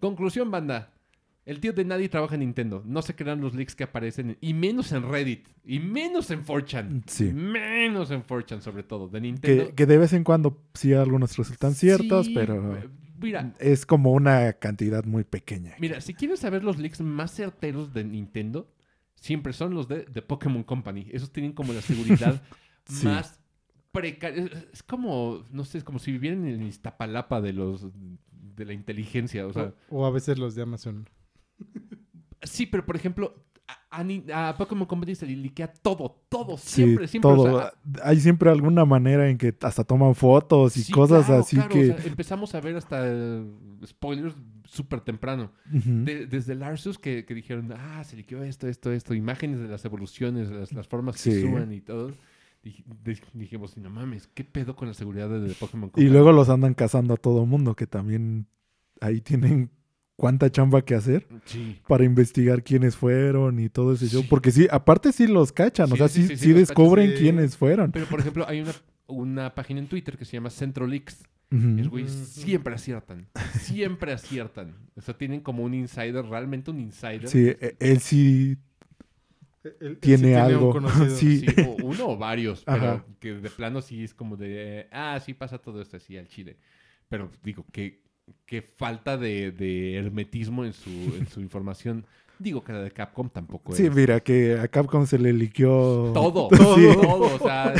Conclusión, 0.00 0.50
banda. 0.50 0.92
El 1.46 1.60
tío 1.60 1.72
de 1.72 1.84
nadie 1.84 2.08
trabaja 2.08 2.34
en 2.34 2.40
Nintendo. 2.40 2.82
No 2.84 3.02
se 3.02 3.14
crean 3.14 3.40
los 3.40 3.54
leaks 3.54 3.76
que 3.76 3.84
aparecen. 3.84 4.36
Y 4.40 4.52
menos 4.52 4.90
en 4.90 5.08
Reddit. 5.08 5.48
Y 5.64 5.78
menos 5.78 6.30
en 6.32 6.44
4chan. 6.44 7.04
Sí. 7.06 7.32
Menos 7.32 8.10
en 8.10 8.26
4chan, 8.26 8.60
sobre 8.60 8.82
todo. 8.82 9.08
De 9.08 9.20
Nintendo. 9.20 9.68
Que, 9.68 9.74
que 9.74 9.86
de 9.86 9.96
vez 9.96 10.12
en 10.12 10.24
cuando 10.24 10.60
sí 10.74 10.92
algunos 10.92 11.36
resultan 11.36 11.74
ciertos, 11.74 12.26
Sí, 12.26 12.34
pero 12.34 12.76
Mira, 13.20 13.54
es 13.60 13.86
como 13.86 14.12
una 14.12 14.54
cantidad 14.54 15.04
muy 15.04 15.22
pequeña. 15.22 15.74
Mira, 15.78 16.00
si 16.00 16.14
quieres 16.14 16.40
saber 16.40 16.64
los 16.64 16.78
leaks 16.78 17.00
más 17.00 17.32
certeros 17.32 17.94
de 17.94 18.04
Nintendo, 18.04 18.68
siempre 19.14 19.52
son 19.52 19.72
los 19.72 19.86
de, 19.86 20.04
de 20.04 20.22
Pokémon 20.22 20.64
Company. 20.64 21.06
Esos 21.12 21.32
tienen 21.32 21.52
como 21.52 21.72
la 21.72 21.80
seguridad 21.80 22.42
Sí. 22.88 23.06
más 23.06 23.38
precaria. 23.92 24.44
Es, 24.44 24.66
es 24.74 24.82
como, 24.82 25.44
no 25.52 25.64
sé, 25.64 25.78
es 25.78 25.84
como 25.84 26.00
si 26.00 26.10
vivieran 26.12 26.46
en 26.46 26.60
el 26.60 26.66
Iztapalapa 26.66 27.40
de 27.40 27.52
los 27.52 27.86
de 28.56 28.64
la 28.64 28.72
inteligencia. 28.72 29.46
O 29.46 29.52
sea, 29.52 29.72
o, 29.90 30.00
o 30.02 30.06
a 30.06 30.10
veces 30.10 30.38
los 30.38 30.54
de 30.56 30.62
Amazon. 30.62 31.08
Sí, 32.42 32.66
pero 32.66 32.84
por 32.84 32.96
ejemplo, 32.96 33.34
a, 33.90 34.00
a 34.00 34.04
Ni- 34.04 34.24
a 34.32 34.54
Pokémon 34.56 34.86
Company 34.86 35.14
se 35.14 35.26
le 35.26 35.36
liquea 35.36 35.72
todo, 35.72 36.22
todo, 36.28 36.56
Sí, 36.56 36.74
siempre, 36.76 37.08
siempre. 37.08 37.30
todo. 37.30 37.56
o 37.56 37.58
sea, 37.60 37.72
Hay 38.04 38.20
siempre 38.20 38.50
alguna 38.50 38.84
manera 38.84 39.28
en 39.28 39.38
que 39.38 39.54
hasta 39.62 39.84
toman 39.84 40.14
fotos 40.14 40.76
y 40.76 40.82
sí, 40.82 40.92
cosas 40.92 41.26
claro, 41.26 41.40
así 41.42 41.56
claro, 41.56 41.70
que... 41.74 41.90
o 41.92 41.96
sea, 41.98 42.06
empezamos 42.06 42.54
a 42.54 42.60
ver 42.60 42.76
hasta 42.76 42.98
eh, 43.04 43.44
spoilers 43.86 44.34
súper 44.64 45.00
temprano. 45.00 45.52
De- 45.70 46.26
desde 46.26 46.52
el 46.52 46.62
Arceus 46.62 46.98
que, 46.98 47.24
que 47.24 47.34
dijeron, 47.34 47.72
ah, 47.72 48.02
se 48.04 48.16
liqueó 48.16 48.42
esto, 48.42 48.68
esto, 48.68 48.92
esto, 48.92 49.14
imágenes 49.14 49.60
de 49.60 49.68
las 49.68 49.84
evoluciones, 49.84 50.48
las, 50.50 50.72
las 50.72 50.86
formas 50.88 51.22
que 51.22 51.40
suban 51.40 51.72
y 51.72 51.80
todo. 51.80 52.12
Dij- 52.64 52.84
dij- 53.04 53.22
dijimos, 53.32 53.76
no 53.76 53.90
mames, 53.90 54.26
¿qué 54.34 54.42
pedo 54.42 54.74
con 54.74 54.88
la 54.88 54.94
seguridad 54.94 55.28
de, 55.28 55.40
de 55.40 55.54
Pokémon 55.54 55.88
Y 55.88 55.92
Company?" 55.92 56.10
luego 56.10 56.32
los 56.32 56.48
andan 56.48 56.74
cazando 56.74 57.14
a 57.14 57.16
todo 57.16 57.46
mundo, 57.46 57.76
que 57.76 57.86
también 57.86 58.46
ahí 59.00 59.20
tienen 59.20 59.70
cuánta 60.16 60.50
chamba 60.50 60.82
que 60.82 60.94
hacer 60.94 61.26
Sí. 61.44 61.78
para 61.86 62.04
investigar 62.04 62.62
quiénes 62.62 62.96
fueron 62.96 63.58
y 63.60 63.68
todo 63.68 63.92
ese 63.92 64.08
show. 64.08 64.22
Sí. 64.22 64.26
Porque 64.28 64.50
sí, 64.50 64.66
aparte 64.70 65.12
sí 65.12 65.26
los 65.26 65.52
cachan, 65.52 65.92
o 65.92 65.96
sea, 65.96 66.08
sí, 66.08 66.22
sí, 66.22 66.28
sí, 66.28 66.36
sí, 66.36 66.42
sí 66.44 66.48
los 66.50 66.58
descubren 66.60 67.06
cachan, 67.06 67.16
sí. 67.18 67.22
quiénes 67.22 67.56
fueron. 67.56 67.92
Pero, 67.92 68.06
por 68.06 68.20
ejemplo, 68.20 68.46
hay 68.48 68.60
una, 68.62 68.72
una 69.06 69.54
página 69.54 69.80
en 69.80 69.86
Twitter 69.88 70.16
que 70.16 70.24
se 70.24 70.32
llama 70.32 70.50
Centrolix. 70.50 71.22
Ujú. 71.52 71.78
Es, 71.78 71.88
güey, 71.88 72.08
siempre 72.08 72.74
aciertan. 72.74 73.28
Siempre 73.60 74.12
aciertan. 74.12 74.74
O 74.96 75.00
sea, 75.00 75.16
tienen 75.16 75.40
como 75.40 75.62
un 75.62 75.74
insider, 75.74 76.24
realmente 76.24 76.70
un 76.70 76.80
insider. 76.80 77.28
Sí, 77.28 77.46
e- 77.60 77.76
él 77.78 78.00
sí 78.00 78.56
Él- 79.62 79.76
él 79.80 79.92
sí 79.94 79.98
tiene 80.00 80.34
un 80.34 80.40
algo. 80.40 80.70
conocido. 80.70 81.06
Sí. 81.16 81.40
Sí, 81.40 81.46
o 81.62 81.84
uno 81.84 82.08
o 82.08 82.16
varios, 82.16 82.62
pero 82.64 82.76
Ajá. 82.76 83.04
que 83.20 83.34
de 83.34 83.50
plano 83.50 83.80
sí 83.82 84.02
es 84.02 84.14
como 84.14 84.36
de, 84.36 84.88
ah, 84.90 85.20
sí 85.24 85.34
pasa 85.34 85.58
todo 85.58 85.80
esto 85.82 85.98
así 85.98 86.16
al 86.16 86.26
chile. 86.28 86.56
Pero 87.08 87.30
digo, 87.44 87.64
que, 87.70 88.00
que 88.46 88.62
falta 88.62 89.16
de, 89.16 89.50
de 89.52 89.96
hermetismo 89.96 90.64
en 90.64 90.72
su, 90.72 90.90
en 91.18 91.26
su 91.28 91.40
información. 91.40 92.06
Digo 92.38 92.62
que 92.62 92.72
la 92.72 92.80
de 92.82 92.90
Capcom 92.90 93.30
tampoco 93.30 93.74
Sí, 93.74 93.86
es. 93.86 93.94
mira, 93.94 94.20
que 94.20 94.58
a 94.58 94.68
Capcom 94.68 95.06
se 95.06 95.18
le 95.18 95.32
liqueó 95.32 96.10
Todo, 96.12 96.48
Sí. 96.52 96.56
todo, 96.56 97.00
todo. 97.00 97.34
O 97.34 97.38
sea, 97.38 97.72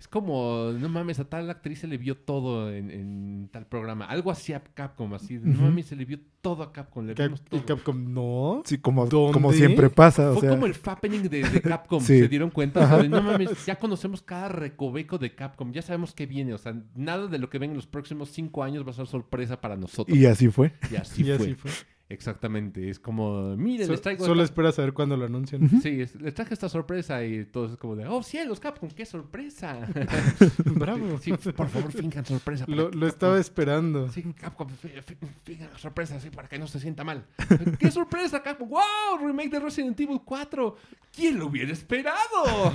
es, 0.00 0.08
como, 0.08 0.72
no 0.78 0.88
mames, 0.88 1.20
a 1.20 1.24
tal 1.28 1.48
actriz 1.50 1.80
se 1.80 1.86
le 1.86 1.98
vio 1.98 2.16
todo 2.16 2.72
en, 2.72 2.90
en 2.90 3.48
tal 3.52 3.66
programa. 3.66 4.06
Algo 4.06 4.30
así 4.30 4.52
a 4.54 4.60
Capcom, 4.64 5.12
así. 5.14 5.36
de, 5.36 5.48
No 5.50 5.60
mames, 5.62 5.86
se 5.86 5.94
le 5.94 6.04
vio 6.06 6.18
todo 6.40 6.62
a 6.62 6.72
Capcom. 6.72 7.06
Le 7.06 7.14
Cap- 7.14 7.26
vimos 7.26 7.40
y 7.40 7.44
todo. 7.50 7.66
Capcom, 7.66 8.12
no. 8.14 8.62
Sí, 8.64 8.78
como, 8.78 9.06
¿Dónde? 9.06 9.34
como 9.34 9.52
siempre 9.52 9.90
pasa. 9.90 10.30
O 10.30 10.34
Fue 10.34 10.40
sea, 10.40 10.50
como 10.50 10.64
el 10.66 10.74
fappening 10.74 11.24
de, 11.28 11.42
de 11.48 11.60
Capcom. 11.60 12.00
Sí. 12.02 12.18
Se 12.18 12.28
dieron 12.28 12.50
cuenta. 12.50 12.80
O 12.80 12.82
sea, 12.82 12.94
Ajá. 12.94 13.02
de, 13.02 13.08
no 13.10 13.20
mames, 13.22 13.66
ya 13.66 13.76
conocemos 13.78 14.22
cada 14.22 14.48
recoveco 14.48 15.18
de 15.18 15.34
Capcom. 15.34 15.70
Ya 15.70 15.82
sabemos 15.82 16.14
qué 16.14 16.24
viene. 16.26 16.54
O 16.54 16.58
sea, 16.58 16.74
nada 16.94 17.26
de 17.26 17.38
lo 17.38 17.50
que 17.50 17.58
ven 17.58 17.70
en 17.70 17.76
los 17.76 17.86
próximos 17.86 18.30
cinco 18.30 18.64
años 18.64 18.86
va 18.86 18.90
a 18.90 18.94
ser 18.94 19.06
sorpresa 19.06 19.60
para 19.60 19.76
nosotros. 19.76 20.16
y 20.16 20.24
así 20.26 20.48
fue. 20.48 20.72
Y 20.90 20.96
así, 20.96 21.20
y 21.22 21.24
fue. 21.26 21.34
así 21.34 21.54
fue. 21.54 21.70
Exactamente. 22.10 22.90
Es 22.90 22.98
como, 22.98 23.56
miren, 23.56 23.86
So- 23.86 23.92
les 23.92 24.02
traigo. 24.02 24.24
solo 24.26 24.42
esta- 24.42 24.52
esperas 24.52 24.78
a 24.78 24.82
ver 24.82 24.92
cuándo 24.92 25.16
lo 25.16 25.24
anuncian. 25.26 25.80
Sí, 25.80 26.00
es- 26.02 26.16
les 26.20 26.34
traje 26.34 26.52
esta 26.52 26.68
sorpresa 26.68 27.24
y 27.24 27.44
todos 27.46 27.70
es 27.70 27.76
como 27.78 27.94
de, 27.96 28.06
oh 28.08 28.22
cielos, 28.22 28.58
Capcom, 28.60 28.90
qué 28.90 29.06
sorpresa. 29.06 29.78
Bravo. 30.64 31.18
Sí, 31.20 31.32
por 31.56 31.68
favor, 31.68 31.92
finjan 31.92 32.26
sorpresa. 32.26 32.64
Lo, 32.66 32.90
que 32.90 32.96
lo 32.96 33.06
Capcom- 33.06 33.08
estaba 33.08 33.38
esperando. 33.38 34.10
Sí, 34.10 34.24
Capcom, 34.38 34.68
fi- 34.68 34.88
fi- 35.06 35.16
finjan 35.44 35.68
sorpresa 35.78 36.16
así 36.16 36.30
para 36.30 36.48
que 36.48 36.58
no 36.58 36.66
se 36.66 36.80
sienta 36.80 37.04
mal. 37.04 37.24
¡Qué 37.78 37.90
sorpresa, 37.90 38.42
Capcom! 38.42 38.68
¡Wow! 38.68 39.24
Remake 39.24 39.50
de 39.50 39.60
Resident 39.60 39.98
Evil 40.00 40.20
4. 40.24 40.76
¿Quién 41.14 41.38
lo 41.38 41.46
hubiera 41.46 41.72
esperado? 41.72 42.74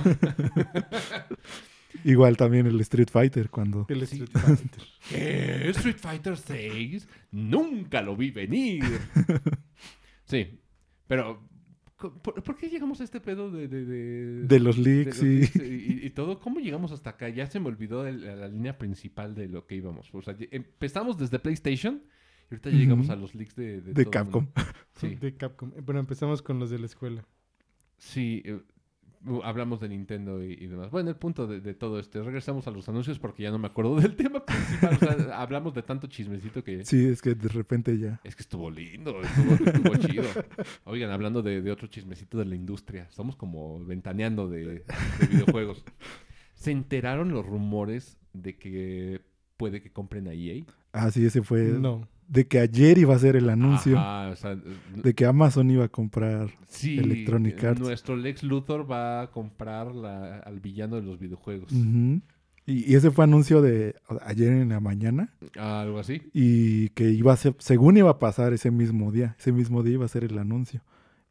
Igual 2.04 2.36
también 2.36 2.66
el 2.66 2.80
Street 2.80 3.08
Fighter 3.10 3.50
cuando... 3.50 3.86
El 3.88 4.06
Sí. 4.06 4.22
Street 4.22 4.30
Fighter. 4.44 4.82
¿Qué? 5.08 5.70
¿Street 5.70 5.96
Fighter 5.98 6.36
6? 6.36 7.08
Nunca 7.32 8.02
lo 8.02 8.16
vi 8.16 8.30
venir. 8.30 8.84
Sí, 10.24 10.58
pero 11.06 11.48
¿por, 11.96 12.42
por 12.42 12.56
qué 12.56 12.68
llegamos 12.68 13.00
a 13.00 13.04
este 13.04 13.20
pedo 13.20 13.50
de... 13.50 13.68
de, 13.68 13.84
de- 13.84 14.42
De 14.42 14.58
los 14.60 14.76
de 14.76 14.82
leaks 14.82 15.18
los 15.18 15.22
y... 15.24 15.38
leaks 15.38 15.56
y, 15.56 16.06
y 16.06 16.10
todo? 16.10 16.40
¿Cómo 16.40 16.58
llegamos 16.58 16.90
hasta 16.90 17.10
acá? 17.10 17.28
Ya 17.28 17.46
se 17.46 17.60
me 17.60 17.68
olvidó 17.68 18.04
el- 18.06 18.22
la, 18.40 18.48
línea 18.48 18.76
principal 18.76 19.34
de 19.36 19.48
lo 19.48 19.66
que 19.68 19.76
íbamos. 19.76 20.08
O 20.12 20.22
sea, 20.22 20.36
empezamos 20.50 21.16
desde 21.16 21.38
PlayStation 21.38 22.02
y 22.50 22.54
ahorita 22.54 22.70
ya 22.70 22.76
llegamos 22.76 23.08
a 23.10 23.14
los 23.16 23.34
leaks 23.36 23.54
de... 23.54 23.80
De 23.82 23.92
todo 24.02 24.10
Capcom. 24.10 24.48
Sí, 24.96 25.14
De 25.14 25.36
Capcom. 25.36 25.72
Eh, 25.76 25.80
Bueno, 25.80 26.00
empezamos 26.00 26.42
con 26.42 26.58
los 26.58 26.70
de 26.70 26.80
la 26.80 26.86
escuela. 26.86 27.24
sí. 27.98 28.42
eh, 28.44 28.54
uh, 28.54 28.62
hablamos 29.44 29.80
de 29.80 29.88
Nintendo 29.88 30.42
y, 30.42 30.52
y 30.52 30.66
demás. 30.66 30.90
Bueno, 30.90 31.10
el 31.10 31.16
punto 31.16 31.46
de, 31.46 31.60
de 31.60 31.74
todo 31.74 31.98
esto. 31.98 32.22
Regresamos 32.22 32.66
a 32.66 32.70
los 32.70 32.88
anuncios 32.88 33.18
porque 33.18 33.42
ya 33.42 33.50
no 33.50 33.58
me 33.58 33.66
acuerdo 33.66 33.96
del 34.00 34.16
tema 34.16 34.44
principal. 34.44 34.94
O 34.94 34.98
sea, 34.98 35.40
hablamos 35.40 35.74
de 35.74 35.82
tanto 35.82 36.06
chismecito 36.06 36.62
que... 36.62 36.84
Sí, 36.84 37.06
es 37.06 37.22
que 37.22 37.34
de 37.34 37.48
repente 37.48 37.98
ya... 37.98 38.20
Es 38.24 38.36
que 38.36 38.42
estuvo 38.42 38.70
lindo, 38.70 39.20
estuvo, 39.22 39.70
estuvo 39.70 39.96
chido. 39.96 40.24
Oigan, 40.84 41.10
hablando 41.10 41.42
de, 41.42 41.62
de 41.62 41.70
otro 41.70 41.88
chismecito 41.88 42.38
de 42.38 42.46
la 42.46 42.54
industria, 42.54 43.04
estamos 43.08 43.36
como 43.36 43.84
ventaneando 43.84 44.48
de, 44.48 44.66
de 44.66 45.26
videojuegos. 45.30 45.84
¿Se 46.54 46.70
enteraron 46.70 47.30
los 47.30 47.44
rumores 47.44 48.18
de 48.32 48.56
que 48.56 49.20
puede 49.56 49.82
que 49.82 49.92
compren 49.92 50.28
a 50.28 50.32
EA? 50.32 50.64
Ah, 50.92 51.10
sí, 51.10 51.24
ese 51.24 51.42
fue... 51.42 51.62
No. 51.62 52.08
De 52.28 52.46
que 52.48 52.58
ayer 52.58 52.98
iba 52.98 53.14
a 53.14 53.18
ser 53.20 53.36
el 53.36 53.48
anuncio 53.48 53.96
Ajá, 53.98 54.30
o 54.30 54.36
sea, 54.36 54.56
de 54.56 55.14
que 55.14 55.24
Amazon 55.26 55.70
iba 55.70 55.84
a 55.84 55.88
comprar... 55.88 56.50
sí, 56.68 56.98
Electronic 56.98 57.62
Arts. 57.62 57.80
nuestro 57.80 58.16
Lex 58.16 58.42
Luthor 58.42 58.90
va 58.90 59.22
a 59.22 59.30
comprar 59.30 59.94
la- 59.94 60.38
al 60.40 60.58
villano 60.60 60.96
de 60.96 61.02
los 61.02 61.18
videojuegos. 61.20 61.72
Y, 61.72 62.92
y 62.92 62.96
ese 62.96 63.12
fue 63.12 63.22
anuncio 63.24 63.62
de 63.62 63.94
ayer 64.24 64.52
en 64.52 64.70
la 64.70 64.80
mañana 64.80 65.32
Algo 65.56 66.00
así. 66.00 66.22
y 66.34 66.88
que 66.90 67.10
iba 67.10 67.32
a 67.32 67.36
ser, 67.36 67.54
según 67.58 67.96
iba 67.96 68.10
a 68.10 68.18
pasar 68.18 68.52
ese 68.52 68.72
mismo 68.72 69.12
día, 69.12 69.36
ese 69.38 69.52
mismo 69.52 69.84
día 69.84 69.94
iba 69.94 70.04
a 70.04 70.08
ser 70.08 70.24
el 70.24 70.36
anuncio. 70.38 70.82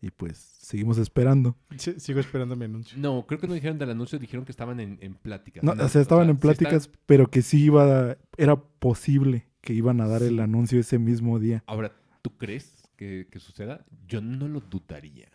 Y 0.01 0.11
pues 0.11 0.37
seguimos 0.37 0.97
esperando. 0.97 1.57
Sí, 1.77 1.95
sigo 1.97 2.19
esperando 2.19 2.55
mi 2.55 2.65
anuncio. 2.65 2.97
No, 2.97 3.25
creo 3.27 3.39
que 3.39 3.47
no 3.47 3.53
dijeron 3.53 3.77
del 3.79 3.89
anuncio, 3.89 4.17
dijeron 4.19 4.45
que 4.45 4.51
estaban 4.51 4.79
en, 4.79 4.97
en 5.01 5.15
pláticas. 5.15 5.63
No, 5.63 5.71
o 5.71 5.89
sea, 5.89 6.01
estaban 6.01 6.29
en 6.29 6.37
pláticas, 6.37 6.89
pero 7.05 7.27
que 7.29 7.41
sí 7.41 7.65
iba, 7.65 8.11
a- 8.11 8.17
era 8.37 8.55
posible 8.55 9.47
que 9.65 9.73
iban 9.73 9.99
a 9.99 10.07
dar 10.07 10.23
el 10.23 10.39
anuncio 10.39 10.79
ese 10.79 10.97
mismo 10.99 11.39
día. 11.39 11.61
Ahora, 11.67 11.91
¿tú 12.21 12.29
crees 12.37 12.87
que, 12.95 13.27
que 13.29 13.39
suceda? 13.39 13.83
Yo 14.07 14.21
no 14.21 14.47
lo 14.47 14.61
dudaría. 14.61 15.27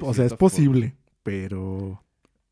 O 0.00 0.14
sea, 0.14 0.24
es 0.26 0.34
posible, 0.34 0.94
pero 1.24 1.78
forma. 1.78 2.00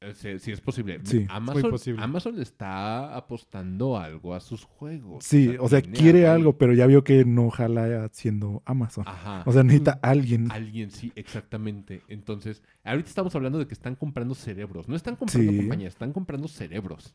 Eh, 0.01 0.15
Sí, 0.15 0.39
sí, 0.39 0.53
es 0.53 0.61
posible. 0.61 1.01
Sí, 1.05 1.25
Amazon, 1.31 1.63
muy 1.63 1.71
posible. 1.71 2.03
Amazon 2.03 2.37
le 2.37 2.43
está 2.43 3.17
apostando 3.17 3.97
algo 3.97 4.35
a 4.35 4.41
sus 4.41 4.63
juegos. 4.65 5.25
sí, 5.25 5.57
o 5.59 5.67
sea, 5.67 5.81
quiere 5.81 6.27
ahí. 6.27 6.35
algo, 6.35 6.59
pero 6.59 6.75
ya 6.75 6.87
vio 6.87 7.03
que 7.05 7.25
no 7.25 7.49
jala 7.49 8.11
siendo 8.13 8.63
Amazon. 8.67 9.05
Ajá. 9.09 9.43
O 9.47 9.53
sea, 9.53 9.63
necesita 9.63 9.99
alguien. 10.03 10.53
Alguien, 10.53 10.91
sí, 10.91 11.11
exactamente. 11.17 12.03
Entonces, 12.09 12.63
ahorita 12.83 13.09
estamos 13.09 13.35
hablando 13.35 13.59
de 13.59 13.67
que 13.67 13.73
están 13.73 13.95
comprando 13.95 14.35
cerebros. 14.35 14.89
No 14.89 14.95
están 14.97 15.17
comprando 15.17 15.51
Sí. 15.53 15.57
compañías, 15.59 15.95
están 15.95 16.13
comprando 16.13 16.49
cerebros. 16.49 17.15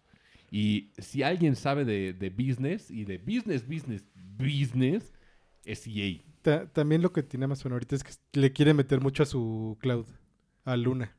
Y 0.52 0.92
si 0.98 1.22
alguien 1.24 1.56
sabe 1.56 1.86
de, 1.86 2.14
de 2.14 2.30
business 2.30 2.90
y 2.90 3.06
de 3.06 3.18
business, 3.20 3.68
business, 3.68 4.04
business, 4.38 5.14
es 5.66 5.86
EA. 5.88 6.22
Ta- 6.42 6.66
también 6.68 7.02
lo 7.02 7.12
que 7.14 7.22
tiene 7.24 7.46
Amazon 7.46 7.74
ahorita 7.74 7.96
es 7.96 8.04
que 8.04 8.12
le 8.34 8.52
quiere 8.52 8.74
meter 8.74 9.02
mucho 9.02 9.24
a 9.24 9.26
su 9.26 9.78
cloud. 9.80 10.06
A 10.66 10.76
Luna. 10.78 11.16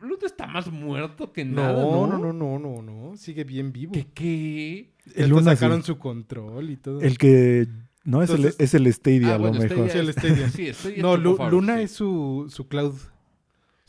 Luna 0.00 0.16
está 0.24 0.46
más 0.46 0.70
muerto 0.70 1.32
que 1.32 1.44
No, 1.44 1.62
nada, 1.62 1.82
no, 1.82 2.06
¿no? 2.06 2.18
no, 2.18 2.32
no, 2.32 2.58
no, 2.58 2.82
no. 2.82 3.16
Sigue 3.16 3.44
bien 3.44 3.72
vivo. 3.72 3.92
¿Qué 3.92 4.06
qué? 4.14 4.92
El 5.14 5.30
Luna 5.30 5.50
sí. 5.52 5.56
sacaron 5.56 5.82
su 5.82 5.98
control 5.98 6.70
y 6.70 6.76
todo. 6.76 7.00
El 7.00 7.18
que 7.18 7.66
no 8.04 8.22
es, 8.22 8.30
Entonces- 8.30 8.56
el, 8.58 8.64
es 8.64 8.74
el 8.74 8.92
Stadia 8.92 9.28
Ah, 9.32 9.34
a 9.34 9.38
lo 9.38 9.48
bueno, 9.48 9.58
mejor. 9.60 9.88
Stadia 9.88 9.92
Sí, 9.92 9.98
el 9.98 10.08
es- 10.08 10.16
Stadia. 10.16 10.48
Sí, 10.50 10.72
Stadia 10.72 11.02
no, 11.02 11.16
Lu- 11.16 11.38
Luna 11.50 11.76
sí. 11.78 11.82
es 11.84 11.90
su, 11.92 12.46
su 12.48 12.68
cloud. 12.68 12.94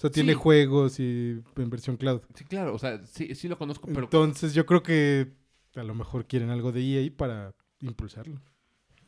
O 0.02 0.08
sea, 0.08 0.10
tiene 0.10 0.34
Sí. 0.34 0.40
juegos 0.40 1.00
y 1.00 1.44
en 1.58 1.70
versión 1.70 1.96
cloud. 1.96 2.22
Sí, 2.34 2.44
claro, 2.46 2.74
o 2.74 2.80
sea, 2.80 3.06
sí, 3.06 3.36
sí 3.36 3.48
lo 3.48 3.58
conozco, 3.58 3.88
pero 3.88 4.02
Entonces 4.06 4.56
yo 4.56 4.66
creo 4.66 4.82
que 4.82 5.32
a 5.76 5.84
lo 5.84 5.94
mejor 5.94 6.26
quieren 6.26 6.50
algo 6.50 6.72
de 6.72 6.82
EA 6.82 7.12
para 7.16 7.54
impulsarlo. 7.82 8.42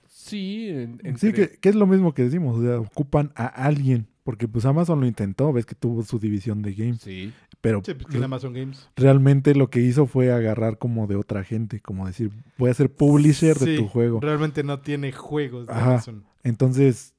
sí, 0.07 0.67
en- 0.69 0.99
Sí, 1.17 1.27
entre- 1.27 1.33
que, 1.49 1.57
que 1.57 1.69
es 1.69 1.75
lo 1.75 1.87
mismo 1.87 2.13
que 2.13 2.23
decimos, 2.23 2.59
o 2.59 2.61
sea, 2.61 2.79
ocupan 2.79 3.31
a 3.35 3.47
alguien, 3.47 4.07
porque 4.23 4.47
pues 4.47 4.65
Amazon 4.65 4.99
lo 4.99 5.07
intentó, 5.07 5.51
ves 5.51 5.65
que 5.65 5.75
tuvo 5.75 6.03
su 6.03 6.19
división 6.19 6.61
de 6.61 6.73
games, 6.73 7.01
Sí, 7.01 7.33
pero 7.61 7.81
Sí, 7.83 7.93
pues 7.95 8.07
tiene 8.07 8.25
Amazon 8.25 8.53
Games. 8.53 8.87
realmente 8.95 9.55
lo 9.55 9.69
que 9.69 9.79
hizo 9.81 10.05
fue 10.05 10.31
agarrar 10.31 10.77
como 10.77 11.07
de 11.07 11.15
otra 11.15 11.43
gente, 11.43 11.79
como 11.81 12.05
decir, 12.05 12.31
voy 12.57 12.69
a 12.69 12.73
ser 12.75 12.93
publisher 12.93 13.57
de 13.57 13.65
Sí, 13.65 13.75
tu 13.77 13.87
juego. 13.87 14.19
Realmente 14.19 14.63
no 14.63 14.79
tiene 14.81 15.11
juegos 15.11 15.65
de 15.67 15.73
Ajá. 15.73 15.91
Amazon. 15.93 16.23
Entonces, 16.43 17.13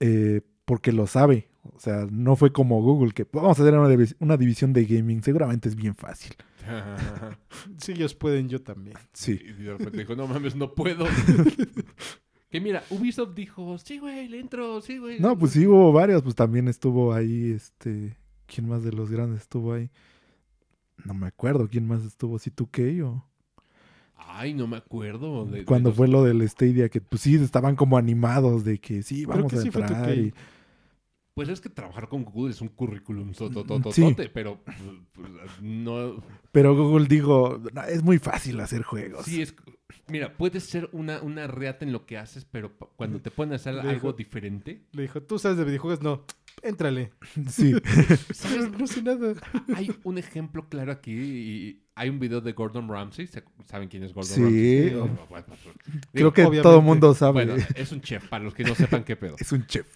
eh, 0.00 0.40
porque 0.64 0.92
lo 0.92 1.06
sabe, 1.06 1.48
o 1.74 1.80
sea, 1.80 2.06
no 2.10 2.36
fue 2.36 2.52
como 2.52 2.80
Google, 2.82 3.12
que 3.12 3.26
vamos 3.32 3.58
a 3.58 3.62
hacer 3.62 3.74
una, 3.74 3.88
divis- 3.88 4.16
una 4.20 4.36
división 4.36 4.72
de 4.72 4.84
gaming, 4.84 5.22
seguramente 5.22 5.68
es 5.68 5.76
bien 5.76 5.94
fácil. 5.94 6.34
Si 7.78 7.92
ellos 7.92 8.14
pueden, 8.14 8.48
yo 8.48 8.60
también. 8.62 8.96
Sí. 9.12 9.40
Y 9.42 9.62
de 9.62 9.72
repente 9.72 9.98
dijo, 9.98 10.14
no 10.14 10.26
mames, 10.26 10.54
no 10.54 10.74
puedo. 10.74 11.06
que 12.50 12.60
mira, 12.60 12.82
Ubisoft 12.90 13.34
dijo, 13.34 13.78
sí, 13.78 13.98
güey, 13.98 14.28
le 14.28 14.40
entro, 14.40 14.80
sí, 14.80 14.98
güey. 14.98 15.18
No, 15.20 15.36
pues 15.38 15.52
sí 15.52 15.66
hubo 15.66 15.92
varios, 15.92 16.22
pues 16.22 16.34
también 16.34 16.68
estuvo 16.68 17.12
ahí, 17.12 17.52
este, 17.52 18.16
¿quién 18.46 18.68
más 18.68 18.82
de 18.82 18.92
los 18.92 19.10
grandes 19.10 19.42
estuvo 19.42 19.72
ahí? 19.72 19.90
No 21.04 21.14
me 21.14 21.26
acuerdo 21.28 21.68
quién 21.68 21.86
más 21.86 22.04
estuvo, 22.04 22.38
si 22.38 22.50
tú 22.50 22.68
qué 22.70 23.02
o... 23.02 23.24
Ay, 24.16 24.52
no 24.52 24.66
me 24.66 24.76
acuerdo. 24.76 25.46
de- 25.46 25.60
de 25.60 25.64
cuando 25.64 25.90
los- 25.90 25.96
fue 25.96 26.06
lo 26.08 26.22
del 26.24 26.46
Stadia, 26.48 26.88
que 26.88 27.00
pues 27.00 27.22
sí 27.22 27.36
estaban 27.36 27.76
como 27.76 27.96
animados 27.96 28.64
de 28.64 28.78
que 28.78 29.02
sí, 29.02 29.22
Creo 29.24 29.36
vamos 29.36 29.52
que 29.52 29.58
a 29.58 29.62
sí 29.62 29.70
fue 29.70 29.80
entrar. 29.82 30.06
2K. 30.10 30.16
y- 30.26 30.34
Pues 31.38 31.48
es 31.50 31.60
que 31.60 31.68
trabajar 31.68 32.08
con 32.08 32.24
Google 32.24 32.50
es 32.50 32.60
un 32.60 32.66
currículum 32.66 33.32
Sí. 33.32 34.16
pero 34.34 34.58
pues, 34.64 34.76
pues, 35.12 35.28
no... 35.62 36.20
Pero 36.50 36.74
Google 36.74 37.06
dijo, 37.06 37.62
"No, 37.72 37.82
es 37.84 38.02
muy 38.02 38.18
fácil 38.18 38.58
hacer 38.58 38.82
juegos. 38.82 39.24
Sí, 39.24 39.42
es... 39.42 39.54
Mira, 40.08 40.36
puedes 40.36 40.64
ser 40.64 40.88
una, 40.90 41.22
una 41.22 41.46
reata 41.46 41.84
en 41.84 41.92
lo 41.92 42.06
que 42.06 42.18
haces, 42.18 42.44
pero 42.44 42.76
cuando 42.96 43.20
te 43.20 43.30
ponen 43.30 43.52
a 43.52 43.56
hacer 43.56 43.74
Le 43.74 43.82
algo 43.82 43.92
dijo- 43.92 44.12
diferente... 44.14 44.82
Le 44.90 45.02
dijo, 45.02 45.22
¿tú 45.22 45.38
sabes 45.38 45.58
de 45.58 45.64
videojuegos? 45.64 46.02
No, 46.02 46.24
éntrale. 46.60 47.12
Sí. 47.48 47.72
No, 48.58 48.68
no 48.76 48.86
sé 48.88 49.02
nada. 49.04 49.34
Hay 49.76 49.92
un 50.02 50.18
ejemplo 50.18 50.68
claro 50.68 50.90
aquí 50.90 51.12
y 51.12 51.82
hay 51.94 52.08
un 52.08 52.18
video 52.18 52.40
de 52.40 52.52
Gordon 52.52 52.88
Ramsay. 52.88 53.28
¿se- 53.28 53.44
¿Saben 53.66 53.88
quién 53.88 54.02
es 54.02 54.12
Gordon 54.12 54.34
Sí. 54.34 54.42
Ramsay? 54.42 54.94
Oh. 54.96 55.26
Bueno, 55.30 55.46
pues, 55.46 55.60
Creo 56.12 56.32
digo, 56.32 56.32
que 56.32 56.60
todo 56.62 56.78
el 56.78 56.84
mundo 56.84 57.14
sabe. 57.14 57.44
bueno, 57.46 57.64
es 57.76 57.92
un 57.92 58.00
chef, 58.00 58.26
para 58.28 58.42
los 58.42 58.54
que 58.54 58.64
no 58.64 58.74
sepan 58.74 59.04
qué 59.04 59.14
pedo. 59.14 59.36
es 59.38 59.52
un 59.52 59.64
chef. 59.66 59.86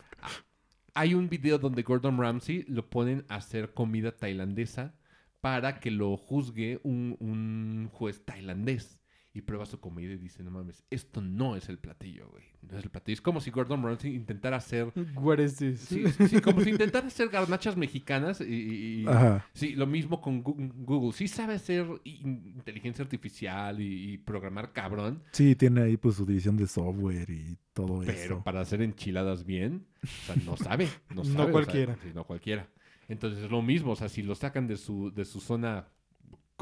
Hay 0.94 1.14
un 1.14 1.30
video 1.30 1.58
donde 1.58 1.82
Gordon 1.82 2.18
Ramsay 2.18 2.64
lo 2.68 2.90
ponen 2.90 3.24
a 3.28 3.36
hacer 3.36 3.72
comida 3.72 4.16
tailandesa 4.16 4.94
para 5.40 5.80
que 5.80 5.90
lo 5.90 6.16
juzgue 6.18 6.80
un, 6.82 7.16
un 7.18 7.88
juez 7.90 8.24
tailandés. 8.26 9.01
Y 9.34 9.40
prueba 9.40 9.64
su 9.64 9.80
comida 9.80 10.12
y 10.12 10.18
dice, 10.18 10.42
no 10.42 10.50
mames, 10.50 10.84
esto 10.90 11.22
no 11.22 11.56
es 11.56 11.70
el 11.70 11.78
platillo, 11.78 12.28
güey. 12.28 12.44
No 12.70 12.76
es 12.76 12.84
el 12.84 12.90
platillo. 12.90 13.14
Es 13.14 13.22
como 13.22 13.40
si 13.40 13.50
Gordon 13.50 13.82
Ramsay 13.82 14.14
intentara 14.14 14.58
hacer... 14.58 14.92
What 15.14 15.38
is 15.38 15.56
this? 15.56 15.80
Sí, 15.80 16.04
sí, 16.12 16.28
sí, 16.28 16.40
como 16.42 16.60
si 16.60 16.68
intentara 16.68 17.06
hacer 17.06 17.30
garnachas 17.30 17.74
mexicanas 17.74 18.42
y... 18.42 19.06
Ajá. 19.08 19.46
Sí, 19.54 19.74
lo 19.74 19.86
mismo 19.86 20.20
con 20.20 20.42
Google. 20.42 21.12
Sí 21.14 21.28
sabe 21.28 21.54
hacer 21.54 21.86
in- 22.04 22.52
inteligencia 22.56 23.02
artificial 23.02 23.80
y, 23.80 24.12
y 24.12 24.18
programar 24.18 24.74
cabrón, 24.74 25.22
Sí, 25.32 25.56
tiene 25.56 25.80
ahí 25.80 25.96
pues 25.96 26.16
su 26.16 26.26
división 26.26 26.58
de 26.58 26.66
software 26.66 27.30
y 27.30 27.56
todo 27.72 28.00
pero 28.04 28.12
eso. 28.12 28.44
para 28.44 28.60
hacer 28.60 28.82
enchiladas 28.82 29.46
bien, 29.46 29.86
o 30.04 30.06
sea, 30.26 30.36
no 30.44 30.58
sabe. 30.58 30.88
No, 31.08 31.16
No 31.22 31.24
sabe, 31.24 31.34
o 31.34 31.42
sea, 31.44 31.52
cualquiera. 31.52 31.96
sí, 32.02 32.10
no 32.14 32.24
cualquiera. 32.24 32.68
Entonces 33.08 33.44
es 33.44 33.50
lo 33.50 33.62
mismo, 33.62 33.92
o 33.92 33.96
sea, 33.96 34.10
si 34.10 34.22
lo 34.22 34.34
sacan 34.34 34.66
de 34.66 34.76
su, 34.76 35.10
de 35.10 35.24
su 35.24 35.40
zona 35.40 35.88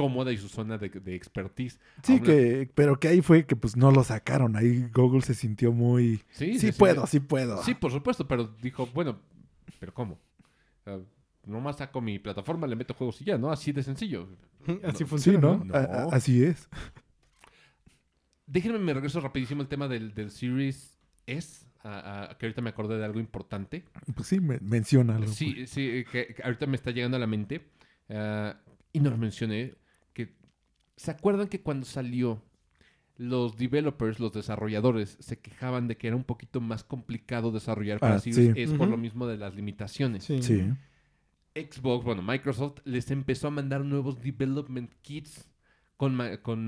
cómoda 0.03 0.33
y 0.33 0.39
su 0.39 0.49
zona 0.49 0.79
de, 0.79 0.89
de 0.89 1.15
expertise. 1.15 1.79
Sí, 2.03 2.15
una- 2.15 2.23
que, 2.25 2.71
pero 2.75 2.99
que 2.99 3.09
ahí 3.09 3.21
fue 3.23 3.45
que 3.47 3.57
pues 3.57 3.77
no 3.77 3.91
lo 3.91 4.03
sacaron. 4.05 4.57
Ahí 4.57 4.89
Google 4.95 5.21
se 5.23 5.35
sintió 5.35 5.73
muy... 5.73 6.17
Sí, 6.31 6.59
Sí, 6.59 6.73
sí, 6.73 6.73
puedo, 6.73 7.07
sí. 7.07 7.13
sí 7.19 7.21
puedo. 7.21 7.63
Sí, 7.63 7.75
por 7.75 7.93
supuesto, 7.93 8.27
pero 8.27 8.47
dijo, 8.63 8.87
bueno, 8.95 9.21
¿pero 9.79 9.93
cómo? 9.93 10.19
Sea, 10.85 10.99
nomás 11.47 11.77
saco 11.79 12.01
mi 12.01 12.19
plataforma, 12.19 12.67
le 12.67 12.77
meto 12.77 12.95
juegos 12.95 13.21
y 13.21 13.25
ya, 13.25 13.37
¿no? 13.39 13.51
Así 13.51 13.73
de 13.73 13.83
sencillo. 13.83 14.29
Así 14.67 14.79
No, 14.83 14.93
Sí, 14.95 15.05
funciona, 15.05 15.41
¿no? 15.41 15.57
¿no? 15.59 15.65
¿no? 15.65 15.75
A- 15.75 15.79
a- 15.79 16.09
así 16.17 16.43
es. 16.45 16.69
Déjenme 18.47 18.79
me 18.79 18.95
regreso 18.95 19.21
rapidísimo 19.21 19.63
al 19.63 19.69
tema 19.69 19.87
del, 19.89 20.13
del 20.15 20.31
Series 20.31 20.99
S, 21.27 21.67
a- 21.85 22.31
a- 22.31 22.39
que 22.39 22.47
ahorita 22.47 22.63
me 22.63 22.71
acordé 22.71 22.99
de 22.99 23.05
algo 23.05 23.21
importante. 23.21 23.85
Pues 24.15 24.27
sí, 24.29 24.41
me, 24.41 24.59
menciona 24.61 25.17
algo. 25.17 25.33
Sí, 25.33 25.67
sí, 25.67 26.05
que, 26.11 26.35
que 26.35 26.43
ahorita 26.43 26.67
me 26.67 26.77
está 26.77 26.91
llegando 26.91 27.17
a 27.17 27.21
la 27.21 27.27
mente. 27.27 27.71
ah, 28.09 28.57
y 28.93 28.99
no 29.01 29.11
lo 29.11 29.17
mencioné. 29.17 29.75
¿Se 31.01 31.11
acuerdan 31.11 31.49
que 31.49 31.63
cuando 31.63 31.87
salió 31.87 32.43
los 33.17 33.57
developers, 33.57 34.21
los 34.21 34.35
desarrolladores, 34.35 35.17
se 35.19 35.39
quejaban 35.39 35.89
de 35.89 35.97
que 35.97 36.09
era 36.09 36.17
un 36.17 36.25
poquito 36.25 36.61
más 36.61 36.85
complicado 36.85 37.51
desarrollar 37.53 37.99
para 38.01 38.17
Ah, 38.17 38.19
Series 38.19 38.53
sí. 38.55 38.61
S 38.61 38.77
por 38.77 38.87
lo 38.87 38.99
mismo 38.99 39.27
de 39.27 39.39
las 39.39 39.55
limitaciones? 39.55 40.25
Sí. 40.25 40.43
Sí. 40.43 40.71
Xbox, 41.55 42.05
bueno, 42.05 42.21
Microsoft 42.21 42.81
les 42.85 43.11
empezó 43.11 43.49
a 43.49 43.51
mandar 43.51 43.83
nuevos 43.83 44.21
development 44.21 44.93
kits 45.01 45.49
con, 45.97 46.19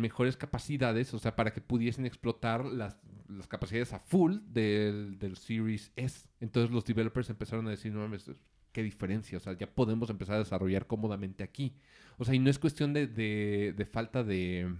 mejores 0.00 0.38
capacidades, 0.38 1.12
o 1.12 1.18
sea, 1.18 1.36
para 1.36 1.52
que 1.52 1.60
pudiesen 1.60 2.06
explotar 2.06 2.64
las, 2.64 2.96
las 3.28 3.46
capacidades 3.46 3.92
a 3.92 3.98
full 3.98 4.38
del, 4.46 5.18
del 5.18 5.36
Series 5.36 5.92
S. 5.96 6.26
Entonces 6.40 6.70
los 6.70 6.86
developers 6.86 7.28
empezaron 7.28 7.66
a 7.66 7.70
decir, 7.70 7.92
no 7.92 8.00
mames, 8.00 8.30
qué 8.72 8.82
diferencia, 8.82 9.36
o 9.38 9.40
sea, 9.40 9.52
ya 9.56 9.66
podemos 9.66 10.10
empezar 10.10 10.36
a 10.36 10.38
desarrollar 10.40 10.86
cómodamente 10.86 11.42
aquí. 11.44 11.74
O 12.18 12.24
sea, 12.24 12.34
y 12.34 12.38
no 12.38 12.50
es 12.50 12.58
cuestión 12.58 12.92
de, 12.92 13.06
de- 13.06 13.74
de 13.76 13.86
falta 13.86 14.22
de, 14.24 14.74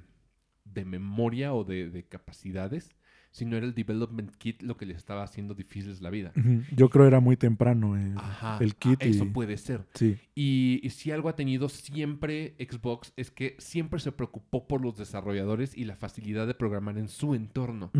de 0.64 0.84
memoria 0.84 1.54
o 1.54 1.64
de, 1.64 1.90
de 1.90 2.04
capacidades, 2.04 2.90
sino 3.30 3.56
era 3.56 3.64
el 3.64 3.74
development 3.74 4.30
kit 4.36 4.60
lo 4.60 4.76
que 4.76 4.84
les 4.84 4.98
estaba 4.98 5.22
haciendo 5.22 5.54
difíciles 5.54 6.02
la 6.02 6.10
vida. 6.10 6.32
Yo 6.76 6.90
creo 6.90 7.06
era 7.06 7.18
muy 7.20 7.38
temprano 7.38 7.94
Ajá, 8.16 8.58
el 8.60 8.76
kit. 8.76 8.98
ah, 9.02 9.06
eso 9.06 9.24
y- 9.24 9.28
puede 9.30 9.56
ser. 9.56 9.86
Sí. 9.94 10.18
Y, 10.34 10.80
y 10.82 10.90
si 10.90 11.10
algo 11.12 11.30
ha 11.30 11.34
tenido 11.34 11.70
siempre 11.70 12.54
Xbox 12.58 13.14
es 13.16 13.30
que 13.30 13.56
siempre 13.58 14.00
se 14.00 14.12
preocupó 14.12 14.68
por 14.68 14.82
los 14.82 14.98
desarrolladores 14.98 15.74
y 15.74 15.84
la 15.86 15.96
facilidad 15.96 16.46
de 16.46 16.52
programar 16.52 16.98
en 16.98 17.08
su 17.08 17.34
entorno. 17.34 17.90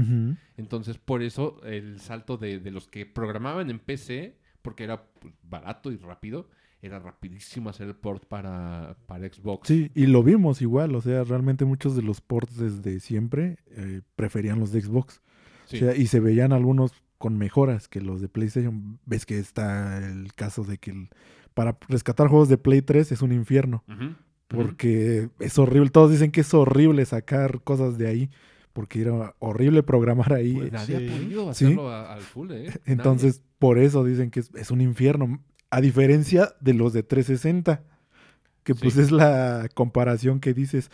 Entonces, 0.59 0.99
por 0.99 1.23
eso 1.23 1.63
el 1.65 1.99
salto 2.01 2.37
de, 2.37 2.59
de 2.61 2.71
los 2.71 2.87
que 2.87 3.07
programaban 3.07 3.71
en 3.71 3.79
PC, 3.79 4.37
porque 4.63 4.85
era 4.85 5.05
pues, 5.21 5.35
barato 5.43 5.91
y 5.93 5.97
rápido, 5.97 6.49
era 6.81 6.99
rapidísimo 6.99 7.71
hacer 7.71 7.89
el 7.89 7.95
port 7.95 8.25
para, 8.27 8.97
para 9.07 9.29
Xbox. 9.29 9.69
Sí, 9.69 9.91
y 9.95 10.07
lo 10.07 10.23
vimos 10.23 10.63
igual. 10.63 10.95
O 10.95 11.01
sea, 11.01 11.23
realmente 11.25 11.65
muchos 11.65 11.95
de 11.95 12.03
los 12.03 12.21
ports 12.21 12.57
desde 12.57 12.99
siempre 13.01 13.59
eh, 13.71 14.01
preferían 14.17 14.59
los 14.59 14.73
de 14.73 14.81
Xbox. 14.81 15.21
Sí. 15.67 15.77
O 15.77 15.79
sea, 15.81 15.95
y 15.97 16.07
se 16.07 16.19
veían 16.21 16.53
algunos 16.53 16.93
con 17.19 17.39
mejoras 17.39 17.87
que 17.89 18.01
los 18.01 18.21
de 18.21 18.29
PlayStation. 18.29 18.99
Ves 19.07 19.27
que 19.27 19.39
está 19.39 19.99
el 19.99 20.33
caso 20.35 20.65
de 20.65 20.79
que 20.79 20.91
el- 20.91 21.09
para 21.55 21.79
rescatar 21.89 22.27
juegos 22.29 22.49
de 22.49 22.59
Play 22.59 22.83
3 22.83 23.13
es 23.13 23.23
un 23.23 23.31
infierno. 23.31 23.85
Porque 24.49 25.29
es 25.39 25.59
horrible. 25.59 25.91
Todos 25.91 26.11
dicen 26.11 26.31
que 26.31 26.43
es 26.43 26.53
horrible 26.53 27.05
sacar 27.07 27.63
cosas 27.63 27.97
de 27.97 28.07
ahí. 28.09 28.31
Porque 28.73 29.03
era 29.03 29.35
horrible 29.39 29.83
programar 29.83 30.33
ahí. 30.33 30.55
Pues 30.55 30.73
nadie 30.73 30.99
Sí. 30.99 31.09
ha 31.09 31.17
podido 31.17 31.51
hacerlo 31.51 31.91
al 31.95 32.21
full, 32.21 32.51
¿eh? 32.53 32.65
Nadie. 32.67 32.81
Entonces, 32.87 33.43
por 33.59 33.79
eso 33.79 34.05
dicen 34.05 34.31
que 34.31 34.41
es, 34.41 34.51
es 34.55 34.71
un 34.71 34.81
infierno. 34.81 35.43
A 35.71 35.81
diferencia 35.81 36.55
de 36.61 36.75
los 36.75 36.93
de 36.93 37.03
360. 37.03 37.83
Que 38.65 38.75
pues 38.75 38.97
es 38.97 39.11
la 39.11 39.69
comparación 39.75 40.39
que 40.41 40.55
dices. 40.55 40.91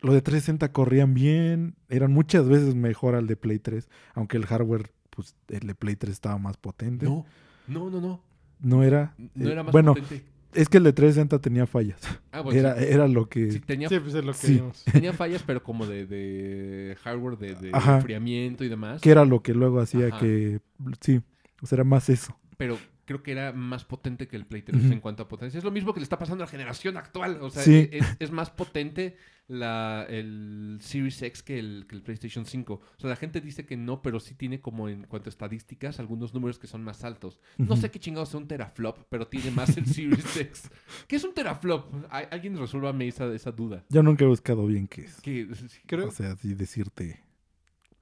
Los 0.00 0.14
de 0.14 0.22
360 0.22 0.72
corrían 0.72 1.14
bien. 1.14 1.74
Eran 1.88 2.12
muchas 2.12 2.46
veces 2.48 2.74
mejor 2.74 3.14
al 3.14 3.26
de 3.26 3.36
Play 3.36 3.58
3. 3.58 3.88
Aunque 4.14 4.36
el 4.36 4.46
hardware, 4.46 4.92
pues 5.10 5.34
el 5.48 5.66
de 5.66 5.74
Play 5.74 5.96
3 5.96 6.12
estaba 6.12 6.38
más 6.38 6.56
potente. 6.56 7.06
No, 7.06 7.24
no, 7.66 7.90
no, 7.90 8.00
no. 8.00 8.22
No 8.60 8.82
era. 8.82 9.14
No 9.16 9.48
eh, 9.48 9.52
era 9.52 9.62
más 9.62 9.72
bueno, 9.72 9.94
potente. 9.94 10.24
Es 10.60 10.68
que 10.68 10.78
el 10.78 10.84
de 10.84 10.92
360 10.92 11.38
tenía 11.40 11.66
fallas. 11.66 12.00
Ah, 12.32 12.40
bueno, 12.40 12.58
era, 12.60 12.76
sí. 12.78 12.84
era 12.88 13.08
lo 13.08 13.28
que. 13.28 13.50
Sí, 13.52 13.60
tenía 13.60 13.88
Sí, 13.88 13.98
pues 14.00 14.14
es 14.14 14.24
lo 14.24 14.32
que 14.32 14.38
Sí. 14.38 14.62
Tenía 14.92 15.12
fallas, 15.12 15.42
pero 15.46 15.62
como 15.62 15.86
de, 15.86 16.06
de 16.06 16.96
hardware, 17.02 17.38
de, 17.38 17.54
de 17.54 17.70
Ajá. 17.72 17.96
enfriamiento 17.96 18.64
y 18.64 18.68
demás. 18.68 19.00
Que 19.00 19.10
era 19.10 19.24
lo 19.24 19.42
que 19.42 19.54
luego 19.54 19.80
hacía 19.80 20.08
Ajá. 20.08 20.18
que. 20.20 20.60
Sí. 21.00 21.20
O 21.62 21.66
sea, 21.66 21.76
era 21.76 21.84
más 21.84 22.08
eso. 22.08 22.38
Pero 22.56 22.78
creo 23.04 23.22
que 23.22 23.32
era 23.32 23.52
más 23.52 23.84
potente 23.84 24.28
que 24.28 24.36
el 24.36 24.44
Play 24.46 24.62
3 24.62 24.84
Ujú. 24.84 24.92
en 24.92 25.00
cuanto 25.00 25.22
a 25.22 25.28
potencia. 25.28 25.56
Es 25.58 25.64
lo 25.64 25.70
mismo 25.70 25.94
que 25.94 26.00
le 26.00 26.04
está 26.04 26.18
pasando 26.18 26.44
a 26.44 26.46
la 26.46 26.50
generación 26.50 26.96
actual. 26.96 27.38
O 27.40 27.50
sea, 27.50 27.62
Sí. 27.62 27.88
es, 27.92 28.04
es 28.18 28.30
más 28.30 28.50
potente 28.50 29.16
la, 29.48 30.04
el 30.08 30.76
Series 30.80 31.22
X 31.22 31.42
que 31.42 31.58
el, 31.58 31.86
que 31.88 31.96
el 31.96 32.02
PlayStation 32.02 32.44
5. 32.44 32.74
O 32.74 33.00
sea, 33.00 33.08
la 33.10 33.16
gente 33.16 33.40
dice 33.40 33.64
que 33.64 33.76
no, 33.76 34.02
pero 34.02 34.20
sí 34.20 34.34
tiene 34.34 34.60
como 34.60 34.88
en 34.90 35.04
cuanto 35.04 35.28
a 35.28 35.32
estadísticas 35.32 35.98
algunos 35.98 36.34
números 36.34 36.58
que 36.58 36.66
son 36.66 36.84
más 36.84 37.02
altos. 37.02 37.40
No 37.56 37.74
sé 37.76 37.90
qué 37.90 37.98
chingados 37.98 38.28
sea 38.28 38.40
un 38.40 38.46
teraflop, 38.46 38.98
pero 39.08 39.26
tiene 39.26 39.50
más 39.50 39.76
el 39.78 39.86
Series 39.86 40.36
X. 40.36 40.70
¿Qué 41.08 41.16
es 41.16 41.24
un 41.24 41.32
teraflop? 41.32 41.86
Alguien 42.10 42.58
resuélvame 42.58 43.08
esa, 43.08 43.32
esa 43.34 43.50
duda. 43.50 43.84
Yo 43.88 44.02
nunca 44.02 44.24
he 44.24 44.28
buscado 44.28 44.66
bien 44.66 44.86
qué 44.86 45.02
es. 45.06 45.20
Que, 45.22 45.48
Creo, 45.86 46.08
O 46.08 46.10
sea, 46.12 46.32
así 46.32 46.54
decirte. 46.54 47.24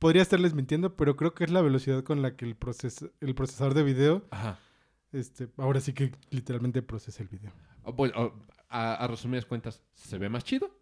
podría 0.00 0.22
estarles 0.22 0.52
mintiendo, 0.52 0.96
pero 0.96 1.16
creo 1.16 1.32
que 1.34 1.44
es 1.44 1.50
la 1.50 1.62
velocidad 1.62 2.02
con 2.02 2.22
la 2.22 2.34
que 2.36 2.44
el, 2.44 2.56
proces 2.56 3.04
el 3.20 3.34
procesador 3.36 3.74
de 3.74 3.84
video, 3.84 4.26
Ajá. 4.32 4.58
este, 5.12 5.48
ahora 5.58 5.80
sí 5.80 5.92
que 5.92 6.10
literalmente 6.30 6.82
procesa 6.82 7.22
el 7.22 7.28
video. 7.28 7.52
Ah, 7.84 7.92
Bueno, 7.92 8.34
a, 8.68 8.94
a 8.94 9.06
resumidas 9.06 9.46
cuentas, 9.46 9.80
¿se 9.94 10.18
ve 10.18 10.28
más 10.28 10.42
chido? 10.42 10.76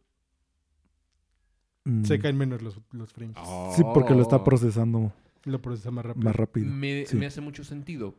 Mm, 1.85 2.05
Se 2.05 2.19
caen 2.19 2.37
menos 2.37 2.63
los, 2.63 2.81
los 2.93 3.13
frames. 3.13 3.37
Sí, 3.77 3.83
porque 3.95 4.15
lo 4.15 4.23
está 4.23 4.37
Oh. 4.37 4.45
procesando 4.45 5.13
Lo 5.45 5.61
procesa 5.63 5.91
más 5.91 6.05
rápido. 6.07 6.25
más 6.25 6.37
rápido. 6.37 6.67
Me, 6.71 7.07
sí. 7.07 7.17
me 7.17 7.27
hace 7.27 7.41
mucho 7.41 7.65
sentido 7.65 8.15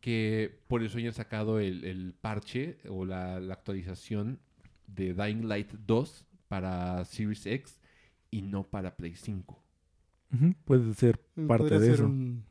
que 0.00 0.60
por 0.68 0.82
eso 0.82 0.98
hayan 0.98 1.12
sacado 1.14 1.58
el, 1.60 1.84
el 1.84 2.14
parche 2.20 2.78
o 2.88 3.04
la, 3.04 3.40
la 3.40 3.54
actualización 3.54 4.38
de 4.86 5.14
Dying 5.14 5.48
Light 5.48 5.72
2 5.86 6.26
para 6.48 7.04
Series 7.06 7.46
X 7.46 7.80
y 8.30 8.42
no 8.42 8.64
para 8.64 8.96
Play 8.96 9.14
5. 9.16 9.60
Ujú, 10.34 10.54
Puede 10.64 10.92
ser 10.94 11.20
Mm, 11.36 11.46
parte 11.46 11.62
podría 11.64 11.78
de 11.80 11.86
ser 11.86 11.94
eso. 11.94 12.04
un-. 12.06 12.44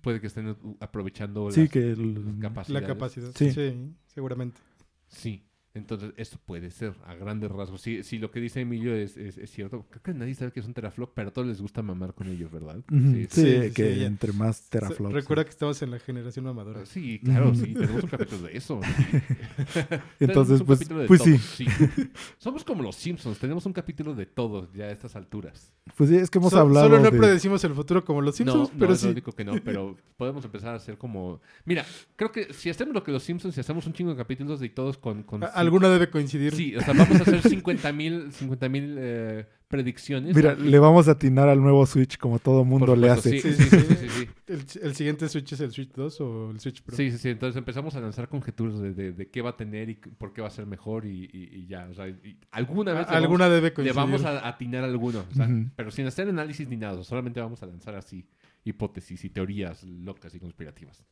Puede 0.00 0.20
que 0.20 0.26
estén 0.28 0.56
aprovechando 0.80 1.50
Sí, 1.50 1.62
las 1.62 1.70
que 1.70 1.90
el- 1.92 2.36
capacidades. 2.40 2.82
la 2.82 2.86
capacidad. 2.88 3.30
Sí. 3.34 3.50
Sí. 3.52 3.92
seguramente. 4.06 4.60
Sí. 5.08 5.42
Entonces, 5.74 6.12
esto 6.16 6.38
puede 6.46 6.70
ser 6.70 6.94
a 7.04 7.14
grandes 7.16 7.50
rasgos. 7.50 7.80
Si, 7.80 8.04
si 8.04 8.18
lo 8.18 8.30
que 8.30 8.38
dice 8.40 8.60
Emilio 8.60 8.94
es, 8.94 9.16
es- 9.16 9.38
es 9.38 9.50
cierto, 9.50 9.84
creo 9.90 10.02
que 10.04 10.14
nadie 10.14 10.34
sabe 10.36 10.52
que 10.52 10.60
es 10.60 10.66
un 10.66 10.72
teraflop, 10.74 11.10
pero 11.14 11.30
a 11.30 11.32
todos 11.32 11.48
les 11.48 11.60
gusta 11.60 11.82
mamar 11.82 12.14
con 12.14 12.28
ellos, 12.28 12.50
¿verdad? 12.52 12.76
Sí, 12.88 13.26
sí, 13.28 13.42
sí, 13.42 13.62
sí, 13.68 13.74
que 13.74 14.04
entre 14.04 14.32
más 14.32 14.58
Se- 14.58 14.70
teraflops. 14.70 15.12
Recuerda 15.12 15.42
que 15.44 15.50
estamos 15.50 15.82
en 15.82 15.90
la 15.90 15.98
generación 15.98 16.44
mamadora. 16.44 16.86
Sí, 16.86 17.18
claro, 17.24 17.52
sí, 17.56 17.74
tenemos 17.74 18.04
un 18.04 18.08
capítulo 18.08 18.42
de 18.42 18.56
eso. 18.56 18.80
Entonces, 20.20 20.60
Tenemos 20.60 20.60
un 20.60 20.66
pues, 20.66 20.78
capítulo 20.78 21.00
de 21.00 21.06
pues 21.08 21.22
todo, 21.22 21.36
sí. 21.38 21.66
Somos 22.38 22.64
como 22.64 22.82
los 22.82 22.96
Simpsons, 22.96 23.38
tenemos 23.38 23.66
un 23.66 23.72
capítulo 23.72 24.14
de 24.14 24.26
todos 24.26 24.72
ya 24.74 24.84
a 24.84 24.90
estas 24.92 25.16
alturas. 25.16 25.72
Pues 25.96 26.08
sí, 26.10 26.16
es 26.16 26.30
que 26.30 26.38
hemos 26.38 26.50
So- 26.52 26.60
hablado 26.60 26.86
Solo 26.88 26.98
no 27.02 27.10
de... 27.10 27.18
predecimos 27.18 27.62
el 27.64 27.74
futuro 27.74 28.04
como 28.04 28.20
los 28.22 28.36
Simpsons, 28.36 28.68
no, 28.68 28.74
no, 28.74 28.78
pero 28.78 28.92
es 28.92 29.02
lo 29.02 29.08
sí. 29.08 29.12
único 29.12 29.32
que 29.32 29.44
no, 29.44 29.54
pero 29.64 29.96
podemos 30.16 30.44
empezar 30.44 30.74
a 30.74 30.76
hacer 30.76 30.96
como... 30.98 31.40
Mira, 31.64 31.84
creo 32.16 32.30
que 32.32 32.52
si 32.54 32.70
hacemos 32.70 32.94
lo 32.94 33.02
que 33.02 33.12
los 33.12 33.22
Simpsons, 33.22 33.54
si 33.54 33.60
hacemos 33.60 33.86
un 33.86 33.92
chingo 33.92 34.10
de 34.12 34.16
capítulos 34.16 34.60
de 34.60 34.68
todos 34.68 34.98
con... 34.98 35.22
con 35.24 35.42
A- 35.44 35.63
Alguna 35.64 35.88
debe 35.88 36.10
coincidir. 36.10 36.54
Sí, 36.54 36.74
o 36.76 36.80
sea, 36.80 36.94
vamos 36.94 37.18
a 37.20 37.22
hacer 37.22 37.40
50 37.42 37.92
mil 37.92 38.32
50 38.32 38.68
mil 38.68 38.96
eh, 38.98 39.46
predicciones. 39.68 40.34
Mira, 40.36 40.54
le 40.54 40.78
vamos 40.78 41.08
a 41.08 41.12
atinar 41.12 41.48
al 41.48 41.60
nuevo 41.60 41.84
Switch 41.86 42.16
como 42.18 42.38
todo 42.38 42.64
mundo 42.64 42.94
le 42.94 43.10
hace. 43.10 43.30
Sí, 43.30 43.40
sí, 43.40 43.54
sí, 43.54 43.64
sí, 43.70 43.94
sí, 43.96 44.08
sí. 44.08 44.28
¿El, 44.46 44.64
el 44.82 44.94
siguiente 44.94 45.28
Switch 45.28 45.52
es 45.52 45.60
el 45.60 45.72
Switch 45.72 45.90
2 45.92 46.20
o 46.20 46.50
el 46.52 46.60
Switch 46.60 46.82
Pro? 46.82 46.96
Sí, 46.96 47.10
sí, 47.10 47.18
sí. 47.18 47.28
Entonces 47.30 47.56
empezamos 47.56 47.94
a 47.96 48.00
lanzar 48.00 48.28
conjeturas 48.28 48.78
de, 48.80 48.92
de- 48.94 49.12
de 49.12 49.30
qué 49.30 49.42
va 49.42 49.50
a 49.50 49.56
tener 49.56 49.88
y 49.90 49.94
por 49.94 50.32
qué 50.32 50.42
va 50.42 50.48
a 50.48 50.50
ser 50.50 50.66
mejor 50.66 51.06
y, 51.06 51.24
y- 51.32 51.48
y 51.60 51.66
ya. 51.66 51.88
O 51.90 51.94
sea, 51.94 52.08
y 52.08 52.38
alguna 52.50 52.92
vez 52.92 53.08
le 53.10 53.16
Alguna 53.16 53.48
debe 53.48 53.70
vamos, 53.70 53.84
le 53.84 53.92
vamos 53.92 54.24
a 54.24 54.46
atinar 54.46 54.84
alguno. 54.84 55.24
o 55.30 55.34
sea, 55.34 55.46
Ujú. 55.46 55.70
Pero 55.74 55.90
sin 55.90 56.06
hacer 56.06 56.28
análisis 56.28 56.68
ni 56.68 56.76
nada. 56.76 57.02
Solamente 57.02 57.40
vamos 57.40 57.62
a 57.62 57.66
lanzar 57.66 57.94
así 57.96 58.26
hipótesis 58.64 59.24
y 59.24 59.30
teorías 59.30 59.82
locas 59.84 60.34
y 60.34 60.40
conspirativas. 60.40 61.04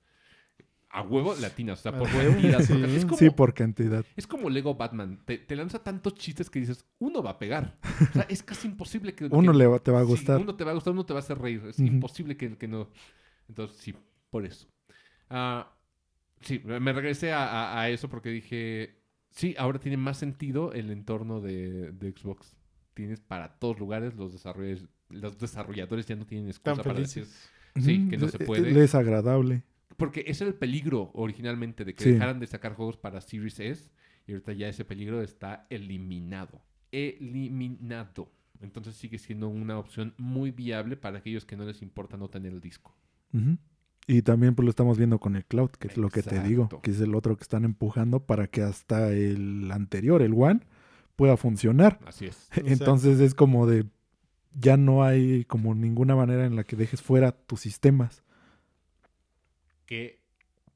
A 0.94 1.00
huevo 1.02 1.34
latinas, 1.40 1.78
o 1.78 1.82
sea, 1.82 1.98
por 1.98 2.06
cantidad. 2.10 2.60
sí. 2.60 2.72
porque 2.74 2.96
Es 2.96 3.04
como, 3.06 3.16
Sí, 3.16 3.30
por 3.30 3.54
cantidad. 3.54 4.04
es 4.14 4.26
como 4.26 4.50
Lego 4.50 4.74
Batman. 4.74 5.18
Te, 5.24 5.38
te 5.38 5.56
lanza 5.56 5.82
tantos 5.82 6.14
chistes 6.14 6.50
que 6.50 6.60
dices, 6.60 6.84
uno 6.98 7.22
va 7.22 7.30
a 7.30 7.38
pegar. 7.38 7.78
O 8.10 8.12
sea, 8.12 8.26
es 8.28 8.42
casi 8.42 8.68
imposible 8.68 9.14
que... 9.14 9.24
Uno 9.30 9.52
que- 9.52 9.58
le 9.58 9.66
va- 9.66 9.78
te 9.78 9.90
va 9.90 10.00
a 10.00 10.04
Sí, 10.04 10.08
gustar. 10.08 10.38
uno 10.40 10.54
te 10.54 10.64
va 10.64 10.72
a 10.72 10.74
gustar, 10.74 10.92
uno 10.92 11.06
te 11.06 11.14
va 11.14 11.20
a 11.20 11.22
hacer 11.22 11.38
reír. 11.38 11.62
Es 11.66 11.78
imposible 11.78 12.36
que, 12.36 12.58
que 12.58 12.68
no. 12.68 12.90
Entonces, 13.48 13.78
sí, 13.78 13.94
por 14.30 14.44
eso. 14.44 14.68
Ah, 15.30 15.72
sí, 16.42 16.60
me 16.64 16.92
regresé 16.92 17.32
a, 17.32 17.44
a- 17.46 17.80
a 17.80 17.88
eso 17.88 18.10
porque 18.10 18.28
dije, 18.28 18.98
sí, 19.30 19.54
ahora 19.58 19.78
tiene 19.80 19.96
más 19.96 20.18
sentido 20.18 20.72
el 20.74 20.90
entorno 20.90 21.40
de, 21.40 21.92
de 21.92 22.12
Xbox. 22.12 22.54
Tienes 22.92 23.20
para 23.20 23.58
todos 23.58 23.78
lugares, 23.78 24.14
los 24.14 24.32
desarrolladores, 24.32 24.84
los 25.08 25.38
desarrolladores 25.38 26.04
ya 26.04 26.16
no 26.16 26.26
tienen 26.26 26.48
excusa 26.48 26.82
para 26.82 26.98
decir. 27.00 27.26
Sí, 27.80 28.08
que 28.10 28.18
no 28.18 28.28
se 28.28 28.38
le- 28.38 28.44
puede. 28.44 28.84
Es 28.84 28.94
agradable. 28.94 29.62
Porque 29.96 30.24
ese 30.26 30.44
era 30.44 30.52
el 30.52 30.58
peligro 30.58 31.10
originalmente 31.14 31.84
de 31.84 31.94
que 31.94 32.04
Sí. 32.04 32.12
dejaran 32.12 32.40
de 32.40 32.46
sacar 32.46 32.74
juegos 32.74 32.96
para 32.96 33.20
Series 33.20 33.60
S 33.60 33.90
y 34.26 34.32
ahorita 34.32 34.52
ya 34.52 34.68
ese 34.68 34.84
peligro 34.84 35.22
está 35.22 35.66
eliminado. 35.70 36.60
Eliminado. 36.90 38.30
Entonces 38.60 38.94
sigue 38.94 39.18
siendo 39.18 39.48
una 39.48 39.78
opción 39.78 40.14
muy 40.18 40.50
viable 40.50 40.96
para 40.96 41.18
aquellos 41.18 41.44
que 41.44 41.56
no 41.56 41.64
les 41.64 41.82
importa 41.82 42.16
no 42.16 42.28
tener 42.28 42.52
el 42.52 42.60
disco. 42.60 42.96
Y 44.06 44.22
también 44.22 44.54
pues 44.54 44.64
lo 44.64 44.70
estamos 44.70 44.98
viendo 44.98 45.18
con 45.18 45.36
el 45.36 45.44
cloud, 45.44 45.70
que 45.70 45.88
es 45.88 45.96
lo 45.96 46.10
que 46.10 46.22
te 46.22 46.40
digo, 46.42 46.68
que 46.82 46.90
es 46.90 47.00
el 47.00 47.14
otro 47.14 47.36
que 47.36 47.42
están 47.42 47.64
empujando 47.64 48.20
para 48.24 48.46
que 48.46 48.62
hasta 48.62 49.10
el 49.10 49.70
anterior, 49.72 50.22
el 50.22 50.34
One, 50.34 50.60
pueda 51.16 51.36
funcionar. 51.36 51.98
Así 52.06 52.26
es. 52.26 52.48
Entonces 52.64 53.20
es 53.20 53.34
como 53.34 53.66
de 53.66 53.86
ya 54.54 54.76
no 54.76 55.02
hay 55.02 55.44
como 55.46 55.74
ninguna 55.74 56.14
manera 56.14 56.44
en 56.44 56.56
la 56.56 56.64
que 56.64 56.76
dejes 56.76 57.00
fuera 57.02 57.32
tus 57.32 57.60
sistemas. 57.60 58.22
Qué 59.92 60.22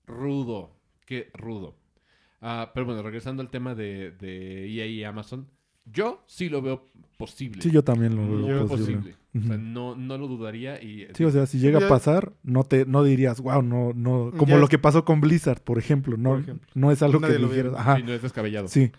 rudo. 0.06 0.76
Qué 1.06 1.30
rudo. 1.32 1.74
Ah, 2.43 2.70
pero 2.74 2.84
bueno, 2.84 3.02
regresando 3.02 3.40
al 3.40 3.48
tema 3.48 3.74
de, 3.74 4.10
de 4.10 4.66
EA 4.70 4.84
y 4.84 5.05
Amazon, 5.05 5.48
yo 5.86 6.22
sí 6.26 6.51
lo 6.51 6.60
veo 6.60 6.90
posible. 7.16 7.62
Sí, 7.62 7.70
yo 7.70 7.82
también 7.82 8.14
lo 8.14 8.28
veo 8.28 8.47
Yo 8.47 8.66
posible. 8.66 8.97
posible. 8.98 9.14
O 9.43 9.47
sea, 9.47 9.56
no, 9.56 9.97
no 9.97 10.18
lo 10.18 10.28
dudaría 10.28 10.82
y... 10.82 11.09
Sí, 11.14 11.24
o 11.24 11.30
sea, 11.30 11.47
si 11.47 11.59
llega 11.59 11.80
Ya- 11.80 11.86
a 11.86 11.88
pasar, 11.88 12.34
no 12.43 12.64
te 12.64 12.84
no 12.84 13.02
dirías, 13.05 13.40
wow, 13.40 13.62
no 13.62 13.94
no 13.94 14.32
como 14.36 14.52
Ya 14.52 14.59
lo 14.59 14.68
que 14.68 14.78
pasó 14.78 15.06
con 15.06 15.22
Blizzard, 15.22 15.62
por 15.62 15.78
ejemplo, 15.78 16.18
no 16.18 16.32
Por 16.32 16.40
ejemplo. 16.40 16.68
no 16.74 16.93
es 16.93 17.01
algo 17.01 17.18
Nadie 17.18 17.38
que 17.38 17.47
dijeras, 17.47 17.74
ajá, 17.74 17.97
sí, 17.97 18.02
no 18.02 18.12
es 18.12 18.20
descabellado. 18.20 18.68
sí, 18.68 18.93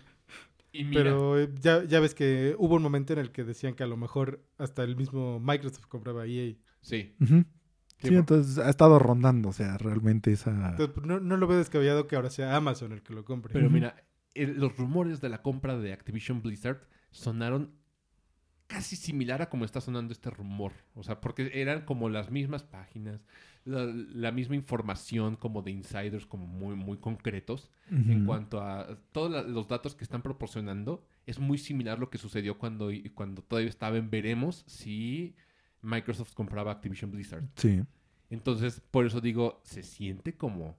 Y 0.72 0.82
mira, 0.82 1.04
Pero 1.04 1.38
eh, 1.40 1.48
ya, 1.60 1.84
ya 1.84 2.00
ves 2.00 2.16
que 2.16 2.56
hubo 2.58 2.74
un 2.74 2.82
momento 2.82 3.12
en 3.12 3.20
el 3.20 3.30
que 3.30 3.44
decían 3.44 3.74
que 3.74 3.84
a 3.84 3.86
lo 3.86 3.96
mejor 3.96 4.42
hasta 4.58 4.82
el 4.82 4.96
mismo 4.96 5.38
Microsoft 5.38 5.86
compraba 5.86 6.26
EA. 6.26 6.54
Sí, 6.80 7.14
Sí, 8.00 8.14
entonces 8.14 8.58
ha 8.58 8.70
estado 8.70 8.98
rondando, 8.98 9.48
o 9.48 9.52
sea, 9.52 9.76
realmente 9.78 10.32
esa 10.32 10.50
Entonces, 10.70 10.90
pues, 10.94 11.06
no, 11.06 11.20
no 11.20 11.36
lo 11.36 11.46
veo 11.46 11.58
descabellado 11.58 12.06
que 12.06 12.16
ahora 12.16 12.30
sea 12.30 12.54
Amazon 12.56 12.92
el 12.92 13.02
que 13.02 13.12
lo 13.14 13.24
compre. 13.24 13.52
Pero 13.52 13.68
mira, 13.70 14.04
el- 14.34 14.58
los 14.60 14.76
rumores 14.76 15.20
de 15.20 15.28
la 15.28 15.42
compra 15.42 15.76
de 15.78 15.92
Activision 15.92 16.40
Blizzard 16.42 16.80
sonaron 17.10 17.72
casi 18.68 18.96
similar 18.96 19.40
a 19.42 19.48
como 19.48 19.64
está 19.64 19.80
sonando 19.80 20.12
este 20.12 20.30
rumor. 20.30 20.72
O 20.94 21.02
sea, 21.02 21.20
porque 21.20 21.50
eran 21.54 21.86
como 21.86 22.08
las 22.10 22.30
mismas 22.30 22.62
páginas, 22.62 23.24
la, 23.64 23.84
la 23.86 24.30
misma 24.30 24.54
información 24.56 25.36
como 25.36 25.62
de 25.62 25.70
insiders 25.70 26.26
como 26.26 26.46
muy, 26.46 26.76
muy 26.76 26.98
concretos. 26.98 27.70
En 27.90 28.26
cuanto 28.26 28.60
a 28.60 28.98
todos 29.12 29.30
la- 29.30 29.42
los 29.42 29.66
datos 29.68 29.94
que 29.94 30.04
están 30.04 30.20
proporcionando, 30.22 31.02
es 31.26 31.38
muy 31.38 31.56
similar 31.56 31.98
lo 31.98 32.10
que 32.10 32.18
sucedió 32.18 32.58
cuando, 32.58 32.90
cuando 33.14 33.42
todavía 33.42 33.70
estaba 33.70 33.96
en 33.96 34.10
veremos 34.10 34.64
si 34.66 35.34
Microsoft 35.82 36.34
compraba 36.34 36.72
Activision 36.72 37.10
Blizzard. 37.10 37.44
Sí, 37.56 37.82
Entonces, 38.30 38.80
por 38.90 39.06
eso 39.06 39.20
digo, 39.20 39.60
se 39.64 39.82
siente 39.82 40.36
como 40.36 40.76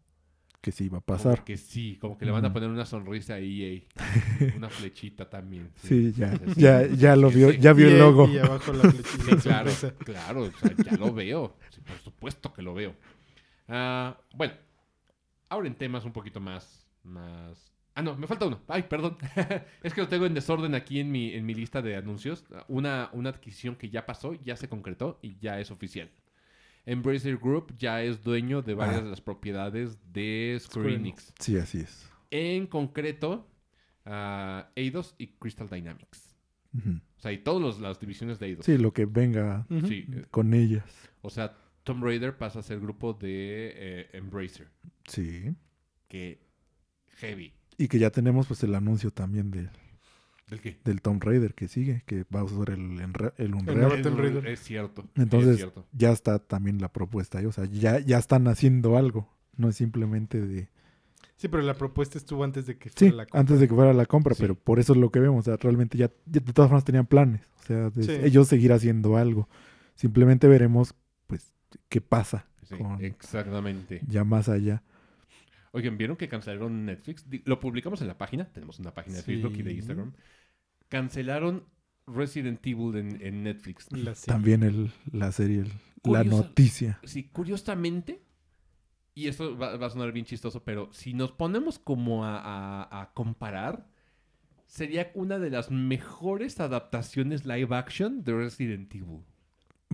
que 0.61 0.71
sí 0.73 0.89
va 0.89 0.97
a 0.97 1.01
como 1.01 1.17
pasar. 1.17 1.43
que 1.45 1.55
sí, 1.55 1.97
como 2.01 2.17
que 2.17 2.25
le 2.25 2.31
van 2.31 2.43
a 2.43 2.51
poner 2.51 2.69
una 2.69 2.85
sonrisa 2.85 3.35
a 3.35 3.39
EA. 3.39 3.81
una 4.57 4.69
flechita 4.69 5.29
también. 5.29 5.71
Sí, 5.77 6.11
ya, 6.11 6.35
Sí, 6.37 6.43
ya, 6.57 6.85
sí, 6.85 6.97
ya 6.97 7.15
lo 7.15 7.29
vio, 7.29 7.51
sí. 7.51 7.57
ya 7.59 7.71
vio 7.73 7.87
el 7.87 7.93
EA 7.93 7.99
logo. 7.99 8.27
Y 8.27 8.37
abajo 8.39 8.73
la 8.73 8.91
flechita. 8.91 9.23
Sí, 9.23 9.35
claro, 9.37 9.71
claro, 10.03 10.41
o 10.43 10.51
sea, 10.51 10.75
ya 10.83 10.97
lo 10.97 11.13
veo. 11.13 11.55
Sí, 11.69 11.79
por 11.81 11.97
supuesto 11.99 12.51
que 12.53 12.61
lo 12.61 12.73
veo. 12.73 12.93
Ah, 13.69 14.19
bueno, 14.35 14.53
ahora 15.47 15.67
en 15.67 15.75
temas 15.75 16.03
un 16.03 16.11
poquito 16.11 16.39
más, 16.41 16.85
más... 17.03 17.71
Ah, 17.95 18.01
no, 18.01 18.15
me 18.15 18.27
falta 18.27 18.45
uno. 18.45 18.61
Ay, 18.67 18.83
perdón. 18.83 19.17
es 19.83 19.93
que 19.93 20.01
lo 20.01 20.07
tengo 20.07 20.25
en 20.25 20.33
desorden 20.33 20.73
aquí 20.75 20.99
en 20.99 21.11
mi, 21.11 21.33
en 21.33 21.45
mi 21.45 21.53
lista 21.53 21.81
de 21.81 21.95
anuncios. 21.97 22.45
Una, 22.67 23.09
una 23.13 23.29
adquisición 23.29 23.75
que 23.75 23.89
ya 23.89 24.05
pasó, 24.05 24.33
ya 24.35 24.55
se 24.55 24.69
concretó 24.69 25.19
y 25.21 25.37
ya 25.39 25.59
es 25.59 25.69
oficial. 25.71 26.09
Embracer 26.85 27.37
Group 27.37 27.75
ya 27.77 28.01
es 28.01 28.23
dueño 28.23 28.61
de 28.61 28.73
varias 28.73 28.99
Ah. 29.01 29.03
de 29.03 29.09
las 29.09 29.21
propiedades 29.21 29.97
de 30.13 30.57
Square 30.59 30.95
Enix. 30.95 31.33
Sí, 31.39 31.57
así 31.57 31.79
es. 31.79 32.09
En 32.31 32.67
concreto, 32.67 33.47
ah, 34.05 34.69
Eidos 34.75 35.13
y 35.17 35.27
Crystal 35.27 35.67
Dynamics. 35.69 36.35
O 37.17 37.19
sea, 37.21 37.31
y 37.33 37.39
todas 37.39 37.79
las 37.79 37.99
divisiones 37.99 38.39
de 38.39 38.45
Eidos. 38.47 38.65
Sí, 38.65 38.77
lo 38.77 38.93
que 38.93 39.05
venga. 39.05 39.65
Sí, 39.87 40.05
eh, 40.13 40.25
con 40.31 40.53
ellas. 40.53 40.85
o 41.21 41.29
sea, 41.29 41.57
Tomb 41.83 42.03
Raider 42.03 42.37
pasa 42.37 42.59
a 42.59 42.61
ser 42.61 42.79
grupo 42.79 43.13
de 43.13 43.73
eh, 43.75 44.09
Embracer. 44.13 44.69
Sí. 45.07 45.53
Que 46.07 46.39
heavy. 47.17 47.53
Y 47.79 47.87
que 47.87 47.97
ya 47.97 48.11
tenemos 48.11 48.45
pues 48.47 48.61
el 48.63 48.75
anuncio 48.75 49.09
también 49.09 49.49
del, 49.51 49.69
¿Del 50.49 50.59
qué? 50.61 50.77
del 50.83 51.01
Tomb 51.01 51.23
Raider 51.23 51.53
que 51.55 51.67
sigue, 51.67 52.03
que 52.05 52.25
va 52.33 52.41
a 52.41 52.43
usar 52.43 52.69
el, 52.71 52.99
el 53.37 53.53
Unreal. 53.55 54.01
Tomb 54.03 54.19
Raider. 54.19 54.45
Es 54.47 54.59
cierto. 54.59 55.05
Entonces, 55.15 55.51
es 55.51 55.57
cierto. 55.57 55.85
ya 55.93 56.11
está 56.11 56.39
también 56.39 56.79
la 56.81 56.91
propuesta 56.91 57.39
ahí. 57.39 57.45
O 57.45 57.51
sea, 57.51 57.65
ya, 57.65 57.99
ya 57.99 58.17
están 58.17 58.47
haciendo 58.47 58.97
algo. 58.97 59.27
No 59.57 59.69
es 59.69 59.75
simplemente 59.77 60.39
de... 60.45 60.69
Sí, 61.37 61.47
pero 61.47 61.63
la 61.63 61.73
propuesta 61.73 62.17
estuvo 62.17 62.43
antes 62.43 62.65
de 62.65 62.77
que 62.77 62.89
Sí, 62.89 62.95
fuera 62.97 63.15
la 63.15 63.23
compra. 63.25 63.39
antes 63.39 63.59
de 63.61 63.67
que 63.69 63.73
fuera 63.73 63.93
la 63.93 64.05
compra, 64.05 64.35
Sí. 64.35 64.41
pero 64.41 64.55
por 64.55 64.77
eso 64.79 64.91
es 64.93 64.99
lo 64.99 65.09
que 65.09 65.19
vemos. 65.21 65.39
O 65.39 65.43
sea, 65.43 65.55
realmente 65.55 65.97
ya, 65.97 66.07
ya 66.25 66.41
de 66.41 66.53
todas 66.53 66.69
formas 66.69 66.83
tenían 66.83 67.05
planes. 67.05 67.41
O 67.61 67.63
sea, 67.63 67.89
de 67.89 68.03
Sí. 68.03 68.11
ellos 68.25 68.47
seguir 68.49 68.73
haciendo 68.73 69.15
algo. 69.15 69.47
Simplemente 69.95 70.47
veremos, 70.49 70.95
pues, 71.27 71.53
qué 71.87 72.01
pasa 72.01 72.45
Sí, 72.67 72.75
con- 72.77 73.01
exactamente. 73.03 74.01
ya 74.07 74.23
más 74.25 74.49
allá. 74.49 74.83
Oigan, 75.71 75.97
¿vieron 75.97 76.17
que 76.17 76.27
cancelaron 76.27 76.85
Netflix? 76.85 77.25
Lo 77.45 77.59
publicamos 77.59 78.01
en 78.01 78.07
la 78.07 78.17
página. 78.17 78.45
Tenemos 78.51 78.79
una 78.79 78.93
página 78.93 79.17
de 79.17 79.21
Sí. 79.23 79.33
Facebook 79.35 79.55
y 79.57 79.61
de 79.63 79.73
Instagram. 79.73 80.13
Cancelaron 80.87 81.65
Resident 82.07 82.65
Evil 82.65 82.95
en, 82.95 83.21
en 83.21 83.43
Netflix. 83.43 83.87
También 84.25 84.63
el, 84.63 84.91
la 85.11 85.31
serie, 85.31 85.59
el- 85.59 85.71
la 86.03 86.23
noticia. 86.23 86.99
Sí, 87.03 87.25
curiosamente, 87.29 88.23
y 89.13 89.27
esto 89.27 89.55
va, 89.57 89.77
va 89.77 89.87
a 89.87 89.89
sonar 89.91 90.11
bien 90.11 90.25
chistoso, 90.25 90.63
pero 90.63 90.89
si 90.91 91.13
nos 91.13 91.31
ponemos 91.31 91.77
como 91.77 92.25
a, 92.25 92.39
a- 92.39 93.01
a 93.01 93.13
comparar, 93.13 93.87
sería 94.65 95.11
una 95.13 95.37
de 95.37 95.49
las 95.51 95.69
mejores 95.69 96.59
adaptaciones 96.59 97.45
live 97.45 97.75
action 97.75 98.23
de 98.23 98.33
Resident 98.33 98.93
Evil. 98.95 99.21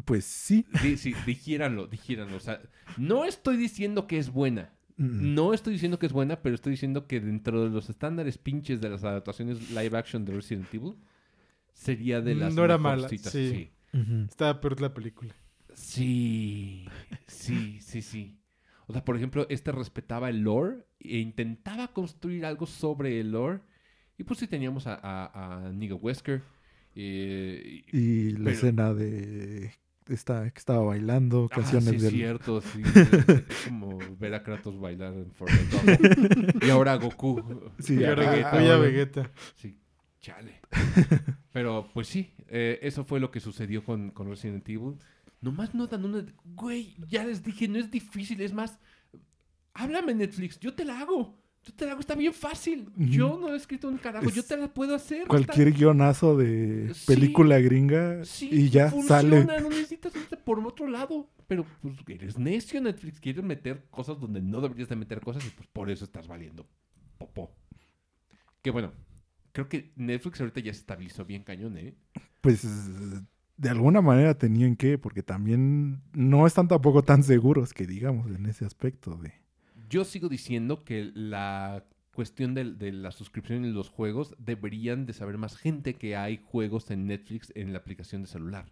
Pues 0.05 0.25
sí. 0.25 0.65
Di- 0.83 0.97
sí, 0.97 1.13
dijéranlo, 1.25 1.87
dijéranlo. 1.87 2.37
O 2.37 2.41
sea, 2.41 2.61
no 2.97 3.25
estoy 3.25 3.57
diciendo 3.57 4.07
que 4.07 4.17
es 4.19 4.29
buena. 4.29 4.73
Mm. 4.97 5.33
No 5.35 5.53
estoy 5.53 5.73
diciendo 5.73 5.99
que 5.99 6.05
es 6.05 6.13
buena, 6.13 6.41
pero 6.41 6.55
estoy 6.55 6.71
diciendo 6.71 7.05
que 7.07 7.19
dentro 7.19 7.63
de 7.63 7.69
los 7.69 7.89
estándares 7.89 8.37
pinches 8.37 8.79
de 8.81 8.89
las 8.89 9.03
adaptaciones 9.03 9.71
live 9.71 9.97
action 9.97 10.23
de 10.25 10.33
Resident 10.33 10.73
Evil, 10.73 10.95
sería 11.73 12.21
de 12.21 12.35
las 12.35 12.53
No 12.53 12.63
era 12.63 12.77
mala, 12.77 13.09
sí. 13.09 13.71
Estaba 14.29 14.61
peor 14.61 14.79
la 14.81 14.93
película. 14.93 15.33
Sí, 15.73 16.85
sí, 17.27 17.79
sí, 17.81 18.01
sí. 18.01 18.39
O 18.87 18.93
sea, 18.93 19.03
por 19.03 19.17
ejemplo, 19.17 19.45
este 19.49 19.71
respetaba 19.71 20.29
el 20.29 20.41
lore 20.41 20.85
e 20.99 21.17
intentaba 21.17 21.89
construir 21.89 22.45
algo 22.45 22.65
sobre 22.65 23.19
el 23.19 23.31
lore. 23.31 23.61
Y 24.17 24.23
pues 24.23 24.39
sí 24.39 24.47
teníamos 24.47 24.87
a, 24.87 24.95
a, 24.95 25.65
a 25.67 25.71
Nigel 25.73 25.97
Wesker. 26.01 26.41
eh, 26.95 27.83
y- 27.91 27.97
Y 27.97 28.31
la 28.31 28.37
Pero- 28.45 28.49
escena 28.51 28.93
de 28.93 29.71
esta 30.07 30.49
que 30.51 30.59
estaba 30.59 30.83
bailando, 30.83 31.47
Ah, 31.51 31.55
canciones 31.55 31.89
sí, 31.89 31.95
es 31.95 32.01
del... 32.03 32.11
cierto, 32.13 32.61
sí. 32.73 32.81
es 33.49 33.67
como 33.67 33.97
ver 34.19 34.33
a 34.35 34.43
Kratos 34.43 34.79
bailar 34.79 35.13
en 35.13 35.31
Fortnite. 35.31 36.65
y 36.65 36.69
ahora 36.69 36.93
a 36.93 36.95
Goku. 36.97 37.71
Sí, 37.79 37.95
y 37.99 38.03
a 38.03 38.11
ah, 38.11 38.15
Vegeta. 38.15 38.49
ah, 38.51 38.57
Oye, 38.57 38.71
a 38.71 38.77
bueno. 38.77 38.81
Vegeta. 38.91 39.31
Sí, 39.55 39.77
chale. 40.21 40.61
Pero 41.51 41.89
pues 41.93 42.07
sí, 42.07 42.33
eh, 42.47 42.79
eso 42.81 43.03
fue 43.05 43.19
lo 43.19 43.31
que 43.31 43.39
sucedió 43.39 43.83
con, 43.83 44.11
con 44.11 44.29
Resident 44.29 44.67
Evil. 44.69 44.95
Nomás 45.41 45.73
no 45.75 45.87
dan 45.87 46.05
una... 46.05 46.25
Güey, 46.43 46.95
ya 47.07 47.23
les 47.23 47.43
dije, 47.43 47.67
no 47.67 47.77
es 47.79 47.91
difícil, 47.91 48.41
es 48.41 48.53
más... 48.53 48.79
Háblame 49.73 50.13
Netflix, 50.13 50.59
yo 50.59 50.73
te 50.73 50.85
la 50.85 50.99
hago. 50.99 51.37
Yo 51.65 51.73
te 51.73 51.85
la 51.85 51.91
hago, 51.93 52.01
está 52.01 52.13
bien 52.13 52.33
fácil. 52.33 52.89
Yo 52.95 53.39
no 53.39 53.51
he 53.53 53.57
escrito 53.57 53.87
un 53.87 53.97
carajo, 53.97 54.29
yo 54.29 54.43
te 54.43 54.55
la 54.55 54.71
puedo 54.71 54.93
hacer. 54.93 55.27
Cualquier 55.27 55.71
guionazo 55.73 56.37
de 56.37 56.93
Sí. 56.93 57.05
película 57.07 57.59
gringa 57.59 58.23
Sí, 58.23 58.49
y 58.51 58.69
ya 58.69 58.91
funciona, 58.91 59.21
sale. 59.21 59.45
No 59.63 59.69
necesitas 59.69 60.15
irte 60.15 60.37
por 60.37 60.59
otro 60.59 60.87
lado. 60.87 61.27
Pero 61.47 61.65
pues 61.81 61.95
eres 62.07 62.37
necio, 62.37 62.79
Netflix. 62.81 63.19
Quieres 63.19 63.43
meter 63.43 63.83
cosas 63.89 64.19
donde 64.19 64.41
no 64.41 64.61
deberías 64.61 64.89
de 64.89 64.95
meter 64.95 65.21
cosas 65.21 65.45
y 65.45 65.49
pues 65.49 65.67
por 65.67 65.89
eso 65.89 66.05
estás 66.05 66.27
valiendo 66.27 66.67
popó. 67.17 67.51
Que 68.61 68.69
bueno, 68.71 68.93
creo 69.51 69.67
que 69.67 69.91
Netflix 69.95 70.39
ahorita 70.41 70.59
ya 70.59 70.73
se 70.73 70.79
estabilizó 70.81 71.25
bien 71.25 71.43
cañón, 71.43 71.77
¿eh? 71.77 71.95
Pues 72.41 72.63
de 73.57 73.69
alguna 73.69 74.01
manera 74.01 74.37
tenían 74.37 74.75
que, 74.75 74.97
porque 74.99 75.23
también 75.23 76.01
no 76.13 76.45
están 76.45 76.67
tampoco 76.67 77.03
tan 77.03 77.23
seguros 77.23 77.73
que 77.73 77.87
digamos 77.87 78.29
en 78.29 78.45
ese 78.45 78.65
aspecto 78.65 79.15
de... 79.17 79.33
Yo 79.89 80.05
sigo 80.05 80.29
diciendo 80.29 80.83
que 80.83 81.11
la 81.13 81.85
cuestión 82.13 82.53
de, 82.53 82.63
de 82.73 82.91
la 82.91 83.11
suscripción 83.11 83.65
en 83.65 83.73
los 83.73 83.89
juegos 83.89 84.35
deberían 84.39 85.05
de 85.05 85.13
saber 85.13 85.37
más 85.37 85.57
gente 85.57 85.95
que 85.95 86.15
hay 86.15 86.39
juegos 86.43 86.89
en 86.91 87.07
Netflix 87.07 87.51
en 87.55 87.73
la 87.73 87.79
aplicación 87.79 88.23
de 88.23 88.27
celular. 88.27 88.65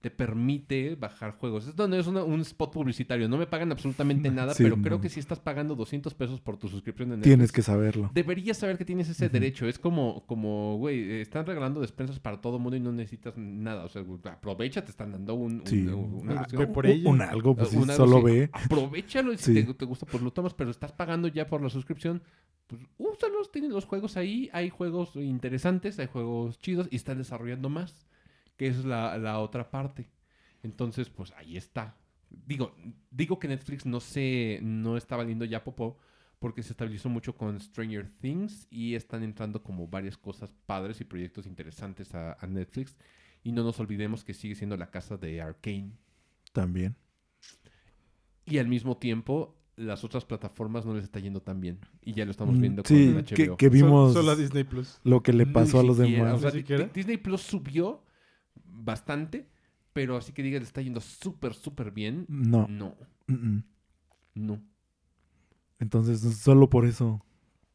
Te 0.00 0.10
permite 0.10 0.94
bajar 0.94 1.32
juegos. 1.36 1.66
Esto 1.66 1.86
no 1.86 1.94
es 1.94 2.06
una- 2.06 2.24
un 2.24 2.40
spot 2.40 2.72
publicitario. 2.72 3.28
No 3.28 3.36
me 3.36 3.46
pagan 3.46 3.70
absolutamente 3.70 4.30
nada, 4.30 4.54
Sí, 4.54 4.62
pero 4.62 4.76
no. 4.78 4.82
creo 4.82 4.98
que 5.00 5.10
si 5.10 5.20
estás 5.20 5.40
pagando 5.40 5.74
200 5.74 6.14
pesos 6.14 6.40
por 6.40 6.56
tu 6.56 6.68
suscripción 6.68 7.08
en 7.12 7.18
Netflix, 7.18 7.24
Tienes 7.30 7.52
que 7.52 7.60
saberlo. 7.60 8.10
deberías 8.14 8.56
saber 8.56 8.78
que 8.78 8.86
tienes 8.86 9.10
ese 9.10 9.28
derecho. 9.28 9.66
Es 9.68 9.78
como, 9.78 10.24
como, 10.26 10.78
güey, 10.78 11.20
están 11.20 11.44
regalando 11.44 11.82
despensas 11.82 12.18
para 12.18 12.40
todo 12.40 12.58
mundo 12.58 12.76
y 12.76 12.80
no 12.80 12.92
necesitas 12.92 13.36
nada. 13.36 13.84
O 13.84 13.88
sea, 13.90 14.02
aprovecha, 14.32 14.82
te 14.84 14.90
están 14.90 15.12
dando 15.12 15.34
un, 15.34 15.60
un- 15.60 15.66
Sí. 15.66 15.86
una 15.86 16.40
Ah, 16.40 16.66
por 16.72 16.86
Un-. 16.86 17.06
Un 17.06 17.20
algo, 17.20 17.54
pues 17.54 17.68
sí, 17.68 17.76
Un 17.76 17.90
algo 17.90 18.06
solo 18.06 18.22
ve. 18.22 18.48
Aprovechalo 18.52 19.34
y 19.34 19.36
si 19.36 19.54
Sí. 19.54 19.64
te, 19.66 19.74
te 19.74 19.84
gusta, 19.84 20.06
pues 20.06 20.22
lo 20.22 20.32
tomas, 20.32 20.54
pero 20.54 20.70
estás 20.70 20.92
pagando 20.92 21.28
ya 21.28 21.46
por 21.46 21.60
la 21.60 21.68
suscripción. 21.68 22.22
Pues 22.68 22.80
úsalos, 22.96 23.50
tienen 23.52 23.72
los 23.72 23.84
juegos 23.84 24.16
ahí. 24.16 24.48
Hay 24.54 24.70
juegos 24.70 25.14
interesantes, 25.16 25.98
hay 25.98 26.06
juegos 26.06 26.58
chidos 26.58 26.88
y 26.90 26.96
están 26.96 27.18
desarrollando 27.18 27.68
más, 27.68 28.06
que 28.60 28.66
es 28.66 28.84
la, 28.84 29.16
la 29.16 29.38
otra 29.38 29.70
parte. 29.70 30.06
Entonces, 30.62 31.08
pues 31.08 31.32
ahí 31.32 31.56
está. 31.56 31.96
Digo, 32.28 32.76
digo 33.10 33.38
que 33.38 33.48
Netflix 33.48 33.86
no 33.86 34.00
se, 34.00 34.58
no 34.62 34.98
está 34.98 35.16
valiendo 35.16 35.46
ya 35.46 35.64
popó 35.64 35.98
porque 36.38 36.62
se 36.62 36.72
estabilizó 36.74 37.08
mucho 37.08 37.34
con 37.38 37.58
Stranger 37.58 38.10
Things 38.20 38.66
y 38.70 38.94
están 38.96 39.22
entrando 39.22 39.62
como 39.62 39.88
varias 39.88 40.18
cosas 40.18 40.52
padres 40.66 41.00
y 41.00 41.04
proyectos 41.04 41.46
interesantes 41.46 42.14
a, 42.14 42.36
a 42.38 42.46
Netflix. 42.46 42.98
Y 43.42 43.52
no 43.52 43.64
nos 43.64 43.80
olvidemos 43.80 44.24
que 44.24 44.34
sigue 44.34 44.54
siendo 44.54 44.76
la 44.76 44.90
casa 44.90 45.16
de 45.16 45.40
Arkane. 45.40 45.92
También. 46.52 46.96
Y 48.44 48.58
al 48.58 48.68
mismo 48.68 48.98
tiempo, 48.98 49.56
las 49.76 50.04
otras 50.04 50.26
plataformas 50.26 50.84
no 50.84 50.94
les 50.94 51.04
está 51.04 51.18
yendo 51.20 51.40
tan 51.40 51.60
bien. 51.62 51.78
Y 52.02 52.12
ya 52.12 52.26
lo 52.26 52.30
estamos 52.32 52.58
Mm, 52.58 52.60
viendo 52.60 52.82
sí, 52.84 53.12
con 53.14 53.24
que, 53.32 53.48
HBO. 53.48 53.56
que 53.56 53.68
vimos 53.70 54.12
Solo 54.12 54.32
a 54.32 54.36
Disney 54.36 54.64
Plus. 54.64 55.00
lo 55.04 55.22
que 55.22 55.32
le 55.32 55.46
Ni 55.46 55.52
pasó 55.52 55.80
a 55.80 55.82
los 55.82 55.96
siquiera, 55.96 56.36
demás. 56.36 56.92
Disney 56.92 57.16
Plus 57.16 57.40
subió 57.42 58.02
bastante, 58.64 59.48
pero 59.92 60.16
así 60.16 60.32
que 60.32 60.42
diga, 60.42 60.58
le 60.58 60.64
está 60.64 60.82
yendo 60.82 61.00
súper, 61.00 61.54
súper 61.54 61.90
bien. 61.90 62.26
No. 62.28 62.66
No, 62.68 62.96
mm, 63.26 63.32
mm. 63.34 63.64
no. 64.34 64.62
Entonces, 65.78 66.20
solo 66.38 66.68
por 66.68 66.84
eso, 66.84 67.24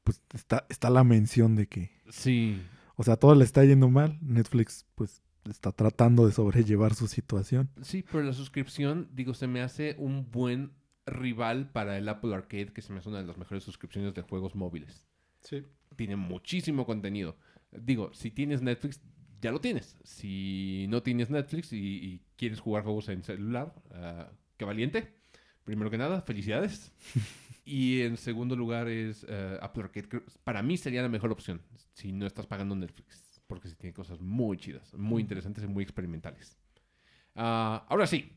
pues 0.03 0.21
está, 0.33 0.65
está 0.69 0.89
la 0.89 1.03
mención 1.03 1.55
de 1.55 1.67
que, 1.67 1.91
Sí. 2.09 2.61
o 2.95 3.03
sea, 3.03 3.15
todo 3.17 3.33
le 3.35 3.43
está 3.43 3.63
yendo 3.65 3.89
mal. 3.89 4.17
Netflix, 4.21 4.85
pues, 4.95 5.21
está 5.49 5.71
tratando 5.71 6.25
de 6.25 6.31
sobrellevar 6.31 6.93
su 6.93 7.07
situación. 7.07 7.69
Sí, 7.81 8.03
pero 8.11 8.23
la 8.23 8.33
suscripción, 8.33 9.09
digo, 9.13 9.33
se 9.33 9.47
me 9.47 9.61
hace 9.61 9.95
un 9.97 10.29
buen 10.31 10.71
rival 11.07 11.69
para 11.71 11.97
el 11.97 12.07
Apple 12.09 12.33
Arcade, 12.33 12.73
que 12.73 12.81
se 12.81 12.91
me 12.93 12.99
hace 12.99 13.09
una 13.09 13.19
de 13.19 13.27
las 13.27 13.37
mejores 13.37 13.63
suscripciones 13.63 14.13
de 14.13 14.21
juegos 14.21 14.55
móviles. 14.55 15.05
Sí. 15.41 15.63
tiene 15.95 16.15
muchísimo 16.15 16.85
contenido. 16.87 17.37
Digo, 17.71 18.11
si 18.13 18.31
tienes 18.31 18.61
Netflix, 18.63 18.99
ya 19.41 19.51
lo 19.51 19.59
tienes. 19.61 19.97
Si 20.03 20.85
no 20.89 21.01
tienes 21.03 21.29
Netflix 21.29 21.73
y, 21.73 21.77
y 21.77 22.21
quieres 22.37 22.59
jugar 22.59 22.83
juegos 22.83 23.09
en 23.09 23.23
celular, 23.23 23.73
ah, 23.91 24.29
qué 24.57 24.65
valiente. 24.65 25.13
Primero 25.63 25.89
que 25.89 25.97
nada, 25.97 26.21
felicidades. 26.21 26.91
y 27.65 28.01
en 28.01 28.17
segundo 28.17 28.55
lugar 28.55 28.87
es 28.87 29.25
eh, 29.27 29.57
Apple 29.61 29.83
Arcade. 29.83 30.21
Para 30.43 30.61
mí 30.61 30.77
sería 30.77 31.01
la 31.01 31.09
mejor 31.09 31.31
opción 31.31 31.61
si 31.93 32.11
no 32.11 32.25
estás 32.27 32.45
pagando 32.47 32.75
Netflix. 32.75 33.41
Porque 33.47 33.69
sí 33.69 33.75
tiene 33.75 33.93
cosas 33.93 34.19
muy 34.21 34.57
chidas, 34.57 34.93
muy 34.95 35.21
interesantes 35.21 35.63
y 35.63 35.67
muy 35.67 35.83
experimentales. 35.83 36.57
Ah, 37.35 37.85
ahora 37.89 38.07
sí, 38.07 38.31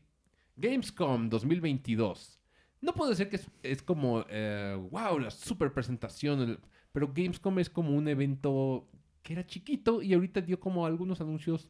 Gamescom 0.55 1.29
2022. 1.29 2.39
No 2.81 2.93
puedo 2.93 3.09
decir 3.09 3.27
que 3.29 3.37
es, 3.37 3.47
es 3.63 3.81
como, 3.81 4.23
eh, 4.29 4.77
wow, 4.91 5.19
la 5.19 5.31
super 5.31 5.73
presentación, 5.73 6.41
el- 6.41 6.59
pero 6.91 7.11
Gamescom 7.13 7.59
es 7.59 7.69
como 7.69 7.91
un 7.95 8.07
evento 8.07 8.89
que 9.21 9.33
era 9.33 9.45
chiquito 9.45 10.01
y 10.01 10.13
ahorita 10.13 10.41
dio 10.41 10.59
como 10.59 10.85
algunos 10.85 11.21
anuncios 11.21 11.69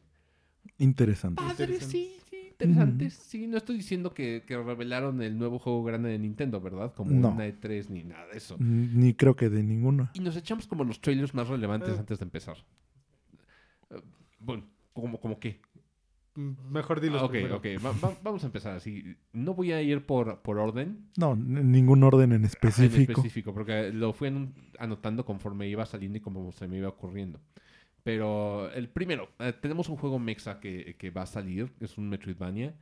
Interesante. 0.78 1.42
padres, 1.42 1.84
sí, 1.84 2.12
sí, 2.30 2.36
interesantes. 2.50 3.14
Sí, 3.14 3.46
no 3.46 3.56
estoy 3.56 3.76
diciendo 3.76 4.12
que, 4.12 4.44
que 4.46 4.56
revelaron 4.56 5.22
el 5.22 5.38
nuevo 5.38 5.58
juego 5.58 5.82
grande 5.84 6.10
de 6.10 6.18
Nintendo, 6.18 6.60
¿verdad? 6.60 6.92
Como 6.94 7.10
No. 7.12 7.30
una 7.30 7.46
E3 7.48 7.88
ni 7.88 8.04
nada 8.04 8.26
de 8.28 8.36
eso. 8.38 8.56
Ni 8.58 9.14
creo 9.14 9.36
que 9.36 9.48
de 9.48 9.62
ninguna. 9.62 10.10
Y 10.14 10.20
nos 10.20 10.36
echamos 10.36 10.66
como 10.66 10.84
los 10.84 11.00
trailers 11.00 11.34
más 11.34 11.48
relevantes 11.48 11.94
Eh. 11.94 12.00
antes 12.00 12.18
de 12.18 12.24
empezar. 12.24 12.56
Eh, 13.90 14.00
bueno, 14.38 14.64
como, 14.92 15.18
como 15.20 15.38
qué. 15.40 15.60
Mm, 16.40 16.72
Mejor 16.72 17.00
dilos 17.00 17.20
Ah, 17.22 17.24
ok, 17.26 17.30
primero. 17.30 17.56
ok. 17.56 17.66
Va- 17.84 17.92
va- 18.08 18.16
vamos 18.22 18.42
a 18.42 18.46
empezar 18.46 18.74
así. 18.76 19.16
No 19.32 19.54
voy 19.54 19.72
a 19.72 19.82
ir 19.82 20.06
por, 20.06 20.40
por 20.42 20.58
orden. 20.58 21.08
No, 21.16 21.36
ningún 21.36 22.02
orden 22.02 22.32
en 22.32 22.44
específico. 22.44 22.96
En 22.96 23.10
específico, 23.18 23.52
porque 23.54 23.92
lo 23.92 24.12
fui 24.12 24.32
anotando 24.78 25.24
conforme 25.24 25.68
iba 25.68 25.84
saliendo 25.86 26.18
y 26.18 26.20
como 26.20 26.50
se 26.52 26.66
me 26.68 26.78
iba 26.78 26.88
ocurriendo. 26.88 27.40
Pero 28.02 28.70
el 28.72 28.88
primero, 28.88 29.28
eh, 29.38 29.52
tenemos 29.60 29.88
un 29.88 29.96
juego 29.96 30.18
mexa 30.18 30.58
que, 30.60 30.96
que 30.98 31.10
va 31.10 31.22
a 31.22 31.26
salir, 31.26 31.70
es 31.80 31.98
un 31.98 32.08
Metroidvania. 32.08 32.74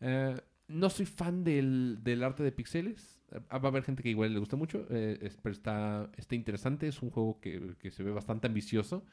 Eh, 0.00 0.36
no 0.68 0.90
soy 0.90 1.06
fan 1.06 1.44
del, 1.44 2.00
del 2.02 2.22
arte 2.22 2.42
de 2.42 2.52
pixeles. 2.52 3.18
Eh, 3.32 3.38
va 3.50 3.56
a 3.62 3.68
haber 3.68 3.84
gente 3.84 4.02
que 4.02 4.10
igual 4.10 4.32
le 4.34 4.38
gusta 4.38 4.56
mucho, 4.56 4.86
eh, 4.90 5.18
es- 5.22 5.38
pero 5.42 5.52
está, 5.54 6.10
está 6.18 6.34
interesante. 6.34 6.86
Es 6.88 7.00
un 7.00 7.10
juego 7.10 7.40
que, 7.40 7.74
que 7.78 7.90
se 7.90 8.02
ve 8.02 8.10
bastante 8.10 8.46
ambicioso. 8.48 9.04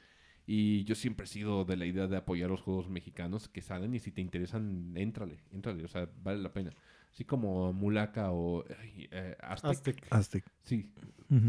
Y 0.45 0.83
yo 0.83 0.95
siempre 0.95 1.23
he 1.23 1.27
sido 1.27 1.63
de 1.63 1.77
la 1.77 1.85
idea 1.85 2.07
de 2.07 2.17
apoyar 2.17 2.49
los 2.49 2.61
juegos 2.61 2.89
mexicanos 2.89 3.47
que 3.47 3.61
salen 3.61 3.93
y 3.93 3.99
si 3.99 4.11
te 4.11 4.19
interesan, 4.21 4.91
éntrale, 4.97 5.39
éntrale, 5.53 5.85
o 5.85 5.87
sea, 5.87 6.09
vale 6.21 6.41
la 6.41 6.51
pena. 6.51 6.71
Así 7.11 7.23
como 7.23 7.71
Mulaka 7.71 8.31
o 8.31 8.65
eh, 8.67 9.37
Aztec. 9.39 9.71
Aztec. 9.71 10.07
Aztec. 10.09 10.45
Sí, 10.63 10.91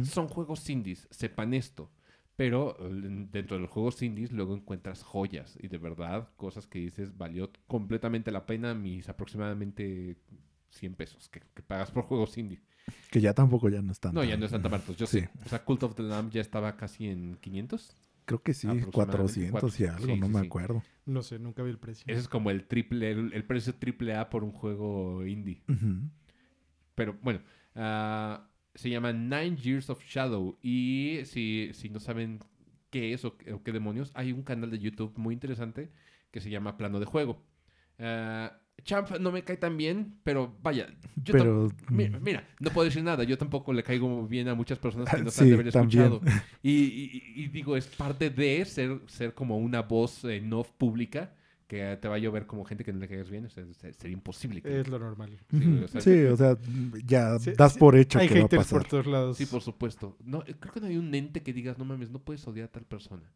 son 0.04 0.28
juegos 0.28 0.68
indies, 0.70 1.08
sepan 1.10 1.54
esto. 1.54 1.90
Pero 2.36 2.76
eh, 2.80 3.26
dentro 3.30 3.56
de 3.56 3.62
los 3.62 3.70
juegos 3.70 4.00
indies 4.02 4.30
luego 4.32 4.54
encuentras 4.54 5.02
joyas 5.02 5.56
y 5.60 5.68
de 5.68 5.78
verdad 5.78 6.28
cosas 6.36 6.66
que 6.66 6.78
dices 6.80 7.16
valió 7.16 7.50
completamente 7.66 8.30
la 8.32 8.44
pena 8.46 8.74
mis 8.74 9.08
aproximadamente 9.08 10.16
100 10.70 10.94
pesos 10.94 11.28
que, 11.28 11.40
que 11.54 11.62
pagas 11.62 11.90
por 11.92 12.04
juegos 12.04 12.36
indie. 12.38 12.60
Que 13.10 13.20
ya 13.20 13.32
tampoco 13.34 13.68
ya 13.68 13.80
no 13.82 13.92
están. 13.92 14.14
No, 14.14 14.24
ya 14.24 14.36
no 14.36 14.44
están 14.46 14.62
tan 14.62 14.70
baratos, 14.72 14.96
yo 14.96 15.06
Sí. 15.06 15.20
sé. 15.20 15.30
O 15.44 15.48
sea, 15.48 15.64
Cult 15.64 15.82
of 15.84 15.94
the 15.94 16.02
Lamb 16.02 16.30
ya 16.30 16.40
estaba 16.40 16.76
casi 16.76 17.08
en 17.08 17.36
500. 17.36 17.96
Creo 18.26 18.42
que 18.42 18.54
sí, 18.54 18.66
Aproximadamente 18.68 18.90
400 18.92 19.80
y 19.80 19.84
cuatro- 19.84 20.02
algo, 20.02 20.06
sí, 20.14 20.20
no 20.20 20.26
sí, 20.26 20.32
me 20.32 20.40
sí. 20.40 20.46
acuerdo. 20.46 20.82
No 21.06 21.22
sé, 21.22 21.38
nunca 21.38 21.62
vi 21.62 21.70
el 21.70 21.78
precio. 21.78 22.04
Ese 22.08 22.20
es 22.20 22.28
como 22.28 22.50
el 22.50 22.66
triple, 22.66 23.10
el, 23.10 23.32
el 23.34 23.44
precio 23.44 23.74
triple 23.74 24.14
A 24.16 24.30
por 24.30 24.42
un 24.44 24.52
juego 24.52 25.24
indie. 25.26 25.62
Pero 26.94 27.18
bueno, 27.22 27.40
ah, 27.74 28.48
se 28.74 28.90
llama 28.90 29.12
Nine 29.12 29.56
Years 29.56 29.90
of 29.90 30.02
Shadow. 30.04 30.58
Y 30.62 31.20
si, 31.24 31.70
si 31.74 31.88
no 31.90 32.00
saben 32.00 32.40
qué 32.90 33.12
es 33.12 33.24
o, 33.24 33.36
qué- 33.36 33.52
o 33.52 33.62
qué 33.62 33.72
demonios, 33.72 34.10
hay 34.14 34.32
un 34.32 34.42
canal 34.42 34.70
de 34.70 34.78
YouTube 34.78 35.12
muy 35.16 35.34
interesante 35.34 35.90
que 36.30 36.40
se 36.40 36.50
llama 36.50 36.76
Plano 36.76 37.00
de 37.00 37.06
Juego. 37.06 37.42
Ah, 37.98 38.60
Champ 38.84 39.10
no 39.18 39.32
me 39.32 39.42
cae 39.42 39.56
tan 39.56 39.76
bien, 39.76 40.14
pero 40.22 40.54
vaya, 40.62 40.86
yo 41.16 41.32
Pero. 41.32 41.68
Mira, 41.90 42.18
mm, 42.18 42.22
mira, 42.22 42.46
no 42.60 42.70
puedo 42.70 42.84
decir 42.86 43.02
nada. 43.02 43.24
Yo 43.24 43.38
tampoco 43.38 43.72
le 43.72 43.82
caigo 43.82 44.26
bien 44.28 44.46
a 44.48 44.54
muchas 44.54 44.78
personas 44.78 45.08
que 45.10 45.22
no 45.22 45.30
se 45.30 45.36
Sí, 45.38 45.42
han 45.44 45.48
de 45.48 45.54
haber 45.54 45.68
escuchado. 45.68 46.20
Y, 46.62 46.70
y- 46.70 47.32
y 47.36 47.48
digo, 47.48 47.76
es 47.76 47.86
parte 47.86 48.30
de 48.30 48.64
ser, 48.64 49.00
ser 49.06 49.34
como 49.34 49.58
una 49.58 49.82
voz 49.82 50.24
en 50.24 50.52
off 50.52 50.70
pública 50.72 51.34
que 51.66 51.96
te 52.00 52.08
va 52.08 52.16
a 52.16 52.18
llover 52.18 52.46
como 52.46 52.62
gente 52.64 52.84
que 52.84 52.92
no 52.92 52.98
le 53.00 53.08
caigas 53.08 53.30
bien. 53.30 53.46
O 53.46 53.48
sea, 53.48 53.64
se- 53.72 53.92
sería 53.94 54.12
imposible. 54.14 54.60
que- 54.60 54.80
Es 54.80 54.86
lo 54.88 54.98
normal. 54.98 55.30
sí, 55.50 55.80
o 55.82 55.88
sea, 55.88 56.00
Sí, 56.02 56.22
o 56.24 56.36
sea, 56.36 56.58
ya 57.06 57.38
Sí, 57.38 57.52
das 57.56 57.72
sí, 57.72 57.78
por 57.78 57.96
hecho 57.96 58.18
Hay 58.18 58.28
que 58.28 58.34
va 58.34 58.40
a 58.40 58.42
haters 58.44 58.68
por 58.68 58.80
pasar. 58.82 58.90
todos 58.90 59.06
lados. 59.06 59.36
Sí, 59.38 59.46
por 59.46 59.62
supuesto. 59.62 60.16
No, 60.22 60.42
eh, 60.46 60.54
creo 60.60 60.72
que 60.74 60.80
no 60.80 60.86
hay 60.88 60.98
un 60.98 61.14
ente 61.14 61.42
que 61.42 61.52
digas, 61.54 61.78
no 61.78 61.84
mames, 61.86 62.10
no 62.10 62.18
puedes 62.18 62.46
odiar 62.46 62.66
a 62.68 62.72
tal 62.72 62.84
persona. 62.84 63.32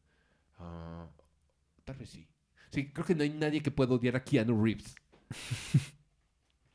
Ah, 0.59 1.07
tal 1.85 1.97
vez 1.97 2.11
sí. 2.11 2.27
Sí, 2.71 2.91
creo 2.93 3.07
que 3.07 3.15
no 3.15 3.23
hay 3.23 3.31
nadie 3.31 3.63
que 3.63 3.71
pueda 3.71 3.95
odiar 3.95 4.15
a 4.17 4.23
Keanu 4.23 4.63
Reeves. 4.63 4.95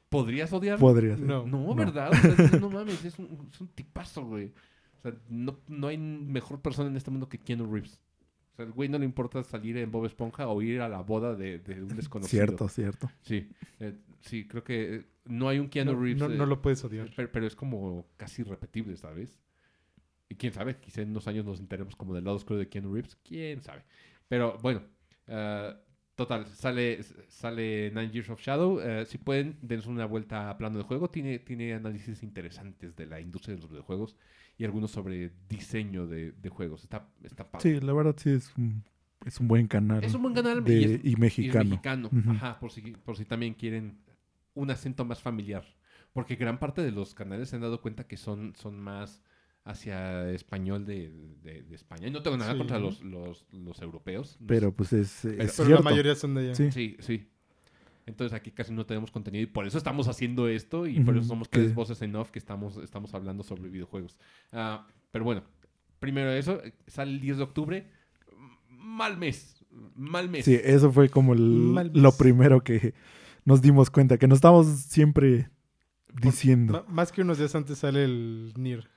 ¿Podrías 0.09 0.53
odiarlo? 0.53 0.79
Podría 0.79 1.17
ser. 1.17 1.25
No. 1.25 1.45
No, 1.47 1.73
¿verdad? 1.73 2.11
O 2.11 2.15
sea, 2.15 2.59
no 2.59 2.69
mames, 2.69 3.03
es 3.03 3.17
un, 3.17 3.49
es 3.51 3.59
un 3.61 3.67
tipazo, 3.69 4.25
güey. 4.25 4.53
O 4.99 5.01
sea, 5.01 5.13
no, 5.27 5.59
no 5.67 5.87
hay 5.87 5.97
mejor 5.97 6.61
persona 6.61 6.89
en 6.89 6.95
este 6.97 7.09
mundo 7.11 7.27
que 7.27 7.39
Keanu 7.39 7.71
Reeves. 7.71 7.99
O 8.53 8.55
sea, 8.55 8.65
el 8.65 8.71
güey 8.71 8.87
no 8.89 8.99
le 8.99 9.05
importa 9.05 9.43
salir 9.43 9.75
en 9.77 9.91
Bob 9.91 10.05
Esponja 10.05 10.47
o 10.47 10.61
ir 10.61 10.81
a 10.81 10.87
la 10.89 11.01
boda 11.01 11.35
de, 11.35 11.57
de 11.57 11.81
un 11.81 11.87
desconocido. 11.95 12.29
Cierto, 12.45 12.67
cierto. 12.69 13.09
Sí, 13.21 13.49
eh, 13.79 13.95
sí, 14.21 14.47
creo 14.47 14.63
que 14.63 14.95
eh, 14.95 15.05
no 15.25 15.49
hay 15.49 15.57
un 15.57 15.69
Keanu 15.69 15.93
No, 15.93 15.99
Reeves. 16.01 16.19
no, 16.21 16.31
eh, 16.31 16.37
no 16.37 16.45
lo 16.45 16.61
puedes 16.61 16.83
odiar. 16.83 17.09
pero, 17.15 17.31
pero 17.31 17.47
es 17.47 17.55
como 17.55 18.05
casi 18.15 18.43
repetible, 18.43 18.95
¿sabes? 18.97 19.39
Y 20.29 20.35
quién 20.35 20.53
sabe, 20.53 20.77
quizá 20.79 21.01
en 21.01 21.09
unos 21.09 21.27
años 21.27 21.43
nos 21.45 21.59
enteremos 21.59 21.95
como 21.95 22.13
del 22.13 22.23
lado 22.25 22.37
oscuro 22.37 22.59
de 22.59 22.69
Keanu 22.69 22.93
Reeves. 22.93 23.15
Quién 23.23 23.61
sabe. 23.63 23.83
Pero 24.27 24.59
bueno, 24.61 24.83
eh, 25.25 25.73
total, 26.15 26.45
sale, 26.47 27.01
sale 27.27 27.91
Nine 27.91 28.11
Years 28.11 28.29
of 28.29 28.39
Shadow. 28.41 28.79
Eh, 28.81 29.05
si 29.05 29.17
pueden, 29.17 29.57
dense 29.61 29.89
una 29.89 30.05
vuelta 30.05 30.49
a 30.49 30.57
plano 30.57 30.77
de 30.77 30.83
juego. 30.83 31.09
Tiene, 31.09 31.39
tiene 31.39 31.73
análisis 31.73 32.23
interesantes 32.23 32.95
de 32.95 33.05
la 33.05 33.19
industria 33.19 33.55
de 33.55 33.61
los 33.61 33.69
videojuegos 33.69 34.15
y 34.57 34.65
algunos 34.65 34.91
sobre 34.91 35.31
diseño 35.49 36.05
de, 36.07 36.31
de 36.33 36.49
juegos. 36.49 36.83
Está, 36.83 37.09
está 37.23 37.49
padre. 37.49 37.79
Sí, 37.79 37.85
la 37.85 37.93
verdad 37.93 38.15
sí 38.17 38.29
es 38.31 38.53
un, 38.57 38.83
es 39.25 39.39
un 39.39 39.47
buen 39.47 39.67
canal. 39.67 40.03
Es 40.03 40.13
un 40.13 40.21
buen 40.21 40.33
canal 40.33 40.63
de- 40.63 40.73
y 40.79 40.83
es- 40.83 41.05
y 41.05 41.11
Y 41.11 41.15
mexicano. 41.15 41.69
mexicano. 41.71 42.09
Ajá, 42.29 42.59
por 42.59 42.71
si, 42.71 42.81
por 42.91 43.17
si 43.17 43.25
también 43.25 43.53
quieren 43.55 43.97
un 44.53 44.69
acento 44.69 45.05
más 45.05 45.19
familiar. 45.21 45.65
Porque 46.13 46.35
gran 46.35 46.59
parte 46.59 46.83
de 46.83 46.91
los 46.91 47.15
canales 47.15 47.49
se 47.49 47.55
han 47.55 47.63
dado 47.63 47.81
cuenta 47.81 48.05
que 48.07 48.17
son, 48.17 48.53
son 48.55 48.79
más 48.79 49.23
hacia 49.65 50.29
español 50.31 50.85
de, 50.85 51.09
de- 51.41 51.63
de 51.63 51.75
España. 51.75 52.07
Y 52.07 52.11
no 52.11 52.21
tengo 52.21 52.37
nada 52.37 52.51
Sí. 52.51 52.57
contra 52.57 52.79
los, 52.79 53.01
los, 53.01 53.45
los 53.51 53.81
europeos. 53.81 54.37
No 54.41 54.47
Pero 54.47 54.71
pues 54.75 54.91
es, 54.93 55.23
es 55.25 55.35
Pero- 55.37 55.49
cierto. 55.51 55.73
la 55.75 55.81
mayoría 55.81 56.15
son 56.15 56.35
de 56.35 56.41
allá. 56.41 56.55
Sí. 56.55 56.71
Sí, 56.71 56.97
sí. 56.99 57.27
Entonces 58.05 58.33
aquí 58.33 58.51
casi 58.51 58.73
no 58.73 58.85
tenemos 58.85 59.11
contenido 59.11 59.41
y 59.43 59.45
por 59.45 59.65
eso 59.65 59.77
estamos 59.77 60.09
haciendo 60.09 60.49
esto 60.49 60.85
y 60.87 60.99
por 60.99 61.15
eso 61.17 61.27
somos 61.27 61.47
que- 61.47 61.59
tres 61.59 61.73
voces 61.73 62.01
en 62.01 62.13
off 62.17 62.31
que 62.31 62.39
estamos, 62.39 62.75
estamos 62.77 63.13
hablando 63.13 63.43
sobre 63.43 63.69
videojuegos. 63.69 64.17
Ah, 64.51 64.85
pero 65.11 65.23
bueno, 65.23 65.43
primero 65.99 66.29
eso, 66.31 66.61
sale 66.87 67.11
el 67.11 67.21
10 67.21 67.37
de 67.37 67.43
octubre. 67.43 67.87
Mal 68.69 69.17
mes, 69.17 69.63
mal 69.95 70.27
mes. 70.29 70.43
Sí, 70.43 70.59
eso 70.61 70.91
fue 70.91 71.07
como 71.07 71.33
el- 71.33 71.73
lo 71.93 72.11
primero 72.17 72.61
que 72.61 72.93
nos 73.45 73.61
dimos 73.61 73.89
cuenta, 73.89 74.17
que 74.17 74.27
nos 74.27 74.37
estábamos 74.39 74.67
siempre 74.67 75.49
diciendo. 76.21 76.85
Más 76.89 77.13
que 77.13 77.21
unos 77.21 77.37
días 77.37 77.55
antes 77.55 77.77
sale 77.77 78.03
el 78.03 78.53
Nier. 78.57 78.89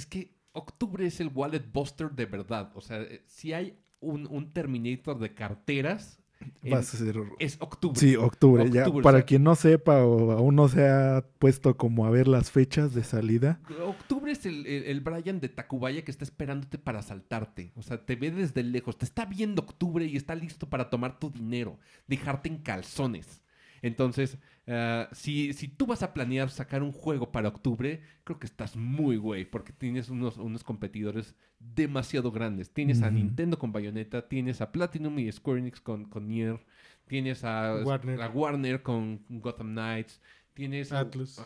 Es 0.00 0.06
que 0.06 0.32
octubre 0.52 1.04
es 1.06 1.20
el 1.20 1.28
wallet 1.34 1.62
buster 1.70 2.10
de 2.10 2.24
verdad. 2.24 2.72
O 2.74 2.80
sea, 2.80 3.02
eh, 3.02 3.22
si 3.26 3.52
hay 3.52 3.78
un, 4.00 4.26
un 4.30 4.50
Terminator 4.50 5.18
de 5.18 5.34
carteras, 5.34 6.22
en- 6.62 6.72
Va 6.72 6.78
a 6.78 6.82
ser- 6.82 7.16
es 7.38 7.58
octubre. 7.60 8.00
Sí, 8.00 8.16
octubre. 8.16 8.70
ya, 8.70 8.86
para 9.02 9.22
quien 9.26 9.42
no 9.42 9.54
sepa 9.54 10.02
o 10.06 10.30
aún 10.32 10.54
no 10.56 10.68
se 10.70 10.88
ha 10.88 11.22
puesto 11.38 11.76
como 11.76 12.06
a 12.06 12.10
ver 12.10 12.28
las 12.28 12.50
fechas 12.50 12.94
de 12.94 13.04
salida. 13.04 13.60
Octubre 13.84 14.32
es 14.32 14.46
el, 14.46 14.64
el, 14.66 14.84
el 14.84 15.00
Brian 15.02 15.38
de 15.38 15.50
Tacubaya 15.50 16.02
que 16.02 16.10
está 16.10 16.24
esperándote 16.24 16.78
para 16.78 17.00
asaltarte. 17.00 17.72
O 17.76 17.82
sea, 17.82 18.06
te 18.06 18.16
ve 18.16 18.30
desde 18.30 18.62
lejos. 18.62 18.96
Te 18.96 19.04
está 19.04 19.26
viendo 19.26 19.60
octubre 19.60 20.06
y 20.06 20.16
está 20.16 20.34
listo 20.34 20.70
para 20.70 20.88
tomar 20.88 21.18
tu 21.18 21.28
dinero, 21.30 21.78
dejarte 22.06 22.48
en 22.48 22.56
calzones. 22.62 23.42
Entonces, 23.82 24.38
ah, 24.70 25.08
si, 25.12 25.52
si 25.52 25.68
tú 25.68 25.84
vas 25.86 26.02
a 26.02 26.14
planear 26.14 26.48
sacar 26.50 26.82
un 26.82 26.92
juego 26.92 27.30
para 27.32 27.48
octubre, 27.48 28.00
creo 28.24 28.38
que 28.38 28.46
estás 28.46 28.76
muy 28.76 29.16
güey, 29.16 29.44
porque 29.44 29.72
tienes 29.72 30.08
unos, 30.08 30.36
unos 30.38 30.64
competidores 30.64 31.34
demasiado 31.58 32.30
grandes. 32.32 32.72
Tienes 32.72 33.02
a. 33.02 33.10
Nintendo 33.10 33.58
con 33.58 33.72
Bayonetta, 33.72 34.28
tienes 34.28 34.60
a 34.60 34.72
Platinum 34.72 35.18
y 35.18 35.30
Square 35.30 35.60
Enix 35.60 35.80
con, 35.80 36.06
con 36.06 36.28
Nier, 36.28 36.58
tienes 37.06 37.44
a 37.44 37.74
Warner. 37.84 38.22
a 38.22 38.28
Warner 38.28 38.82
con 38.82 39.20
Gotham 39.28 39.72
Knights, 39.72 40.20
tienes 40.54 40.90
a- 40.92 41.00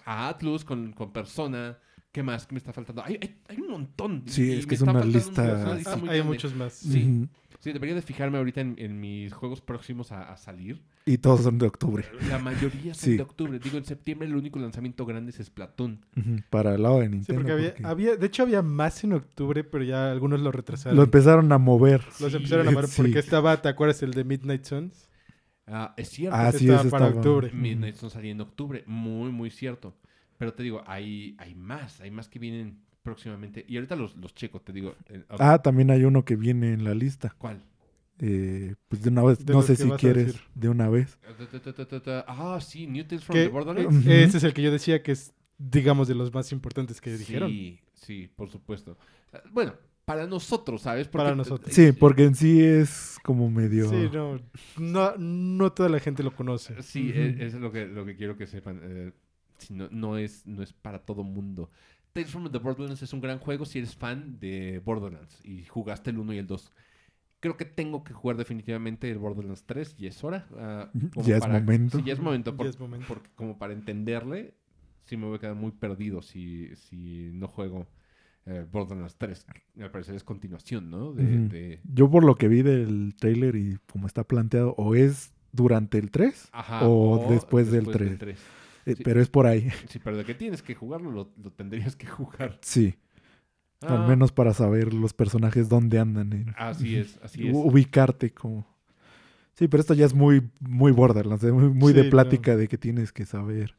a 0.04 0.28
Atlus 0.28 0.64
con, 0.64 0.92
con 0.92 1.12
Persona. 1.12 1.78
¿Qué 2.14 2.22
más? 2.22 2.46
¿Qué 2.46 2.54
me 2.54 2.58
está 2.58 2.72
faltando? 2.72 3.02
Hay, 3.04 3.18
hay, 3.20 3.34
hay 3.48 3.60
un 3.60 3.70
montón. 3.72 4.22
Sí, 4.26 4.52
es 4.52 4.60
me 4.60 4.68
que 4.68 4.74
es 4.76 4.80
una 4.82 4.92
faltando 4.92 5.18
lista- 5.18 5.42
una 5.42 5.74
lista 5.74 5.92
Ah, 5.94 5.96
muy 5.96 6.08
hay 6.10 6.14
grande. 6.18 6.32
muchos 6.32 6.54
más. 6.54 6.72
Sí. 6.72 7.28
Sí, 7.58 7.72
debería 7.72 7.94
de 7.96 8.02
fijarme 8.02 8.38
ahorita 8.38 8.60
en, 8.60 8.74
en 8.78 9.00
mis 9.00 9.32
juegos 9.32 9.60
próximos 9.62 10.12
a, 10.12 10.30
a 10.30 10.36
salir. 10.36 10.80
Y 11.06 11.18
todos 11.18 11.40
son 11.42 11.58
de 11.58 11.66
octubre. 11.66 12.04
La 12.28 12.38
mayoría 12.38 12.94
son 12.94 13.02
Sí. 13.04 13.16
de 13.16 13.22
octubre. 13.24 13.58
Digo, 13.58 13.78
en 13.78 13.84
septiembre 13.84 14.28
el 14.28 14.36
único 14.36 14.60
lanzamiento 14.60 15.04
grande 15.06 15.30
es 15.30 15.44
Splatoon. 15.44 16.04
Para 16.50 16.76
el 16.76 16.82
lado 16.84 17.00
de 17.00 17.06
Sí, 17.06 17.10
Nintendo. 17.12 17.40
porque 17.40 17.52
había, 17.52 17.70
porque 17.70 17.86
había, 17.86 18.16
de 18.16 18.26
hecho 18.26 18.42
había 18.44 18.62
más 18.62 19.02
en 19.02 19.14
octubre, 19.14 19.64
pero 19.64 19.82
ya 19.82 20.12
algunos 20.12 20.40
lo 20.40 20.52
retrasaron. 20.52 20.96
Lo 20.96 21.02
empezaron 21.02 21.50
a 21.50 21.58
mover. 21.58 22.04
Los 22.20 22.30
Sí, 22.30 22.36
empezaron 22.36 22.68
a 22.68 22.82
sí. 22.86 22.94
porque 23.02 23.18
estaba, 23.18 23.60
¿te 23.60 23.68
acuerdas 23.70 24.00
el 24.04 24.12
de 24.12 24.22
Midnight 24.24 24.64
Suns? 24.64 25.08
Ah, 25.66 25.94
es 25.96 26.10
cierto. 26.10 26.36
Ah, 26.38 26.52
sí, 26.52 26.68
estaba 26.68 26.88
para 26.90 27.06
estaba- 27.06 27.20
octubre. 27.20 27.50
Midnight 27.52 27.96
Sun 27.96 28.10
salía 28.10 28.30
en 28.32 28.40
octubre. 28.42 28.84
Muy, 28.86 29.32
muy 29.32 29.50
cierto. 29.50 29.96
Pero 30.38 30.52
te 30.54 30.62
digo, 30.62 30.82
hay, 30.86 31.36
hay 31.38 31.54
más. 31.54 32.00
Hay 32.00 32.10
más 32.10 32.28
que 32.28 32.38
vienen 32.38 32.78
próximamente. 33.02 33.64
Y 33.68 33.76
ahorita 33.76 33.96
los, 33.96 34.16
los 34.16 34.34
checo, 34.34 34.60
te 34.60 34.72
digo. 34.72 34.94
eh, 35.08 35.24
Ah, 35.28 35.58
también 35.62 35.90
hay 35.90 36.04
uno 36.04 36.24
que 36.24 36.36
viene 36.36 36.72
en 36.72 36.84
la 36.84 36.94
lista. 36.94 37.34
¿Cuál? 37.38 37.62
Eh, 38.20 38.74
pues 38.88 39.02
de 39.02 39.10
una 39.10 39.22
vez, 39.24 39.44
De 39.44 39.52
no 39.52 39.62
sé 39.62 39.76
si 39.76 39.90
quieres 39.90 40.36
de 40.54 40.68
una 40.68 40.88
vez. 40.88 41.18
Ta. 42.04 42.24
Ah, 42.28 42.60
sí, 42.60 42.86
New 42.86 43.04
Tales 43.04 43.24
from 43.24 43.36
the 43.36 43.48
Borderlands. 43.48 44.06
Ese 44.06 44.38
es 44.38 44.44
el 44.44 44.54
que 44.54 44.62
yo 44.62 44.70
decía 44.70 45.02
que 45.02 45.12
es, 45.12 45.32
digamos, 45.58 46.08
de 46.08 46.14
los 46.14 46.32
más 46.32 46.52
importantes 46.52 47.00
que 47.00 47.16
dijeron. 47.16 47.50
Sí, 47.50 47.80
sí, 47.92 48.30
por 48.34 48.50
supuesto. 48.50 48.96
Ah, 49.32 49.42
Bueno, 49.50 49.74
para 50.04 50.26
nosotros, 50.26 50.82
¿sabes? 50.82 51.08
Para 51.08 51.34
nosotros. 51.34 51.74
Sí, 51.74 51.92
porque 51.92 52.24
en 52.24 52.34
sí 52.36 52.62
es 52.62 53.18
como 53.24 53.50
medio... 53.50 53.88
Sí, 53.88 54.08
no, 54.12 54.38
no, 54.78 55.16
no 55.18 55.72
toda 55.72 55.88
la 55.88 55.98
gente 55.98 56.22
lo 56.22 56.34
conoce. 56.34 56.80
Sí, 56.82 57.10
eso 57.14 57.56
es 57.56 57.62
lo 57.62 57.72
que, 57.72 57.86
lo 57.86 58.04
que 58.04 58.14
quiero 58.16 58.36
que 58.36 58.46
sepan. 58.46 58.80
eh, 58.82 59.12
no, 59.70 59.88
no, 59.90 60.18
es, 60.18 60.46
no 60.46 60.62
es 60.62 60.72
para 60.72 60.98
todo 61.00 61.22
mundo. 61.24 61.70
Tales 62.12 62.30
from 62.30 62.50
the 62.50 62.58
Borderlands 62.58 63.02
es 63.02 63.12
un 63.12 63.20
gran 63.20 63.38
juego 63.38 63.64
si 63.64 63.78
eres 63.78 63.94
fan 63.96 64.38
de 64.38 64.80
Borderlands 64.84 65.44
y 65.44 65.64
jugaste 65.64 66.10
el 66.10 66.18
1 66.18 66.32
y 66.34 66.38
el 66.38 66.46
2. 66.46 66.72
Creo 67.40 67.56
que 67.56 67.64
tengo 67.64 68.04
que 68.04 68.14
jugar 68.14 68.36
definitivamente 68.36 69.10
el 69.10 69.18
Borderlands 69.18 69.64
3 69.66 69.96
y 69.98 70.06
es 70.06 70.22
hora. 70.24 70.46
como 71.14 71.26
Ya 71.26 71.36
es 71.38 71.46
momento. 71.48 71.98
Sí, 71.98 72.04
ya 72.04 72.12
es 72.12 72.20
momento. 72.20 72.52
Ya 72.52 72.56
por- 72.56 72.66
es 72.68 72.78
momento. 72.78 73.06
Porque 73.08 73.30
como 73.34 73.58
para 73.58 73.72
entenderle, 73.72 74.54
sí 75.04 75.16
me 75.16 75.26
voy 75.26 75.36
a 75.36 75.40
quedar 75.40 75.54
muy 75.56 75.72
perdido 75.72 76.22
si, 76.22 76.74
si 76.76 77.30
no 77.34 77.48
juego 77.48 77.86
eh, 78.46 78.64
Borderlands 78.70 79.16
3. 79.16 79.46
que 79.74 79.82
Al 79.82 79.90
parecer 79.90 80.14
es 80.14 80.24
continuación, 80.24 80.90
¿no? 80.90 81.12
De, 81.12 81.80
Yo 81.92 82.08
por 82.10 82.24
lo 82.24 82.36
que 82.36 82.48
vi 82.48 82.62
del 82.62 83.14
trailer 83.18 83.56
y 83.56 83.78
como 83.90 84.06
está 84.06 84.24
planteado, 84.24 84.74
o 84.78 84.94
es 84.94 85.32
durante 85.52 85.98
el 85.98 86.10
3, 86.10 86.48
Ajá, 86.52 86.88
O 86.88 87.26
después 87.30 87.70
del 87.70 87.86
3. 87.86 88.18
3. 88.18 88.38
Eh, 88.86 88.94
Sí. 88.96 89.02
pero 89.04 89.20
es 89.20 89.28
por 89.28 89.46
ahí. 89.46 89.68
Sí, 89.88 89.98
pero 90.02 90.16
de 90.16 90.24
que 90.24 90.34
tienes 90.34 90.62
que 90.62 90.74
jugarlo, 90.74 91.10
lo, 91.10 91.30
lo 91.42 91.50
tendrías 91.52 91.96
que 91.96 92.06
jugar. 92.06 92.58
Sí, 92.62 92.94
Ah, 93.86 94.02
al 94.02 94.08
menos 94.08 94.32
para 94.32 94.54
saber 94.54 94.94
los 94.94 95.12
personajes 95.12 95.68
dónde 95.68 95.98
andan. 95.98 96.32
en- 96.32 96.54
Así 96.56 96.96
es, 96.96 97.18
así 97.22 97.48
es. 97.48 97.54
ubicarte 97.54 98.32
como... 98.32 98.66
Sí, 99.52 99.68
pero 99.68 99.80
esto 99.82 99.92
ya 99.94 100.06
es 100.06 100.14
muy, 100.14 100.42
muy 100.60 100.90
Borderlands, 100.90 101.44
eh, 101.44 101.52
muy, 101.52 101.68
muy 101.68 101.92
Sí, 101.92 101.98
de 101.98 102.04
no. 102.04 102.10
plática 102.10 102.56
de 102.56 102.66
que 102.66 102.78
tienes 102.78 103.12
que 103.12 103.26
saber. 103.26 103.76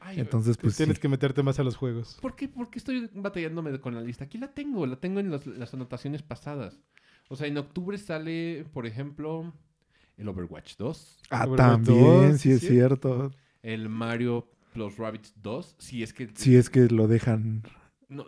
Ay, 0.00 0.20
Entonces, 0.20 0.56
pues 0.58 0.76
Tienes 0.76 0.96
sí. 0.96 1.00
que 1.02 1.08
meterte 1.08 1.42
más 1.42 1.58
a 1.58 1.64
los 1.64 1.76
juegos. 1.76 2.18
¿por, 2.20 2.36
qué, 2.36 2.46
por 2.48 2.68
qué 2.70 2.78
estoy 2.78 3.10
batallándome 3.14 3.78
con 3.80 3.94
la 3.94 4.00
lista? 4.02 4.24
Aquí 4.24 4.36
la 4.38 4.48
tengo, 4.48 4.86
la 4.86 4.96
tengo 4.96 5.18
en 5.20 5.30
las, 5.30 5.46
las 5.46 5.72
anotaciones 5.74 6.22
pasadas. 6.22 6.78
O 7.28 7.36
sea, 7.36 7.46
en 7.46 7.56
octubre 7.58 7.96
sale, 7.98 8.64
por 8.72 8.86
ejemplo, 8.86 9.52
el 10.18 10.28
Overwatch 10.28 10.76
2, 10.76 11.18
Ah, 11.30 11.44
Overwatch 11.46 11.56
también, 11.58 12.30
2, 12.32 12.40
sí 12.40 12.50
es 12.52 12.60
sí. 12.60 12.68
cierto. 12.68 13.30
El 13.62 13.88
Mario 13.88 14.50
Plus 14.72 14.96
Rabbids 14.96 15.34
2, 15.42 15.76
si 15.78 16.02
es 16.02 16.12
que... 16.12 16.28
Si 16.34 16.56
es 16.56 16.70
que 16.70 16.86
lo 16.88 17.08
dejan, 17.08 17.62
No, 18.08 18.24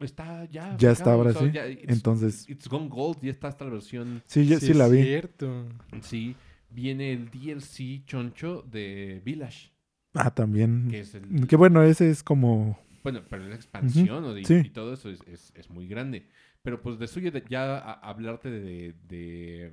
está 0.00 0.44
ya... 0.46 0.76
Ya 0.76 0.90
está 0.90 1.12
ahora 1.12 1.30
o 1.30 1.32
sea, 1.34 1.42
sí. 1.42 1.52
ya 1.52 1.66
it's- 1.68 1.84
entonces... 1.92 2.48
It's 2.48 2.68
Gone 2.68 2.88
Gold, 2.88 3.18
ya 3.22 3.30
está 3.30 3.48
hasta 3.48 3.64
la 3.64 3.70
versión... 3.70 4.22
Sí, 4.26 4.46
sí, 4.46 4.52
es 4.70 4.76
la 4.76 4.88
vi. 4.88 5.02
cierto. 5.02 5.66
Sí, 6.02 6.36
viene 6.70 7.12
el 7.12 7.30
DLC 7.30 8.04
choncho 8.06 8.62
de 8.62 9.22
Village, 9.24 9.70
Ah, 10.14 10.32
también. 10.34 10.88
que 10.90 11.00
es 11.00 11.14
el... 11.14 11.46
Que 11.46 11.56
bueno, 11.56 11.82
ese 11.82 12.10
es 12.10 12.22
como... 12.22 12.78
Bueno, 13.02 13.20
pero 13.28 13.46
la 13.46 13.54
expansión 13.54 14.24
o 14.24 14.32
de- 14.34 14.44
sí. 14.44 14.62
y 14.64 14.70
todo 14.70 14.94
eso 14.94 15.10
es, 15.10 15.20
es- 15.26 15.52
es 15.54 15.68
muy 15.70 15.86
grande. 15.86 16.26
Pero 16.62 16.80
pues 16.80 16.98
de 16.98 17.06
suyo 17.06 17.30
de- 17.30 17.44
ya 17.50 17.76
a- 17.78 17.92
hablarte 18.08 18.48
de, 18.50 18.94
de, 19.06 19.70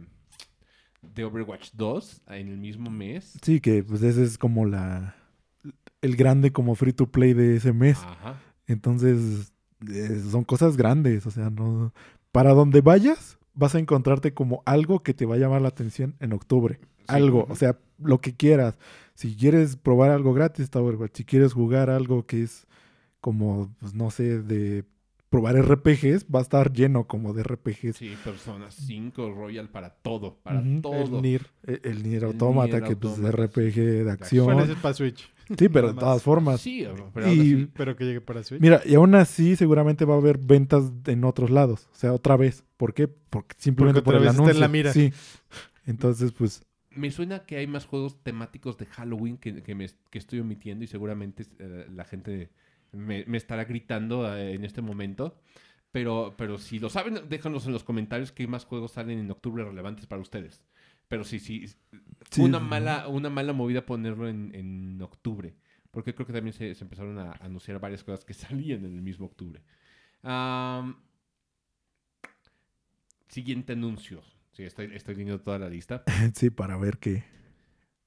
de 1.02 1.24
Overwatch 1.24 1.72
2 1.74 2.22
en 2.28 2.48
el 2.48 2.58
mismo 2.58 2.90
mes. 2.90 3.38
Sí, 3.42 3.60
que 3.60 3.84
pues 3.84 4.02
ese 4.04 4.24
es 4.24 4.38
como 4.38 4.66
la... 4.66 5.16
El 6.02 6.16
grande 6.16 6.52
como 6.52 6.76
free 6.76 6.94
to 6.94 7.08
play 7.08 7.34
de 7.34 7.58
ese 7.58 7.74
mes. 7.74 8.00
Ajá. 8.04 8.40
Entonces, 8.68 9.54
eh, 9.88 10.22
son 10.30 10.44
cosas 10.44 10.78
grandes, 10.78 11.26
o 11.26 11.32
sea, 11.32 11.50
no... 11.50 11.94
Para 12.32 12.54
donde 12.54 12.82
vayas, 12.82 13.38
vas 13.54 13.76
a 13.76 13.80
encontrarte 13.80 14.34
como 14.34 14.64
algo 14.66 15.04
que 15.04 15.14
te 15.14 15.26
va 15.26 15.36
a 15.36 15.40
llamar 15.40 15.62
la 15.62 15.68
atención 15.68 16.16
en 16.20 16.34
octubre. 16.34 16.80
Sí. 17.00 17.06
Algo, 17.08 17.46
o 17.50 17.56
sea, 17.56 17.78
lo 18.00 18.22
que 18.22 18.34
quieras. 18.34 18.78
Si 19.14 19.36
quieres 19.36 19.76
probar 19.76 20.12
algo 20.12 20.34
gratis, 20.34 20.64
está 20.64 20.80
Overwatch. 20.80 21.18
Si 21.18 21.26
quieres 21.26 21.54
jugar 21.54 21.90
algo 21.90 22.26
que 22.26 22.44
es 22.44 22.68
como, 23.20 23.70
pues 23.80 23.94
no 23.94 24.12
sé, 24.12 24.42
de 24.42 24.86
probar 25.32 25.56
RPGs, 25.56 26.26
va 26.26 26.40
a 26.40 26.42
estar 26.44 26.72
lleno 26.74 27.08
como 27.08 27.34
de 27.34 27.42
RPGs. 27.44 27.96
Sí, 27.96 28.16
Persona 28.24 28.70
5 28.70 29.32
Royal 29.34 29.70
para 29.70 29.90
todo, 29.90 30.36
para 30.44 30.60
Ujú. 30.60 30.70
El 30.70 30.82
todo. 30.82 31.22
Nier. 31.22 31.48
E- 31.66 31.80
El 31.84 32.04
Nier 32.04 32.18
El 32.20 32.26
Automata, 32.26 32.78
Nier 32.80 32.84
que 32.90 32.96
pues 32.98 33.18
es 33.18 33.32
RPG 33.34 34.04
de 34.04 34.12
acción. 34.12 34.46
Bueno, 34.46 34.62
ese 34.64 34.74
es 34.74 34.78
para 34.80 34.94
Switch. 34.94 35.32
Sí, 35.58 35.68
pero 35.70 35.94
de 35.94 36.00
todas 36.00 36.22
formas. 36.22 36.62
Sí, 36.62 36.86
pero 37.14 37.34
Y- 37.34 37.40
así, 37.40 37.70
Pero 37.76 37.96
que 37.96 38.04
llegue 38.06 38.22
para 38.22 38.44
Switch. 38.44 38.62
Mira, 38.62 38.82
y 38.86 38.94
aún 38.96 39.16
así 39.16 39.56
seguramente 39.56 40.06
va 40.06 40.14
a 40.16 40.18
haber 40.18 40.38
ventas 40.38 40.92
en 41.08 41.24
otros 41.24 41.50
lados. 41.50 41.88
O 41.92 41.96
sea, 41.96 42.14
otra 42.14 42.36
vez. 42.38 42.64
¿Por 42.78 42.94
qué? 42.94 43.08
Porque 43.08 43.56
simplemente 43.58 44.02
Porque 44.02 44.06
por 44.06 44.16
otra 44.16 44.20
el 44.20 44.24
vez 44.28 44.32
está 44.34 44.44
anuncio. 44.44 44.56
en 44.58 44.60
la 44.62 44.68
mira. 44.68 44.92
Sí. 44.94 45.14
Entonces, 45.86 46.32
pues, 46.34 46.64
me 46.92 47.10
suena 47.12 47.46
que 47.46 47.58
hay 47.58 47.68
más 47.68 47.86
juegos 47.86 48.22
temáticos 48.22 48.78
de 48.78 48.86
Halloween 48.86 49.38
que, 49.38 49.64
que 49.64 49.76
me, 49.76 49.90
que 50.10 50.20
estoy 50.20 50.40
omitiendo 50.42 50.84
y 50.84 50.88
seguramente 50.88 51.46
eh, 51.60 51.88
la 51.90 52.04
gente 52.04 52.50
me, 52.92 53.26
me 53.26 53.38
estará 53.38 53.66
gritando 53.66 54.34
eh, 54.36 54.54
en 54.54 54.66
este 54.66 54.82
momento. 54.82 55.40
Pero, 55.92 56.36
pero 56.38 56.58
si 56.58 56.80
lo 56.80 56.90
saben, 56.90 57.20
déjanos 57.28 57.66
en 57.66 57.74
los 57.74 57.84
comentarios 57.84 58.32
qué 58.32 58.48
más 58.48 58.64
juegos 58.66 58.94
salen 58.94 59.20
en 59.20 59.30
octubre 59.30 59.64
relevantes 59.66 60.06
para 60.06 60.22
ustedes. 60.22 60.62
Pero 61.10 61.26
sí, 61.26 61.40
sí, 61.40 61.68
Sí, 62.30 62.42
una, 62.42 62.60
sí. 62.60 62.66
mala, 62.66 63.08
una 63.10 63.30
mala 63.30 63.52
movida 63.52 63.86
ponerlo 63.86 64.30
en, 64.30 64.56
en 64.56 65.02
octubre. 65.02 65.54
Porque 65.92 66.16
creo 66.16 66.26
que 66.26 66.32
también 66.32 66.54
se, 66.54 66.74
se 66.74 66.84
empezaron 66.86 67.20
a 67.20 67.34
anunciar 67.42 67.80
varias 67.82 68.04
cosas 68.06 68.24
que 68.24 68.34
salían 68.36 68.86
en 68.86 68.94
el 68.96 69.02
mismo 69.02 69.26
octubre. 69.26 69.62
Siguiente 73.28 73.74
anuncio. 73.74 74.22
Sí, 74.54 74.64
estoy, 74.64 74.90
estoy 74.94 75.16
leyendo 75.16 75.42
toda 75.42 75.60
la 75.60 75.70
lista. 75.70 76.04
Sí, 76.36 76.50
para 76.50 76.78
ver 76.78 76.98
qué. 77.00 77.24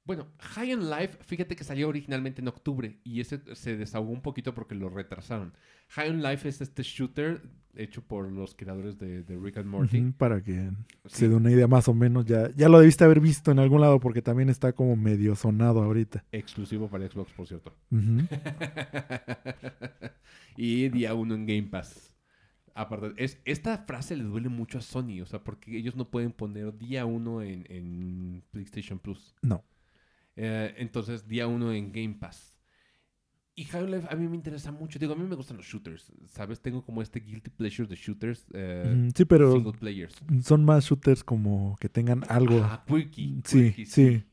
Bueno, 0.04 0.26
High 0.38 0.74
on 0.74 0.90
Life, 0.90 1.18
fíjate 1.22 1.56
que 1.56 1.64
salió 1.64 1.88
originalmente 1.88 2.42
en 2.42 2.48
octubre 2.48 3.00
y 3.04 3.20
ese 3.20 3.40
se 3.54 3.76
desahogó 3.76 4.12
un 4.12 4.20
poquito 4.20 4.54
porque 4.54 4.74
lo 4.74 4.90
retrasaron. 4.90 5.54
High 5.90 6.10
on 6.10 6.22
Life 6.22 6.46
es 6.46 6.60
este 6.60 6.82
shooter 6.82 7.42
hecho 7.74 8.02
por 8.02 8.30
los 8.30 8.54
creadores 8.54 8.98
de, 8.98 9.22
de 9.22 9.36
Rick 9.38 9.56
and 9.56 9.66
Morty. 9.66 10.12
Para 10.12 10.42
que 10.42 10.70
Sí, 11.06 11.16
se 11.16 11.28
dé 11.28 11.34
una 11.34 11.50
idea 11.50 11.66
más 11.66 11.88
o 11.88 11.94
menos. 11.94 12.26
Ya, 12.26 12.50
ya 12.54 12.68
lo 12.68 12.78
debiste 12.80 13.04
haber 13.04 13.20
visto 13.20 13.50
en 13.50 13.58
algún 13.58 13.80
lado 13.80 13.98
porque 13.98 14.20
también 14.20 14.50
está 14.50 14.74
como 14.74 14.94
medio 14.94 15.34
sonado 15.36 15.82
ahorita. 15.82 16.24
Exclusivo 16.32 16.88
para 16.88 17.08
Xbox, 17.08 17.32
por 17.32 17.46
cierto. 17.46 17.74
Y 20.56 20.88
día 20.90 21.14
uno 21.14 21.34
en 21.34 21.46
Game 21.46 21.64
Pass. 21.64 22.12
Aparte, 22.74 23.12
es, 23.16 23.40
esta 23.44 23.78
frase 23.78 24.16
le 24.16 24.24
duele 24.24 24.48
mucho 24.48 24.78
a 24.78 24.82
Sony, 24.82 25.20
o 25.22 25.26
sea, 25.26 25.42
porque 25.42 25.76
ellos 25.76 25.96
no 25.96 26.10
pueden 26.10 26.32
poner 26.32 26.76
día 26.76 27.06
uno 27.06 27.42
en, 27.42 27.64
en 27.68 28.42
PlayStation 28.50 28.98
Plus. 28.98 29.34
No. 29.42 29.64
Eh, 30.36 30.74
entonces, 30.78 31.26
día 31.28 31.46
uno 31.46 31.72
en 31.72 31.92
Game 31.92 32.14
Pass. 32.14 32.52
Y 33.56 33.64
High 33.66 33.86
Life 33.88 34.08
a 34.10 34.16
mí 34.16 34.26
me 34.26 34.34
interesa 34.34 34.72
mucho. 34.72 34.98
Digo, 34.98 35.12
a 35.12 35.16
mí 35.16 35.22
me 35.22 35.36
gustan 35.36 35.56
los 35.56 35.66
shooters, 35.66 36.12
¿sabes? 36.26 36.60
Tengo 36.60 36.84
como 36.84 37.02
este 37.02 37.20
guilty 37.20 37.50
pleasure 37.50 37.88
de 37.88 37.94
shooters 37.94 38.46
eh, 38.52 39.10
Sí, 39.14 39.24
pero 39.24 39.52
single 39.52 39.72
players. 39.78 40.16
son 40.42 40.64
más 40.64 40.84
shooters 40.86 41.22
como 41.22 41.76
que 41.80 41.88
tengan 41.88 42.22
algo. 42.28 42.60
Ah, 42.64 42.84
quirky, 42.84 43.40
sí, 43.44 43.58
quirky, 43.72 43.86
sí. 43.86 44.24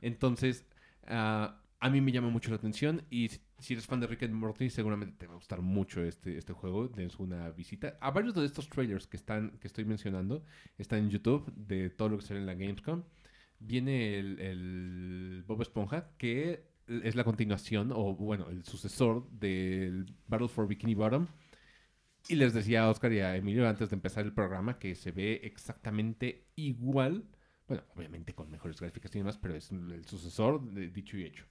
Entonces, 0.00 0.64
ah, 1.06 1.60
a 1.80 1.90
mí 1.90 2.00
me 2.00 2.12
llama 2.12 2.30
mucho 2.30 2.48
la 2.50 2.56
atención 2.56 3.02
y 3.10 3.28
si- 3.28 3.40
si 3.58 3.74
eres 3.74 3.86
fan 3.86 4.00
de 4.00 4.06
Rick 4.06 4.22
and 4.22 4.32
Morty, 4.34 4.70
seguramente 4.70 5.16
te 5.18 5.26
va 5.26 5.34
a 5.34 5.36
gustar 5.36 5.60
mucho 5.60 6.02
este, 6.02 6.38
este 6.38 6.52
juego. 6.54 6.88
Dense 6.88 7.16
una 7.22 7.50
visita. 7.50 7.98
A 8.00 8.10
varios 8.10 8.34
de 8.34 8.44
estos 8.46 8.68
trailers 8.70 9.06
que, 9.06 9.16
están, 9.18 9.58
que 9.60 9.66
estoy 9.68 9.84
mencionando 9.84 10.44
están 10.78 11.00
en 11.00 11.10
YouTube 11.10 11.52
de 11.54 11.90
todo 11.90 12.08
lo 12.08 12.18
que 12.18 12.24
sale 12.24 12.40
en 12.40 12.46
la 12.46 12.54
Gamescom. 12.54 13.02
Viene 13.64 14.18
el, 14.18 14.38
el 14.40 15.44
Bob 15.46 15.62
Esponja, 15.62 16.10
que 16.18 16.64
es 16.88 17.14
la 17.14 17.24
continuación, 17.24 17.92
o 17.94 18.14
bueno, 18.14 18.48
el 18.50 18.64
sucesor 18.64 19.28
del 19.30 20.06
Battle 20.26 20.48
for 20.48 20.66
Bikini 20.66 20.94
Bottom. 20.94 21.26
Y 22.28 22.34
les 22.36 22.54
decía 22.54 22.84
a 22.84 22.90
Oscar 22.90 23.12
y 23.12 23.20
a 23.20 23.36
Emilio 23.36 23.68
antes 23.68 23.90
de 23.90 23.96
empezar 23.96 24.24
el 24.24 24.32
programa 24.32 24.78
que 24.78 24.94
se 24.94 25.10
ve 25.12 25.40
exactamente 25.44 26.46
igual. 26.56 27.24
Bueno, 27.68 27.84
obviamente 27.96 28.34
con 28.34 28.50
mejores 28.50 28.80
gráficas 28.80 29.14
y 29.14 29.18
demás, 29.18 29.38
pero 29.38 29.54
es 29.54 29.70
el 29.70 30.04
sucesor 30.04 30.62
de 30.72 30.90
dicho 30.90 31.16
y 31.16 31.24
hecho. 31.24 31.46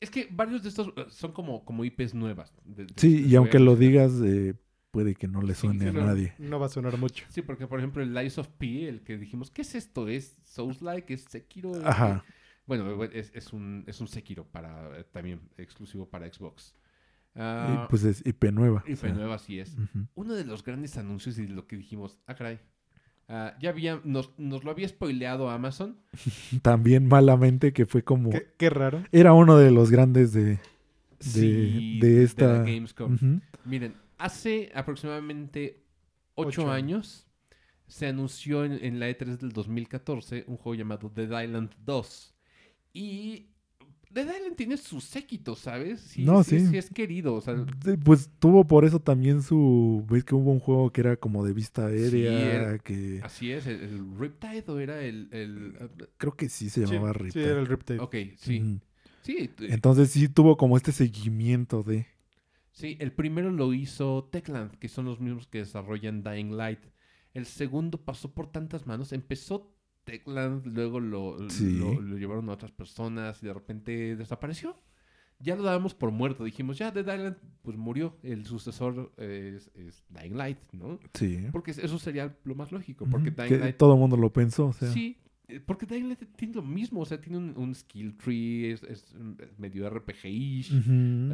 Es 0.00 0.10
que 0.10 0.28
varios 0.30 0.62
de 0.62 0.68
estos 0.68 0.88
eh, 0.96 1.06
son 1.08 1.32
como, 1.32 1.64
como 1.64 1.84
IPs 1.84 2.14
nuevas. 2.14 2.52
de- 2.64 2.84
de- 2.86 2.94
Sí, 2.96 3.24
y 3.26 3.36
aunque 3.36 3.58
lo 3.58 3.76
digas, 3.76 4.12
eh, 4.22 4.54
puede 4.94 5.14
que 5.16 5.26
no 5.28 5.42
le 5.42 5.54
suene 5.54 5.80
sí, 5.80 5.88
a 5.88 5.92
no. 5.92 6.06
nadie. 6.06 6.32
No 6.38 6.58
va 6.60 6.66
a 6.66 6.68
sonar 6.68 6.96
mucho. 6.96 7.24
Sí, 7.28 7.42
porque 7.42 7.66
por 7.66 7.78
ejemplo 7.80 8.02
el 8.02 8.14
Lies 8.14 8.38
of 8.38 8.48
P, 8.56 8.88
el 8.88 9.02
que 9.02 9.18
dijimos, 9.18 9.50
¿qué 9.50 9.62
es 9.62 9.74
esto? 9.74 10.08
¿Es 10.08 10.36
Souls-like? 10.44 11.12
¿Es 11.12 11.22
Sekiro? 11.28 11.72
Ajá. 11.84 12.24
Bueno, 12.66 13.02
es, 13.04 13.30
es 13.34 13.52
un, 13.52 13.84
es 13.86 14.00
un 14.00 14.06
Sekiro 14.08 14.44
para, 14.46 15.04
también 15.12 15.40
exclusivo 15.58 16.08
para 16.08 16.32
Xbox. 16.32 16.74
Y 17.36 17.40
Ah, 17.40 17.86
pues 17.90 18.04
es 18.04 18.24
IP 18.24 18.44
nueva. 18.52 18.84
IP 18.86 18.94
o 18.94 18.96
sea, 18.96 19.12
nueva 19.12 19.38
sí 19.38 19.58
es. 19.58 19.76
Uno 20.14 20.34
de 20.34 20.44
los 20.44 20.62
grandes 20.62 20.96
anuncios 20.96 21.36
y 21.38 21.48
lo 21.48 21.66
que 21.66 21.76
dijimos, 21.76 22.16
ah, 22.28 22.34
caray. 22.36 22.60
ah, 23.28 23.56
ya 23.60 23.70
había, 23.70 24.00
nos, 24.04 24.30
nos 24.38 24.62
lo 24.62 24.70
había 24.70 24.86
spoileado 24.88 25.50
Amazon. 25.50 25.98
También 26.62 27.08
malamente 27.08 27.72
que 27.72 27.86
fue 27.86 28.04
como... 28.04 28.30
Qué, 28.30 28.46
qué 28.56 28.70
raro. 28.70 29.02
Era 29.10 29.32
uno 29.32 29.56
de 29.58 29.72
los 29.72 29.90
grandes 29.90 30.32
de... 30.32 30.60
Sí, 31.20 31.98
de 32.00 32.16
la 32.18 32.22
esta- 32.22 32.58
Gamescom. 32.62 33.40
Miren, 33.64 33.94
hace 34.18 34.70
aproximadamente 34.74 35.84
ocho, 36.34 36.62
Ocho 36.62 36.70
años 36.70 37.26
se 37.86 38.06
anunció 38.06 38.64
en, 38.64 38.72
en 38.84 39.00
la 39.00 39.08
E3 39.10 39.38
del 39.38 39.52
2014 39.52 40.44
un 40.48 40.56
juego 40.56 40.74
llamado 40.74 41.10
Dead 41.10 41.44
Island 41.44 41.70
2. 41.84 42.34
Y 42.94 43.48
Dead 44.10 44.26
Island 44.26 44.56
tiene 44.56 44.76
su 44.76 45.00
séquito, 45.00 45.56
¿sabes? 45.56 46.00
Sí, 46.00 46.24
No, 46.24 46.42
sí, 46.44 46.60
sí. 46.60 46.66
sí 46.68 46.76
es 46.78 46.90
querido. 46.90 47.34
O 47.34 47.40
sea, 47.40 47.56
Sí, 47.84 47.96
Pues 48.04 48.30
tuvo 48.38 48.66
por 48.66 48.84
eso 48.84 49.00
también 49.00 49.42
su... 49.42 50.04
¿Ves 50.08 50.24
que 50.24 50.34
hubo 50.34 50.52
un 50.52 50.60
juego 50.60 50.90
que 50.92 51.00
era 51.00 51.16
como 51.16 51.44
de 51.44 51.52
vista 51.52 51.86
aérea? 51.86 52.30
era- 52.54 52.78
que 52.78 53.20
así 53.22 53.50
es. 53.52 53.66
El, 53.66 53.80
el 53.82 54.18
Riptide 54.18 54.64
o 54.68 54.78
era 54.78 55.02
el... 55.02 55.28
el- 55.32 55.76
creo 56.16 56.36
que 56.36 56.48
sí 56.48 56.70
se 56.70 56.86
Sí, 56.86 56.94
llamaba 56.94 57.12
sí, 57.12 57.18
Riptide. 57.18 57.50
era 57.50 57.60
el 57.60 57.66
Riptide. 57.66 57.98
ok, 58.00 58.14
sí. 58.36 58.80
Sí, 59.22 59.50
Entonces 59.60 60.10
sí 60.10 60.28
tuvo 60.28 60.56
como 60.56 60.76
este 60.76 60.92
seguimiento 60.92 61.82
de... 61.82 62.06
Sí, 62.74 62.96
el 63.00 63.12
primero 63.12 63.50
lo 63.52 63.72
hizo 63.72 64.28
Techland, 64.32 64.72
que 64.78 64.88
son 64.88 65.04
los 65.06 65.20
mismos 65.20 65.46
que 65.46 65.58
desarrollan 65.58 66.22
Dying 66.24 66.56
Light. 66.56 66.80
El 67.32 67.46
segundo 67.46 67.98
pasó 68.04 68.34
por 68.34 68.50
tantas 68.50 68.86
manos. 68.86 69.12
Empezó 69.12 69.72
Techland, 70.04 70.66
luego 70.66 70.98
lo, 71.00 71.48
Sí. 71.50 71.78
lo, 71.78 72.00
lo 72.00 72.18
llevaron 72.18 72.48
a 72.50 72.52
otras 72.52 72.72
personas 72.72 73.42
y 73.42 73.46
de 73.46 73.54
repente 73.54 74.16
desapareció. 74.16 74.76
Ya 75.38 75.56
lo 75.56 75.62
dábamos 75.62 75.94
por 75.94 76.10
muerto. 76.10 76.44
Dijimos, 76.44 76.76
ya 76.78 76.90
Dead 76.90 77.06
Island, 77.14 77.36
pues 77.62 77.76
murió. 77.76 78.16
El 78.22 78.44
sucesor 78.46 79.12
es, 79.18 79.70
es 79.74 80.04
Dying 80.08 80.36
Light, 80.36 80.58
¿no? 80.72 80.98
Sí. 81.14 81.46
Porque 81.52 81.70
eso 81.72 81.98
sería 81.98 82.36
lo 82.44 82.54
más 82.54 82.72
lógico. 82.72 83.06
Porque 83.08 83.30
Dying 83.30 83.48
que 83.48 83.58
Light 83.58 83.76
todo 83.76 83.94
el 83.94 84.00
mundo 84.00 84.16
lo 84.16 84.32
pensó. 84.32 84.66
O 84.66 84.72
sea, 84.72 84.90
Sí, 84.90 85.18
porque 85.66 85.84
Dying 85.86 86.08
Light 86.08 86.24
tiene 86.36 86.54
lo 86.54 86.62
mismo, 86.62 87.00
o 87.00 87.04
sea, 87.04 87.20
tiene 87.20 87.38
un, 87.38 87.54
un 87.56 87.74
skill 87.74 88.16
tree, 88.16 88.72
es, 88.72 88.82
es 88.84 89.14
medio 89.58 89.88
RPG-ish, 89.90 90.70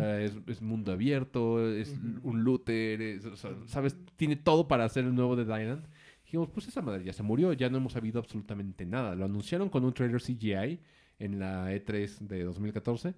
eh, 0.01 0.25
es, 0.25 0.37
es 0.49 0.61
mundo 0.63 0.93
abierto, 0.93 1.73
es 1.73 1.97
un 2.23 2.43
looter, 2.43 3.01
es- 3.01 3.25
o 3.25 3.37
sea, 3.37 3.53
¿sabes? 3.67 3.97
Tiene 4.17 4.37
todo 4.37 4.67
para 4.69 4.85
hacer 4.85 5.05
el 5.05 5.15
nuevo 5.15 5.37
de 5.37 5.43
Island. 5.43 5.87
Dijimos, 6.25 6.49
pues 6.51 6.69
esa 6.69 6.83
madre 6.83 7.05
ya 7.05 7.13
se 7.13 7.23
murió, 7.23 7.53
ya 7.53 7.69
no 7.71 7.79
hemos 7.79 7.93
sabido 7.93 8.19
absolutamente 8.21 8.85
nada. 8.87 9.15
Lo 9.15 9.25
anunciaron 9.25 9.69
con 9.69 9.85
un 9.85 9.93
trailer 9.93 10.21
CGI 10.21 10.81
en 11.19 11.39
la 11.39 11.73
E3 11.73 12.19
de 12.21 12.45
2014, 12.45 13.15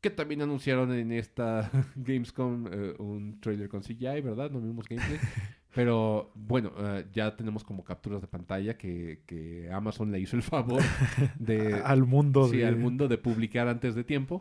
que 0.00 0.10
también 0.10 0.42
anunciaron 0.42 0.92
en 0.92 1.12
esta 1.12 1.70
Gamescom 1.96 2.66
eh, 2.70 2.94
un 2.98 3.40
trailer 3.40 3.68
con 3.68 3.82
CGI, 3.82 4.20
¿verdad? 4.22 4.50
No 4.50 4.60
vimos 4.60 4.86
gameplay. 4.88 5.18
Pero 5.76 6.32
bueno, 6.34 6.72
eh, 6.78 7.04
ya 7.12 7.36
tenemos 7.36 7.62
como 7.62 7.84
capturas 7.84 8.22
de 8.22 8.26
pantalla 8.26 8.78
que, 8.78 9.20
que 9.26 9.70
Amazon 9.70 10.10
le 10.10 10.18
hizo 10.18 10.34
el 10.34 10.42
favor 10.42 10.82
de, 11.38 11.74
al 11.74 12.06
mundo 12.06 12.48
sí, 12.48 12.56
de... 12.56 12.66
al 12.66 12.76
mundo 12.76 13.08
de 13.08 13.18
publicar 13.18 13.68
antes 13.68 13.94
de 13.94 14.02
tiempo. 14.02 14.40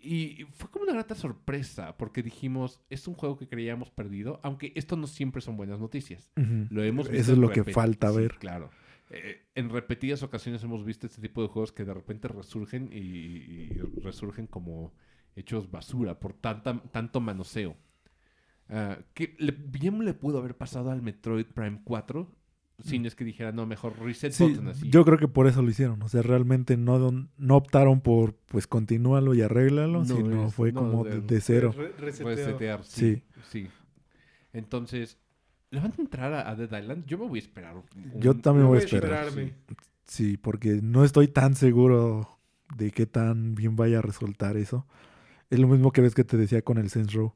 Y 0.00 0.46
fue 0.52 0.70
como 0.70 0.84
una 0.84 0.92
grata 0.92 1.16
sorpresa, 1.16 1.96
porque 1.96 2.22
dijimos, 2.22 2.80
es 2.88 3.08
un 3.08 3.14
juego 3.14 3.36
que 3.36 3.48
creíamos 3.48 3.90
perdido, 3.90 4.38
aunque 4.44 4.72
esto 4.76 4.94
no 4.94 5.08
siempre 5.08 5.42
son 5.42 5.56
buenas 5.56 5.80
noticias. 5.80 6.30
Lo 6.70 6.84
hemos 6.84 7.06
Eso 7.06 7.16
visto 7.16 7.32
es 7.32 7.36
en 7.36 7.40
lo 7.40 7.50
que 7.50 7.64
falta 7.64 8.12
sí, 8.12 8.18
ver. 8.18 8.36
Claro. 8.38 8.70
Eh, 9.10 9.42
en 9.56 9.70
repetidas 9.70 10.22
ocasiones 10.22 10.62
hemos 10.62 10.84
visto 10.84 11.08
este 11.08 11.20
tipo 11.20 11.42
de 11.42 11.48
juegos 11.48 11.72
que 11.72 11.84
de 11.84 11.94
repente 11.94 12.28
resurgen 12.28 12.90
y, 12.92 12.98
y 12.98 13.68
resurgen 14.04 14.46
como 14.46 14.92
hechos 15.34 15.68
basura 15.68 16.20
por 16.20 16.32
tanta, 16.32 16.80
tanto 16.92 17.20
manoseo. 17.20 17.76
Ah, 18.70 18.98
que 19.14 19.34
le- 19.38 19.52
bien 19.52 20.04
le 20.04 20.12
pudo 20.14 20.38
haber 20.38 20.56
pasado 20.56 20.90
al 20.90 21.00
Metroid 21.02 21.46
Prime 21.46 21.80
4 21.84 22.30
sin 22.84 23.06
es 23.06 23.16
que 23.16 23.24
dijera, 23.24 23.50
no, 23.50 23.66
mejor 23.66 23.98
reset 23.98 24.30
Mm. 24.30 24.34
Sí, 24.34 24.44
button 24.44 24.68
así. 24.68 24.88
yo 24.90 25.04
creo 25.04 25.18
que 25.18 25.26
por 25.26 25.48
eso 25.48 25.62
lo 25.62 25.70
hicieron. 25.70 26.00
O 26.02 26.08
sea, 26.08 26.22
realmente 26.22 26.76
no, 26.76 27.10
no 27.36 27.56
optaron 27.56 28.00
por, 28.00 28.34
pues, 28.46 28.68
continúalo 28.68 29.34
y 29.34 29.42
arréglalo, 29.42 30.00
No, 30.00 30.04
sino 30.04 30.46
es- 30.46 30.54
fue 30.54 30.70
no, 30.70 30.80
como 30.80 31.04
de- 31.04 31.40
cero. 31.40 31.74
Re- 31.76 31.92
reseteo. 31.98 32.24
Puedes 32.26 32.44
setear, 32.44 32.84
sí. 32.84 33.22
Sí. 33.50 33.68
Entonces, 34.52 35.18
¿le 35.70 35.80
van 35.80 35.92
a 35.98 36.00
entrar 36.00 36.32
a, 36.32 36.48
a 36.48 36.54
Dead 36.56 36.80
Island? 36.80 37.04
Yo 37.06 37.18
me 37.18 37.26
voy 37.26 37.38
a 37.38 37.42
esperar. 37.42 37.76
un- 37.76 38.20
Yo 38.20 38.34
también 38.36 38.66
voy 38.66 38.78
a 38.78 38.80
voy 38.80 38.82
a 38.82 38.84
esperar. 38.84 39.26
esperarme. 39.28 39.54
Sí, 40.06 40.36
porque 40.36 40.80
no 40.82 41.04
estoy 41.04 41.28
tan 41.28 41.54
seguro 41.54 42.38
de 42.76 42.90
qué 42.92 43.06
tan 43.06 43.54
bien 43.54 43.76
vaya 43.76 43.98
a 43.98 44.02
resultar 44.02 44.56
eso. 44.56 44.86
Es 45.50 45.58
lo 45.58 45.68
mismo 45.68 45.92
que 45.92 46.00
ves 46.00 46.14
que 46.14 46.24
te 46.24 46.36
decía 46.36 46.62
con 46.62 46.78
el 46.78 46.90
Saints 46.90 47.12
Row. 47.12 47.34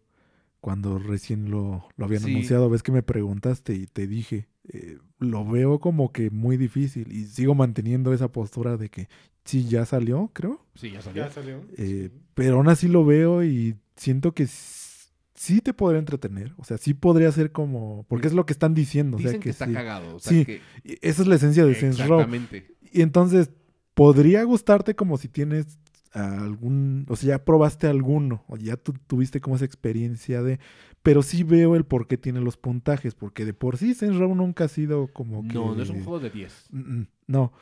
Cuando 0.62 0.98
recién 0.98 1.50
lo, 1.50 1.88
lo 1.96 2.04
habían 2.06 2.22
Sí. 2.22 2.30
anunciado, 2.30 2.70
ves 2.70 2.82
que 2.84 2.92
me 2.92 3.02
preguntaste 3.02 3.74
y 3.74 3.86
te 3.88 4.06
dije, 4.06 4.46
eh, 4.72 4.96
lo 5.18 5.44
veo 5.44 5.80
como 5.80 6.12
que 6.12 6.30
muy 6.30 6.56
difícil 6.56 7.10
y 7.12 7.24
sigo 7.26 7.54
manteniendo 7.56 8.14
esa 8.14 8.30
postura 8.30 8.76
de 8.76 8.88
que 8.88 9.08
sí, 9.44 9.66
ya 9.66 9.84
salió, 9.84 10.30
creo. 10.32 10.64
Sí, 10.76 10.92
ya 10.92 11.02
salió. 11.02 11.24
Ya 11.24 11.30
salió. 11.32 11.56
Eh, 11.76 12.10
Sí. 12.12 12.18
Pero 12.34 12.56
aún 12.58 12.68
así 12.68 12.86
lo 12.88 13.04
veo 13.04 13.42
y 13.44 13.76
siento 13.96 14.32
que 14.34 14.46
sí 14.46 15.60
te 15.60 15.74
podría 15.74 15.98
entretener. 15.98 16.54
O 16.58 16.64
sea, 16.64 16.78
sí 16.78 16.94
podría 16.94 17.32
ser 17.32 17.50
como... 17.50 18.06
Porque 18.08 18.28
es 18.28 18.32
lo 18.32 18.46
que 18.46 18.52
están 18.52 18.72
diciendo. 18.72 19.16
o 19.16 19.20
sea, 19.20 19.30
Dicen 19.30 19.40
que, 19.42 19.50
está 19.50 19.66
sí. 19.66 19.72
cagado. 19.72 20.14
O 20.16 20.20
sea, 20.20 20.32
Sí, 20.32 20.44
que... 20.46 20.60
Esa 21.02 21.22
es 21.22 21.28
la 21.28 21.34
esencia 21.34 21.66
de 21.66 21.74
Saints 21.74 21.98
Row. 22.06 22.20
Exactamente. 22.20 22.68
Y 22.92 23.02
entonces, 23.02 23.50
podría 23.94 24.44
gustarte 24.44 24.94
como 24.94 25.18
si 25.18 25.26
tienes 25.28 25.78
a 26.12 26.42
algún, 26.44 27.06
o 27.08 27.16
sea, 27.16 27.36
ya 27.38 27.44
probaste 27.44 27.86
alguno, 27.86 28.44
o 28.48 28.56
ya 28.56 28.76
tú 28.76 28.92
tuviste 29.06 29.40
como 29.40 29.56
esa 29.56 29.64
experiencia 29.64 30.42
de, 30.42 30.58
pero 31.02 31.22
sí 31.22 31.42
veo 31.42 31.74
el 31.76 31.84
por 31.84 32.06
qué 32.06 32.16
tiene 32.18 32.40
los 32.40 32.56
puntajes, 32.56 33.14
porque 33.14 33.44
de 33.44 33.54
por 33.54 33.76
sí 33.76 33.94
Saints 33.94 34.18
Row 34.18 34.34
nunca 34.34 34.64
ha 34.64 34.68
sido 34.68 35.08
como 35.08 35.46
que... 35.46 35.54
No, 35.54 35.74
no 35.74 35.82
es 35.82 35.90
un 35.90 36.04
juego 36.04 36.20
de 36.20 36.30
10. 36.30 36.66
Mm, 36.70 36.78
mm, 36.78 37.06
No, 37.28 37.52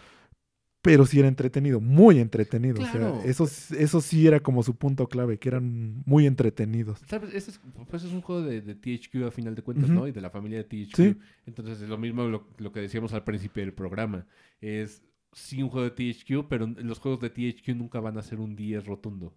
pero 0.83 1.05
sí 1.05 1.19
era 1.19 1.29
entretenido, 1.29 1.81
muy 1.81 2.19
entretenido, 2.19 2.77
Claro. 2.77 3.19
o 3.19 3.21
sea, 3.21 3.31
eso, 3.31 3.45
eso 3.77 4.01
sí 4.01 4.27
era 4.27 4.41
como 4.41 4.63
su 4.63 4.77
punto 4.77 5.07
clave, 5.09 5.39
que 5.39 5.51
eran 5.51 6.03
muy 6.07 6.27
entretenidos. 6.27 7.01
¿Sabes? 7.07 7.35
Ese 7.35 7.51
es, 7.51 7.61
pues 7.91 8.03
es 8.03 8.13
un 8.13 8.23
juego 8.23 8.43
de, 8.43 8.63
de 8.63 8.75
THQ 8.75 9.27
a 9.27 9.31
final 9.31 9.55
de 9.55 9.63
cuentas. 9.63 9.91
¿no? 9.91 10.09
Y 10.09 10.13
de 10.13 10.23
la 10.23 10.31
familia 10.31 10.59
de 10.59 10.65
THQ. 10.65 10.97
Sí. 10.97 11.17
Entonces 11.45 11.83
es 11.83 11.89
lo 11.89 11.99
mismo 11.99 12.25
lo, 12.25 12.49
lo 12.57 12.73
que 12.73 12.81
decíamos 12.81 13.13
al 13.13 13.25
principio 13.25 13.63
del 13.63 13.75
programa. 13.75 14.27
Es 14.63 15.03
sí 15.33 15.63
un 15.63 15.69
juego 15.69 15.89
de 15.89 16.13
THQ, 16.13 16.49
pero 16.49 16.67
los 16.67 16.99
juegos 16.99 17.21
de 17.21 17.31
THQ 17.31 17.69
nunca 17.77 18.01
van 18.01 18.19
a 18.19 18.23
ser 18.23 18.41
un 18.41 18.57
10 18.57 18.85
rotundo. 18.87 19.33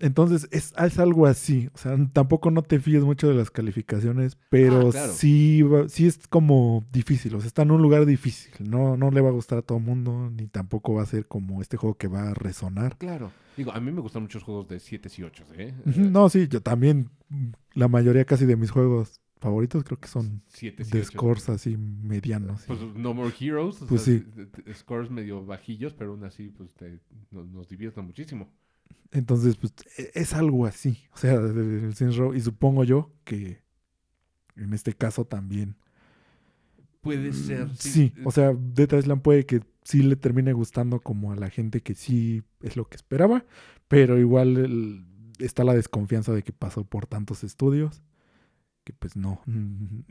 Entonces 0.00 0.48
es, 0.50 0.72
es 0.76 0.98
algo 0.98 1.26
así. 1.26 1.68
O 1.74 1.78
sea, 1.78 1.96
tampoco 2.12 2.50
no 2.50 2.62
te 2.62 2.80
fíes 2.80 3.02
mucho 3.04 3.28
de 3.28 3.34
las 3.34 3.50
calificaciones, 3.50 4.36
pero 4.50 4.88
Ah, 4.88 4.92
claro. 4.92 5.12
sí, 5.12 5.62
sí 5.88 6.06
es 6.06 6.26
como 6.28 6.86
difícil. 6.92 7.34
O 7.34 7.40
sea, 7.40 7.46
está 7.48 7.62
en 7.62 7.70
un 7.70 7.82
lugar 7.82 8.04
difícil. 8.06 8.52
No, 8.60 8.96
no 8.96 9.10
le 9.10 9.20
va 9.20 9.28
a 9.28 9.32
gustar 9.32 9.58
a 9.58 9.62
todo 9.62 9.78
el 9.78 9.84
mundo, 9.84 10.30
ni 10.30 10.46
tampoco 10.48 10.94
va 10.94 11.02
a 11.02 11.06
ser 11.06 11.26
como 11.26 11.62
este 11.62 11.76
juego 11.76 11.96
que 11.96 12.08
va 12.08 12.30
a 12.30 12.34
resonar. 12.34 12.96
Claro. 12.98 13.30
Digo, 13.56 13.72
a 13.72 13.80
mí 13.80 13.90
me 13.90 14.00
gustan 14.00 14.22
muchos 14.22 14.42
juegos 14.44 14.68
de 14.68 14.78
7 14.78 15.08
y 15.18 15.22
8, 15.24 15.44
¿eh? 15.56 15.74
No, 15.96 16.28
sí, 16.28 16.46
yo 16.48 16.60
también. 16.62 17.10
La 17.74 17.88
mayoría 17.88 18.24
casi 18.24 18.46
de 18.46 18.56
mis 18.56 18.70
juegos 18.70 19.20
favoritos 19.38 19.84
creo 19.84 19.98
que 20.00 20.08
son 20.08 20.42
7 20.48 20.82
y 20.86 20.90
de 20.90 21.00
8. 21.00 21.10
scores 21.12 21.48
así 21.48 21.76
medianos. 21.76 22.62
Pues 22.66 22.80
No 22.96 23.14
More 23.14 23.32
Heroes. 23.38 23.76
Pues 23.88 24.02
sea, 24.02 24.20
sí. 24.20 24.72
Scores 24.74 25.10
medio 25.10 25.44
bajillos, 25.44 25.94
pero 25.94 26.10
aún 26.12 26.24
así 26.24 26.48
pues 26.48 26.72
te- 26.74 27.00
nos, 27.30 27.46
nos 27.48 27.68
divierten 27.68 28.04
muchísimo. 28.04 28.50
Entonces, 29.10 29.56
pues 29.56 29.72
e- 29.96 30.10
es 30.14 30.34
algo 30.34 30.66
así. 30.66 30.98
O 31.14 31.16
sea, 31.18 31.36
Saints 31.94 32.16
Row. 32.16 32.34
Y 32.34 32.40
supongo 32.40 32.84
yo 32.84 33.12
que 33.24 33.62
en 34.56 34.72
este 34.74 34.92
caso 34.92 35.24
también. 35.24 35.76
Puede 37.00 37.32
ser. 37.32 37.66
Mm, 37.66 37.74
Sí. 37.76 37.90
Sí, 37.90 38.12
eh, 38.16 38.22
o 38.24 38.30
sea, 38.30 38.52
Dead 38.58 38.92
Island 38.98 39.22
puede 39.22 39.46
que 39.46 39.62
sí 39.84 40.02
le 40.02 40.16
termine 40.16 40.52
gustando 40.52 41.00
como 41.00 41.32
a 41.32 41.36
la 41.36 41.48
gente 41.48 41.80
que 41.80 41.94
sí 41.94 42.42
es 42.60 42.76
lo 42.76 42.86
que 42.88 42.96
esperaba, 42.96 43.44
pero 43.86 44.18
igual 44.18 44.56
el- 44.58 45.04
está 45.38 45.62
la 45.64 45.74
desconfianza 45.74 46.32
de 46.32 46.42
que 46.42 46.52
pasó 46.52 46.84
por 46.84 47.06
tantos 47.06 47.44
estudios 47.44 48.02
que 48.88 48.94
pues 48.94 49.16
no, 49.16 49.42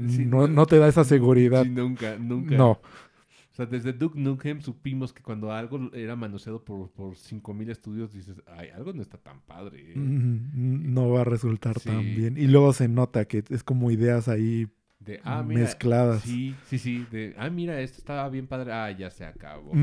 Sí, 0.07 0.23
no, 0.25 0.47
no- 0.47 0.67
te 0.67 0.77
da 0.77 0.87
esa 0.87 1.03
seguridad. 1.03 1.63
Sí, 1.63 1.69
nunca, 1.71 2.15
nunca. 2.19 2.55
No, 2.55 2.71
O 2.73 3.55
sea, 3.57 3.65
desde 3.65 3.91
Duke 3.91 4.19
Nukem 4.19 4.61
supimos 4.61 5.11
que 5.11 5.23
cuando 5.23 5.51
algo 5.51 5.91
era 5.93 6.15
manoseado 6.15 6.63
por, 6.63 6.91
por 6.91 7.15
5000 7.15 7.71
estudios, 7.71 8.13
dices, 8.13 8.35
ay, 8.45 8.69
algo 8.69 8.93
no 8.93 9.01
está 9.01 9.17
tan 9.17 9.41
padre. 9.41 9.93
¿eh?". 9.93 9.93
no 9.95 11.09
va 11.09 11.21
a 11.21 11.23
resultar 11.23 11.79
tan 11.79 12.05
bien. 12.15 12.37
Y 12.37 12.45
luego 12.45 12.71
se 12.71 12.87
nota 12.87 13.25
que 13.25 13.43
es 13.49 13.63
como 13.63 13.89
ideas 13.89 14.27
ahí 14.27 14.67
De, 14.99 15.19
ah, 15.23 15.41
mira. 15.41 15.61
mezcladas. 15.61 16.21
Sí, 16.21 16.53
sí, 16.67 16.77
sí. 16.77 17.07
De, 17.11 17.33
ah, 17.39 17.49
mira, 17.49 17.81
esto 17.81 17.97
estaba 17.97 18.29
bien 18.29 18.45
padre. 18.45 18.73
Ah, 18.73 18.91
ya 18.91 19.09
se 19.09 19.25
acabó. 19.25 19.73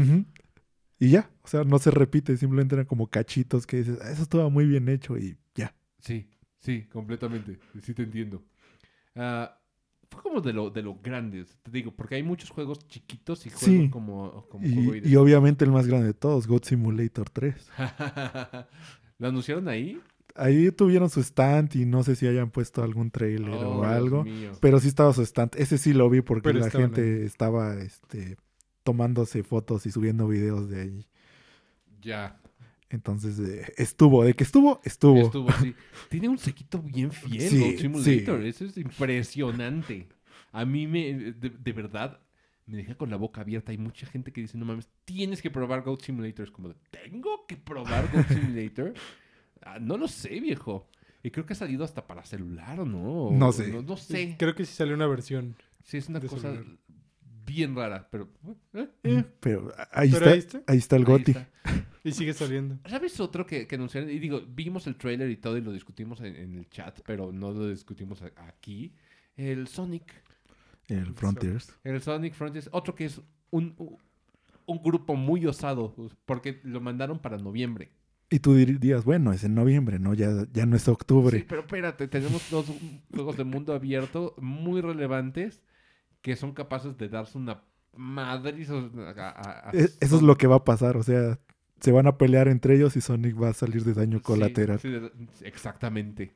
Y 1.01 1.09
ya, 1.11 1.29
o 1.43 1.49
sea, 1.49 1.65
no 1.65 1.81
se 1.81 1.91
repite, 1.91 2.37
simplemente 2.37 2.77
eran 2.77 2.87
como 2.87 3.09
cachitos 3.09 3.67
que 3.67 3.79
dices, 3.79 3.99
"Ah, 4.03 4.13
eso 4.13 4.23
estaba 4.23 4.49
muy 4.51 4.67
bien 4.67 4.89
hecho 4.89 5.19
y 5.19 5.37
ya. 5.57 5.75
Sí, 5.99 6.29
sí, 6.61 6.83
completamente. 6.93 7.59
Sí 7.83 7.93
te 7.93 8.05
entiendo. 8.05 8.41
Ah, 9.17 9.59
fue 10.11 10.23
como 10.23 10.41
de 10.41 10.53
lo, 10.53 10.71
de 10.71 10.83
lo 10.83 10.97
grandes, 11.03 11.57
te 11.63 11.71
digo, 11.71 11.91
porque 11.93 12.17
hay 12.17 12.23
muchos 12.23 12.51
juegos 12.51 12.87
chiquitos 12.89 13.47
y 13.47 13.51
juegos 13.51 13.65
Sí. 13.67 13.91
como, 13.91 14.47
como 14.49 14.65
juego 14.67 14.95
Y, 14.97 15.09
y 15.09 15.17
obviamente 15.17 15.65
el 15.65 15.73
más 15.73 15.87
grande 15.87 16.07
de 16.09 16.15
todos, 16.15 16.47
God 16.47 16.63
Simulator 16.65 17.29
3. 17.31 17.71
¿Lo 19.19 19.29
anunciaron 19.29 19.69
ahí? 19.69 20.01
Ahí 20.37 20.71
tuvieron 20.73 21.11
su 21.11 21.21
stand 21.21 21.77
y 21.77 21.85
no 21.87 22.03
sé 22.03 22.17
si 22.17 22.27
hayan 22.27 22.51
puesto 22.51 22.83
algún 22.83 23.11
trailer 23.11 23.51
Oh, 23.51 23.79
o 23.79 23.81
Dios 23.83 23.87
algo. 23.87 24.25
Pero 24.61 24.81
sí 24.81 24.89
estaba 24.89 25.13
su 25.13 25.23
stand. 25.23 25.53
Ese 25.57 25.79
sí 25.79 25.93
lo 25.93 26.11
vi 26.11 26.23
porque 26.23 26.43
Pero 26.49 26.59
la 26.59 26.71
gente 26.71 27.25
estaba 27.25 27.75
este, 27.77 28.37
tomándose 28.83 29.45
fotos 29.45 29.87
y 29.87 29.93
subiendo 29.93 30.27
videos 30.27 30.69
de 30.69 30.81
ahí. 30.81 31.07
Ya. 32.03 32.41
Entonces 32.95 33.39
eh, 33.41 33.73
estuvo, 33.77 34.25
de 34.25 34.35
que 34.35 34.45
estuvo, 34.45 34.81
estuvo. 34.85 35.19
Estuvo 35.27 35.51
así. 35.51 35.75
Tiene 36.11 36.29
un 36.29 36.39
sequito 36.39 36.81
bien 36.81 37.11
fiel, 37.11 37.51
Sí, 37.51 37.59
Goat 37.59 37.77
Simulator. 37.79 38.43
sí. 38.43 38.49
Eso 38.49 38.65
es 38.67 38.77
impresionante. 38.77 40.09
A 40.53 40.65
mí 40.65 40.87
me, 40.87 41.13
de, 41.33 41.51
de 41.51 41.73
verdad, 41.73 42.21
me 42.67 42.77
deja 42.77 42.95
con 42.95 43.11
la 43.11 43.17
boca 43.17 43.41
abierta. 43.41 43.73
Hay 43.73 43.79
mucha 43.79 44.07
gente 44.07 44.33
que 44.33 44.41
dice, 44.41 44.57
no 44.59 44.65
mames, 44.65 44.89
tienes 45.05 45.43
que 45.43 45.51
probar 45.51 45.83
Goat 45.83 46.03
Simulator. 46.03 46.47
Es 46.47 46.53
como, 46.53 46.73
¿tengo 46.91 47.47
que 47.49 47.57
probar 47.57 48.11
Goat 48.13 48.29
Simulator? 48.29 48.95
Ah, 49.63 49.79
no 49.81 49.97
lo 49.97 50.07
sé, 50.09 50.39
viejo. 50.41 50.89
Y 51.23 51.31
creo 51.31 51.47
que 51.47 51.55
ha 51.55 51.57
salido 51.57 51.85
hasta 51.85 52.07
para 52.07 52.25
celular, 52.25 52.79
¿o 52.81 52.85
¿no? 52.85 53.31
No 53.33 53.51
sé. 53.51 53.69
No, 53.73 53.83
no 53.83 53.97
sé. 53.97 54.37
Creo 54.39 54.55
que 54.55 54.65
sí 54.67 54.75
salió 54.75 54.95
una 54.95 55.07
versión. 55.07 55.57
Sí, 55.83 55.97
es 55.97 56.09
una 56.09 56.21
cosa 56.21 56.53
celular. 56.53 56.65
bien 57.47 57.75
rara, 57.75 58.07
pero... 58.11 58.29
eh, 58.75 58.89
Mm, 59.03 59.21
Pero 59.41 59.73
ahí, 59.91 60.11
Pero 60.11 60.27
está, 60.27 60.31
ahí 60.31 60.39
está. 60.39 60.63
ahí 60.67 60.79
está 60.79 60.97
el 60.97 61.03
ahí 61.03 61.07
Goti. 61.07 61.31
está. 61.33 61.49
Y 62.05 62.13
sigue 62.13 62.35
saliendo. 62.35 62.79
¿Sabes 62.87 63.19
otro 63.19 63.47
que, 63.47 63.67
que 63.67 63.75
anunciaron? 63.77 64.11
Y 64.11 64.19
digo, 64.19 64.43
vimos 64.47 64.87
el 64.87 64.97
trailer 64.97 65.31
y 65.31 65.37
todo 65.39 65.57
y 65.57 65.63
lo 65.63 65.73
discutimos 65.73 66.21
en, 66.21 66.37
en 66.37 66.55
el 66.55 66.69
chat, 66.69 67.01
pero 67.07 67.33
no 67.33 67.51
lo 67.53 67.69
discutimos 67.69 68.21
a- 68.23 68.31
aquí. 68.47 68.93
El 69.37 69.67
Sonic. 69.69 70.05
El 70.87 71.15
Frontiers. 71.15 71.75
El 71.83 72.01
Sonic 72.03 72.35
Frontiers. 72.35 72.69
Otro 72.73 72.95
que 72.95 73.07
es 73.07 73.21
un, 73.51 73.75
un- 74.67 74.83
grupo 74.83 75.17
muy 75.17 75.47
osado, 75.47 75.95
porque 76.27 76.61
lo 76.63 76.81
mandaron 76.81 77.19
para 77.19 77.39
noviembre. 77.39 77.91
Y 78.31 78.41
tú 78.41 78.55
dirías, 78.55 79.05
bueno, 79.05 79.33
es 79.33 79.45
en 79.45 79.55
noviembre, 79.55 79.99
¿no? 79.99 80.13
Ya, 80.15 80.29
ya 80.53 80.67
no 80.67 80.77
es 80.77 80.87
octubre. 80.89 81.39
Sí, 81.39 81.45
pero 81.49 81.63
espérate, 81.63 82.09
tenemos 82.09 82.51
dos 82.51 82.67
juegos 83.15 83.37
de 83.37 83.45
mundo 83.45 83.73
abierto 83.75 84.35
muy 84.39 84.81
relevantes 84.81 85.63
que 86.21 86.37
son 86.37 86.53
capaces 86.53 86.97
de 86.99 87.09
darse 87.09 87.39
una 87.39 87.63
madre. 87.97 88.61
E- 88.61 88.65
Eso 90.01 90.17
es 90.17 90.23
lo 90.23 90.37
que 90.37 90.47
va 90.47 90.57
a 90.57 90.65
pasar, 90.65 90.97
o 90.97 91.03
sea, 91.03 91.39
se 91.81 91.93
van 91.93 92.07
a 92.07 92.17
pelear 92.19 92.49
entre 92.49 92.77
ellos 92.77 92.97
y 92.97 93.01
Sonic 93.01 93.41
va 93.41 93.51
a 93.51 93.55
salir 93.55 93.85
de 93.85 93.95
daño 93.95 94.23
colateral. 94.23 94.79
Sí, 94.81 94.89
exactamente. 95.43 96.35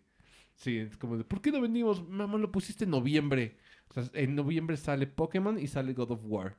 Sí, 0.55 0.77
es 0.78 0.97
como 0.97 1.16
de, 1.16 1.24
¿por 1.24 1.40
qué 1.40 1.52
no 1.52 1.60
venimos? 1.60 2.06
Mamá, 2.09 2.36
lo 2.39 2.51
pusiste 2.51 2.85
en 2.85 2.90
noviembre. 2.90 3.56
O 3.90 3.94
sea, 3.94 4.05
en 4.12 4.35
noviembre 4.35 4.77
sale 4.77 5.06
Pokémon 5.06 5.59
y 5.59 5.66
sale 5.69 5.93
God 5.94 6.10
of 6.12 6.20
War. 6.24 6.56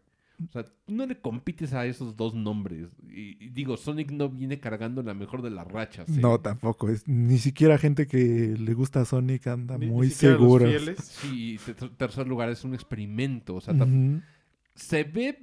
O 0.48 0.52
sea, 0.54 0.64
tú 0.64 0.96
no 0.96 1.06
le 1.06 1.20
compites 1.20 1.74
a 1.74 1.86
esos 1.86 2.16
dos 2.16 2.34
nombres. 2.34 2.88
Y, 3.10 3.44
y 3.44 3.50
digo, 3.50 3.76
Sonic 3.76 4.10
no 4.12 4.30
viene 4.30 4.58
cargando 4.62 5.04
la 5.04 5.14
mejor 5.14 5.42
de 5.42 5.50
las 5.50 5.68
rachas. 5.68 6.08
¿eh? 6.08 6.14
No, 6.22 6.40
tampoco. 6.40 6.88
Es, 6.90 7.06
ni 7.10 7.38
siquiera 7.40 7.78
gente 7.78 8.08
que 8.08 8.56
le 8.58 8.74
gusta 8.74 9.02
a 9.02 9.06
Sonic 9.06 9.48
anda 9.48 9.78
Ni- 9.78 9.88
ni 9.88 9.92
muy 9.92 10.08
los 10.08 10.16
segura. 10.16 10.70
Sí, 11.04 11.60
tercer 11.98 12.26
lugar 12.26 12.50
es 12.50 12.64
un 12.64 12.74
experimento. 12.74 13.56
O 13.56 13.62
sea, 13.62 13.76
se 14.76 15.04
ve 15.04 15.40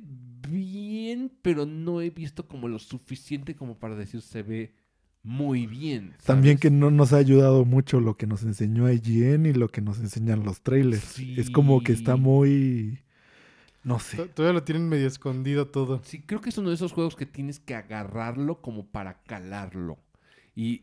bien, 0.51 1.33
pero 1.43 1.67
no 1.67 2.01
he 2.01 2.11
visto 2.11 2.47
como 2.49 2.69
lo 2.69 2.79
suficiente 2.79 3.55
como 3.57 3.79
para 3.79 3.95
decir 3.97 4.21
se 4.23 4.43
ve 4.43 4.75
muy 5.23 5.67
bien. 5.67 6.15
También 6.25 6.57
que 6.59 6.71
no 6.71 6.91
nos 6.91 7.13
ha 7.13 7.17
ayudado 7.17 7.65
mucho 7.65 8.01
lo 8.01 8.17
que 8.17 8.27
nos 8.27 8.43
enseñó 8.45 8.91
IGN 8.91 9.47
y 9.47 9.53
lo 9.53 9.69
que 9.69 9.81
nos 9.81 9.99
enseñan 9.99 10.45
los 10.45 10.61
trailers. 10.63 11.19
Es 11.19 11.51
como 11.51 11.83
que 11.83 11.93
está 11.93 12.17
muy... 12.17 13.01
No 13.83 13.99
sé. 14.01 14.17
To- 14.17 14.29
Todavía 14.29 14.55
lo 14.61 14.65
tienen 14.65 14.89
medio 14.89 15.07
escondido 15.07 15.69
todo. 15.69 16.01
Sí, 16.05 16.21
creo 16.21 16.41
que 16.41 16.51
es 16.51 16.59
uno 16.59 16.69
de 16.71 16.75
esos 16.77 16.93
juegos 16.93 17.15
que 17.17 17.27
tienes 17.27 17.61
que 17.61 17.75
agarrarlo 17.75 18.61
como 18.61 18.87
para 18.87 19.23
calarlo. 19.23 19.99
Y 20.57 20.83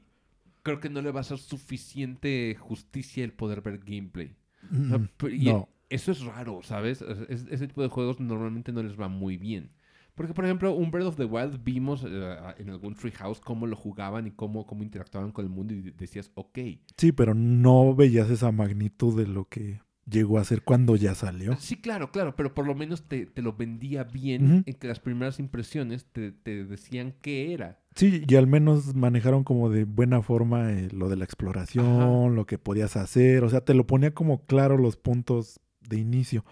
creo 0.62 0.80
que 0.80 0.90
no 0.90 1.02
le 1.02 1.12
va 1.12 1.20
a 1.20 1.22
hacer 1.22 1.38
suficiente 1.38 2.56
justicia 2.60 3.24
el 3.24 3.34
poder 3.34 3.62
ver 3.62 3.80
gameplay. 3.80 4.36
O 4.72 4.88
sea, 4.88 4.98
Mm, 5.00 5.10
y 5.32 5.46
no. 5.46 5.68
Eso 5.94 6.12
es 6.12 6.22
raro, 6.26 6.62
¿sabes? 6.64 7.02
Es- 7.02 7.30
es- 7.30 7.48
ese 7.50 7.68
tipo 7.68 7.82
de 7.82 7.90
juegos 7.90 8.20
normalmente 8.20 8.72
no 8.72 8.82
les 8.84 9.00
va 9.00 9.08
muy 9.08 9.38
bien. 9.38 9.72
Porque, 10.16 10.34
por 10.34 10.46
ejemplo, 10.46 10.74
un 10.76 10.92
Breath 10.92 11.08
of 11.08 11.16
the 11.18 11.26
Wild 11.26 11.64
vimos 11.64 12.04
eh, 12.08 12.38
en 12.60 12.70
algún 12.70 12.94
Treehouse 12.96 13.40
cómo 13.40 13.66
lo 13.66 13.76
jugaban 13.76 14.28
y 14.28 14.32
cómo, 14.32 14.66
cómo 14.68 14.84
interactuaban 14.84 15.32
con 15.32 15.46
el 15.46 15.52
mundo 15.52 15.74
y 15.74 15.82
decías, 15.92 16.32
ok. 16.36 16.60
Sí, 16.98 17.12
pero 17.12 17.34
no 17.34 17.96
veías 17.96 18.30
esa 18.30 18.52
magnitud 18.52 19.18
de 19.20 19.28
lo 19.28 19.46
que 19.46 19.82
llegó 20.06 20.38
a 20.38 20.44
ser 20.44 20.62
cuando 20.64 20.96
ya 20.96 21.16
salió. 21.16 21.56
Sí, 21.60 21.78
claro, 21.78 22.12
claro, 22.12 22.36
pero 22.36 22.54
por 22.54 22.68
lo 22.68 22.76
menos 22.76 23.08
te, 23.08 23.26
te 23.26 23.42
lo 23.42 23.54
vendía 23.54 24.04
bien 24.04 24.64
en 24.68 24.74
que 24.76 24.88
las 24.88 25.00
primeras 25.00 25.40
impresiones 25.40 26.06
te, 26.12 26.32
te 26.32 26.64
decían 26.66 27.16
qué 27.22 27.54
era. 27.54 27.80
Sí, 27.96 28.24
y 28.28 28.36
al 28.36 28.46
menos 28.48 28.94
manejaron 28.96 29.44
como 29.44 29.70
de 29.70 29.86
buena 29.86 30.22
forma 30.22 30.72
eh, 30.74 30.90
lo 30.92 31.10
de 31.10 31.16
la 31.16 31.26
exploración, 31.26 32.36
lo 32.36 32.46
que 32.46 32.58
podías 32.58 32.98
hacer, 32.98 33.44
o 33.44 33.50
sea, 33.50 33.62
te 33.62 33.74
lo 33.74 33.88
ponía 33.88 34.14
como 34.14 34.46
claro 34.46 34.78
los 34.78 34.98
puntos 34.98 35.60
de 35.88 35.98
inicio. 35.98 36.46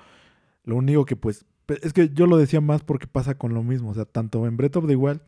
Lo 0.63 0.75
único 0.75 1.05
que 1.05 1.15
pues, 1.15 1.45
es 1.81 1.93
que 1.93 2.09
yo 2.09 2.27
lo 2.27 2.37
decía 2.37 2.61
más 2.61 2.83
porque 2.83 3.07
pasa 3.07 3.35
con 3.37 3.53
lo 3.53 3.63
mismo, 3.63 3.89
o 3.89 3.93
sea, 3.93 4.05
tanto 4.05 4.45
en 4.47 4.57
Breath 4.57 4.77
of 4.77 4.87
the 4.87 4.95
Wild 4.95 5.21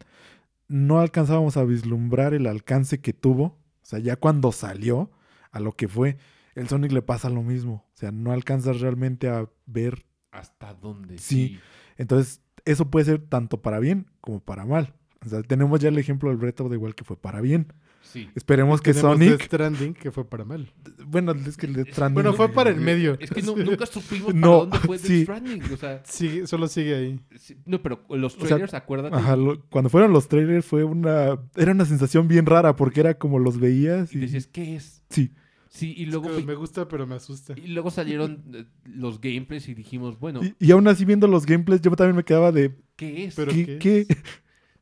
no 0.68 1.00
alcanzábamos 1.00 1.58
a 1.58 1.64
vislumbrar 1.64 2.34
el 2.34 2.48
alcance 2.48 3.00
que 3.00 3.14
tuvo, 3.14 3.44
o 3.44 3.86
sea, 3.86 4.00
ya 4.00 4.16
cuando 4.16 4.52
salió 4.52 5.12
a 5.52 5.60
lo 5.60 5.74
que 5.74 5.88
fue, 5.88 6.18
el 6.56 6.68
Sonic 6.68 6.92
le 6.92 7.02
pasa 7.02 7.30
lo 7.30 7.44
mismo, 7.44 7.86
o 7.94 7.98
sea, 7.98 8.12
no 8.12 8.32
alcanzas 8.32 8.80
realmente 8.80 9.28
a 9.28 9.50
ver 9.66 10.06
¿Hasta 10.34 10.74
dónde? 10.74 11.20
Sí. 11.20 11.60
Entonces, 11.96 12.42
eso 12.66 12.90
puede 12.90 13.06
ser 13.06 13.22
tanto 13.22 13.62
para 13.62 13.80
bien 13.80 14.08
como 14.20 14.40
para 14.40 14.66
mal. 14.66 14.96
O 15.24 15.30
sea, 15.30 15.44
tenemos 15.44 15.80
ya 15.80 15.90
el 15.90 15.98
ejemplo 16.00 16.30
del 16.30 16.40
Breath 16.40 16.62
of 16.62 16.72
the 16.72 16.78
Wild 16.78 16.96
que 16.96 17.04
fue 17.04 17.16
para 17.16 17.40
bien. 17.40 17.72
Sí. 18.04 18.30
Esperemos 18.36 18.80
que 18.82 18.94
Tenemos 18.94 19.14
Sonic... 19.18 19.30
Death 19.32 19.42
Stranding, 19.44 19.94
que 19.96 20.12
fue 20.12 20.24
para 20.30 20.46
mal. 20.46 20.72
Bueno, 21.08 21.32
es 21.32 21.58
que 21.58 21.66
el 21.66 21.74
Death 21.74 21.88
Stranding- 21.96 22.14
Bueno, 22.14 22.34
fue 22.34 22.50
para 22.50 22.70
el 22.70 22.80
medio. 22.80 23.18
Es 23.20 23.32
que 23.32 23.42
no- 23.42 23.56
nunca 23.56 23.86
supimos 23.88 24.34
No, 24.36 24.50
para 24.50 24.58
dónde 24.60 24.78
fue 24.80 24.98
Death 24.98 25.08
sí. 25.08 25.24
Stranding. 25.24 25.64
O 25.74 25.78
sea, 25.78 26.02
Sigue, 26.06 26.46
solo 26.46 26.68
sigue 26.68 26.96
ahí. 26.96 27.20
sí, 27.40 27.58
no, 27.66 27.82
pero 27.82 28.06
los 28.10 28.36
O 28.36 28.40
sea, 28.40 28.50
trailers, 28.50 28.74
acuérdate. 28.76 29.16
Ajá, 29.16 29.36
lo- 29.36 29.60
cuando 29.70 29.90
fueron 29.90 30.14
los 30.14 30.28
trailers 30.28 30.66
fue 30.66 30.84
una... 30.84 31.40
Era 31.56 31.72
una 31.72 31.86
sensación 31.86 32.28
bien 32.28 32.46
rara 32.46 32.76
porque 32.76 33.00
era 33.00 33.16
como 33.18 33.40
los 33.40 33.60
veías 33.60 34.14
Y 34.14 34.18
y... 34.18 34.22
decías, 34.22 34.46
¿qué 34.48 34.76
es? 34.76 35.02
Sí, 35.10 35.32
Sí, 35.70 35.92
y 35.98 36.06
luego, 36.06 36.30
me 36.46 36.54
gusta, 36.54 36.88
pero 36.88 37.08
me 37.08 37.16
asusta. 37.16 37.56
y 37.58 37.66
luego 37.70 37.90
salieron 37.90 38.44
eh, 38.54 38.66
los 38.86 39.20
gameplays 39.20 39.68
y 39.70 39.74
dijimos, 39.74 40.20
bueno, 40.20 40.42
y, 40.44 40.54
y 40.60 40.70
aún 40.70 40.88
así 40.88 41.04
viendo 41.04 41.26
los 41.26 41.48
gameplays 41.48 41.82
yo 41.82 41.90
también 41.96 42.16
me 42.16 42.24
quedaba 42.24 42.52
de... 42.52 42.76
¿qué 42.96 43.26
es? 43.26 43.34
Pero 43.34 43.52
¿Qué? 43.52 43.66
¿qué 43.80 44.06
qué? 44.08 44.18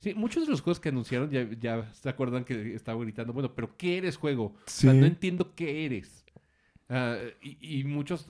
Sí, 0.01 0.13
muchos 0.15 0.45
de 0.45 0.51
los 0.51 0.61
juegos 0.61 0.79
que 0.79 0.89
anunciaron 0.89 1.29
ya, 1.29 1.47
ya 1.59 1.93
se 1.93 2.09
acuerdan 2.09 2.43
que 2.43 2.73
estaba 2.75 3.01
gritando, 3.03 3.33
bueno, 3.33 3.53
pero 3.53 3.77
¿qué 3.77 3.97
eres 3.99 4.17
juego? 4.17 4.53
Sí. 4.65 4.87
O 4.87 4.91
sea, 4.91 4.99
no 4.99 5.05
entiendo 5.05 5.53
qué 5.55 5.85
eres. 5.85 6.25
Ah, 6.89 7.17
y, 7.41 7.79
y 7.79 7.83
muchos 7.83 8.27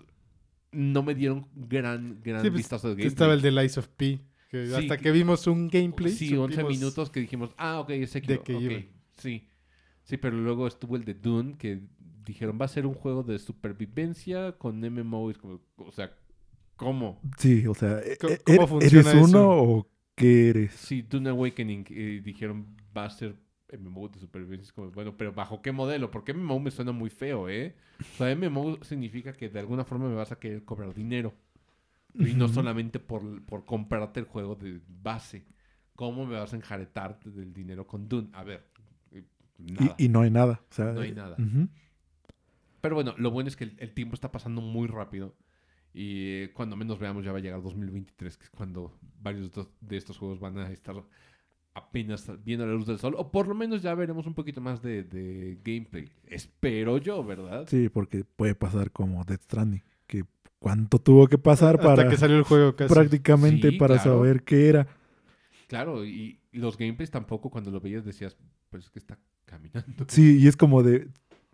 no 0.71 1.01
me 1.01 1.15
dieron 1.15 1.47
gran, 1.55 2.19
gran 2.23 2.41
Sí, 2.41 2.49
pues, 2.49 2.57
vistazo 2.57 2.89
de 2.89 2.95
Que 2.95 3.03
gameplay. 3.03 3.07
Estaba 3.07 3.33
el 3.33 3.41
de 3.41 3.51
Lies 3.51 3.77
of 3.77 3.87
P. 3.87 4.19
Que 4.49 4.67
Sí, 4.67 4.73
hasta 4.73 4.97
que- 4.97 5.03
que 5.03 5.11
vimos 5.11 5.47
un 5.47 5.69
gameplay. 5.69 6.11
Sí, 6.11 6.35
11 6.35 6.55
supimos- 6.61 6.71
minutos 6.77 7.09
que 7.09 7.21
dijimos, 7.21 7.51
ah, 7.57 7.79
ok, 7.79 7.89
es 7.91 8.09
Sekiro. 8.11 8.33
de 8.39 8.43
qué 8.43 8.55
ok, 8.55 8.61
iba. 8.61 8.81
Sí. 9.17 9.47
Sí, 10.03 10.17
pero 10.17 10.35
luego 10.37 10.67
estuvo 10.67 10.97
el 10.97 11.05
de 11.05 11.13
Dune, 11.13 11.55
que 11.57 11.79
dijeron, 12.25 12.57
va 12.59 12.65
a 12.65 12.67
ser 12.67 12.85
un 12.85 12.93
juego 12.93 13.23
de 13.23 13.39
supervivencia 13.39 14.51
con 14.57 14.83
MMO. 14.83 15.31
o 15.77 15.91
sea, 15.93 16.11
¿cómo? 16.75 17.21
Sí, 17.37 17.65
o 17.65 17.73
sea, 17.73 17.99
e- 17.99 18.17
¿Cómo- 18.17 18.33
e- 18.33 18.41
¿eres 18.45 18.69
funciona 18.69 19.11
uno 19.13 19.25
eso? 19.25 19.49
o 19.49 19.87
qué 20.15 20.49
eres? 20.49 20.73
Sí, 20.73 21.01
Dune 21.03 21.29
Awakening, 21.29 21.85
eh, 21.89 22.21
dijeron, 22.23 22.75
va 22.95 23.05
a 23.05 23.09
ser 23.09 23.35
MMO 23.71 24.09
de 24.09 24.19
supervivencia. 24.19 24.73
Como, 24.73 24.91
bueno, 24.91 25.15
pero 25.17 25.33
¿bajo 25.33 25.61
qué 25.61 25.71
modelo? 25.71 26.11
Porque 26.11 26.33
MMO 26.33 26.59
me 26.59 26.71
suena 26.71 26.91
muy 26.91 27.09
feo, 27.09 27.49
¿eh? 27.49 27.75
O 28.13 28.17
sea, 28.17 28.29
MMO 28.31 28.83
significa 28.83 29.33
que 29.33 29.49
de 29.49 29.59
alguna 29.59 29.85
forma 29.85 30.07
me 30.09 30.15
vas 30.15 30.31
a 30.31 30.39
querer 30.39 30.63
cobrar 30.65 30.93
dinero. 30.93 31.33
Y 32.19 32.33
no 32.35 32.47
solamente 32.49 32.99
por, 32.99 33.43
por 33.45 33.65
comprarte 33.65 34.19
el 34.19 34.25
juego 34.25 34.55
de 34.55 34.81
base. 34.87 35.45
¿Cómo 35.95 36.25
me 36.25 36.35
vas 36.39 36.53
a 36.53 36.57
enjaretar 36.57 37.19
del 37.23 37.53
dinero 37.53 37.87
con 37.87 38.09
Dune? 38.09 38.29
A 38.33 38.43
ver, 38.43 38.65
eh, 39.11 39.23
nada. 39.59 39.95
Y, 39.97 40.05
y 40.05 40.09
no 40.09 40.21
hay 40.21 40.31
nada. 40.31 40.61
O 40.69 40.73
sea, 40.73 40.93
No 40.93 41.01
hay 41.01 41.11
nada. 41.13 41.35
ujú. 41.37 41.69
Pero 42.81 42.95
bueno, 42.95 43.13
lo 43.17 43.31
bueno 43.31 43.47
es 43.47 43.55
que 43.55 43.65
el, 43.65 43.75
el 43.79 43.93
tiempo 43.93 44.15
está 44.15 44.31
pasando 44.31 44.61
muy 44.61 44.87
rápido. 44.87 45.35
Y 45.93 46.47
cuando 46.49 46.75
menos 46.75 46.99
veamos 46.99 47.25
ya 47.25 47.31
va 47.31 47.39
a 47.39 47.41
llegar 47.41 47.61
2023, 47.61 48.37
que 48.37 48.43
es 48.45 48.49
cuando 48.49 48.97
varios 49.21 49.51
de 49.81 49.97
estos, 49.97 50.17
juegos 50.17 50.39
van 50.39 50.57
a 50.57 50.71
estar 50.71 50.95
apenas 51.73 52.29
viendo 52.43 52.65
la 52.65 52.73
luz 52.73 52.85
del 52.87 52.99
sol. 52.99 53.15
O 53.17 53.31
por 53.31 53.47
lo 53.47 53.55
menos 53.55 53.81
ya 53.81 53.93
veremos 53.95 54.25
un 54.27 54.33
poquito 54.33 54.61
más 54.61 54.81
de, 54.81 55.03
de 55.03 55.59
gameplay. 55.63 56.11
Espero 56.25 56.97
yo, 56.97 57.23
¿verdad? 57.23 57.67
Sí, 57.67 57.89
porque 57.89 58.23
puede 58.25 58.55
pasar 58.55 58.91
como 58.91 59.23
Death 59.25 59.43
Stranding. 59.43 59.83
Que 60.07 60.25
cuánto 60.59 60.99
tuvo 60.99 61.27
que 61.27 61.37
pasar 61.37 61.75
Hasta 61.75 61.87
para 61.87 62.05
que 62.07 62.17
salió 62.17 62.37
el 62.37 62.43
juego 62.43 62.75
casi. 62.75 62.93
prácticamente 62.93 63.71
Sí, 63.71 63.77
para 63.77 63.95
claro. 63.97 64.17
saber 64.17 64.43
qué 64.43 64.69
era. 64.69 64.87
Claro, 65.67 66.05
y 66.05 66.39
los 66.51 66.77
gameplays 66.77 67.11
tampoco 67.11 67.49
cuando 67.49 67.71
lo 67.71 67.79
veías 67.79 68.03
decías, 68.05 68.37
pues 68.69 68.85
es 68.85 68.89
que 68.89 68.99
está 68.99 69.17
caminando. 69.45 70.05
Sí, 70.07 70.37
y 70.39 70.47
es 70.47 70.57
como 70.57 70.83
de, 70.83 71.09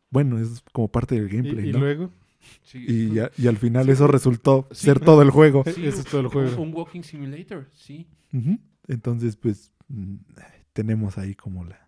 bueno, 0.10 0.40
es 0.40 0.64
como 0.74 0.92
parte 0.92 1.16
del 1.16 1.32
Y, 1.32 1.38
gameplay, 1.38 1.70
y 1.70 1.74
¿no? 1.74 1.80
luego, 1.80 2.12
Sí, 2.64 2.86
Y, 2.88 3.06
es- 3.08 3.14
ya- 3.14 3.32
y 3.38 3.48
al 3.48 3.58
final 3.58 3.86
Sí. 3.86 3.92
eso 3.92 4.08
resultó 4.08 4.68
Sí. 4.72 4.86
ser 4.86 5.00
todo 5.00 5.22
el 5.22 5.30
juego. 5.32 5.64
sí, 5.66 5.86
Ese 5.86 6.00
es 6.02 6.06
todo 6.06 6.22
el 6.22 6.28
un- 6.28 6.32
juego. 6.34 6.62
Un, 6.62 6.74
walking 6.74 7.02
simulator, 7.04 7.68
sí. 7.74 8.08
Entonces, 8.88 9.36
pues, 9.36 9.72
mm, 9.88 10.16
tenemos 10.74 11.18
ahí 11.18 11.34
como 11.36 11.64
la 11.66 11.88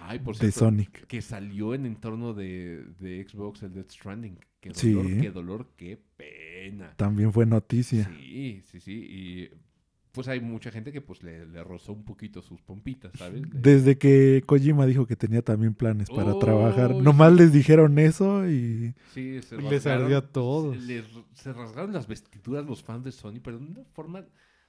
Ay, 0.00 0.18
por 0.20 0.34
de 0.34 0.40
cierto, 0.40 0.60
Sonic. 0.60 1.06
que 1.06 1.20
salió 1.20 1.74
en 1.74 1.84
entorno 1.86 2.32
de, 2.34 2.84
de 2.98 3.26
Xbox 3.28 3.62
el 3.62 3.74
Death 3.74 3.90
Stranding. 3.90 4.38
Qué 4.60 4.72
Sí. 4.74 4.92
dolor, 4.92 5.20
qué 5.20 5.30
dolor, 5.30 5.70
qué 5.76 5.98
pena. 6.16 6.94
También 6.96 7.32
fue 7.32 7.46
noticia. 7.46 8.10
Sí, 8.18 8.62
sí, 8.64 8.80
sí. 8.80 8.92
Y 8.92 9.50
pues 10.18 10.26
hay 10.26 10.40
mucha 10.40 10.72
gente 10.72 10.90
que 10.90 11.00
pues 11.00 11.22
le, 11.22 11.46
le 11.46 11.62
rozó 11.62 11.92
un 11.92 12.04
poquito 12.04 12.42
sus 12.42 12.60
pompitas, 12.60 13.12
¿sabes? 13.16 13.40
Desde 13.52 13.98
que 13.98 14.42
Kojima 14.44 14.84
dijo 14.84 15.06
que 15.06 15.14
tenía 15.14 15.42
también 15.42 15.74
planes 15.74 16.10
para 16.10 16.34
Uy, 16.34 16.40
trabajar, 16.40 16.92
nomás 16.92 17.32
les 17.34 17.52
dijeron 17.52 18.00
eso 18.00 18.44
y 18.50 18.94
sí, 19.14 19.40
se 19.42 19.56
les 19.58 19.86
ardió 19.86 20.18
a 20.18 20.26
todos. 20.26 20.76
Se, 20.76 20.82
les- 20.82 21.06
se 21.34 21.52
rasgaron 21.52 21.92
las 21.92 22.08
vestiduras 22.08 22.66
los 22.66 22.82
fans 22.82 23.04
de 23.04 23.12
Sony, 23.12 23.38
pero 23.40 23.60
de 23.60 23.66
una 23.66 23.84
forma 23.92 24.24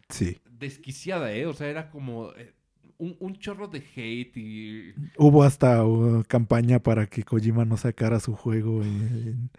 sí. 0.10 0.38
desquiciada, 0.52 1.34
¿eh? 1.34 1.48
O 1.48 1.54
sea, 1.54 1.68
era 1.68 1.90
como 1.90 2.30
eh, 2.38 2.54
un, 3.00 3.16
un 3.20 3.36
chorro 3.40 3.68
de 3.68 3.80
hate 3.96 4.38
y... 4.38 4.94
Hubo 5.18 5.44
hasta 5.44 5.84
uh, 5.84 6.24
campaña 6.28 6.78
para 6.78 7.08
que 7.08 7.24
Kojima 7.24 7.66
no 7.66 7.76
sacara 7.76 8.20
su 8.20 8.36
juego 8.36 8.84
en, 8.84 9.50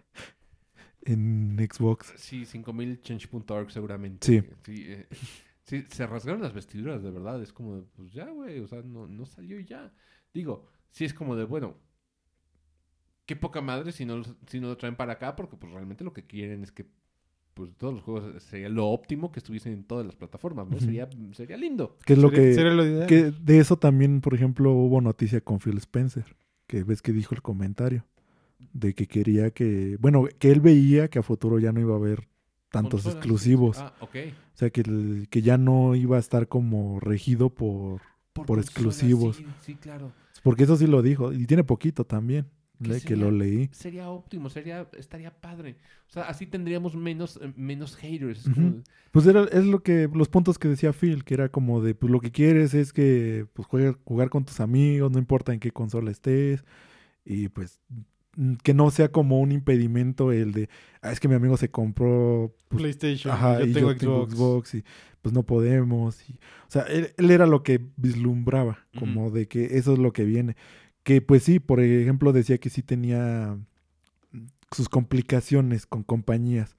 en 1.04 1.56
Xbox. 1.70 2.12
Sí, 2.16 2.44
5000 2.44 3.00
change.org 3.02 3.70
seguramente. 3.70 4.26
Sí. 4.26 4.42
Sí, 4.64 4.84
eh, 4.88 5.06
sí, 5.70 5.84
se 5.88 6.04
rasgaron 6.04 6.42
las 6.42 6.52
vestiduras, 6.52 7.00
de 7.02 7.10
verdad. 7.12 7.40
Es 7.40 7.52
como, 7.52 7.76
de, 7.76 7.82
pues 7.94 8.12
ya, 8.12 8.28
güey, 8.28 8.58
o 8.58 8.66
sea, 8.66 8.82
no, 8.82 9.06
no 9.06 9.24
salió 9.24 9.60
y 9.60 9.64
ya. 9.64 9.92
Digo, 10.34 10.66
sí 10.90 11.04
es 11.04 11.14
como 11.14 11.36
de, 11.36 11.44
bueno, 11.44 11.76
qué 13.24 13.36
poca 13.36 13.60
madre 13.60 13.92
si 13.92 14.04
no, 14.04 14.22
si 14.48 14.58
no 14.58 14.68
lo 14.68 14.76
traen 14.76 14.96
para 14.96 15.12
acá, 15.14 15.36
porque 15.36 15.56
pues 15.56 15.72
realmente 15.72 16.02
lo 16.02 16.12
que 16.12 16.26
quieren 16.26 16.64
es 16.64 16.72
que 16.72 16.86
pues 17.54 17.76
todos 17.76 17.94
los 17.94 18.02
juegos 18.02 18.42
sería 18.42 18.68
lo 18.68 18.86
óptimo 18.88 19.30
que 19.32 19.38
estuviesen 19.38 19.72
en 19.72 19.84
todas 19.84 20.06
las 20.06 20.16
plataformas, 20.16 20.68
¿no? 20.68 20.78
Sería, 20.80 21.08
sería 21.32 21.56
lindo. 21.56 21.98
Que 22.04 22.14
es 22.14 22.18
lo 22.18 22.30
sería, 22.30 22.44
que, 22.44 22.54
sería 22.54 22.72
lo 22.72 22.84
ideal. 22.84 23.06
que 23.06 23.30
de 23.30 23.58
eso 23.58 23.76
también, 23.76 24.20
por 24.20 24.34
ejemplo, 24.34 24.72
hubo 24.72 25.00
noticia 25.00 25.40
con 25.40 25.58
Phil 25.58 25.76
Spencer, 25.78 26.36
que 26.66 26.84
ves 26.84 27.02
que 27.02 27.12
dijo 27.12 27.34
el 27.34 27.42
comentario 27.42 28.06
de 28.72 28.94
que 28.94 29.06
quería 29.06 29.50
que, 29.50 29.96
bueno, 30.00 30.24
que 30.38 30.50
él 30.50 30.60
veía 30.60 31.08
que 31.08 31.18
a 31.18 31.22
futuro 31.22 31.58
ya 31.58 31.72
no 31.72 31.80
iba 31.80 31.94
a 31.94 31.98
haber 31.98 32.29
tantos 32.70 33.02
Consolas, 33.02 33.16
exclusivos, 33.16 33.78
Ah, 33.78 33.94
ok. 34.00 34.16
o 34.54 34.56
sea, 34.56 34.70
que, 34.70 34.80
el- 34.82 35.26
que 35.30 35.42
ya 35.42 35.58
no 35.58 35.94
iba 35.96 36.16
a 36.16 36.20
estar 36.20 36.48
como 36.48 37.00
regido 37.00 37.50
por, 37.50 38.00
Por 38.32 38.58
exclusivos. 38.58 39.36
Sí, 39.36 39.46
sí, 39.60 39.74
claro. 39.74 40.12
porque 40.42 40.64
eso 40.64 40.76
sí 40.76 40.86
lo 40.86 41.02
dijo, 41.02 41.32
y 41.32 41.46
tiene 41.46 41.64
poquito 41.64 42.04
también, 42.04 42.46
¿Qué 42.82 42.88
le- 42.88 42.94
que 42.94 43.00
sería? 43.00 43.24
lo 43.24 43.30
leí. 43.32 43.68
Sería 43.72 44.08
óptimo, 44.10 44.48
sería, 44.48 44.88
estaría 44.96 45.30
padre. 45.38 45.76
O 46.08 46.12
sea, 46.12 46.22
así 46.22 46.46
tendríamos 46.46 46.94
menos, 46.96 47.38
eh, 47.42 47.52
menos 47.56 47.94
haters. 47.96 48.48
Pues 49.10 49.26
era, 49.26 49.44
es 49.44 49.64
lo 49.66 49.82
que, 49.82 50.08
los 50.14 50.28
puntos 50.28 50.58
que 50.58 50.68
decía 50.68 50.92
Phil, 50.92 51.24
que 51.24 51.34
era 51.34 51.48
como 51.50 51.82
de, 51.82 51.94
pues 51.94 52.10
lo 52.10 52.20
que 52.20 52.30
quieres 52.32 52.72
es 52.72 52.92
que 52.92 53.46
pues 53.52 53.68
juegue- 53.68 53.96
jugar 54.04 54.30
con 54.30 54.44
tus 54.44 54.60
amigos, 54.60 55.10
no 55.12 55.18
importa 55.18 55.52
en 55.52 55.60
qué 55.60 55.72
consola 55.72 56.10
estés, 56.10 56.64
y 57.24 57.48
pues 57.48 57.80
que 58.62 58.74
no 58.74 58.90
sea 58.90 59.10
como 59.10 59.40
un 59.40 59.52
impedimento 59.52 60.32
el 60.32 60.52
de, 60.52 60.68
ah, 61.02 61.12
es 61.12 61.20
que 61.20 61.28
mi 61.28 61.34
amigo 61.34 61.56
se 61.56 61.70
compró, 61.70 62.54
pues, 62.68 62.80
PlayStation, 62.80 63.32
ajá, 63.32 63.58
yo 63.60 63.66
y 63.66 63.72
tengo 63.72 63.92
yo 63.92 63.98
tengo 63.98 64.26
Xbox. 64.26 64.34
Xbox, 64.34 64.74
y 64.74 64.84
pues 65.22 65.34
no 65.34 65.42
podemos. 65.42 66.28
y- 66.28 66.34
o 66.34 66.70
sea, 66.70 66.82
él, 66.82 67.12
él 67.16 67.30
era 67.30 67.46
lo 67.46 67.62
que 67.62 67.80
vislumbraba, 67.96 68.86
como 68.98 69.30
de 69.30 69.48
que 69.48 69.76
eso 69.78 69.92
es 69.94 69.98
lo 69.98 70.12
que 70.12 70.24
viene. 70.24 70.56
Que 71.02 71.20
pues 71.20 71.42
sí, 71.42 71.58
por 71.60 71.80
ejemplo, 71.80 72.32
decía 72.32 72.58
que 72.58 72.70
sí 72.70 72.82
tenía 72.82 73.56
mm, 74.32 74.38
sus 74.70 74.88
complicaciones 74.88 75.86
con 75.86 76.02
compañías. 76.04 76.76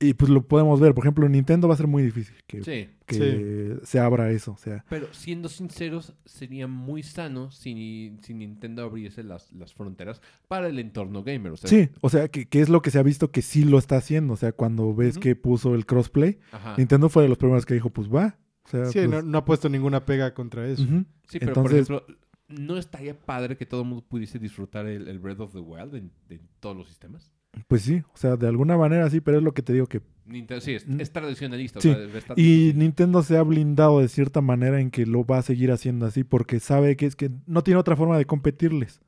Y 0.00 0.14
pues 0.14 0.30
lo 0.30 0.46
podemos 0.46 0.78
ver, 0.78 0.94
por 0.94 1.02
ejemplo, 1.04 1.28
Nintendo 1.28 1.66
va 1.66 1.74
a 1.74 1.76
ser 1.76 1.88
muy 1.88 2.04
difícil 2.04 2.36
que, 2.46 2.62
Sí. 2.62 2.88
que 3.04 3.78
se 3.82 3.98
abra 3.98 4.30
eso. 4.30 4.52
O 4.52 4.56
sea, 4.56 4.84
Pero 4.88 5.12
siendo 5.12 5.48
sinceros, 5.48 6.14
sería 6.24 6.68
muy 6.68 7.02
sano 7.02 7.50
si, 7.50 8.16
si 8.22 8.32
Nintendo 8.32 8.84
abriese 8.84 9.24
las, 9.24 9.52
las 9.52 9.74
fronteras 9.74 10.22
para 10.46 10.68
el 10.68 10.78
entorno 10.78 11.24
gamer. 11.24 11.50
O 11.52 11.56
sea, 11.56 11.68
sí, 11.68 11.88
o 12.00 12.10
sea, 12.10 12.28
que, 12.28 12.46
que 12.46 12.60
es 12.60 12.68
lo 12.68 12.80
que 12.80 12.92
se 12.92 13.00
ha 13.00 13.02
visto 13.02 13.32
que 13.32 13.42
sí 13.42 13.64
lo 13.64 13.76
está 13.76 13.96
haciendo. 13.96 14.34
O 14.34 14.36
sea, 14.36 14.52
cuando 14.52 14.94
ves 14.94 15.18
que 15.18 15.34
puso 15.34 15.74
el 15.74 15.84
crossplay, 15.84 16.38
Ajá. 16.52 16.76
Nintendo 16.78 17.08
fue 17.08 17.24
de 17.24 17.28
los 17.30 17.38
primeros 17.38 17.66
que 17.66 17.74
dijo, 17.74 17.90
pues 17.90 18.08
va. 18.08 18.38
O 18.66 18.68
sea, 18.68 18.86
Sí, 18.86 18.98
pues, 19.00 19.08
no, 19.10 19.22
no 19.22 19.38
ha 19.38 19.44
puesto 19.44 19.68
ninguna 19.68 20.04
pega 20.06 20.32
contra 20.32 20.68
eso. 20.68 20.84
Sí, 21.26 21.40
pero 21.40 21.54
por 21.54 21.72
Entonces- 21.72 21.90
ejemplo, 21.90 22.06
¿no 22.46 22.76
estaría 22.78 23.18
padre 23.18 23.56
que 23.56 23.66
todo 23.66 23.82
el 23.82 23.88
mundo 23.88 24.04
pudiese 24.08 24.38
disfrutar 24.38 24.86
el, 24.86 25.08
el 25.08 25.18
Breath 25.18 25.40
of 25.40 25.52
the 25.54 25.58
Wild 25.58 25.96
en, 25.96 26.12
en 26.28 26.40
todos 26.60 26.76
los 26.76 26.86
sistemas? 26.86 27.32
Pues 27.66 27.82
sí, 27.82 28.02
o 28.12 28.16
sea, 28.16 28.36
de 28.36 28.46
alguna 28.46 28.76
manera 28.76 29.08
sí, 29.10 29.20
pero 29.20 29.38
es 29.38 29.42
lo 29.42 29.52
que 29.52 29.62
te 29.62 29.72
digo 29.72 29.86
que... 29.86 30.00
Nintendo, 30.26 30.60
sí, 30.60 30.74
es, 30.74 30.86
Mm. 30.86 31.00
es 31.00 31.10
tradicionalista. 31.10 31.80
o 31.80 32.34
Y 32.36 32.72
Nintendo 32.74 33.22
se 33.22 33.38
ha 33.38 33.42
blindado 33.42 34.00
de 34.00 34.08
cierta 34.08 34.40
manera 34.40 34.80
en 34.80 34.90
que 34.90 35.06
lo 35.06 35.24
va 35.24 35.38
a 35.38 35.42
seguir 35.42 35.72
haciendo 35.72 36.06
así 36.06 36.24
porque 36.24 36.60
sabe 36.60 36.96
que 36.96 37.06
es 37.06 37.16
que 37.16 37.30
no 37.46 37.62
tiene 37.62 37.80
otra 37.80 37.96
forma 37.96 38.18
de 38.18 38.26
competirles. 38.26 39.00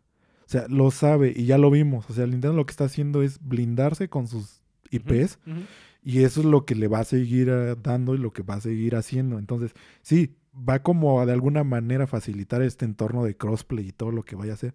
O 0.47 0.49
sea, 0.51 0.67
lo 0.69 0.91
sabe 0.91 1.33
y 1.37 1.45
ya 1.45 1.59
lo 1.59 1.71
vimos. 1.71 2.09
O 2.11 2.13
sea, 2.15 2.27
Nintendo 2.27 2.57
lo 2.57 2.67
que 2.67 2.73
está 2.73 2.85
haciendo 2.85 3.23
es 3.23 3.39
blindarse 3.41 4.09
con 4.09 4.27
sus 4.27 4.63
IPs 4.91 5.39
y 6.03 6.23
eso 6.25 6.41
es 6.41 6.47
lo 6.47 6.65
que 6.65 6.75
le 6.75 6.89
va 6.89 7.01
a 7.01 7.05
seguir 7.05 7.49
eh, 7.51 7.77
dando 7.81 8.15
y 8.15 8.19
lo 8.19 8.33
que 8.33 8.43
va 8.43 8.55
a 8.55 8.61
seguir 8.61 8.97
haciendo. 8.97 9.39
Entonces, 9.39 9.75
sí, 10.03 10.35
va 10.53 10.83
como 10.83 11.21
a 11.21 11.27
de 11.27 11.33
alguna 11.33 11.63
manera 11.63 12.07
facilitar 12.09 12.63
este 12.63 12.85
entorno 12.87 13.23
de 13.25 13.37
crossplay 13.37 13.89
y 13.89 13.93
todo 13.93 14.11
lo 14.11 14.23
que 14.25 14.35
vaya 14.35 14.53
a 14.53 14.55
hacer, 14.55 14.75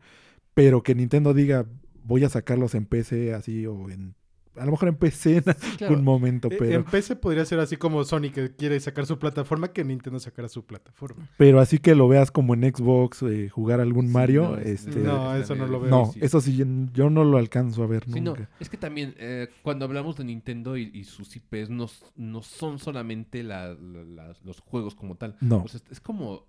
pero 0.54 0.84
que 0.84 0.96
Nintendo 0.96 1.34
diga, 1.34 1.66
voy 2.06 2.24
a 2.24 2.30
sacarlos 2.30 2.76
en 2.76 2.86
PC 2.86 3.34
así 3.34 3.66
o 3.66 3.90
en 3.90 4.16
a 4.58 4.64
lo 4.64 4.72
mejor 4.72 4.88
en 4.88 4.96
PC 4.96 5.36
en 5.36 5.44
Sí, 5.44 5.78
claro. 5.78 5.96
un 5.96 6.06
momento, 6.06 6.48
Eh, 6.50 6.56
pero, 6.58 6.72
En 6.76 6.86
PC 6.86 7.18
podría 7.18 7.44
ser 7.44 7.60
así 7.60 7.76
como 7.76 8.02
Sony 8.06 8.32
que 8.34 8.56
quiere 8.56 8.80
sacar 8.80 9.06
su 9.06 9.20
plataforma, 9.20 9.68
que 9.74 9.84
Nintendo 9.84 10.18
sacara 10.18 10.48
su 10.48 10.66
plataforma. 10.66 11.28
pero 11.38 11.60
así 11.60 11.78
que 11.78 11.94
lo 11.94 12.08
veas 12.08 12.32
como 12.32 12.54
en 12.54 12.62
Xbox, 12.74 13.22
eh, 13.24 13.50
jugar 13.50 13.82
algún 13.82 14.08
Sí, 14.08 14.14
Mario, 14.14 14.44
no, 14.52 14.58
es- 14.60 14.88
este, 14.88 15.02
No, 15.02 15.36
es 15.36 15.44
eso 15.44 15.56
no 15.56 15.68
lo 15.68 15.82
veo. 15.82 15.90
no, 15.90 16.14
eso 16.22 16.40
sí, 16.40 16.56
yo- 16.94 17.10
no 17.10 17.26
lo 17.26 17.38
alcanzo 17.38 17.84
a 17.84 17.88
ver 17.88 18.06
Sí, 18.06 18.22
no, 18.22 18.32
nunca. 18.32 18.50
es 18.62 18.70
que 18.70 18.78
también 18.78 19.14
eh, 19.18 19.50
cuando 19.62 19.84
hablamos 19.84 20.16
de 20.16 20.24
Nintendo 20.24 20.78
y, 20.78 20.90
y 20.94 21.04
sus 21.04 21.36
IPs 21.36 21.70
no, 21.70 21.88
no 22.16 22.42
son 22.42 22.80
solamente 22.80 23.44
la- 23.44 23.74
la- 23.74 24.04
las- 24.06 24.42
los 24.46 24.62
juegos 24.62 24.96
como 24.96 25.16
tal. 25.16 25.36
No. 25.42 25.64
O 25.64 25.68
sea, 25.68 25.82
es 25.92 26.00
como... 26.00 26.46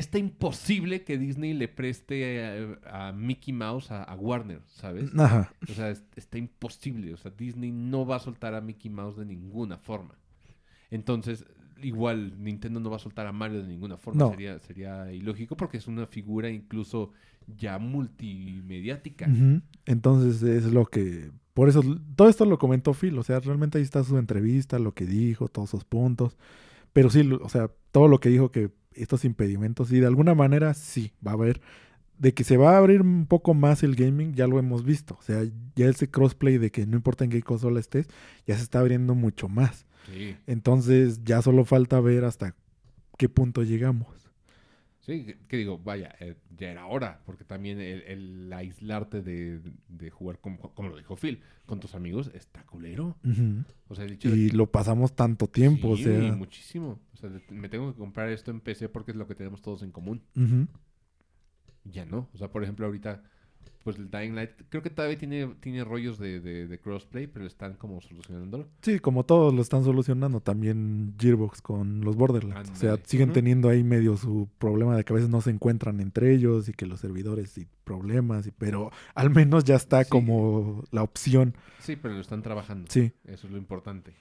Está 0.00 0.18
imposible 0.18 1.04
que 1.04 1.18
Disney 1.18 1.52
le 1.52 1.68
preste 1.68 2.76
a, 2.86 3.12
Mickey 3.12 3.52
Mouse 3.52 3.90
a, 3.90 4.02
a 4.02 4.14
Warner, 4.14 4.62
¿sabes? 4.66 5.10
Ajá. 5.18 5.52
O 5.68 5.72
sea, 5.74 5.90
es- 5.90 6.04
está 6.16 6.38
imposible. 6.38 7.12
O 7.12 7.16
sea, 7.18 7.30
Disney 7.30 7.70
no 7.70 8.06
va 8.06 8.16
a 8.16 8.18
soltar 8.18 8.54
a 8.54 8.60
Mickey 8.60 8.90
Mouse 8.90 9.16
de 9.18 9.26
ninguna 9.26 9.76
forma. 9.76 10.14
Entonces, 10.90 11.44
igual, 11.82 12.42
Nintendo 12.42 12.80
no 12.80 12.88
va 12.90 12.96
a 12.96 13.00
soltar 13.00 13.26
a 13.26 13.32
Mario 13.32 13.62
de 13.62 13.68
ninguna 13.68 13.96
forma. 13.96 14.24
No. 14.24 14.30
Sería, 14.30 14.58
sería 14.60 15.12
ilógico 15.12 15.56
porque 15.56 15.76
es 15.76 15.86
una 15.86 16.06
figura 16.06 16.48
incluso 16.50 17.12
ya 17.58 17.78
multimediática. 17.78 19.28
Entonces 19.86 20.42
es 20.42 20.72
lo 20.72 20.86
que... 20.86 21.30
Por 21.54 21.68
eso, 21.68 21.82
todo 22.16 22.28
esto 22.28 22.46
lo 22.46 22.58
comentó 22.58 22.94
Phil, 22.94 23.18
o 23.18 23.22
sea, 23.22 23.40
realmente 23.40 23.76
ahí 23.76 23.84
está 23.84 24.02
su 24.02 24.16
entrevista, 24.16 24.78
lo 24.78 24.94
que 24.94 25.04
dijo, 25.04 25.48
todos 25.48 25.68
sus 25.68 25.84
puntos. 25.84 26.38
Pero 26.92 27.10
sí, 27.10 27.28
o 27.40 27.48
sea, 27.48 27.70
todo 27.92 28.08
lo 28.08 28.18
que 28.18 28.30
dijo 28.30 28.50
que 28.50 28.70
estos 29.02 29.24
impedimentos, 29.24 29.92
y 29.92 30.00
de 30.00 30.06
alguna 30.06 30.34
manera 30.34 30.74
sí, 30.74 31.12
va 31.26 31.32
a 31.32 31.34
haber... 31.34 31.60
De 32.18 32.34
que 32.34 32.44
se 32.44 32.58
va 32.58 32.74
a 32.74 32.76
abrir 32.76 33.00
un 33.00 33.24
poco 33.24 33.54
más 33.54 33.82
el 33.82 33.96
gaming, 33.96 34.34
ya 34.34 34.46
lo 34.46 34.58
hemos 34.58 34.84
visto. 34.84 35.16
O 35.18 35.22
sea, 35.22 35.42
ya 35.74 35.88
ese 35.88 36.10
crossplay 36.10 36.58
de 36.58 36.70
que 36.70 36.86
no 36.86 36.96
importa 36.96 37.24
en 37.24 37.30
qué 37.30 37.40
consola 37.40 37.80
estés, 37.80 38.08
ya 38.46 38.58
se 38.58 38.62
está 38.62 38.80
abriendo 38.80 39.14
mucho 39.14 39.48
más. 39.48 39.86
Sí. 40.12 40.36
Entonces 40.46 41.24
ya 41.24 41.40
solo 41.40 41.64
falta 41.64 41.98
ver 41.98 42.26
hasta 42.26 42.54
qué 43.16 43.30
punto 43.30 43.62
llegamos. 43.62 44.19
Sí, 45.00 45.34
que, 45.48 45.56
digo, 45.56 45.78
vaya, 45.78 46.14
eh, 46.20 46.36
ya 46.56 46.70
era 46.70 46.84
hora, 46.86 47.22
porque 47.24 47.42
también 47.44 47.80
el, 47.80 48.02
el 48.02 48.52
aislarte 48.52 49.22
de, 49.22 49.60
de 49.88 50.10
jugar, 50.10 50.38
como, 50.40 50.58
como 50.74 50.90
lo 50.90 50.96
dijo 50.98 51.16
Phil, 51.16 51.40
con 51.64 51.80
tus 51.80 51.94
amigos 51.94 52.30
está 52.34 52.64
culero. 52.66 53.16
O 53.88 53.94
sea, 53.94 54.04
el 54.04 54.12
hecho 54.12 54.30
de 54.30 54.36
Y 54.36 54.50
que- 54.50 54.56
lo 54.56 54.70
pasamos 54.70 55.16
tanto 55.16 55.46
tiempo, 55.46 55.96
Sí, 55.96 56.04
o 56.04 56.20
sea... 56.20 56.32
muchísimo. 56.32 57.00
O 57.14 57.16
sea, 57.16 57.30
me 57.48 57.70
tengo 57.70 57.92
que 57.92 57.98
comprar 57.98 58.28
esto 58.28 58.50
en 58.50 58.60
PC 58.60 58.90
porque 58.90 59.12
es 59.12 59.16
lo 59.16 59.26
que 59.26 59.34
tenemos 59.34 59.62
todos 59.62 59.82
en 59.82 59.90
común. 59.90 60.22
Ya 61.84 62.04
no. 62.04 62.28
O 62.34 62.38
sea, 62.38 62.50
por 62.50 62.62
ejemplo, 62.62 62.84
ahorita, 62.86 63.22
pues 63.82 63.96
el 63.96 64.10
Dying 64.10 64.34
Light, 64.34 64.50
creo 64.68 64.82
que 64.82 64.90
todavía 64.90 65.16
tiene, 65.16 65.46
tiene 65.60 65.84
rollos 65.84 66.18
de, 66.18 66.40
de, 66.40 66.66
de 66.66 66.78
crossplay, 66.78 67.26
pero 67.26 67.46
están 67.46 67.74
como 67.74 68.00
solucionándolo. 68.02 68.68
Sí, 68.82 68.98
como 68.98 69.24
todos 69.24 69.54
lo 69.54 69.62
están 69.62 69.84
solucionando, 69.84 70.40
también 70.40 71.14
Gearbox 71.18 71.62
con 71.62 72.02
los 72.02 72.16
Borderlands. 72.16 72.70
O 72.70 72.76
sea, 72.76 72.98
siguen 73.04 73.32
teniendo 73.32 73.68
ahí 73.70 73.82
medio 73.82 74.16
su 74.18 74.48
problema 74.58 74.96
de 74.96 75.04
que 75.04 75.12
a 75.12 75.16
veces 75.16 75.30
no 75.30 75.40
se 75.40 75.50
encuentran 75.50 76.00
entre 76.00 76.34
ellos 76.34 76.68
y 76.68 76.72
que 76.74 76.84
los 76.86 77.00
servidores 77.00 77.56
y 77.56 77.66
problemas, 77.84 78.46
y, 78.46 78.50
pero 78.50 78.90
al 79.14 79.30
menos 79.30 79.64
ya 79.64 79.76
está 79.76 80.04
Sí. 80.04 80.10
como 80.10 80.84
la 80.90 81.02
opción. 81.02 81.54
Sí, 81.78 81.96
pero 81.96 82.14
lo 82.14 82.20
están 82.20 82.42
trabajando. 82.42 82.86
Sí, 82.90 83.12
Eso 83.24 83.46
es 83.46 83.52
lo 83.52 83.58
importante. 83.58 84.14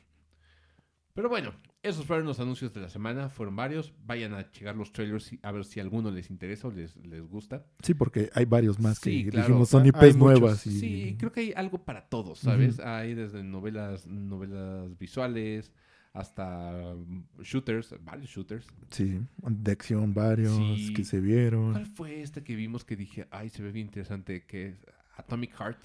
Pero 1.20 1.28
bueno, 1.28 1.52
esos 1.84 2.06
fueron 2.06 2.26
los 2.28 2.40
anuncios 2.40 2.74
de 2.74 2.80
la 2.80 2.88
semana. 2.88 3.28
Fueron 3.28 3.54
varios. 3.54 3.94
Vayan 4.06 4.34
a 4.34 4.50
checar 4.52 4.74
los 4.78 4.94
trailers 4.94 5.34
y 5.34 5.40
a 5.44 5.52
ver 5.52 5.66
si 5.66 5.82
alguno 5.82 6.12
les 6.12 6.30
interesa 6.30 6.70
o 6.70 6.72
les, 6.72 6.96
les 6.96 7.28
gusta. 7.28 7.66
sí, 7.84 7.94
porque 7.94 8.30
hay 8.34 8.46
varios 8.46 8.80
más 8.80 9.00
Sí, 9.00 9.26
que 9.26 9.32
claro. 9.32 9.48
dijimos 9.48 9.68
son 9.68 9.86
IPs 9.86 10.16
nuevas. 10.16 10.66
Y... 10.66 10.80
Sí, 10.80 11.16
creo 11.20 11.34
que 11.34 11.42
hay 11.42 11.54
algo 11.58 11.84
para 11.84 12.08
todos, 12.08 12.40
¿sabes? 12.40 12.80
Hay 12.80 13.16
desde 13.16 13.44
novelas, 13.44 14.08
novelas 14.08 14.98
visuales 14.98 15.74
hasta 16.14 16.96
mm, 16.96 17.42
shooters, 17.42 17.96
varios 18.00 18.30
shooters. 18.30 18.66
Sí, 18.90 19.20
de 19.46 19.72
acción 19.74 20.14
varios 20.14 20.56
Sí. 20.56 20.94
que 20.94 21.04
se 21.04 21.20
vieron. 21.20 21.74
¿Cuál 21.74 21.86
fue 21.86 22.22
este 22.22 22.46
que 22.46 22.56
vimos 22.56 22.86
que 22.86 22.96
dije, 22.96 23.28
ay, 23.30 23.50
se 23.50 23.62
ve 23.62 23.74
bien 23.74 23.88
interesante, 23.88 24.46
que 24.46 24.68
es 24.68 24.86
Atomic 25.18 25.52
Heart? 25.60 25.80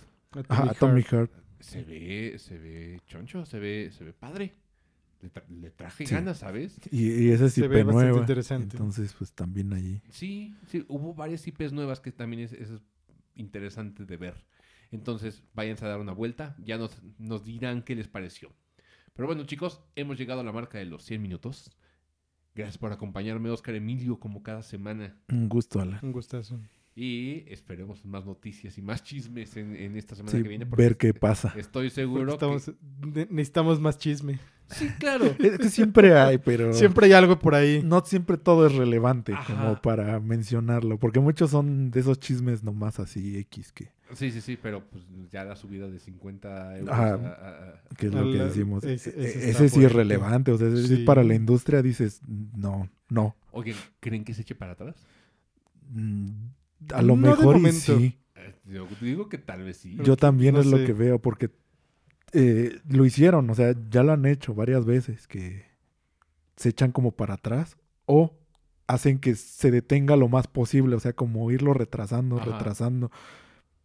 Ajá, 0.49 0.71
Atomic 0.71 1.09
Heart. 1.09 1.33
Se 1.59 1.83
ve, 1.83 2.35
se 2.39 2.57
ve 2.57 3.01
choncho, 3.09 3.45
se 3.45 3.59
ve, 3.59 3.91
se 3.91 4.05
ve 4.05 4.13
padre. 4.13 4.55
Le, 5.25 5.33
tra- 5.33 5.49
le 5.49 5.71
traje 5.71 6.07
Sí. 6.07 6.15
ganas, 6.15 6.39
¿sabes? 6.39 6.79
Y, 6.91 7.11
y 7.11 7.31
esa 7.31 7.47
es 7.47 7.55
Se 7.55 7.63
IP 7.65 7.69
ve 7.71 7.83
bastante 7.83 8.09
nueva. 8.11 8.21
interesante. 8.21 8.77
Entonces, 8.77 9.15
pues 9.17 9.33
también 9.33 9.73
ahí. 9.73 10.03
Sí, 10.11 10.55
sí, 10.69 10.85
hubo 10.89 11.15
varias 11.15 11.47
IPs 11.47 11.73
nuevas 11.73 12.01
que 12.01 12.13
también 12.13 12.43
es, 12.43 12.53
es 12.53 12.69
interesante 13.35 14.05
de 14.05 14.17
ver. 14.17 14.45
Entonces, 14.91 15.43
váyanse 15.55 15.85
a 15.87 15.89
dar 15.89 16.01
una 16.01 16.13
vuelta, 16.13 16.57
ya 16.63 16.77
nos, 16.79 17.03
nos 17.19 17.45
dirán 17.45 17.83
qué 17.83 17.95
les 17.97 18.07
pareció. 18.07 18.53
Pero 19.15 19.27
bueno, 19.27 19.45
chicos, 19.45 19.81
hemos 19.97 20.19
llegado 20.19 20.41
a 20.41 20.45
la 20.45 20.53
marca 20.53 20.79
de 20.79 20.85
los 20.85 21.05
100 21.05 21.23
minutos. 21.23 21.71
Gracias 22.55 22.79
por 22.79 22.93
acompañarme, 22.93 23.51
Oscar 23.51 23.75
Emilio, 23.75 24.21
como 24.21 24.43
cada 24.43 24.63
semana. 24.63 25.17
Un 25.29 25.49
gusto, 25.49 25.81
Alan. 25.81 25.99
Un 26.03 26.13
gustazo. 26.13 26.61
Y 26.97 27.45
esperemos 27.53 28.05
más 28.05 28.25
noticias 28.25 28.79
y 28.79 28.83
más 28.83 29.03
chismes 29.03 29.57
en, 29.57 29.75
en 29.75 29.97
esta 29.97 30.15
semana 30.15 30.31
Sí, 30.37 30.43
que 30.45 30.49
viene. 30.49 30.65
ver 30.65 30.97
qué 30.97 31.13
pasa. 31.13 31.53
Estoy 31.57 31.91
seguro 31.91 32.35
estamos- 32.35 32.67
que... 32.67 32.75
ne- 33.07 33.27
necesitamos 33.31 33.81
más 33.81 33.99
chisme. 33.99 34.39
Sí, 34.69 34.89
claro. 35.01 35.25
Es 35.41 35.59
que 35.59 35.69
siempre 35.71 36.17
hay, 36.17 36.39
pero... 36.39 36.73
Siempre 36.73 37.07
hay 37.07 37.13
algo 37.13 37.39
por 37.39 37.55
ahí. 37.57 37.83
no 37.85 38.03
siempre 38.07 38.39
todo 38.39 38.67
es 38.67 38.75
relevante 38.77 39.33
Ajá. 39.35 39.53
como 39.55 39.83
para 39.83 40.21
mencionarlo, 40.21 40.99
porque 40.99 41.19
muchos 41.21 41.51
son 41.51 41.91
de 41.91 41.99
esos 42.01 42.19
chismes 42.21 42.63
nomás 42.63 43.01
así 43.01 43.37
X 43.39 43.73
que, 43.73 43.93
Sí, 44.15 44.31
sí, 44.31 44.41
sí, 44.41 44.57
pero 44.61 44.85
pues 44.89 45.03
ya 45.33 45.45
la 45.45 45.57
subida 45.57 45.89
de 45.89 45.99
50 45.99 46.79
euros 46.79 46.95
Ajá. 46.95 47.15
a- 47.15 47.15
a- 47.15 47.69
a- 47.71 47.97
que 47.99 48.07
es 48.07 48.15
lo 48.15 48.23
que 48.31 48.39
decimos. 48.39 48.85
ese- 48.85 49.11
E- 49.11 49.13
ese 49.25 49.39
ese 49.39 49.51
está 49.51 49.59
sí 49.59 49.65
es 49.65 49.71
fuerte. 49.73 49.89
relevante, 49.97 50.53
o 50.53 50.59
sea, 50.59 50.69
ese 50.69 50.87
sí 50.87 50.97
Sí. 50.99 51.05
para 51.05 51.25
la 51.25 51.35
industria 51.35 51.83
dices, 51.83 52.21
no, 52.57 52.89
no. 53.09 53.35
Oigan, 53.51 53.75
¿creen 53.99 54.23
que 54.25 54.33
se 54.33 54.43
eche 54.43 54.55
para 54.55 54.73
atrás? 54.73 54.95
Mm, 55.91 56.29
A 56.93 57.03
lo 57.03 57.17
No 57.17 57.29
mejor 57.29 57.59
y 57.59 57.73
sí. 57.73 58.19
Eh, 58.35 58.55
Yo 58.65 58.87
digo 59.01 59.29
que 59.29 59.39
tal 59.39 59.63
vez 59.63 59.79
sí. 59.79 59.97
Yo 60.03 60.17
también 60.17 60.55
no 60.55 60.61
es 60.61 60.67
lo 60.67 60.85
que 60.85 60.93
veo, 60.93 61.21
porque 61.21 61.51
eh, 62.33 62.81
lo 62.89 63.05
hicieron, 63.05 63.49
o 63.51 63.55
sea, 63.55 63.75
ya 63.91 64.03
lo 64.03 64.13
han 64.13 64.27
hecho 64.27 64.55
varias 64.55 64.85
veces, 64.85 65.27
que 65.29 65.67
se 66.57 66.71
echan 66.71 66.93
como 66.93 67.13
para 67.13 67.35
atrás 67.35 67.77
o 68.07 68.37
hacen 68.87 69.19
que 69.19 69.35
se 69.35 69.71
detenga 69.71 70.17
lo 70.17 70.29
más 70.29 70.47
posible, 70.47 70.97
o 70.97 71.01
sea, 71.01 71.13
como 71.13 71.51
irlo 71.51 71.75
retrasando, 71.75 72.37
Ajá. 72.37 72.45
retrasando, 72.47 73.11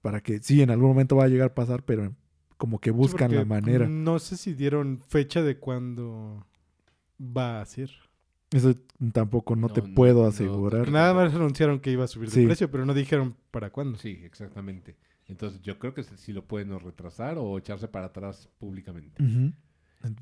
para 0.02 0.22
que 0.22 0.40
sí, 0.40 0.62
en 0.62 0.72
algún 0.72 0.90
momento 0.90 1.16
va 1.16 1.26
a 1.26 1.30
llegar 1.30 1.52
a 1.52 1.56
pasar, 1.56 1.84
pero 1.84 2.14
como 2.58 2.80
que 2.80 2.92
buscan 2.92 3.30
Sí, 3.30 3.36
la 3.38 3.46
manera. 3.46 3.88
No 3.88 4.20
sé 4.20 4.36
si 4.36 4.54
dieron 4.54 4.98
fecha 4.98 5.42
de 5.42 5.58
cuándo 5.58 6.46
va 7.20 7.62
a 7.62 7.66
ser. 7.66 7.90
Eso 8.52 8.76
tampoco 9.14 9.56
no, 9.56 9.70
te 9.70 9.82
No, 9.82 9.94
puedo 9.94 10.24
no, 10.24 10.28
asegurar. 10.30 10.90
Nada 10.92 11.14
más 11.14 11.34
anunciaron 11.34 11.80
que 11.80 11.92
iba 11.92 12.04
a 12.06 12.08
subir 12.08 12.30
Sí. 12.32 12.42
de 12.42 12.48
precio, 12.48 12.72
pero 12.72 12.86
no 12.86 12.94
dijeron 12.94 13.36
para 13.52 13.70
cuándo. 13.70 13.98
Sí, 13.98 14.20
exactamente. 14.24 14.96
Entonces 15.28 15.62
yo 15.62 15.78
creo 15.78 15.94
que 15.94 16.04
sí 16.04 16.34
lo 16.34 16.44
pueden 16.46 16.72
o 16.72 16.80
retrasar 16.80 17.38
o 17.38 17.58
echarse 17.60 17.88
para 17.88 18.08
atrás 18.08 18.50
públicamente. 18.58 19.24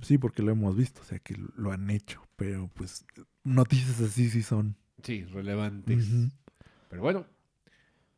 Sí, 0.02 0.18
porque 0.18 0.42
lo 0.42 0.52
hemos 0.52 0.76
visto, 0.76 1.02
o 1.02 1.04
sea, 1.06 1.20
que 1.20 1.38
lo 1.56 1.72
han 1.72 1.90
hecho, 1.90 2.22
pero 2.36 2.70
pues 2.74 3.06
noticias 3.44 4.02
así 4.02 4.30
sí 4.30 4.42
son. 4.42 4.76
Sí, 5.04 5.24
relevantes. 5.26 6.10
Pero 6.90 7.02
bueno, 7.02 7.26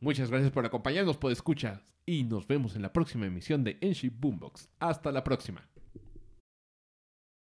muchas 0.00 0.30
gracias 0.30 0.50
por 0.50 0.64
acompañarnos, 0.66 1.16
por 1.18 1.30
escuchar. 1.30 1.84
Y 2.06 2.24
nos 2.24 2.48
vemos 2.48 2.74
en 2.74 2.82
la 2.82 2.92
próxima 2.92 3.26
emisión 3.26 3.62
de 3.62 3.78
Enshi 3.80 4.08
Boombox. 4.08 4.68
Hasta 4.80 5.12
la 5.12 5.22
próxima. 5.22 5.68